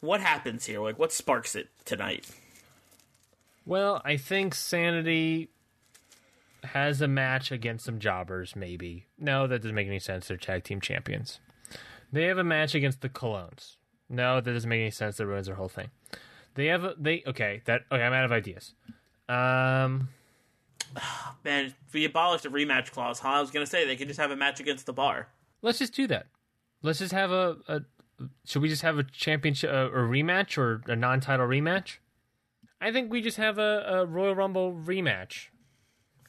What 0.00 0.20
happens 0.20 0.66
here? 0.66 0.80
Like, 0.80 0.98
what 0.98 1.12
sparks 1.12 1.56
it 1.56 1.68
tonight? 1.84 2.28
Well, 3.66 4.00
I 4.04 4.16
think 4.16 4.54
Sanity 4.54 5.50
has 6.64 7.00
a 7.00 7.08
match 7.08 7.50
against 7.52 7.84
some 7.84 7.98
jobbers, 7.98 8.56
maybe. 8.56 9.06
No, 9.18 9.46
that 9.46 9.62
doesn't 9.62 9.74
make 9.74 9.86
any 9.86 9.98
sense. 9.98 10.28
They're 10.28 10.36
tag 10.36 10.64
team 10.64 10.80
champions. 10.80 11.40
They 12.12 12.24
have 12.24 12.38
a 12.38 12.44
match 12.44 12.74
against 12.74 13.00
the 13.00 13.08
Colóns. 13.08 13.76
No, 14.08 14.40
that 14.40 14.52
doesn't 14.52 14.68
make 14.68 14.80
any 14.80 14.90
sense. 14.90 15.16
That 15.16 15.26
ruins 15.26 15.46
their 15.46 15.56
whole 15.56 15.68
thing. 15.68 15.90
They 16.54 16.66
have 16.66 16.84
a, 16.84 16.94
they 16.98 17.22
okay. 17.26 17.62
That 17.66 17.82
okay. 17.92 18.02
I'm 18.02 18.12
out 18.12 18.24
of 18.24 18.32
ideas. 18.32 18.74
Um, 19.28 20.08
Man, 21.44 21.66
if 21.86 21.92
we 21.92 22.04
abolished 22.04 22.44
the 22.44 22.48
rematch 22.48 22.90
clause, 22.90 23.18
huh? 23.18 23.28
I 23.28 23.40
was 23.40 23.50
gonna 23.50 23.66
say 23.66 23.86
they 23.86 23.96
could 23.96 24.08
just 24.08 24.20
have 24.20 24.30
a 24.30 24.36
match 24.36 24.60
against 24.60 24.86
the 24.86 24.92
bar. 24.92 25.28
let's 25.62 25.78
just 25.78 25.94
do 25.94 26.06
that. 26.06 26.26
Let's 26.82 27.00
just 27.00 27.12
have 27.12 27.30
a, 27.30 27.56
a 27.68 27.80
should 28.44 28.62
we 28.62 28.68
just 28.68 28.82
have 28.82 28.98
a 28.98 29.04
championship 29.04 29.70
a, 29.70 29.86
or 29.86 30.08
rematch 30.08 30.56
or 30.58 30.82
a 30.86 30.96
non-title 30.96 31.46
rematch? 31.46 31.98
I 32.80 32.92
think 32.92 33.10
we 33.10 33.20
just 33.20 33.36
have 33.36 33.58
a, 33.58 33.84
a 33.88 34.06
Royal 34.06 34.34
Rumble 34.34 34.72
rematch. 34.72 35.48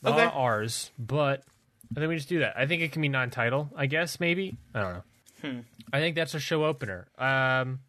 Not 0.01 0.13
Okay. 0.13 0.29
ours, 0.33 0.91
but 0.97 1.43
I 1.95 1.99
think 1.99 2.09
we 2.09 2.15
just 2.15 2.29
do 2.29 2.39
that. 2.39 2.57
I 2.57 2.65
think 2.65 2.81
it 2.81 2.91
can 2.91 3.01
be 3.01 3.09
non-title. 3.09 3.71
I 3.75 3.85
guess 3.85 4.19
maybe 4.19 4.57
I 4.73 4.79
don't 4.81 4.93
know. 4.93 5.03
Hmm. 5.41 5.59
I 5.91 5.99
think 5.99 6.15
that's 6.15 6.33
a 6.33 6.39
show 6.39 6.65
opener. 6.65 7.07
Um, 7.17 7.79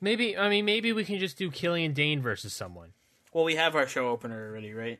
maybe 0.00 0.36
I 0.36 0.48
mean 0.48 0.64
maybe 0.64 0.92
we 0.92 1.04
can 1.04 1.18
just 1.18 1.36
do 1.38 1.50
Killian 1.50 1.92
Dain 1.92 2.20
versus 2.22 2.52
someone. 2.52 2.92
Well, 3.32 3.44
we 3.44 3.56
have 3.56 3.74
our 3.76 3.86
show 3.86 4.08
opener 4.08 4.48
already, 4.48 4.72
right? 4.72 4.98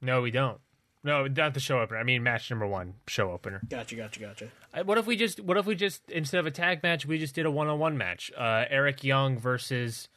No, 0.00 0.22
we 0.22 0.30
don't. 0.30 0.60
No, 1.04 1.26
not 1.26 1.54
the 1.54 1.60
show 1.60 1.80
opener. 1.80 1.98
I 1.98 2.02
mean 2.04 2.22
match 2.22 2.50
number 2.50 2.66
one, 2.66 2.94
show 3.06 3.30
opener. 3.32 3.60
Gotcha, 3.68 3.94
gotcha, 3.96 4.20
gotcha. 4.20 4.48
What 4.84 4.98
if 4.98 5.06
we 5.06 5.16
just 5.16 5.40
what 5.40 5.56
if 5.56 5.66
we 5.66 5.74
just 5.74 6.10
instead 6.10 6.38
of 6.40 6.46
a 6.46 6.50
tag 6.50 6.82
match 6.82 7.06
we 7.06 7.18
just 7.18 7.34
did 7.34 7.46
a 7.46 7.50
one 7.50 7.68
on 7.68 7.78
one 7.78 7.96
match? 7.98 8.30
Uh, 8.36 8.64
Eric 8.70 9.04
Young 9.04 9.38
versus 9.38 10.08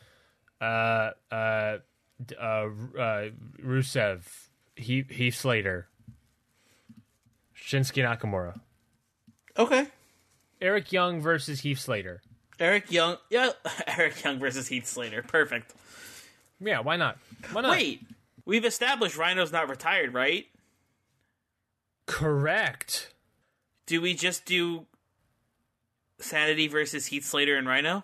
uh 0.62 1.12
uh 1.32 1.78
uh, 2.40 2.44
uh 2.44 3.30
Rusev, 3.64 4.22
he 4.82 5.04
Heath 5.10 5.36
Slater, 5.36 5.88
Shinsuke 7.56 8.04
Nakamura. 8.04 8.60
Okay. 9.58 9.88
Eric 10.62 10.92
Young 10.92 11.22
versus 11.22 11.62
Heath 11.62 11.80
Slater. 11.80 12.22
Eric 12.60 12.92
Young, 12.92 13.18
yeah, 13.30 13.50
Eric 13.88 14.24
Young 14.24 14.40
versus 14.40 14.68
Heath 14.68 14.86
Slater. 14.88 15.24
Perfect. 15.24 15.74
Yeah, 16.60 16.80
why 16.82 16.96
not? 16.96 17.18
Why 17.52 17.62
not? 17.62 17.72
Wait, 17.72 18.04
we've 18.46 18.66
established 18.66 19.18
Rhino's 19.18 19.52
not 19.52 19.68
retired, 19.68 20.14
right? 20.14 20.46
Correct. 22.06 23.14
Do 23.88 24.00
we 24.02 24.14
just 24.14 24.46
do 24.46 24.86
Sanity 26.20 26.68
versus 26.68 27.08
Heath 27.08 27.26
Slater 27.26 27.58
and 27.58 27.68
Rhino? 27.68 28.04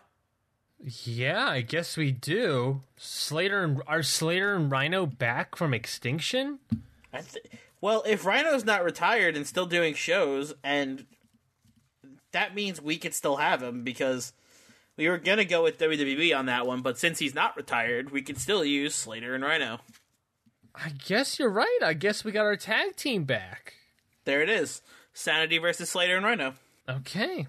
Yeah, 0.84 1.48
I 1.48 1.62
guess 1.62 1.98
we 1.98 2.12
do. 2.12 2.82
Slater 2.98 3.64
and 3.64 3.82
are 3.88 4.04
Slater 4.04 4.56
and 4.56 4.72
Rhino 4.72 5.06
back 5.06 5.56
from 5.56 5.74
extinction? 5.74 6.60
I 7.12 7.22
th- 7.22 7.45
well, 7.82 8.04
if 8.08 8.26
Rhino's 8.26 8.66
not 8.66 8.84
retired 8.84 9.36
and 9.36 9.45
still 9.48 9.66
doing 9.66 9.94
shows, 9.95 10.54
and 10.64 11.06
that 12.32 12.56
means 12.56 12.82
we 12.82 12.98
could 12.98 13.14
still 13.14 13.38
have 13.38 13.62
him 13.62 13.84
because 13.84 14.34
we 14.98 15.08
were 15.10 15.18
gonna 15.18 15.45
go 15.45 15.64
with 15.64 15.80
WWE 15.80 16.38
on 16.38 16.45
that 16.45 16.68
one, 16.68 16.82
but 16.82 16.99
since 16.99 17.20
he's 17.20 17.36
not 17.36 17.58
retired, 17.58 18.12
we 18.12 18.22
could 18.22 18.38
still 18.40 18.64
use 18.64 18.94
Slater 18.95 19.34
and 19.34 19.44
Rhino. 19.44 19.80
I 20.76 20.90
guess 20.90 21.40
you're 21.40 21.49
right. 21.49 21.80
I 21.84 21.94
guess 21.94 22.24
we 22.24 22.32
got 22.32 22.45
our 22.45 22.56
tag 22.56 22.95
team 22.95 23.24
back. 23.24 23.74
There 24.26 24.44
it 24.44 24.49
is. 24.49 24.82
Sanity 25.14 25.58
versus 25.58 25.90
Slater 25.90 26.16
and 26.16 26.26
Rhino. 26.26 26.54
Okay, 26.88 27.48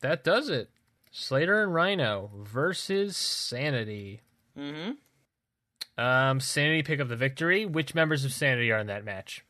that 0.00 0.24
does 0.24 0.48
it. 0.48 0.68
Slater 1.16 1.62
and 1.62 1.72
Rhino 1.72 2.28
versus 2.36 3.16
Sanity. 3.16 4.20
Mm-hmm. 4.58 6.02
Um, 6.02 6.40
Sanity 6.40 6.82
pick 6.82 6.98
up 6.98 7.06
the 7.08 7.14
victory. 7.14 7.64
Which 7.64 7.94
members 7.94 8.24
of 8.24 8.32
Sanity 8.32 8.72
are 8.72 8.80
in 8.80 8.88
that 8.88 9.04
match? 9.04 9.44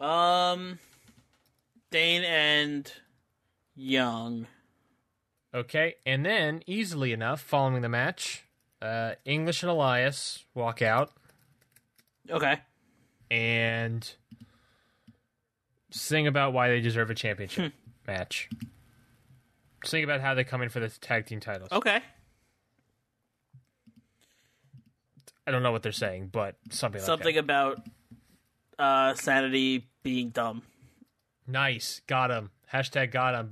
Um, 0.00 0.78
Dane 1.90 2.24
and 2.24 2.90
Young. 3.76 4.46
Okay, 5.54 5.96
and 6.06 6.24
then 6.24 6.62
easily 6.66 7.12
enough, 7.12 7.42
following 7.42 7.82
the 7.82 7.88
match, 7.90 8.44
uh, 8.80 9.12
English 9.26 9.62
and 9.62 9.70
Elias 9.70 10.42
walk 10.54 10.80
out 10.80 11.12
Okay. 12.30 12.60
and 13.30 14.10
sing 15.90 16.26
about 16.26 16.54
why 16.54 16.68
they 16.70 16.80
deserve 16.80 17.10
a 17.10 17.14
championship 17.14 17.74
match. 18.06 18.48
Sing 19.84 20.04
about 20.04 20.20
how 20.20 20.34
they 20.34 20.44
come 20.44 20.62
in 20.62 20.68
for 20.68 20.80
the 20.80 20.88
tag 20.88 21.26
team 21.26 21.40
titles. 21.40 21.70
Okay. 21.72 22.00
I 25.46 25.50
don't 25.50 25.62
know 25.62 25.72
what 25.72 25.82
they're 25.82 25.92
saying, 25.92 26.30
but 26.32 26.56
something 26.70 27.00
like 27.00 27.06
Something 27.06 27.34
that. 27.34 27.40
about 27.40 27.80
uh 28.78 29.14
Sanity 29.14 29.88
being 30.02 30.30
dumb. 30.30 30.62
Nice. 31.46 32.00
Got 32.06 32.30
him. 32.30 32.50
Hashtag 32.72 33.12
got 33.12 33.34
him. 33.34 33.48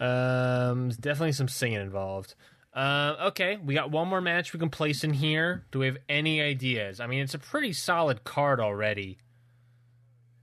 Um, 0.00 0.90
definitely 0.90 1.32
some 1.32 1.48
singing 1.48 1.80
involved. 1.80 2.34
Uh, 2.74 3.16
okay, 3.28 3.56
we 3.56 3.74
got 3.74 3.90
one 3.90 4.08
more 4.08 4.20
match 4.20 4.52
we 4.52 4.60
can 4.60 4.68
place 4.68 5.02
in 5.02 5.12
here. 5.12 5.64
Do 5.72 5.78
we 5.78 5.86
have 5.86 5.96
any 6.08 6.40
ideas? 6.42 7.00
I 7.00 7.06
mean, 7.06 7.20
it's 7.20 7.34
a 7.34 7.38
pretty 7.38 7.72
solid 7.72 8.24
card 8.24 8.60
already. 8.60 9.18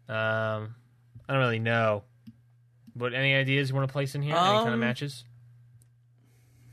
Um, 0.10 0.76
I 1.28 1.34
don't 1.34 1.38
really 1.40 1.60
know. 1.60 2.04
But 2.96 3.14
any 3.14 3.36
ideas 3.36 3.70
you 3.70 3.76
want 3.76 3.88
to 3.90 3.92
place 3.92 4.16
in 4.16 4.22
here? 4.22 4.36
any 4.36 4.42
kind 4.42 4.68
of 4.70 4.74
Um, 4.76 4.80
matches? 4.80 5.24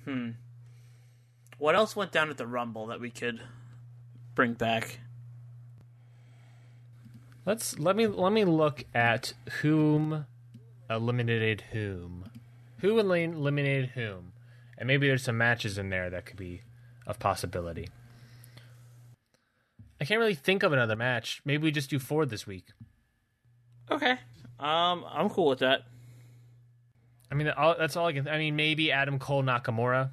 Hmm. 0.05 0.31
What 1.59 1.75
else 1.75 1.95
went 1.97 2.13
down 2.13 2.31
at 2.31 2.37
the 2.37 2.47
Rumble 2.47 2.87
that 2.89 3.01
we 3.01 3.11
could 3.11 3.41
bring 4.35 4.55
back? 4.55 5.01
Let's 7.45 7.79
let 7.79 7.97
me 7.97 8.07
let 8.07 8.33
me 8.33 8.45
look 8.45 8.85
at 8.95 9.33
whom 9.63 10.27
eliminated 10.89 11.63
whom. 11.73 12.31
Who 12.79 12.99
eliminated 12.99 13.91
whom? 13.91 14.33
And 14.79 14.87
maybe 14.87 15.07
there's 15.07 15.23
some 15.25 15.39
matches 15.39 15.79
in 15.79 15.91
there 15.91 16.11
that 16.11 16.27
could 16.27 16.37
be 16.37 16.63
of 17.07 17.19
possibility. 17.19 17.89
I 20.01 20.05
can't 20.05 20.19
really 20.19 20.35
think 20.35 20.63
of 20.65 20.73
another 20.73 20.97
match. 20.97 21.41
Maybe 21.45 21.63
we 21.63 21.71
just 21.71 21.91
do 21.91 21.99
four 22.01 22.27
this 22.27 22.47
week. 22.47 22.67
Okay. 23.91 24.13
Um, 24.59 25.05
I'm 25.09 25.29
cool 25.29 25.49
with 25.49 25.61
that. 25.61 25.83
I 27.33 27.35
mean, 27.35 27.49
all, 27.49 27.75
that's 27.79 27.97
all 27.97 28.07
I 28.07 28.13
can. 28.13 28.29
I 28.29 28.37
mean, 28.37 28.57
maybe 28.57 28.93
Adam 28.93 29.19
Cole 29.19 29.43
Nakamura. 29.43 30.11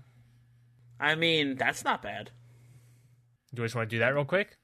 I 1.02 1.16
mean, 1.16 1.58
that's 1.58 1.84
not 1.84 2.02
bad. 2.02 2.32
Do 3.54 3.62
we 3.62 3.66
just 3.66 3.76
want 3.76 3.90
to 3.90 3.96
do 3.96 4.00
that 4.00 4.16
real 4.16 4.24
quick? 4.24 4.58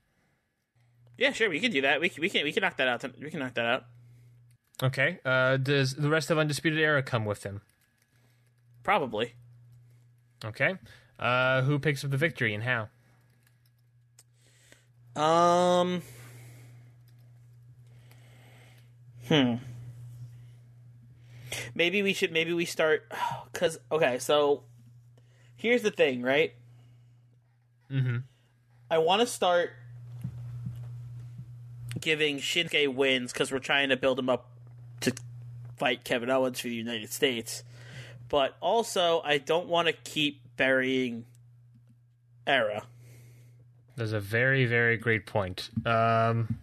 Yeah, 1.17 1.33
sure, 1.33 1.49
we 1.49 1.59
can 1.59 1.71
do 1.71 1.81
that. 1.81 1.99
We 1.99 2.07
can, 2.07 2.21
we 2.21 2.29
can 2.29 2.45
we 2.45 2.53
can 2.53 2.61
knock 2.61 2.77
that 2.77 2.87
out. 2.87 3.03
We 3.21 3.29
can 3.29 3.41
knock 3.41 3.55
that 3.55 3.65
out. 3.65 3.83
Okay. 4.81 5.19
Uh, 5.25 5.57
does 5.57 5.95
the 5.95 6.07
rest 6.07 6.31
of 6.31 6.37
Undisputed 6.37 6.79
Era 6.79 7.03
come 7.03 7.25
with 7.25 7.43
him? 7.43 7.61
Probably. 8.83 9.33
Okay. 10.45 10.75
Uh, 11.19 11.61
who 11.63 11.77
picks 11.77 12.05
up 12.05 12.11
the 12.11 12.17
victory 12.17 12.53
and 12.53 12.63
how? 12.63 12.87
Um. 15.21 16.01
Hmm. 19.27 19.55
Maybe 21.73 22.01
we 22.01 22.13
should. 22.13 22.31
Maybe 22.31 22.53
we 22.53 22.65
start. 22.65 23.11
Cause 23.53 23.79
okay, 23.91 24.19
so 24.19 24.63
here's 25.55 25.81
the 25.81 25.91
thing, 25.91 26.21
right? 26.21 26.53
Mm-hmm. 27.91 28.17
I 28.89 28.97
want 28.97 29.21
to 29.21 29.27
start 29.27 29.71
giving 31.99 32.37
Shinsuke 32.37 32.93
wins 32.93 33.33
because 33.33 33.51
we're 33.51 33.59
trying 33.59 33.89
to 33.89 33.97
build 33.97 34.19
him 34.19 34.29
up 34.29 34.47
to 35.01 35.13
fight 35.77 36.03
Kevin 36.03 36.29
Owens 36.29 36.59
for 36.59 36.67
the 36.67 36.75
United 36.75 37.11
States. 37.11 37.63
But 38.29 38.55
also, 38.61 39.21
I 39.23 39.37
don't 39.37 39.67
want 39.67 39.87
to 39.87 39.93
keep 39.93 40.41
burying 40.57 41.25
Era. 42.47 42.83
That's 43.95 44.11
a 44.11 44.19
very, 44.19 44.65
very 44.65 44.97
great 44.97 45.25
point. 45.25 45.69
Um, 45.85 46.57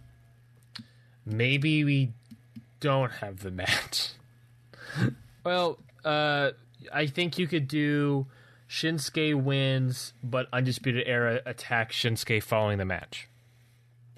maybe 1.25 1.83
we 1.83 2.13
don't 2.79 3.11
have 3.11 3.39
the 3.39 3.51
match. 3.51 4.09
well, 5.43 5.79
uh, 6.03 6.51
I 6.91 7.07
think 7.07 7.37
you 7.37 7.47
could 7.47 7.67
do 7.67 8.27
Shinsuke 8.69 9.41
wins, 9.41 10.13
but 10.23 10.47
Undisputed 10.51 11.03
Era 11.05 11.41
attack 11.45 11.91
Shinsuke 11.91 12.41
following 12.41 12.77
the 12.77 12.85
match. 12.85 13.27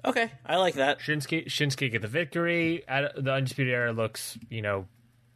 Okay, 0.04 0.30
I 0.44 0.56
like 0.56 0.74
that. 0.74 1.00
Shinsuke 1.00 1.46
Shinsuke 1.46 1.90
get 1.90 2.02
the 2.02 2.08
victory. 2.08 2.84
The 2.86 3.32
Undisputed 3.32 3.72
Era 3.74 3.92
looks, 3.92 4.38
you 4.48 4.62
know, 4.62 4.86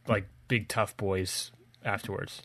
like 0.07 0.27
big 0.49 0.69
tough 0.69 0.97
boys 0.97 1.51
afterwards. 1.85 2.43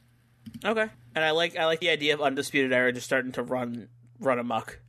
Okay, 0.63 0.87
and 1.15 1.23
I 1.23 1.31
like 1.31 1.57
I 1.57 1.65
like 1.65 1.79
the 1.79 1.89
idea 1.89 2.13
of 2.13 2.21
Undisputed 2.21 2.73
Era 2.73 2.91
just 2.91 3.05
starting 3.05 3.31
to 3.33 3.43
run 3.43 3.89
run 4.19 4.39
amok. 4.39 4.79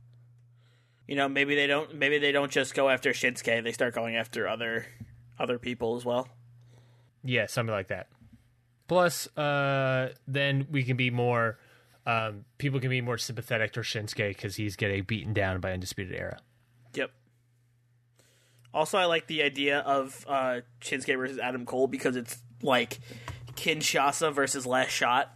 You 1.07 1.15
know, 1.15 1.29
maybe 1.29 1.55
they 1.55 1.67
don't. 1.67 1.95
Maybe 1.95 2.17
they 2.17 2.31
don't 2.31 2.51
just 2.51 2.73
go 2.73 2.89
after 2.89 3.11
Shinsuke. 3.11 3.63
They 3.63 3.71
start 3.71 3.93
going 3.93 4.15
after 4.15 4.47
other 4.47 4.87
other 5.39 5.59
people 5.59 5.95
as 5.95 6.03
well. 6.03 6.27
Yeah, 7.23 7.47
something 7.47 7.73
like 7.73 7.87
that. 7.87 8.07
Plus, 8.87 9.27
uh, 9.37 10.13
then 10.27 10.67
we 10.71 10.83
can 10.83 10.97
be 10.97 11.09
more. 11.09 11.57
Um, 12.05 12.45
people 12.57 12.79
can 12.79 12.89
be 12.89 13.01
more 13.01 13.17
sympathetic 13.17 13.73
to 13.73 13.81
Shinsuke 13.81 14.29
because 14.29 14.55
he's 14.55 14.77
getting 14.77 15.03
beaten 15.03 15.33
down 15.33 15.59
by 15.59 15.73
Undisputed 15.73 16.15
Era. 16.15 16.39
Yep. 16.93 17.11
Also, 18.73 18.97
I 18.97 19.05
like 19.05 19.27
the 19.27 19.43
idea 19.43 19.79
of 19.79 20.25
uh, 20.27 20.61
Shinsuke 20.79 21.17
versus 21.17 21.37
Adam 21.37 21.65
Cole 21.65 21.87
because 21.87 22.15
it's 22.15 22.37
like 22.61 22.99
Kinshasa 23.55 24.33
versus 24.33 24.65
Last 24.65 24.91
Shot. 24.91 25.35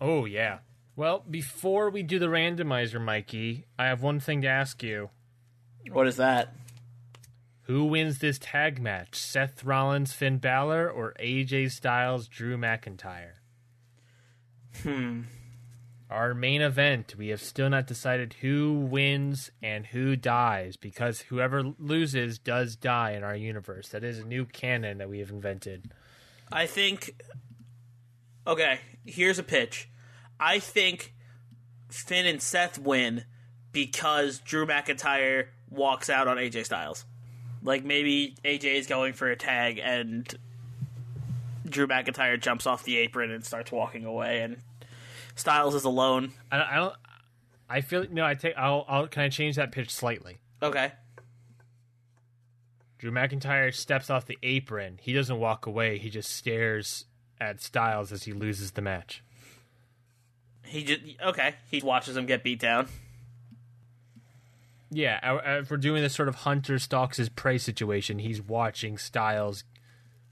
Oh 0.00 0.24
yeah. 0.24 0.58
Well, 0.96 1.24
before 1.30 1.88
we 1.88 2.02
do 2.02 2.18
the 2.18 2.26
randomizer, 2.26 3.00
Mikey, 3.00 3.66
I 3.78 3.86
have 3.86 4.02
one 4.02 4.20
thing 4.20 4.42
to 4.42 4.48
ask 4.48 4.82
you. 4.82 5.10
What 5.90 6.06
is 6.06 6.16
that? 6.16 6.54
Who 7.66 7.84
wins 7.84 8.18
this 8.18 8.38
tag 8.40 8.80
match? 8.80 9.14
Seth 9.14 9.64
Rollins, 9.64 10.12
Finn 10.12 10.38
Balor, 10.38 10.90
or 10.90 11.14
AJ 11.20 11.70
Styles, 11.70 12.26
Drew 12.26 12.56
McIntyre? 12.56 13.34
Hmm. 14.82 15.22
Our 16.10 16.34
main 16.34 16.60
event, 16.60 17.14
we 17.16 17.28
have 17.28 17.40
still 17.40 17.70
not 17.70 17.86
decided 17.86 18.34
who 18.42 18.86
wins 18.90 19.50
and 19.62 19.86
who 19.86 20.14
dies 20.16 20.76
because 20.76 21.22
whoever 21.22 21.62
loses 21.78 22.38
does 22.38 22.76
die 22.76 23.12
in 23.12 23.22
our 23.22 23.36
universe. 23.36 23.88
That 23.88 24.04
is 24.04 24.18
a 24.18 24.26
new 24.26 24.44
canon 24.44 24.98
that 24.98 25.08
we 25.08 25.20
have 25.20 25.30
invented. 25.30 25.92
I 26.50 26.66
think. 26.66 27.14
Okay, 28.46 28.80
here's 29.06 29.38
a 29.38 29.42
pitch. 29.42 29.88
I 30.38 30.58
think 30.58 31.14
Finn 31.88 32.26
and 32.26 32.42
Seth 32.42 32.78
win 32.78 33.24
because 33.70 34.40
Drew 34.40 34.66
McIntyre 34.66 35.46
walks 35.70 36.10
out 36.10 36.28
on 36.28 36.36
AJ 36.36 36.66
Styles. 36.66 37.06
Like 37.62 37.84
maybe 37.84 38.34
AJ 38.44 38.64
is 38.64 38.86
going 38.86 39.12
for 39.12 39.30
a 39.30 39.36
tag 39.36 39.80
and 39.82 40.36
Drew 41.72 41.86
McIntyre 41.86 42.40
jumps 42.40 42.66
off 42.66 42.84
the 42.84 42.98
apron 42.98 43.30
and 43.30 43.44
starts 43.44 43.72
walking 43.72 44.04
away, 44.04 44.42
and 44.42 44.58
Styles 45.34 45.74
is 45.74 45.84
alone. 45.84 46.32
I 46.50 46.58
don't. 46.58 46.68
I, 46.68 46.76
don't, 46.76 46.94
I 47.68 47.80
feel 47.80 48.06
no. 48.10 48.24
I 48.24 48.34
take. 48.34 48.54
I'll. 48.56 48.84
I'll. 48.86 49.08
Can 49.08 49.22
I 49.22 49.28
change 49.28 49.56
that 49.56 49.72
pitch 49.72 49.90
slightly? 49.90 50.38
Okay. 50.62 50.92
Drew 52.98 53.10
McIntyre 53.10 53.74
steps 53.74 54.10
off 54.10 54.26
the 54.26 54.38
apron. 54.44 55.00
He 55.02 55.12
doesn't 55.12 55.38
walk 55.38 55.66
away. 55.66 55.98
He 55.98 56.08
just 56.08 56.30
stares 56.30 57.06
at 57.40 57.60
Styles 57.60 58.12
as 58.12 58.22
he 58.22 58.32
loses 58.32 58.72
the 58.72 58.82
match. 58.82 59.24
He 60.64 60.84
just 60.84 61.00
okay. 61.24 61.54
He 61.70 61.80
watches 61.80 62.16
him 62.16 62.26
get 62.26 62.44
beat 62.44 62.60
down. 62.60 62.88
Yeah, 64.94 65.20
uh, 65.22 65.36
uh, 65.36 65.58
if 65.60 65.70
we're 65.70 65.78
doing 65.78 66.02
this 66.02 66.14
sort 66.14 66.28
of 66.28 66.34
hunter 66.36 66.78
stalks 66.78 67.16
his 67.16 67.30
prey 67.30 67.56
situation, 67.56 68.18
he's 68.18 68.42
watching 68.42 68.98
Styles' 68.98 69.64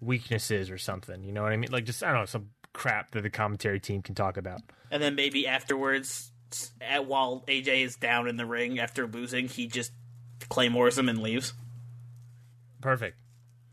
weaknesses 0.01 0.71
or 0.71 0.77
something. 0.77 1.25
You 1.25 1.33
know 1.33 1.43
what 1.43 1.53
I 1.53 1.57
mean? 1.57 1.73
Like 1.73 1.85
just 1.85 2.05
I 2.05 2.09
don't 2.09 2.21
know 2.21 2.27
some 2.27 2.51
crap 2.75 3.13
that 3.13 3.23
the 3.23 3.31
commentary 3.31 3.81
team 3.81 4.03
can 4.03 4.15
talk 4.15 4.37
about. 4.37 4.61
And 4.91 5.03
then 5.03 5.15
maybe 5.15 5.47
afterwards, 5.47 6.31
at, 6.81 7.07
while 7.07 7.43
AJ 7.49 7.85
is 7.85 7.97
down 7.97 8.29
in 8.29 8.37
the 8.37 8.45
ring 8.45 8.79
after 8.79 9.07
losing, 9.07 9.49
he 9.49 9.67
just 9.67 9.93
claymores 10.51 10.99
him 10.99 11.09
and 11.09 11.23
leaves. 11.23 11.55
Perfect, 12.83 13.19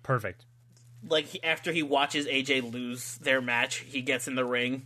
perfect. 0.04 0.46
Like 1.08 1.28
after 1.44 1.74
he 1.74 1.84
watches 1.84 2.28
AJ 2.28 2.72
lose 2.72 3.18
their 3.18 3.42
match, 3.42 3.78
he 3.88 4.02
gets 4.02 4.28
in 4.28 4.36
the 4.36 4.46
ring 4.46 4.86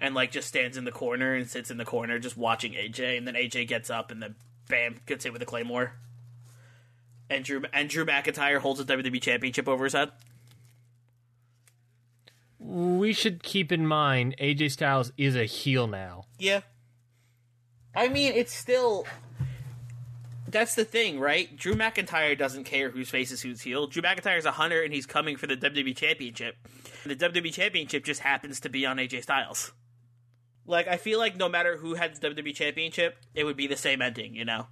and 0.00 0.16
like 0.16 0.32
just 0.32 0.48
stands 0.48 0.76
in 0.76 0.84
the 0.84 0.92
corner 0.92 1.34
and 1.34 1.48
sits 1.48 1.70
in 1.70 1.76
the 1.76 1.84
corner 1.84 2.18
just 2.18 2.36
watching 2.36 2.72
AJ, 2.72 3.18
and 3.18 3.26
then 3.26 3.34
AJ 3.34 3.68
gets 3.68 3.88
up 3.88 4.10
and 4.10 4.20
then 4.20 4.34
bam 4.68 5.00
gets 5.06 5.24
hit 5.24 5.32
with 5.32 5.42
a 5.42 5.46
claymore. 5.46 5.92
And 7.28 7.44
Drew 7.44 7.64
and 7.72 7.88
Drew 7.88 8.04
McIntyre 8.04 8.58
holds 8.58 8.84
the 8.84 8.96
WWE 8.96 9.20
Championship 9.20 9.68
over 9.68 9.84
his 9.84 9.92
head. 9.92 10.12
We 12.58 13.12
should 13.12 13.42
keep 13.42 13.70
in 13.70 13.86
mind 13.86 14.36
AJ 14.40 14.72
Styles 14.72 15.12
is 15.16 15.36
a 15.36 15.44
heel 15.44 15.86
now. 15.86 16.24
Yeah. 16.38 16.60
I 17.94 18.08
mean, 18.08 18.32
it's 18.34 18.54
still. 18.54 19.06
That's 20.48 20.74
the 20.74 20.84
thing, 20.84 21.18
right? 21.18 21.56
Drew 21.56 21.74
McIntyre 21.74 22.38
doesn't 22.38 22.64
care 22.64 22.90
whose 22.90 23.08
face 23.08 23.32
is 23.32 23.42
whose 23.42 23.62
heel. 23.62 23.86
Drew 23.88 24.02
McIntyre's 24.02 24.44
a 24.44 24.52
hunter 24.52 24.80
and 24.80 24.92
he's 24.92 25.06
coming 25.06 25.36
for 25.36 25.46
the 25.46 25.56
WWE 25.56 25.96
Championship. 25.96 26.56
The 27.04 27.16
WWE 27.16 27.52
Championship 27.52 28.04
just 28.04 28.20
happens 28.20 28.60
to 28.60 28.68
be 28.68 28.86
on 28.86 28.98
AJ 28.98 29.24
Styles. 29.24 29.72
Like, 30.66 30.88
I 30.88 30.96
feel 30.96 31.18
like 31.18 31.36
no 31.36 31.48
matter 31.48 31.76
who 31.76 31.94
had 31.94 32.14
the 32.14 32.28
WWE 32.28 32.54
Championship, 32.54 33.16
it 33.34 33.44
would 33.44 33.56
be 33.56 33.66
the 33.66 33.76
same 33.76 34.02
ending, 34.02 34.34
you 34.34 34.44
know? 34.44 34.66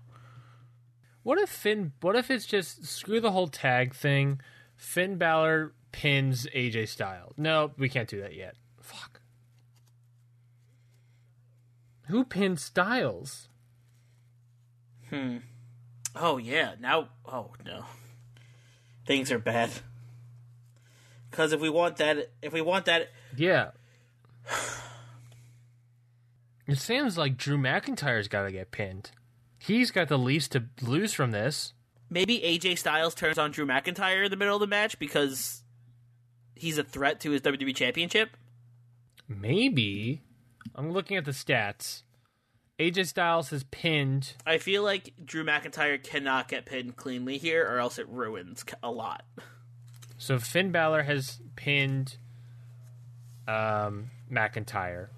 What 1.22 1.38
if 1.38 1.48
Finn? 1.48 1.92
What 2.00 2.16
if 2.16 2.30
it's 2.30 2.46
just 2.46 2.84
screw 2.84 3.20
the 3.20 3.30
whole 3.30 3.48
tag 3.48 3.94
thing? 3.94 4.40
Finn 4.76 5.16
Balor 5.16 5.72
pins 5.92 6.46
AJ 6.54 6.88
Styles. 6.88 7.34
No, 7.38 7.72
we 7.78 7.88
can't 7.88 8.08
do 8.08 8.20
that 8.20 8.34
yet. 8.34 8.56
Fuck. 8.80 9.20
Who 12.08 12.24
pinned 12.24 12.60
Styles? 12.60 13.48
Hmm. 15.08 15.38
Oh, 16.14 16.36
yeah. 16.36 16.74
Now. 16.78 17.08
Oh, 17.24 17.52
no. 17.64 17.86
Things 19.06 19.32
are 19.32 19.38
bad. 19.38 19.70
Because 21.30 21.52
if 21.52 21.60
we 21.60 21.70
want 21.70 21.96
that. 21.96 22.30
If 22.42 22.52
we 22.52 22.60
want 22.60 22.84
that. 22.84 23.10
Yeah. 23.36 23.70
It 26.66 26.78
seems 26.78 27.18
like 27.18 27.36
Drew 27.36 27.58
McIntyre's 27.58 28.28
got 28.28 28.44
to 28.44 28.52
get 28.52 28.70
pinned. 28.70 29.10
He's 29.58 29.90
got 29.90 30.08
the 30.08 30.18
least 30.18 30.52
to 30.52 30.64
lose 30.82 31.12
from 31.12 31.30
this. 31.30 31.72
Maybe 32.10 32.40
AJ 32.40 32.78
Styles 32.78 33.14
turns 33.14 33.38
on 33.38 33.50
Drew 33.50 33.66
McIntyre 33.66 34.24
in 34.24 34.30
the 34.30 34.36
middle 34.36 34.56
of 34.56 34.60
the 34.60 34.66
match 34.66 34.98
because 34.98 35.62
he's 36.54 36.78
a 36.78 36.84
threat 36.84 37.20
to 37.20 37.30
his 37.30 37.42
WWE 37.42 37.74
Championship. 37.74 38.36
Maybe. 39.28 40.22
I'm 40.74 40.92
looking 40.92 41.16
at 41.16 41.24
the 41.24 41.32
stats. 41.32 42.02
AJ 42.78 43.06
Styles 43.06 43.50
has 43.50 43.64
pinned. 43.64 44.34
I 44.46 44.58
feel 44.58 44.82
like 44.82 45.12
Drew 45.24 45.44
McIntyre 45.44 46.02
cannot 46.02 46.48
get 46.48 46.66
pinned 46.66 46.96
cleanly 46.96 47.38
here, 47.38 47.64
or 47.64 47.78
else 47.78 47.98
it 47.98 48.08
ruins 48.08 48.64
a 48.82 48.90
lot. 48.90 49.24
So 50.18 50.38
Finn 50.38 50.72
Balor 50.72 51.02
has 51.04 51.40
pinned 51.56 52.16
um, 53.46 54.10
McIntyre. 54.30 55.08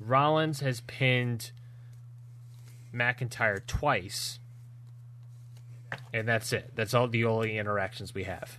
Rollins 0.00 0.60
has 0.60 0.80
pinned 0.80 1.52
McIntyre 2.94 3.64
twice. 3.66 4.38
And 6.12 6.26
that's 6.26 6.52
it. 6.52 6.72
That's 6.74 6.94
all 6.94 7.08
the 7.08 7.24
only 7.24 7.58
interactions 7.58 8.14
we 8.14 8.24
have. 8.24 8.58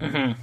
Mm-hmm. 0.00 0.40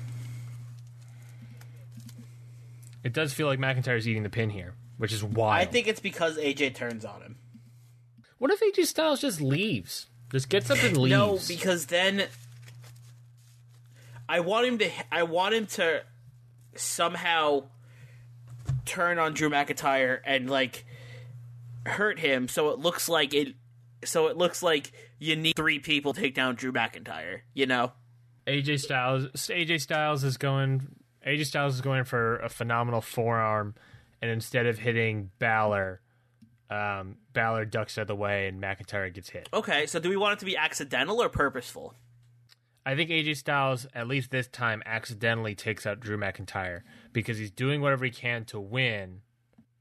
It 3.04 3.14
does 3.14 3.34
feel 3.34 3.48
like 3.48 3.60
McIntyre's 3.60 4.08
eating 4.08 4.24
the 4.24 4.30
pin 4.30 4.50
here, 4.50 4.74
which 4.98 5.14
is 5.14 5.24
why 5.24 5.60
I 5.60 5.66
think 5.66 5.88
it's 5.88 6.00
because 6.00 6.38
AJ 6.38 6.76
turns 6.76 7.06
on 7.06 7.22
him. 7.22 7.38
What 8.38 8.52
if 8.52 8.60
AJ 8.60 8.86
Styles 8.86 9.22
just 9.22 9.42
leaves? 9.42 10.08
Just 10.32 10.50
gets 10.50 10.70
up 10.70 10.84
and 10.84 10.98
leaves. 10.98 11.12
No, 11.12 11.40
because 11.48 11.86
then 11.86 12.26
I 14.28 14.42
want 14.42 14.68
him 14.68 14.78
to. 14.80 14.90
I 15.10 15.24
want 15.24 15.56
him 15.56 15.68
to 15.68 16.04
somehow 16.76 17.64
turn 18.88 19.20
on 19.20 19.34
Drew 19.34 19.50
McIntyre 19.50 20.20
and 20.26 20.50
like 20.50 20.86
hurt 21.86 22.20
him, 22.20 22.48
so 22.48 22.70
it 22.70 22.80
looks 22.80 23.08
like 23.08 23.34
it. 23.34 23.56
So 24.06 24.28
it 24.28 24.38
looks 24.38 24.62
like 24.62 24.92
you 25.20 25.36
need 25.36 25.56
three 25.56 25.80
people 25.80 26.14
to 26.14 26.22
take 26.22 26.36
down 26.36 26.56
Drew 26.56 26.72
McIntyre. 26.72 27.42
You 27.54 27.66
know. 27.66 27.92
AJ 28.48 28.80
Styles 28.80 29.26
AJ 29.34 29.82
Styles 29.82 30.24
is 30.24 30.38
going 30.38 30.88
AJ 31.26 31.48
Styles 31.48 31.76
is 31.76 31.82
going 31.82 32.06
for 32.06 32.38
a 32.38 32.50
phenomenal 32.50 33.02
forearm 33.02 33.76
and 34.22 34.32
instead 34.32 34.66
of 34.66 34.80
hitting 34.80 35.32
Balor 35.38 36.02
um, 36.70 37.18
Balor 37.34 37.66
ducks 37.66 37.98
out 37.98 38.04
of 38.04 38.08
the 38.08 38.16
way 38.16 38.48
and 38.48 38.62
McIntyre 38.62 39.14
gets 39.14 39.30
hit. 39.30 39.50
Okay, 39.54 39.86
so 39.86 40.00
do 40.00 40.10
we 40.10 40.18
want 40.18 40.34
it 40.34 40.40
to 40.40 40.46
be 40.46 40.58
accidental 40.58 41.22
or 41.22 41.30
purposeful? 41.30 41.94
I 42.86 42.96
think 42.96 43.10
AJ 43.10 43.38
Styles, 43.38 43.86
at 43.94 44.08
least 44.08 44.32
this 44.32 44.48
time, 44.48 44.82
accidentally 44.86 45.56
takes 45.56 45.86
out 45.86 46.00
Drew 46.00 46.18
McIntyre 46.18 46.84
because 47.22 47.40
he's 47.40 47.50
doing 47.50 47.82
whatever 47.82 48.06
he 48.06 48.12
can 48.12 48.46
to 48.46 48.60
win. 48.60 49.22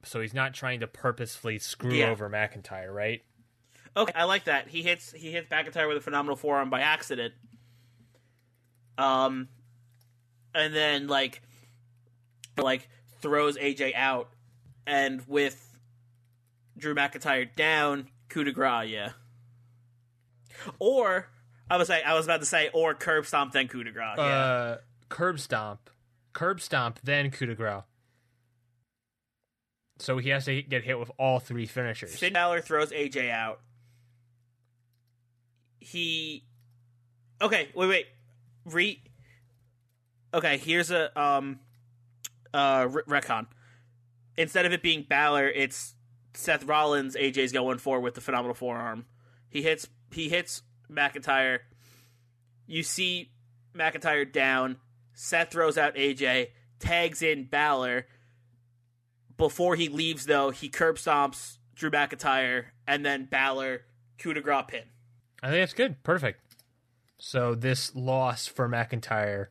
So 0.04 0.22
he's 0.22 0.32
not 0.32 0.54
trying 0.54 0.80
to 0.80 0.86
purposefully 0.86 1.58
screw 1.58 1.92
Yeah. 1.92 2.08
over 2.08 2.30
McIntyre, 2.30 2.90
right? 2.90 3.22
Okay, 3.94 4.12
I 4.14 4.24
like 4.24 4.44
that. 4.44 4.68
He 4.68 4.82
hits 4.82 5.12
he 5.12 5.32
hits 5.32 5.50
McIntyre 5.50 5.86
with 5.86 5.98
a 5.98 6.00
phenomenal 6.00 6.36
forearm 6.36 6.70
by 6.70 6.80
accident. 6.80 7.34
Um, 8.96 9.48
and 10.54 10.74
then 10.74 11.08
like 11.08 11.42
like 12.56 12.88
throws 13.20 13.58
AJ 13.58 13.94
out, 13.94 14.30
and 14.86 15.22
with 15.28 15.76
Drew 16.78 16.94
McIntyre 16.94 17.54
down, 17.54 18.08
coup 18.30 18.44
de 18.44 18.52
grace, 18.52 18.88
yeah. 18.90 19.10
Or 20.78 21.28
I 21.68 21.76
was 21.76 21.88
say 21.88 22.02
I 22.02 22.14
was 22.14 22.24
about 22.24 22.40
to 22.40 22.46
say 22.46 22.70
or 22.72 22.94
curb 22.94 23.26
stomp 23.26 23.52
then 23.52 23.68
coup 23.68 23.84
de 23.84 23.90
grace, 23.92 24.14
yeah. 24.16 24.24
Uh, 24.24 24.76
curb 25.10 25.38
stomp, 25.38 25.90
curb 26.36 26.60
stomp, 26.60 27.00
then 27.02 27.30
coup 27.30 27.46
de 27.46 27.54
grace. 27.54 27.82
So 29.98 30.18
he 30.18 30.28
has 30.28 30.44
to 30.44 30.60
get 30.60 30.84
hit 30.84 30.98
with 30.98 31.10
all 31.18 31.38
three 31.38 31.64
finishers. 31.64 32.14
Finn 32.14 32.34
Balor 32.34 32.60
throws 32.60 32.90
AJ 32.90 33.30
out, 33.30 33.60
he. 35.80 36.44
Okay, 37.40 37.70
wait, 37.74 37.88
wait. 37.88 38.06
Re. 38.66 39.02
Okay, 40.34 40.58
here's 40.58 40.90
a 40.90 41.18
um, 41.18 41.60
uh, 42.52 42.86
re- 42.90 43.20
retcon. 43.20 43.46
Instead 44.36 44.66
of 44.66 44.72
it 44.72 44.82
being 44.82 45.06
Balor, 45.08 45.48
it's 45.48 45.94
Seth 46.34 46.64
Rollins. 46.64 47.16
AJ's 47.16 47.52
going 47.52 47.78
for 47.78 48.00
with 48.00 48.14
the 48.14 48.20
phenomenal 48.20 48.54
forearm. 48.54 49.06
He 49.48 49.62
hits. 49.62 49.88
He 50.12 50.28
hits 50.28 50.62
McIntyre. 50.92 51.60
You 52.66 52.82
see 52.82 53.30
McIntyre 53.74 54.30
down. 54.30 54.76
Seth 55.16 55.51
throws 55.51 55.76
out 55.76 55.97
AJ. 55.97 56.48
Tags 56.78 57.22
in 57.22 57.47
Balor. 57.47 58.06
Before 59.36 59.74
he 59.74 59.88
leaves, 59.88 60.26
though, 60.26 60.51
he 60.51 60.68
curb 60.68 60.97
stomps 60.97 61.59
Drew 61.74 61.90
McIntyre, 61.90 62.66
and 62.86 63.05
then 63.05 63.24
Balor 63.26 63.82
coup 64.18 64.32
de 64.32 64.40
grace 64.40 64.64
pin. 64.68 64.84
I 65.43 65.48
think 65.48 65.62
that's 65.62 65.74
good. 65.74 66.02
Perfect. 66.02 66.40
So 67.18 67.55
this 67.55 67.94
loss 67.94 68.47
for 68.47 68.68
McIntyre 68.68 69.48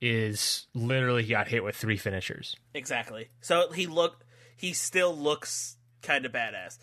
is 0.00 0.66
literally 0.74 1.22
he 1.22 1.30
got 1.30 1.48
hit 1.48 1.64
with 1.64 1.76
three 1.76 1.96
finishers. 1.96 2.56
Exactly. 2.74 3.28
So 3.40 3.70
he 3.72 3.86
look 3.86 4.24
he 4.56 4.72
still 4.72 5.16
looks 5.16 5.76
kind 6.02 6.26
of 6.26 6.32
badass. 6.32 6.78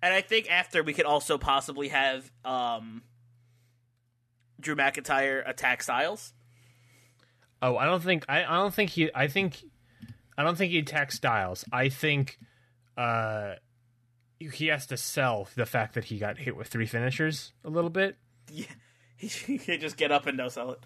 And 0.00 0.14
I 0.14 0.20
think 0.20 0.50
after 0.50 0.82
we 0.82 0.92
could 0.92 1.04
also 1.04 1.38
possibly 1.38 1.88
have 1.88 2.30
um 2.44 3.02
Drew 4.60 4.76
McIntyre 4.76 5.48
attack 5.48 5.82
Styles. 5.82 6.32
Oh, 7.62 7.76
I 7.76 7.86
don't 7.86 8.02
think 8.02 8.24
I, 8.28 8.44
I 8.44 8.56
don't 8.56 8.74
think 8.74 8.90
he 8.90 9.10
I 9.14 9.28
think 9.28 9.62
I 10.36 10.42
don't 10.42 10.58
think 10.58 10.72
he 10.72 10.78
attacks 10.80 11.14
Styles. 11.14 11.64
I 11.72 11.88
think 11.88 12.38
uh 12.96 13.54
he 14.38 14.66
has 14.66 14.86
to 14.88 14.96
sell 14.96 15.48
the 15.54 15.64
fact 15.64 15.94
that 15.94 16.04
he 16.04 16.18
got 16.18 16.38
hit 16.38 16.56
with 16.56 16.66
three 16.66 16.86
finishers 16.86 17.52
a 17.64 17.70
little 17.70 17.90
bit. 17.90 18.16
Yeah. 18.50 18.66
He, 19.22 19.28
he 19.28 19.58
can 19.58 19.78
just 19.78 19.96
get 19.96 20.10
up 20.10 20.26
and 20.26 20.36
no 20.36 20.48
sell 20.48 20.72
it. 20.72 20.80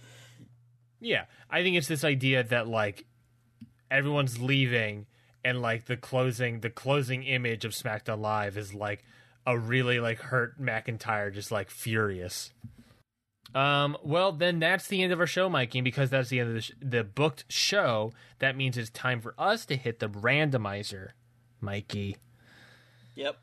Yeah, 1.00 1.24
I 1.48 1.62
think 1.62 1.74
it's 1.78 1.88
this 1.88 2.04
idea 2.04 2.42
that 2.42 2.68
like 2.68 3.06
everyone's 3.90 4.38
leaving 4.38 5.06
and 5.42 5.62
like 5.62 5.86
the 5.86 5.96
closing 5.96 6.60
the 6.60 6.68
closing 6.68 7.22
image 7.22 7.64
of 7.64 7.72
SmackDown 7.72 8.20
Live 8.20 8.58
is 8.58 8.74
like 8.74 9.04
a 9.46 9.58
really 9.58 10.00
like 10.00 10.18
hurt 10.18 10.60
McIntyre 10.60 11.32
just 11.32 11.50
like 11.50 11.70
furious. 11.70 12.52
Um 13.54 13.96
well 14.02 14.32
then 14.32 14.58
that's 14.58 14.88
the 14.88 15.02
end 15.02 15.12
of 15.12 15.20
our 15.20 15.26
show 15.26 15.48
Mikey 15.48 15.78
and 15.78 15.84
because 15.84 16.10
that's 16.10 16.28
the 16.28 16.40
end 16.40 16.48
of 16.48 16.54
the, 16.54 16.60
sh- 16.62 16.72
the 16.80 17.04
booked 17.04 17.44
show 17.48 18.12
that 18.38 18.56
means 18.56 18.76
it's 18.76 18.90
time 18.90 19.20
for 19.20 19.34
us 19.38 19.64
to 19.66 19.76
hit 19.76 20.00
the 20.00 20.08
randomizer 20.08 21.10
Mikey. 21.60 22.16
Yep. 23.14 23.38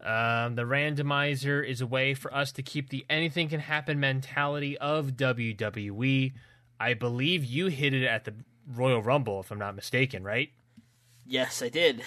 Um, 0.00 0.56
the 0.56 0.62
randomizer 0.62 1.66
is 1.66 1.80
a 1.80 1.86
way 1.86 2.14
for 2.14 2.34
us 2.34 2.50
to 2.52 2.62
keep 2.62 2.88
the 2.88 3.06
anything 3.08 3.48
can 3.48 3.60
happen 3.60 4.00
mentality 4.00 4.76
of 4.78 5.12
WWE. 5.12 6.32
I 6.80 6.94
believe 6.94 7.44
you 7.44 7.66
hit 7.68 7.94
it 7.94 8.04
at 8.04 8.24
the 8.24 8.34
Royal 8.66 9.00
Rumble, 9.00 9.40
if 9.40 9.52
I'm 9.52 9.58
not 9.58 9.76
mistaken, 9.76 10.24
right? 10.24 10.50
Yes, 11.24 11.62
I 11.62 11.68
did. 11.68 12.02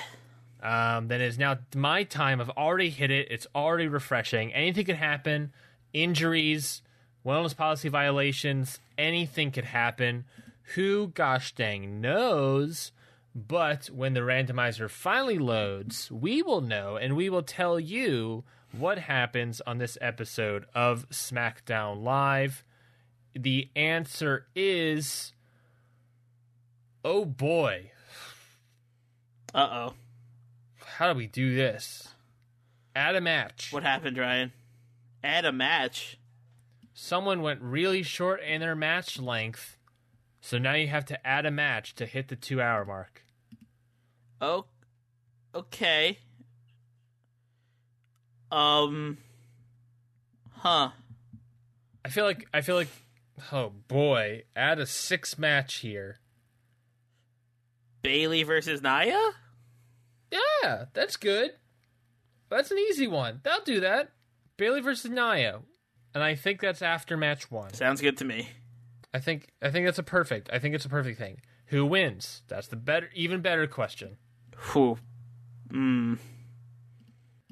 Um, 0.62 1.08
then 1.08 1.22
it's 1.22 1.38
now 1.38 1.60
my 1.74 2.04
time. 2.04 2.42
I've 2.42 2.50
already 2.52 2.90
hit 2.90 3.12
it. 3.12 3.28
It's 3.32 3.48
already 3.56 3.88
refreshing. 3.88 4.54
Anything 4.54 4.86
can 4.86 4.96
happen. 4.98 5.54
Injuries, 5.94 6.82
wellness 7.26 7.56
policy 7.56 7.90
violations, 7.90 8.80
anything 8.98 9.52
could 9.52 9.66
happen. 9.66 10.26
Who, 10.76 11.08
gosh 11.08 11.54
dang, 11.54 12.02
knows? 12.02 12.92
But 13.36 13.88
when 13.88 14.14
the 14.14 14.22
randomizer 14.22 14.90
finally 14.90 15.38
loads, 15.38 16.10
we 16.12 16.42
will 16.42 16.62
know 16.62 16.96
and 16.96 17.16
we 17.16 17.30
will 17.30 17.44
tell 17.44 17.80
you 17.80 18.44
what 18.72 18.98
happens 18.98 19.62
on 19.68 19.78
this 19.78 19.98
episode 20.02 20.66
of 20.74 21.08
SmackDown 21.10 22.02
Live. 22.04 22.64
The 23.34 23.70
answer 23.76 24.46
is 24.56 25.34
oh 27.04 27.26
boy, 27.26 27.92
Uh 29.54 29.68
oh. 29.90 29.94
how 30.86 31.12
do 31.12 31.18
we 31.18 31.28
do 31.28 31.54
this? 31.56 32.08
Add 32.96 33.16
a 33.16 33.22
match. 33.22 33.74
What 33.74 33.84
happened, 33.84 34.18
Ryan? 34.18 34.54
Add 35.24 35.44
a 35.46 35.52
match. 35.52 36.18
Someone 36.98 37.42
went 37.42 37.62
really 37.62 38.04
short 38.04 38.42
in 38.42 38.62
their 38.62 38.74
match 38.74 39.20
length, 39.20 39.78
so 40.40 40.58
now 40.58 40.76
you 40.76 40.88
have 40.88 41.04
to 41.08 41.28
add 41.28 41.46
a 41.46 41.52
match 41.52 41.94
to 41.96 42.06
hit 42.06 42.30
the 42.30 42.38
two 42.38 42.62
hour 42.62 42.86
mark. 42.86 43.26
Oh, 44.40 44.64
okay. 45.54 46.20
Um, 48.50 49.18
huh. 50.52 50.92
I 52.06 52.10
feel 52.10 52.24
like 52.24 52.48
I 52.54 52.62
feel 52.62 52.78
like 52.78 52.88
oh 53.52 53.74
boy, 53.90 54.44
add 54.56 54.80
a 54.80 54.86
six 54.86 55.38
match 55.38 55.80
here. 55.80 56.20
Bayley 58.04 58.44
versus 58.44 58.82
Nia. 58.82 59.32
Yeah, 60.32 60.86
that's 60.94 61.18
good. 61.18 61.52
That's 62.50 62.72
an 62.72 62.78
easy 62.78 63.08
one. 63.08 63.42
They'll 63.44 63.64
do 63.66 63.82
that. 63.82 64.12
Bayley 64.56 64.80
versus 64.80 65.12
Nia, 65.12 65.60
and 66.16 66.24
I 66.24 66.34
think 66.34 66.62
that's 66.62 66.82
after 66.82 67.18
match 67.18 67.52
one. 67.52 67.74
Sounds 67.74 68.02
good 68.02 68.18
to 68.18 68.26
me. 68.26 68.50
I 69.14 69.20
think 69.20 69.50
I 69.62 69.70
think 69.70 69.86
that's 69.86 70.00
a 70.00 70.04
perfect. 70.04 70.50
I 70.52 70.58
think 70.58 70.74
it's 70.74 70.86
a 70.86 70.90
perfect 70.90 71.20
thing. 71.20 71.42
Who 71.68 71.86
wins? 71.86 72.42
That's 72.48 72.68
the 72.68 72.76
better, 72.76 73.10
even 73.14 73.42
better 73.42 73.68
question. 73.68 74.18
Who? 74.56 74.98
Mm. 75.70 76.18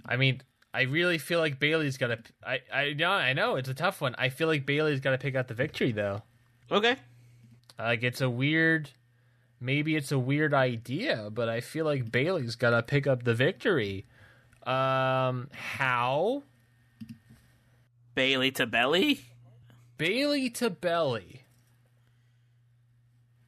I 0.06 0.16
mean, 0.16 0.42
I 0.74 0.84
really 0.84 1.18
feel 1.18 1.40
like 1.40 1.60
Bayley's 1.60 1.98
got 1.98 2.08
to. 2.08 2.20
I 2.46 2.60
I 2.74 2.94
know 2.94 3.12
I 3.12 3.34
know 3.34 3.56
it's 3.58 3.70
a 3.70 3.74
tough 3.74 4.02
one. 4.02 4.16
I 4.18 4.30
feel 4.30 4.48
like 4.48 4.66
Bayley's 4.66 5.02
got 5.02 5.12
to 5.12 5.18
pick 5.18 5.36
out 5.36 5.48
the 5.48 5.54
victory 5.54 5.92
though. 5.92 6.24
Okay. 6.72 6.96
Like 7.78 8.04
it's 8.04 8.22
a 8.22 8.30
weird, 8.30 8.92
maybe 9.60 9.96
it's 9.96 10.12
a 10.12 10.20
weird 10.20 10.54
idea, 10.54 11.30
but 11.32 11.50
I 11.50 11.60
feel 11.60 11.86
like 11.86 12.12
Bayley's 12.12 12.56
got 12.56 12.70
to 12.70 12.84
pick 12.84 13.08
up 13.08 13.24
the 13.24 13.34
victory. 13.34 14.06
Um, 14.66 15.50
how? 15.52 16.44
Bayley 18.16 18.52
to 18.52 18.66
belly. 18.66 19.26
Bayley 19.98 20.50
to 20.52 20.70
belly. 20.70 21.46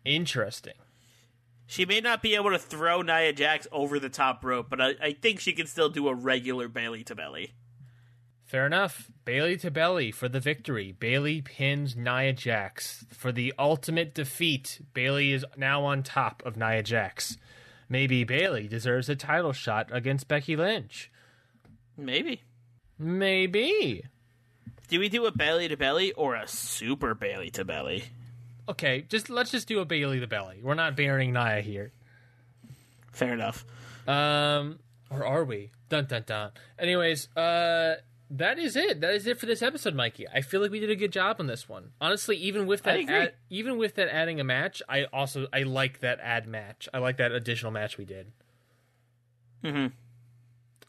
Interesting. 0.04 0.74
She 1.68 1.86
may 1.86 2.00
not 2.00 2.22
be 2.22 2.36
able 2.36 2.52
to 2.52 2.60
throw 2.60 3.02
Nia 3.02 3.34
Jax 3.34 3.68
over 3.72 4.00
the 4.00 4.10
top 4.10 4.46
rope, 4.46 4.68
but 4.70 4.80
I, 4.80 4.94
I 5.02 5.14
think 5.14 5.40
she 5.40 5.54
can 5.54 5.66
still 5.66 5.90
do 5.90 6.08
a 6.08 6.14
regular 6.14 6.68
Bayley 6.68 7.04
to 7.06 7.16
belly. 7.16 7.54
Fair 8.44 8.68
enough. 8.68 9.12
Bayley 9.26 9.58
to 9.58 9.72
belly 9.72 10.12
for 10.12 10.30
the 10.30 10.40
victory. 10.40 10.92
Bayley 10.92 11.42
pins 11.42 11.96
Nia 11.96 12.34
Jax 12.34 13.06
for 13.12 13.32
the 13.32 13.52
ultimate 13.58 14.14
defeat. 14.14 14.82
Bayley 14.94 15.32
is 15.32 15.44
now 15.58 15.84
on 15.84 16.04
top 16.04 16.44
of 16.46 16.56
Nia 16.56 16.84
Jax. 16.84 17.38
Maybe 17.90 18.24
Bayley 18.24 18.68
deserves 18.68 19.10
a 19.10 19.16
title 19.16 19.54
shot 19.54 19.90
against 19.92 20.28
Becky 20.28 20.56
Lynch. 20.56 21.12
Maybe. 21.98 22.44
Maybe. 23.00 24.04
Do 24.88 25.00
we 25.00 25.10
do 25.10 25.26
a 25.26 25.32
belly 25.32 25.68
to 25.68 25.78
belly 25.78 26.12
or 26.14 26.36
a 26.36 26.48
super 26.48 27.14
belly 27.16 27.50
to 27.52 27.66
belly? 27.66 28.06
Okay, 28.70 29.06
just 29.10 29.30
let's 29.30 29.52
just 29.52 29.68
do 29.68 29.80
a 29.80 29.86
belly 29.86 30.20
to 30.20 30.28
belly. 30.28 30.60
We're 30.62 30.74
not 30.76 30.96
burying 30.96 31.34
Nia 31.34 31.62
here. 31.62 31.92
Fair 33.12 33.34
enough. 33.34 33.66
Um, 34.08 34.80
or 35.10 35.26
are 35.26 35.44
we? 35.44 35.72
Dun 35.90 36.06
dun 36.06 36.24
dun. 36.26 36.52
Anyways, 36.78 37.30
uh, 37.36 37.96
that 38.32 38.58
is 38.58 38.76
it. 38.76 39.02
That 39.02 39.14
is 39.14 39.28
it 39.28 39.40
for 39.40 39.46
this 39.46 39.62
episode, 39.62 39.96
Mikey. 39.96 40.28
I 40.28 40.42
feel 40.42 40.62
like 40.62 40.72
we 40.72 40.80
did 40.80 40.90
a 40.90 40.96
good 40.96 41.12
job 41.12 41.38
on 41.40 41.48
this 41.48 41.70
one. 41.70 41.92
Honestly, 42.02 42.38
even 42.38 42.66
with 42.66 42.84
that, 42.84 43.00
add, 43.08 43.34
even 43.50 43.78
with 43.78 43.96
that 43.96 44.10
adding 44.10 44.40
a 44.40 44.44
match, 44.44 44.82
I 44.90 45.06
also 45.06 45.48
I 45.54 45.62
like 45.62 46.00
that 46.00 46.20
add 46.22 46.48
match. 46.48 46.90
I 46.94 46.98
like 46.98 47.18
that 47.18 47.32
additional 47.32 47.72
match 47.72 47.98
we 47.98 48.06
did. 48.06 48.32
hmm 49.64 49.88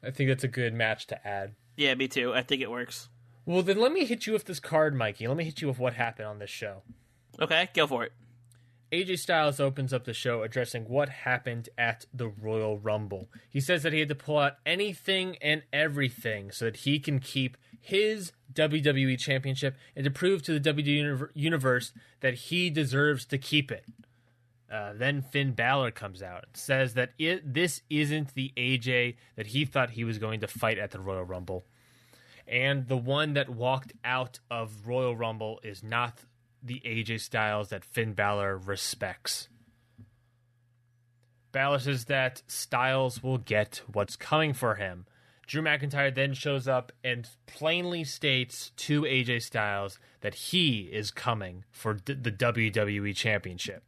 I 0.02 0.10
think 0.10 0.28
that's 0.28 0.44
a 0.44 0.48
good 0.48 0.72
match 0.74 1.06
to 1.08 1.26
add. 1.26 1.54
Yeah, 1.76 1.94
me 1.94 2.08
too. 2.08 2.32
I 2.32 2.42
think 2.42 2.62
it 2.62 2.70
works. 2.70 3.08
Well, 3.46 3.62
then 3.62 3.78
let 3.78 3.92
me 3.92 4.04
hit 4.04 4.26
you 4.26 4.32
with 4.32 4.44
this 4.44 4.58
card, 4.58 4.96
Mikey. 4.96 5.28
Let 5.28 5.36
me 5.36 5.44
hit 5.44 5.62
you 5.62 5.68
with 5.68 5.78
what 5.78 5.94
happened 5.94 6.26
on 6.26 6.40
this 6.40 6.50
show. 6.50 6.82
Okay, 7.40 7.68
go 7.72 7.86
for 7.86 8.04
it. 8.04 8.12
AJ 8.92 9.18
Styles 9.18 9.60
opens 9.60 9.92
up 9.92 10.04
the 10.04 10.12
show 10.12 10.42
addressing 10.42 10.84
what 10.84 11.08
happened 11.08 11.68
at 11.76 12.06
the 12.12 12.28
Royal 12.28 12.78
Rumble. 12.78 13.28
He 13.48 13.60
says 13.60 13.82
that 13.82 13.92
he 13.92 14.00
had 14.00 14.08
to 14.08 14.14
pull 14.14 14.38
out 14.38 14.54
anything 14.64 15.36
and 15.40 15.62
everything 15.72 16.50
so 16.50 16.66
that 16.66 16.78
he 16.78 16.98
can 16.98 17.18
keep 17.18 17.56
his 17.80 18.32
WWE 18.52 19.18
Championship 19.18 19.76
and 19.94 20.04
to 20.04 20.10
prove 20.10 20.42
to 20.42 20.58
the 20.58 20.72
WWE 20.72 21.30
Universe 21.34 21.92
that 22.20 22.34
he 22.34 22.70
deserves 22.70 23.24
to 23.26 23.38
keep 23.38 23.70
it. 23.70 23.84
Uh, 24.70 24.92
then 24.94 25.22
Finn 25.22 25.52
Balor 25.52 25.92
comes 25.92 26.22
out 26.22 26.44
and 26.46 26.56
says 26.56 26.94
that 26.94 27.10
it, 27.18 27.54
this 27.54 27.82
isn't 27.88 28.34
the 28.34 28.52
AJ 28.56 29.16
that 29.36 29.48
he 29.48 29.64
thought 29.64 29.90
he 29.90 30.04
was 30.04 30.18
going 30.18 30.40
to 30.40 30.48
fight 30.48 30.78
at 30.78 30.90
the 30.90 31.00
Royal 31.00 31.24
Rumble. 31.24 31.64
And 32.48 32.86
the 32.86 32.96
one 32.96 33.32
that 33.34 33.48
walked 33.48 33.92
out 34.04 34.38
of 34.50 34.86
Royal 34.86 35.16
Rumble 35.16 35.60
is 35.62 35.82
not 35.82 36.24
the 36.62 36.80
AJ 36.84 37.20
Styles 37.20 37.68
that 37.70 37.84
Finn 37.84 38.12
Balor 38.12 38.56
respects. 38.58 39.48
Balor 41.52 41.78
says 41.80 42.04
that 42.04 42.42
Styles 42.46 43.22
will 43.22 43.38
get 43.38 43.82
what's 43.92 44.16
coming 44.16 44.52
for 44.52 44.74
him. 44.74 45.06
Drew 45.46 45.62
McIntyre 45.62 46.14
then 46.14 46.34
shows 46.34 46.66
up 46.66 46.92
and 47.04 47.28
plainly 47.46 48.04
states 48.04 48.72
to 48.76 49.02
AJ 49.02 49.42
Styles 49.42 49.98
that 50.20 50.34
he 50.34 50.90
is 50.92 51.10
coming 51.10 51.64
for 51.70 51.94
d- 51.94 52.14
the 52.14 52.32
WWE 52.32 53.14
Championship. 53.14 53.84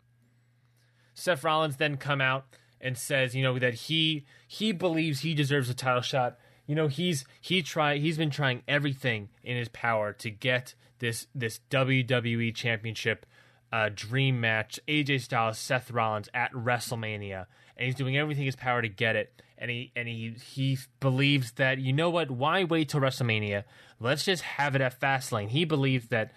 Seth 1.14 1.42
Rollins 1.42 1.76
then 1.76 1.96
come 1.96 2.20
out 2.20 2.46
and 2.80 2.96
says, 2.96 3.34
you 3.34 3.42
know, 3.42 3.58
that 3.58 3.74
he 3.74 4.24
he 4.46 4.70
believes 4.70 5.20
he 5.20 5.34
deserves 5.34 5.68
a 5.68 5.74
title 5.74 6.00
shot. 6.00 6.38
You 6.68 6.74
know, 6.74 6.86
he's 6.86 7.24
he 7.40 7.62
try 7.62 7.96
he's 7.96 8.18
been 8.18 8.30
trying 8.30 8.62
everything 8.68 9.30
in 9.42 9.56
his 9.56 9.70
power 9.70 10.12
to 10.12 10.30
get 10.30 10.74
this 10.98 11.26
this 11.34 11.60
WWE 11.70 12.54
Championship 12.54 13.26
uh, 13.72 13.88
dream 13.94 14.40
match, 14.40 14.78
AJ 14.86 15.22
Styles, 15.22 15.58
Seth 15.58 15.90
Rollins 15.90 16.28
at 16.34 16.52
WrestleMania, 16.52 17.46
and 17.76 17.86
he's 17.86 17.94
doing 17.94 18.16
everything 18.18 18.42
in 18.42 18.48
his 18.48 18.56
power 18.56 18.82
to 18.82 18.88
get 18.88 19.16
it. 19.16 19.42
And 19.56 19.70
he 19.70 19.92
and 19.96 20.06
he 20.06 20.36
he 20.44 20.78
believes 21.00 21.52
that 21.52 21.78
you 21.78 21.94
know 21.94 22.10
what? 22.10 22.30
Why 22.30 22.64
wait 22.64 22.90
till 22.90 23.00
WrestleMania? 23.00 23.64
Let's 23.98 24.26
just 24.26 24.42
have 24.42 24.74
it 24.74 24.82
at 24.82 25.00
Fastlane. 25.00 25.48
He 25.48 25.64
believes 25.64 26.08
that 26.08 26.32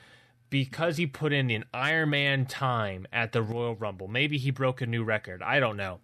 because 0.49 0.97
he 0.97 1.07
put 1.07 1.33
in 1.33 1.51
an 1.51 1.65
Iron 1.73 2.11
Man 2.11 2.45
time 2.45 3.05
at 3.11 3.33
the 3.33 3.41
Royal 3.41 3.75
Rumble, 3.75 4.07
maybe 4.07 4.37
he 4.37 4.49
broke 4.49 4.81
a 4.81 4.85
new 4.85 5.03
record. 5.03 5.43
I 5.43 5.59
don't 5.59 5.77
know. 5.77 5.99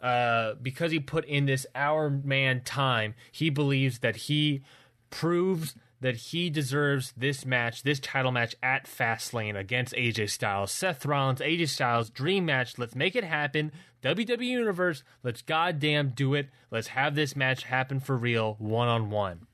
Uh, 0.00 0.54
because 0.62 0.92
he 0.92 1.00
put 1.00 1.24
in 1.24 1.46
this 1.46 1.66
hour 1.74 2.08
Man 2.08 2.60
time, 2.60 3.14
he 3.32 3.50
believes 3.50 3.98
that 3.98 4.14
he 4.14 4.62
proves 5.10 5.74
that 6.00 6.16
he 6.16 6.48
deserves 6.48 7.12
this 7.16 7.44
match, 7.44 7.82
this 7.82 7.98
title 7.98 8.30
match 8.30 8.54
at 8.62 8.86
Fastlane 8.86 9.58
against 9.58 9.94
AJ 9.94 10.30
Styles. 10.30 10.70
Seth 10.70 11.04
Rollins, 11.04 11.40
AJ 11.40 11.68
Styles, 11.68 12.10
dream 12.10 12.46
match. 12.46 12.78
Let's 12.78 12.94
make 12.94 13.16
it 13.16 13.24
happen. 13.24 13.72
WWE 14.02 14.46
Universe, 14.46 15.02
let's 15.24 15.42
goddamn 15.42 16.10
do 16.10 16.34
it. 16.34 16.50
Let's 16.70 16.88
have 16.88 17.14
this 17.14 17.34
match 17.34 17.64
happen 17.64 17.98
for 17.98 18.16
real, 18.16 18.54
one 18.58 18.88
on 18.88 19.10
one. 19.10 19.46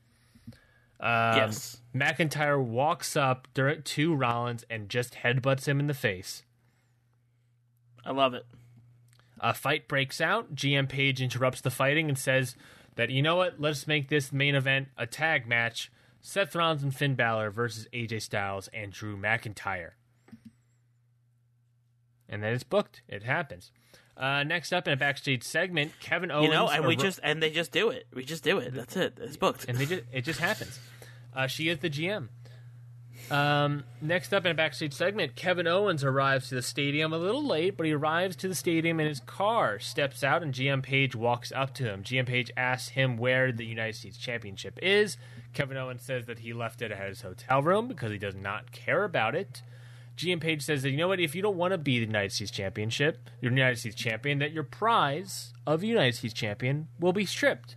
yes. 1.01 1.81
McIntyre 1.95 2.63
walks 2.63 3.17
up 3.17 3.49
to 3.55 4.15
Rollins 4.15 4.65
and 4.69 4.89
just 4.89 5.15
headbutts 5.15 5.67
him 5.67 5.81
in 5.81 5.87
the 5.87 5.95
face. 5.95 6.43
I 8.05 8.13
love 8.13 8.35
it. 8.35 8.45
A 9.41 9.53
fight 9.55 9.89
breaks 9.89 10.21
out. 10.21 10.55
GM 10.55 10.89
Paige 10.89 11.21
interrupts 11.21 11.61
the 11.61 11.71
fighting 11.71 12.09
and 12.09 12.19
says 12.19 12.57
that, 12.97 13.11
you 13.11 13.23
know 13.23 13.37
what, 13.37 13.61
let's 13.61 13.87
make 13.87 14.09
this 14.09 14.33
main 14.33 14.55
event 14.55 14.89
a 14.97 15.07
tag 15.07 15.47
match 15.47 15.91
Seth 16.21 16.55
Rollins 16.55 16.83
and 16.83 16.95
Finn 16.95 17.15
Balor 17.17 17.51
versus 17.51 17.87
AJ 17.93 18.23
Styles 18.23 18.69
and 18.73 18.93
Drew 18.93 19.17
McIntyre. 19.17 19.91
And 22.29 22.43
then 22.43 22.55
it's 22.55 22.65
booked. 22.65 23.03
It 23.09 23.23
happens. 23.25 23.71
Uh, 24.17 24.43
next 24.45 24.73
up 24.73 24.87
in 24.87 24.95
a 24.95 24.97
backstage 24.97 25.43
segment, 25.43 25.93
Kevin 26.01 26.31
Owens. 26.31 26.47
You 26.47 26.53
know, 26.53 26.69
and 26.69 26.87
we 26.87 26.95
ar- 26.97 27.03
just 27.03 27.21
and 27.23 27.43
they 27.43 27.51
just 27.51 27.73
do 27.73 27.91
it. 27.91 28.07
We 28.15 28.25
just 28.25 28.43
do 28.43 28.59
it. 28.59 28.73
That's 28.73 28.97
it. 28.97 29.19
It's 29.21 29.37
booked. 29.37 29.67
and 29.69 29.77
they 29.77 29.85
just, 29.87 30.03
it 30.13 30.23
just 30.23 30.41
happens. 30.41 30.79
Uh, 31.37 31.47
she 31.47 31.69
is 31.69 31.79
the 31.81 31.91
GM. 31.91 32.29
Um, 33.31 33.85
next 34.03 34.35
up 34.35 34.45
in 34.45 34.53
a 34.53 34.55
backstage 34.55 34.93
segment, 34.93 35.35
Kevin 35.35 35.67
Owens 35.67 36.05
arrives 36.05 36.49
to 36.51 36.57
the 36.57 36.63
stadium 36.63 37.13
a 37.13 37.19
little 37.19 37.45
late, 37.45 37.77
but 37.77 37.87
he 37.87 37.93
arrives 37.93 38.37
to 38.37 38.49
the 38.49 38.55
stadium 38.55 39.01
in 39.01 39.07
his 39.07 39.21
car, 39.21 39.79
steps 39.79 40.23
out, 40.23 40.43
and 40.43 40.53
GM 40.53 40.83
Paige 40.83 41.15
walks 41.15 41.51
up 41.53 41.75
to 41.75 41.85
him. 41.85 42.03
GM 42.03 42.27
Paige 42.27 42.51
asks 42.57 42.91
him 42.91 43.17
where 43.17 43.51
the 43.51 43.65
United 43.65 43.97
States 43.97 44.19
Championship 44.19 44.79
is. 44.83 45.17
Kevin 45.53 45.77
Owens 45.77 46.03
says 46.03 46.27
that 46.27 46.41
he 46.41 46.53
left 46.53 46.83
it 46.83 46.93
at 46.93 47.09
his 47.09 47.23
hotel 47.23 47.63
room 47.63 47.89
because 47.89 48.13
he 48.13 48.19
does 48.19 48.35
not 48.35 48.73
care 48.73 49.05
about 49.05 49.35
it. 49.35 49.63
GM 50.17 50.41
Paige 50.41 50.63
says 50.63 50.83
that 50.83 50.91
you 50.91 50.97
know 50.97 51.09
what, 51.09 51.19
if 51.19 51.35
you 51.35 51.43
don't 51.43 51.57
want 51.57 51.73
to 51.73 51.79
be 51.79 51.99
the 51.99 52.07
United 52.07 52.33
States 52.33 52.51
Championship, 52.51 53.31
your 53.41 53.51
United 53.51 53.79
States 53.79 53.97
champion, 53.97 54.39
that 54.39 54.53
your 54.53 54.63
prize 54.63 55.53
of 55.67 55.83
United 55.83 56.15
States 56.15 56.35
champion 56.35 56.89
will 57.01 57.13
be 57.13 57.27
stripped. 57.27 57.77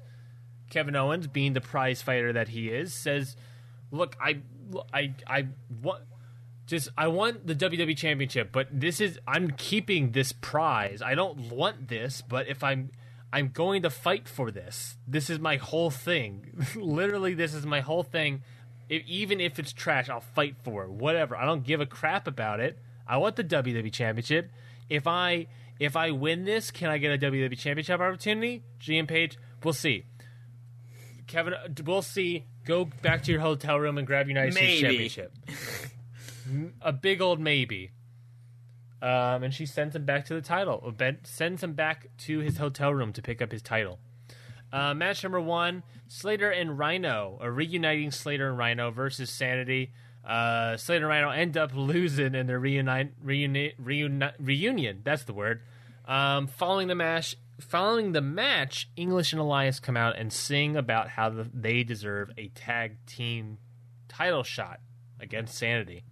Kevin 0.70 0.96
Owens, 0.96 1.28
being 1.28 1.54
the 1.54 1.62
prize 1.62 2.02
fighter 2.02 2.34
that 2.34 2.50
he 2.50 2.70
is, 2.70 2.94
says, 2.94 3.36
"Look, 3.90 4.18
I, 4.22 4.42
I, 4.94 5.14
I 5.26 5.48
want." 5.82 6.04
Just 6.66 6.90
I 6.98 7.08
want 7.08 7.48
the 7.48 7.56
WWE 7.56 7.96
championship, 7.96 8.52
but 8.52 8.68
this 8.70 9.00
is 9.00 9.18
I'm 9.26 9.52
keeping 9.52 10.12
this 10.12 10.34
prize. 10.34 11.02
I 11.02 11.16
don't 11.16 11.50
want 11.50 11.88
this, 11.88 12.22
but 12.22 12.50
if 12.50 12.62
I'm 12.62 12.92
I'm 13.32 13.50
going 13.50 13.84
to 13.84 13.90
fight 13.90 14.28
for 14.28 14.52
this. 14.52 14.98
This 15.08 15.30
is 15.30 15.40
my 15.40 15.56
whole 15.56 15.90
thing. 15.90 16.66
Literally 16.76 17.34
this 17.34 17.54
is 17.54 17.66
my 17.66 17.80
whole 17.80 18.04
thing. 18.04 18.44
If, 18.90 19.04
even 19.06 19.40
if 19.40 19.60
it's 19.60 19.72
trash, 19.72 20.10
I'll 20.10 20.22
fight 20.22 20.56
for 20.64 20.84
it. 20.84 20.90
Whatever. 20.90 21.38
I 21.38 21.46
don't 21.46 21.64
give 21.64 21.82
a 21.82 21.86
crap 21.86 22.28
about 22.28 22.60
it. 22.60 22.78
I 23.08 23.18
want 23.18 23.38
the 23.38 23.44
WWE 23.44 23.92
championship. 23.92 24.52
If 24.90 25.08
I 25.08 25.48
if 25.80 25.96
I 25.96 26.12
win 26.12 26.46
this, 26.46 26.72
can 26.72 26.90
I 26.90 26.98
get 26.98 27.12
a 27.12 27.26
WWE 27.26 27.58
championship 27.58 28.00
opportunity? 28.00 28.64
GM 28.82 29.08
Paige, 29.08 29.38
we'll 29.64 29.74
see. 29.74 30.06
Kevin, 31.28 31.54
we'll 31.86 32.02
see. 32.02 32.46
Go 32.68 32.86
back 33.02 33.24
to 33.24 33.32
your 33.32 33.40
hotel 33.42 33.80
room 33.80 33.98
and 33.98 34.06
grab 34.06 34.28
United 34.28 34.54
States 34.54 34.82
Maybe. 34.82 35.10
Championship. 35.10 35.34
a 36.82 36.92
big 36.94 37.22
old 37.22 37.40
maybe. 37.40 37.92
Um, 39.02 39.44
and 39.44 39.54
she 39.54 39.66
sends 39.66 39.96
him 39.96 40.06
back 40.06 40.26
to 40.26 40.34
the 40.34 40.42
title. 40.42 40.80
or 40.84 40.92
ben- 40.92 41.24
Sends 41.24 41.64
him 41.64 41.74
back 41.74 42.08
to 42.20 42.40
his 42.40 42.58
hotel 42.58 42.94
room 42.94 43.14
to 43.14 43.22
pick 43.22 43.42
up 43.42 43.52
his 43.52 43.62
title. 43.62 44.00
Uh, 44.74 44.94
match 44.94 45.24
number 45.24 45.40
one: 45.40 45.84
Slater 46.08 46.50
and 46.52 46.78
Rhino, 46.78 47.38
a 47.42 47.50
reuniting 47.50 48.12
Slater 48.12 48.50
and 48.50 48.58
Rhino 48.58 48.92
versus 48.92 49.30
Sanity. 49.30 49.94
Uh, 50.26 50.76
Slater 50.76 51.06
and 51.06 51.10
Rhino 51.10 51.30
end 51.30 51.56
up 51.58 51.72
losing 51.74 52.36
in 52.36 52.48
their 52.48 52.60
reuni- 52.60 53.12
reuni- 53.24 54.34
reunion. 54.40 55.02
That's 55.04 55.24
the 55.24 55.34
word. 55.34 55.62
Um, 56.06 56.48
following 56.48 56.88
the 56.90 56.96
match, 56.96 57.38
following 57.60 58.12
the 58.12 58.22
match, 58.22 58.90
English 58.96 59.34
and 59.34 59.40
Elias 59.40 59.80
come 59.80 59.98
out 59.98 60.18
and 60.18 60.32
sing 60.32 60.76
about 60.76 61.10
how 61.10 61.30
the, 61.30 61.50
they 61.54 61.84
deserve 61.84 62.32
a 62.38 62.50
tag 62.50 62.98
team 63.06 63.58
title 64.08 64.44
shot 64.44 64.80
against 65.20 65.58
Sanity. 65.58 66.04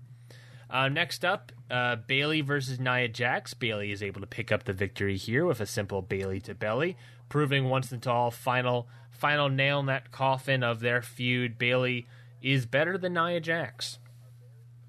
Uh, 0.70 0.90
next 0.90 1.24
up, 1.24 1.52
uh, 1.70 1.96
Bayley 1.96 2.42
versus 2.42 2.80
Nia 2.80 3.08
Jax. 3.08 3.54
Bayley 3.54 3.92
is 3.92 4.02
able 4.02 4.22
to 4.22 4.28
pick 4.28 4.52
up 4.52 4.64
the 4.64 4.74
victory 4.74 5.16
here 5.16 5.46
with 5.46 5.62
a 5.62 5.66
simple 5.66 6.02
Bayley 6.02 6.40
to 6.42 6.56
belly, 6.56 6.98
proving 7.30 7.70
once 7.70 7.92
and 7.92 8.04
for 8.04 8.10
all 8.10 8.32
final 8.32 8.88
final 9.12 9.48
nail 9.48 9.80
in 9.80 9.86
that 9.86 10.12
coffin 10.12 10.64
of 10.64 10.82
their 10.82 11.02
feud. 11.02 11.58
Bayley 11.58 12.06
is 12.42 12.66
better 12.66 12.98
than 12.98 13.14
Nia 13.14 13.40
Jax. 13.40 14.00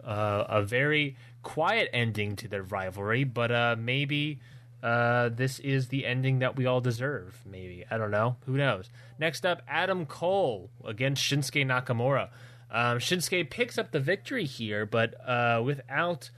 Uh, 0.03 0.45
a 0.49 0.63
very 0.63 1.17
quiet 1.43 1.89
ending 1.93 2.37
to 2.37 2.49
their 2.49 2.63
rivalry, 2.63 3.25
but 3.25 3.53
uh, 3.53 3.77
maybe 3.79 4.41
uh, 4.87 5.31
this 5.31 5.59
is 5.59 5.89
the 5.89 6.07
ending 6.07 6.39
that 6.39 6.55
we 6.55 6.65
all 6.65 6.81
deserve. 6.81 7.43
Maybe 7.45 7.85
I 7.91 7.99
don't 7.99 8.13
know. 8.13 8.37
Who 8.47 8.57
knows? 8.57 8.89
Next 9.19 9.45
up, 9.45 9.63
Adam 9.67 10.07
Cole 10.07 10.71
against 10.85 11.25
Shinsuke 11.25 11.67
Nakamura. 11.67 12.29
Um, 12.71 12.99
Shinsuke 12.99 13.51
picks 13.51 13.79
up 13.79 13.91
the 13.91 13.99
victory 13.99 14.45
here, 14.45 14.87
but 14.87 15.15
uh, 15.29 15.61
without, 15.65 16.31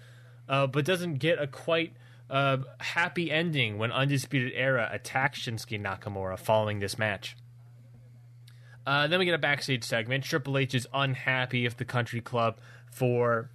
uh, 0.48 0.66
but 0.66 0.86
doesn't 0.86 1.16
get 1.16 1.38
a 1.38 1.46
quite 1.46 1.92
uh, 2.30 2.56
happy 2.80 3.30
ending 3.30 3.76
when 3.76 3.92
Undisputed 3.92 4.52
Era 4.54 4.88
attacks 4.90 5.40
Shinsuke 5.40 5.78
Nakamura 5.78 6.38
following 6.38 6.78
this 6.78 6.98
match. 6.98 7.36
Uh, 8.86 9.08
then 9.08 9.18
we 9.18 9.26
get 9.26 9.34
a 9.34 9.38
backstage 9.38 9.84
segment. 9.84 10.24
Triple 10.24 10.56
H 10.56 10.74
is 10.74 10.88
unhappy 10.94 11.66
if 11.66 11.76
the 11.76 11.84
Country 11.84 12.22
Club 12.22 12.60
for 12.90 13.50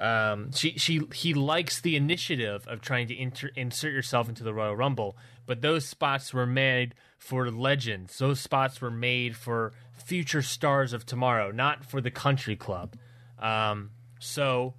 um, 0.00 0.50
she 0.52 0.78
she 0.78 1.02
he 1.14 1.34
likes 1.34 1.80
the 1.80 1.94
initiative 1.94 2.66
of 2.66 2.80
trying 2.80 3.06
to 3.08 3.18
inter- 3.18 3.50
insert 3.54 3.92
yourself 3.92 4.28
into 4.28 4.42
the 4.42 4.54
Royal 4.54 4.74
Rumble, 4.74 5.16
but 5.46 5.60
those 5.60 5.84
spots 5.84 6.32
were 6.32 6.46
made 6.46 6.94
for 7.18 7.50
legends. 7.50 8.18
Those 8.18 8.40
spots 8.40 8.80
were 8.80 8.90
made 8.90 9.36
for 9.36 9.72
future 9.92 10.40
stars 10.40 10.94
of 10.94 11.04
tomorrow, 11.04 11.50
not 11.50 11.84
for 11.84 12.00
the 12.00 12.10
Country 12.10 12.56
Club. 12.56 12.96
Um, 13.38 13.90
so 14.18 14.74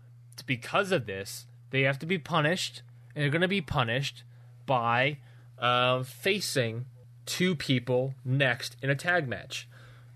because 0.45 0.91
of 0.91 1.05
this, 1.05 1.45
they 1.69 1.81
have 1.81 1.99
to 1.99 2.07
be 2.07 2.17
punished, 2.17 2.81
and 3.15 3.21
they're 3.21 3.29
going 3.29 3.41
to 3.41 3.47
be 3.47 3.61
punished 3.61 4.23
by 4.65 5.19
uh, 5.59 6.01
facing 6.01 6.85
two 7.27 7.55
people 7.55 8.15
next 8.25 8.75
in 8.81 8.89
a 8.89 8.95
tag 8.95 9.27
match. 9.27 9.67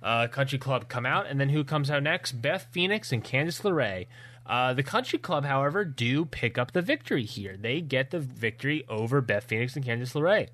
Uh, 0.01 0.27
Country 0.27 0.57
Club 0.59 0.87
come 0.87 1.05
out, 1.05 1.27
and 1.27 1.39
then 1.39 1.49
who 1.49 1.63
comes 1.63 1.89
out 1.89 2.03
next? 2.03 2.33
Beth 2.41 2.67
Phoenix 2.71 3.11
and 3.11 3.23
Candice 3.23 3.61
LeRae. 3.61 4.07
Uh, 4.45 4.73
the 4.73 4.83
Country 4.83 5.17
Club, 5.17 5.45
however, 5.45 5.83
do 5.83 6.25
pick 6.25 6.57
up 6.57 6.71
the 6.71 6.81
victory 6.81 7.25
here. 7.25 7.57
They 7.57 7.81
get 7.81 8.11
the 8.11 8.19
victory 8.19 8.85
over 8.87 9.21
Beth 9.21 9.45
Phoenix 9.45 9.75
and 9.75 9.83
Candice 9.83 10.13
LeRae. 10.13 10.49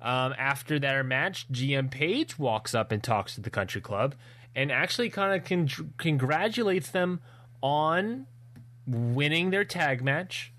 Um, 0.00 0.34
after 0.38 0.78
their 0.78 1.02
match, 1.02 1.50
GM 1.50 1.90
Paige 1.90 2.38
walks 2.38 2.74
up 2.74 2.92
and 2.92 3.02
talks 3.02 3.34
to 3.34 3.40
the 3.40 3.50
Country 3.50 3.80
Club 3.80 4.14
and 4.54 4.70
actually 4.70 5.10
kind 5.10 5.34
of 5.34 5.46
con- 5.46 5.92
congratulates 5.96 6.90
them 6.90 7.20
on 7.62 8.26
winning 8.86 9.50
their 9.50 9.64
tag 9.64 10.02
match. 10.02 10.52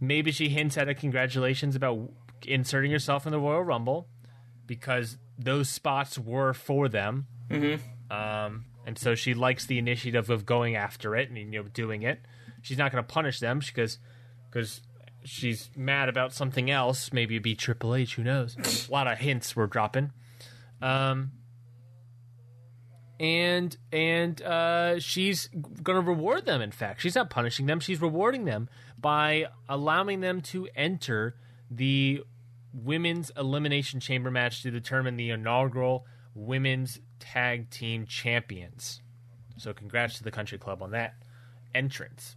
Maybe 0.00 0.32
she 0.32 0.48
hints 0.48 0.76
at 0.76 0.88
a 0.88 0.94
congratulations 0.94 1.76
about 1.76 2.10
inserting 2.46 2.90
herself 2.90 3.26
in 3.26 3.32
the 3.32 3.38
Royal 3.38 3.62
Rumble 3.62 4.08
because 4.66 5.18
those 5.38 5.68
spots 5.68 6.18
were 6.18 6.52
for 6.52 6.88
them. 6.88 7.26
Mm-hmm. 7.48 8.12
Um, 8.12 8.64
and 8.86 8.98
so 8.98 9.14
she 9.14 9.34
likes 9.34 9.66
the 9.66 9.78
initiative 9.78 10.30
of 10.30 10.46
going 10.46 10.76
after 10.76 11.14
it 11.16 11.28
and 11.28 11.38
you 11.38 11.62
know 11.62 11.68
doing 11.68 12.02
it. 12.02 12.20
She's 12.62 12.78
not 12.78 12.92
going 12.92 13.04
to 13.04 13.08
punish 13.08 13.40
them 13.40 13.60
because 13.60 13.98
because 14.50 14.82
she's 15.24 15.70
mad 15.76 16.08
about 16.08 16.32
something 16.32 16.70
else. 16.70 17.12
Maybe 17.12 17.36
it'd 17.36 17.42
be 17.42 17.54
Triple 17.54 17.94
H. 17.94 18.14
Who 18.14 18.24
knows? 18.24 18.88
A 18.88 18.92
lot 18.92 19.06
of 19.06 19.18
hints 19.18 19.54
we're 19.54 19.66
dropping. 19.66 20.12
Um, 20.80 21.32
and 23.18 23.76
and 23.92 24.40
uh, 24.42 24.98
she's 24.98 25.48
going 25.82 26.02
to 26.02 26.06
reward 26.06 26.46
them. 26.46 26.62
In 26.62 26.70
fact, 26.70 27.02
she's 27.02 27.14
not 27.14 27.28
punishing 27.28 27.66
them; 27.66 27.80
she's 27.80 28.00
rewarding 28.00 28.46
them 28.46 28.68
by 28.98 29.46
allowing 29.68 30.20
them 30.20 30.40
to 30.40 30.68
enter 30.74 31.36
the 31.70 32.22
women's 32.72 33.30
elimination 33.36 34.00
chamber 34.00 34.30
match 34.30 34.62
to 34.62 34.70
determine 34.70 35.16
the 35.16 35.30
inaugural 35.30 36.06
women's 36.34 36.98
tag 37.20 37.70
team 37.70 38.06
champions. 38.06 39.00
So, 39.56 39.72
congrats 39.72 40.18
to 40.18 40.24
the 40.24 40.30
country 40.30 40.58
club 40.58 40.82
on 40.82 40.90
that 40.90 41.14
entrance. 41.74 42.36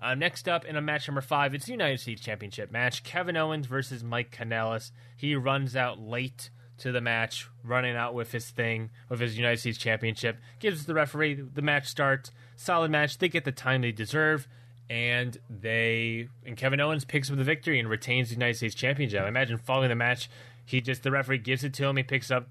Uh, 0.00 0.14
next 0.14 0.48
up 0.48 0.64
in 0.64 0.76
a 0.76 0.80
match 0.80 1.08
number 1.08 1.20
five, 1.20 1.54
it's 1.54 1.66
the 1.66 1.72
United 1.72 1.98
States 1.98 2.22
Championship 2.22 2.70
match. 2.70 3.02
Kevin 3.02 3.36
Owens 3.36 3.66
versus 3.66 4.04
Mike 4.04 4.30
Kanellis. 4.30 4.92
He 5.16 5.34
runs 5.34 5.74
out 5.74 5.98
late 5.98 6.50
to 6.78 6.92
the 6.92 7.00
match, 7.00 7.48
running 7.64 7.96
out 7.96 8.14
with 8.14 8.30
his 8.30 8.50
thing, 8.50 8.90
with 9.08 9.18
his 9.18 9.36
United 9.36 9.58
States 9.58 9.78
Championship. 9.78 10.38
Gives 10.60 10.86
the 10.86 10.94
referee 10.94 11.34
the 11.34 11.62
match 11.62 11.88
starts. 11.88 12.30
Solid 12.56 12.90
match. 12.90 13.18
They 13.18 13.28
get 13.28 13.44
the 13.44 13.52
time 13.52 13.82
they 13.82 13.90
deserve, 13.90 14.46
and 14.88 15.36
they 15.50 16.28
and 16.46 16.56
Kevin 16.56 16.80
Owens 16.80 17.04
picks 17.04 17.30
up 17.30 17.36
the 17.36 17.44
victory 17.44 17.80
and 17.80 17.90
retains 17.90 18.28
the 18.28 18.34
United 18.34 18.56
States 18.56 18.74
Championship. 18.74 19.22
I 19.22 19.28
imagine 19.28 19.58
following 19.58 19.88
the 19.88 19.96
match, 19.96 20.30
he 20.64 20.80
just 20.80 21.02
the 21.02 21.10
referee 21.10 21.38
gives 21.38 21.64
it 21.64 21.74
to 21.74 21.86
him. 21.86 21.96
He 21.96 22.04
picks 22.04 22.30
up, 22.30 22.48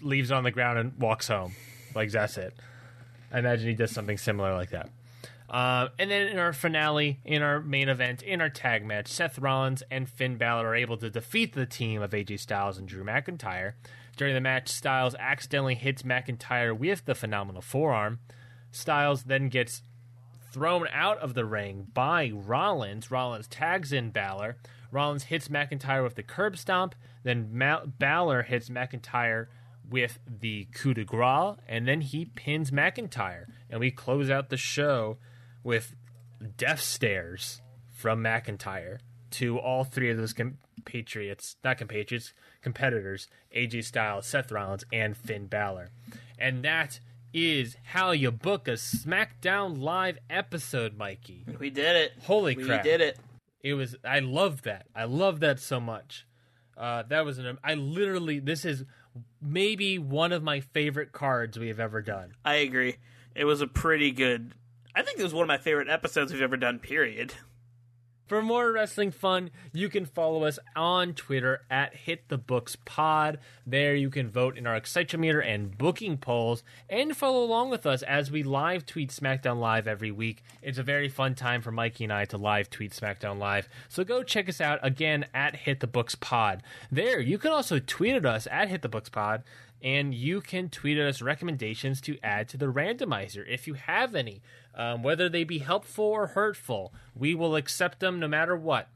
leaves 0.00 0.30
it 0.30 0.34
on 0.34 0.44
the 0.44 0.50
ground, 0.50 0.78
and 0.78 0.98
walks 0.98 1.28
home. 1.28 1.54
Like 1.94 2.10
that's 2.10 2.36
it. 2.38 2.54
I 3.32 3.40
imagine 3.40 3.68
he 3.68 3.74
does 3.74 3.90
something 3.90 4.18
similar 4.18 4.54
like 4.54 4.70
that. 4.70 4.90
Uh, 5.48 5.88
and 5.98 6.10
then 6.10 6.28
in 6.28 6.38
our 6.38 6.52
finale, 6.52 7.20
in 7.24 7.42
our 7.42 7.60
main 7.60 7.88
event, 7.88 8.22
in 8.22 8.40
our 8.40 8.50
tag 8.50 8.84
match, 8.84 9.08
Seth 9.08 9.38
Rollins 9.38 9.82
and 9.90 10.08
Finn 10.08 10.36
Balor 10.36 10.68
are 10.68 10.74
able 10.74 10.98
to 10.98 11.08
defeat 11.08 11.54
the 11.54 11.64
team 11.64 12.02
of 12.02 12.10
AJ 12.10 12.40
Styles 12.40 12.76
and 12.76 12.86
Drew 12.86 13.02
McIntyre. 13.02 13.72
During 14.16 14.34
the 14.34 14.40
match, 14.40 14.68
Styles 14.68 15.14
accidentally 15.18 15.74
hits 15.74 16.02
McIntyre 16.02 16.76
with 16.76 17.06
the 17.06 17.14
phenomenal 17.14 17.62
forearm. 17.62 18.18
Styles 18.70 19.24
then 19.24 19.48
gets 19.48 19.82
thrown 20.50 20.86
out 20.92 21.18
of 21.18 21.34
the 21.34 21.44
ring 21.46 21.86
by 21.94 22.30
Rollins. 22.34 23.10
Rollins 23.10 23.46
tags 23.46 23.92
in 23.92 24.10
Balor. 24.10 24.56
Rollins 24.90 25.24
hits 25.24 25.48
McIntyre 25.48 26.02
with 26.02 26.14
the 26.14 26.22
curb 26.22 26.58
stomp. 26.58 26.94
Then 27.22 27.50
Ma- 27.52 27.84
Balor 27.86 28.42
hits 28.42 28.68
McIntyre 28.68 29.46
with 29.90 30.18
the 30.26 30.66
coup 30.74 30.94
de 30.94 31.04
grace, 31.04 31.56
and 31.66 31.86
then 31.88 32.00
he 32.00 32.24
pins 32.24 32.70
McIntyre. 32.70 33.46
And 33.70 33.80
we 33.80 33.90
close 33.90 34.30
out 34.30 34.50
the 34.50 34.56
show 34.56 35.18
with 35.62 35.94
death 36.56 36.80
stares 36.80 37.60
from 37.90 38.22
McIntyre 38.22 38.98
to 39.30 39.58
all 39.58 39.84
three 39.84 40.10
of 40.10 40.16
those 40.16 40.32
compatriots, 40.32 41.56
not 41.64 41.78
compatriots, 41.78 42.32
competitors, 42.62 43.28
AJ 43.54 43.84
Styles, 43.84 44.26
Seth 44.26 44.50
Rollins, 44.52 44.84
and 44.92 45.16
Finn 45.16 45.46
Balor. 45.46 45.90
And 46.38 46.62
that 46.64 47.00
is 47.32 47.76
how 47.82 48.12
you 48.12 48.30
book 48.30 48.68
a 48.68 48.72
SmackDown 48.72 49.78
Live 49.78 50.18
episode, 50.30 50.96
Mikey. 50.96 51.44
We 51.58 51.70
did 51.70 51.96
it. 51.96 52.12
Holy 52.22 52.56
we 52.56 52.64
crap. 52.64 52.84
We 52.84 52.90
did 52.90 53.00
it. 53.00 53.18
It 53.62 53.74
was, 53.74 53.96
I 54.04 54.20
love 54.20 54.62
that. 54.62 54.86
I 54.94 55.04
love 55.04 55.40
that 55.40 55.60
so 55.60 55.80
much. 55.80 56.26
Uh, 56.76 57.02
that 57.08 57.24
was 57.24 57.38
an, 57.38 57.58
I 57.62 57.74
literally, 57.74 58.38
this 58.38 58.64
is 58.64 58.84
maybe 59.40 59.98
one 59.98 60.32
of 60.32 60.42
my 60.42 60.60
favorite 60.60 61.12
cards 61.12 61.58
we 61.58 61.68
have 61.68 61.80
ever 61.80 62.02
done. 62.02 62.32
I 62.44 62.56
agree. 62.56 62.96
It 63.34 63.44
was 63.44 63.60
a 63.60 63.66
pretty 63.66 64.10
good. 64.10 64.54
I 64.94 65.02
think 65.02 65.18
it 65.18 65.22
was 65.22 65.34
one 65.34 65.42
of 65.42 65.48
my 65.48 65.58
favorite 65.58 65.88
episodes 65.88 66.32
we've 66.32 66.42
ever 66.42 66.56
done. 66.56 66.78
Period. 66.78 67.34
For 68.28 68.42
more 68.42 68.70
wrestling 68.70 69.10
fun, 69.10 69.48
you 69.72 69.88
can 69.88 70.04
follow 70.04 70.44
us 70.44 70.58
on 70.76 71.14
Twitter 71.14 71.62
at 71.70 71.94
Hit 71.94 72.28
the 72.28 72.36
Books 72.36 72.76
Pod. 72.84 73.38
There 73.66 73.94
you 73.94 74.10
can 74.10 74.28
vote 74.28 74.58
in 74.58 74.66
our 74.66 74.78
Excitometer 74.78 75.42
and 75.42 75.78
booking 75.78 76.18
polls 76.18 76.62
and 76.90 77.16
follow 77.16 77.42
along 77.42 77.70
with 77.70 77.86
us 77.86 78.02
as 78.02 78.30
we 78.30 78.42
live 78.42 78.84
tweet 78.84 79.08
SmackDown 79.08 79.58
Live 79.58 79.88
every 79.88 80.10
week. 80.10 80.42
It's 80.60 80.76
a 80.76 80.82
very 80.82 81.08
fun 81.08 81.36
time 81.36 81.62
for 81.62 81.70
Mikey 81.70 82.04
and 82.04 82.12
I 82.12 82.26
to 82.26 82.36
live 82.36 82.68
tweet 82.68 82.92
SmackDown 82.92 83.38
Live. 83.38 83.66
So 83.88 84.04
go 84.04 84.22
check 84.22 84.46
us 84.46 84.60
out 84.60 84.78
again 84.82 85.24
at 85.32 85.56
Hit 85.56 85.80
the 85.80 85.86
Books 85.86 86.14
Pod. 86.14 86.62
There, 86.92 87.20
you 87.20 87.38
can 87.38 87.52
also 87.52 87.78
tweet 87.78 88.14
at 88.14 88.26
us 88.26 88.46
at 88.50 88.68
Hit 88.68 88.82
the 88.82 88.90
Books 88.90 89.08
Pod 89.08 89.42
and 89.82 90.14
you 90.14 90.40
can 90.40 90.68
tweet 90.68 90.98
at 90.98 91.06
us 91.06 91.22
recommendations 91.22 92.00
to 92.02 92.18
add 92.22 92.48
to 92.48 92.56
the 92.56 92.66
randomizer 92.66 93.44
if 93.48 93.66
you 93.66 93.74
have 93.74 94.14
any, 94.14 94.42
um, 94.78 95.02
whether 95.02 95.28
they 95.28 95.44
be 95.44 95.58
helpful 95.58 96.04
or 96.06 96.28
hurtful. 96.28 96.94
We 97.14 97.34
will 97.34 97.56
accept 97.56 98.00
them 98.00 98.20
no 98.20 98.28
matter 98.28 98.56
what. 98.56 98.88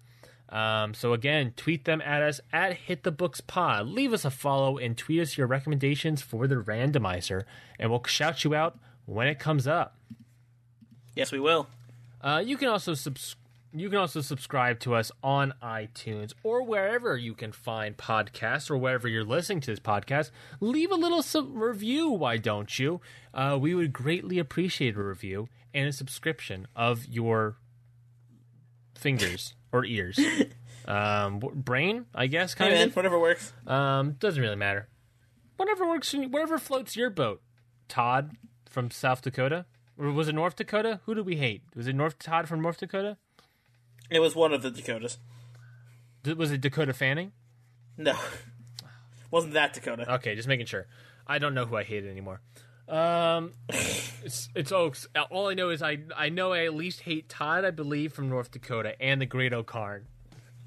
Um, 0.49 0.95
so 0.95 1.13
again, 1.13 1.55
tweet 1.57 1.87
them 1.87 2.01
at 2.03 2.23
us 2.23 2.41
at 2.53 2.75
Hit 2.75 3.03
the 3.03 3.11
Books 3.11 3.41
Pod. 3.41 3.87
Leave 3.87 4.13
us 4.13 4.25
a 4.25 4.31
follow 4.31 4.79
and 4.79 4.97
tweet 4.97 5.21
us 5.21 5.37
your 5.37 5.47
recommendations 5.47 6.23
for 6.23 6.47
the 6.47 6.57
randomizer, 6.57 7.45
and 7.79 7.91
we'll 7.91 8.05
shout 8.05 8.45
you 8.45 8.55
out 8.55 8.79
when 9.07 9.27
it 9.27 9.39
comes 9.39 9.67
up. 9.67 9.97
Yes, 11.17 11.33
we 11.33 11.41
will. 11.41 11.67
Uh, 12.21 12.43
you 12.45 12.57
can 12.57 12.69
also 12.69 12.95
subscribe. 12.95 13.39
You 13.75 13.89
can 13.89 13.97
also 13.97 14.21
subscribe 14.21 14.81
to 14.81 14.95
us 14.95 15.11
on 15.23 15.55
iTunes 15.63 16.35
or 16.43 16.63
wherever 16.63 17.17
you 17.17 17.33
can 17.33 17.53
find 17.53 17.97
podcasts 17.97 18.71
or 18.71 18.77
wherever 18.77 19.09
you're 19.09 19.25
listening 19.25 19.61
to 19.63 19.71
this 19.71 19.81
podcast. 19.81 20.31
Leave 20.61 20.91
a 20.93 20.95
little 20.95 21.23
sub- 21.23 21.57
review, 21.57 22.11
why 22.11 22.37
don't 22.37 22.79
you? 22.79 23.01
Uh, 23.33 23.57
we 23.59 23.75
would 23.75 23.95
greatly 23.95 24.39
appreciate 24.39 24.95
a 24.95 25.03
review 25.03 25.49
and 25.75 25.89
a 25.89 25.93
subscription 25.93 26.67
of 26.77 27.07
your 27.07 27.57
fingers 28.97 29.55
or 29.73 29.85
ears. 29.85 30.19
Um, 30.85 31.39
brain, 31.39 32.07
I 32.13 32.27
guess, 32.27 32.55
Hey, 32.55 32.65
kind 32.65 32.75
man, 32.75 32.89
of. 32.89 32.97
whatever 32.97 33.17
works. 33.17 33.53
Um, 33.69 34.15
doesn't 34.19 34.43
really 34.43 34.57
matter. 34.57 34.89
Whatever 35.57 35.87
works, 35.89 36.13
whatever 36.13 36.59
floats 36.59 36.97
your 36.97 37.09
boat. 37.09 37.41
Todd 37.87 38.33
from 38.69 38.91
South 38.91 39.23
Dakota, 39.23 39.67
or 39.97 40.11
was 40.11 40.27
it 40.27 40.35
North 40.35 40.57
Dakota? 40.57 40.99
Who 41.05 41.15
do 41.15 41.23
we 41.23 41.37
hate? 41.37 41.63
Was 41.77 41.87
it 41.87 41.95
North 41.95 42.19
Todd 42.19 42.49
from 42.49 42.61
North 42.63 42.79
Dakota? 42.79 43.17
It 44.11 44.19
was 44.19 44.35
one 44.35 44.53
of 44.53 44.63
the 44.63 44.73
Dakotas. 44.73 45.19
D- 46.25 46.33
Was 46.33 46.51
it 46.51 46.61
Dakota 46.61 46.93
Fanning? 46.93 47.31
No, 47.97 48.17
wasn't 49.31 49.53
that 49.55 49.75
Dakota? 49.75 50.13
Okay, 50.15 50.35
just 50.35 50.49
making 50.49 50.67
sure. 50.67 50.89
I 51.29 51.39
don't 51.39 51.55
know 51.55 51.67
who 51.67 51.77
I 51.77 51.85
hate 51.85 52.05
anymore. 52.05 52.41
Um, 52.89 53.53
it's 53.69 54.49
it's 54.55 54.73
Oaks. 54.73 55.07
All 55.31 55.49
I 55.49 55.55
know 55.55 55.71
is 55.71 55.83
I 55.83 55.99
I 56.17 56.29
know 56.29 56.53
I 56.53 56.65
at 56.65 56.75
least 56.75 57.01
hate 57.01 57.29
Todd, 57.29 57.65
I 57.65 57.71
believe, 57.71 58.13
from 58.13 58.29
North 58.29 58.51
Dakota, 58.51 59.01
and 59.01 59.21
the 59.21 59.27
Great 59.27 59.53
O-Khan. 59.53 60.03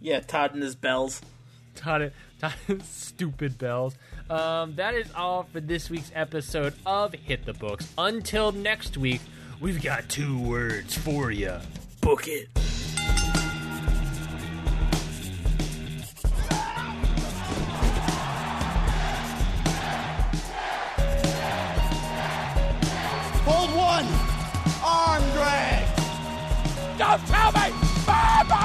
Yeah, 0.02 0.20
Todd 0.20 0.54
and 0.54 0.64
his 0.64 0.76
bells. 0.76 1.22
Todd, 1.76 2.12
Todd 2.40 2.54
stupid 2.84 3.58
bells. 3.58 3.96
Um, 4.30 4.76
that 4.76 4.96
is 4.96 5.12
all 5.16 5.44
for 5.52 5.60
this 5.60 5.90
week's 5.90 6.12
episode 6.16 6.74
of 6.86 7.14
Hit 7.14 7.46
the 7.46 7.54
Books. 7.54 7.92
Until 7.98 8.52
next 8.52 8.98
week, 8.98 9.22
we've 9.60 9.82
got 9.82 10.10
two 10.10 10.40
words 10.40 10.98
for 10.98 11.32
you. 11.32 11.58
Book 12.02 12.28
it. 12.28 12.50
Don't 26.98 27.28
tell 27.28 27.52
me! 27.52 27.74
Mamma 28.08 28.46
mia! 28.48 28.65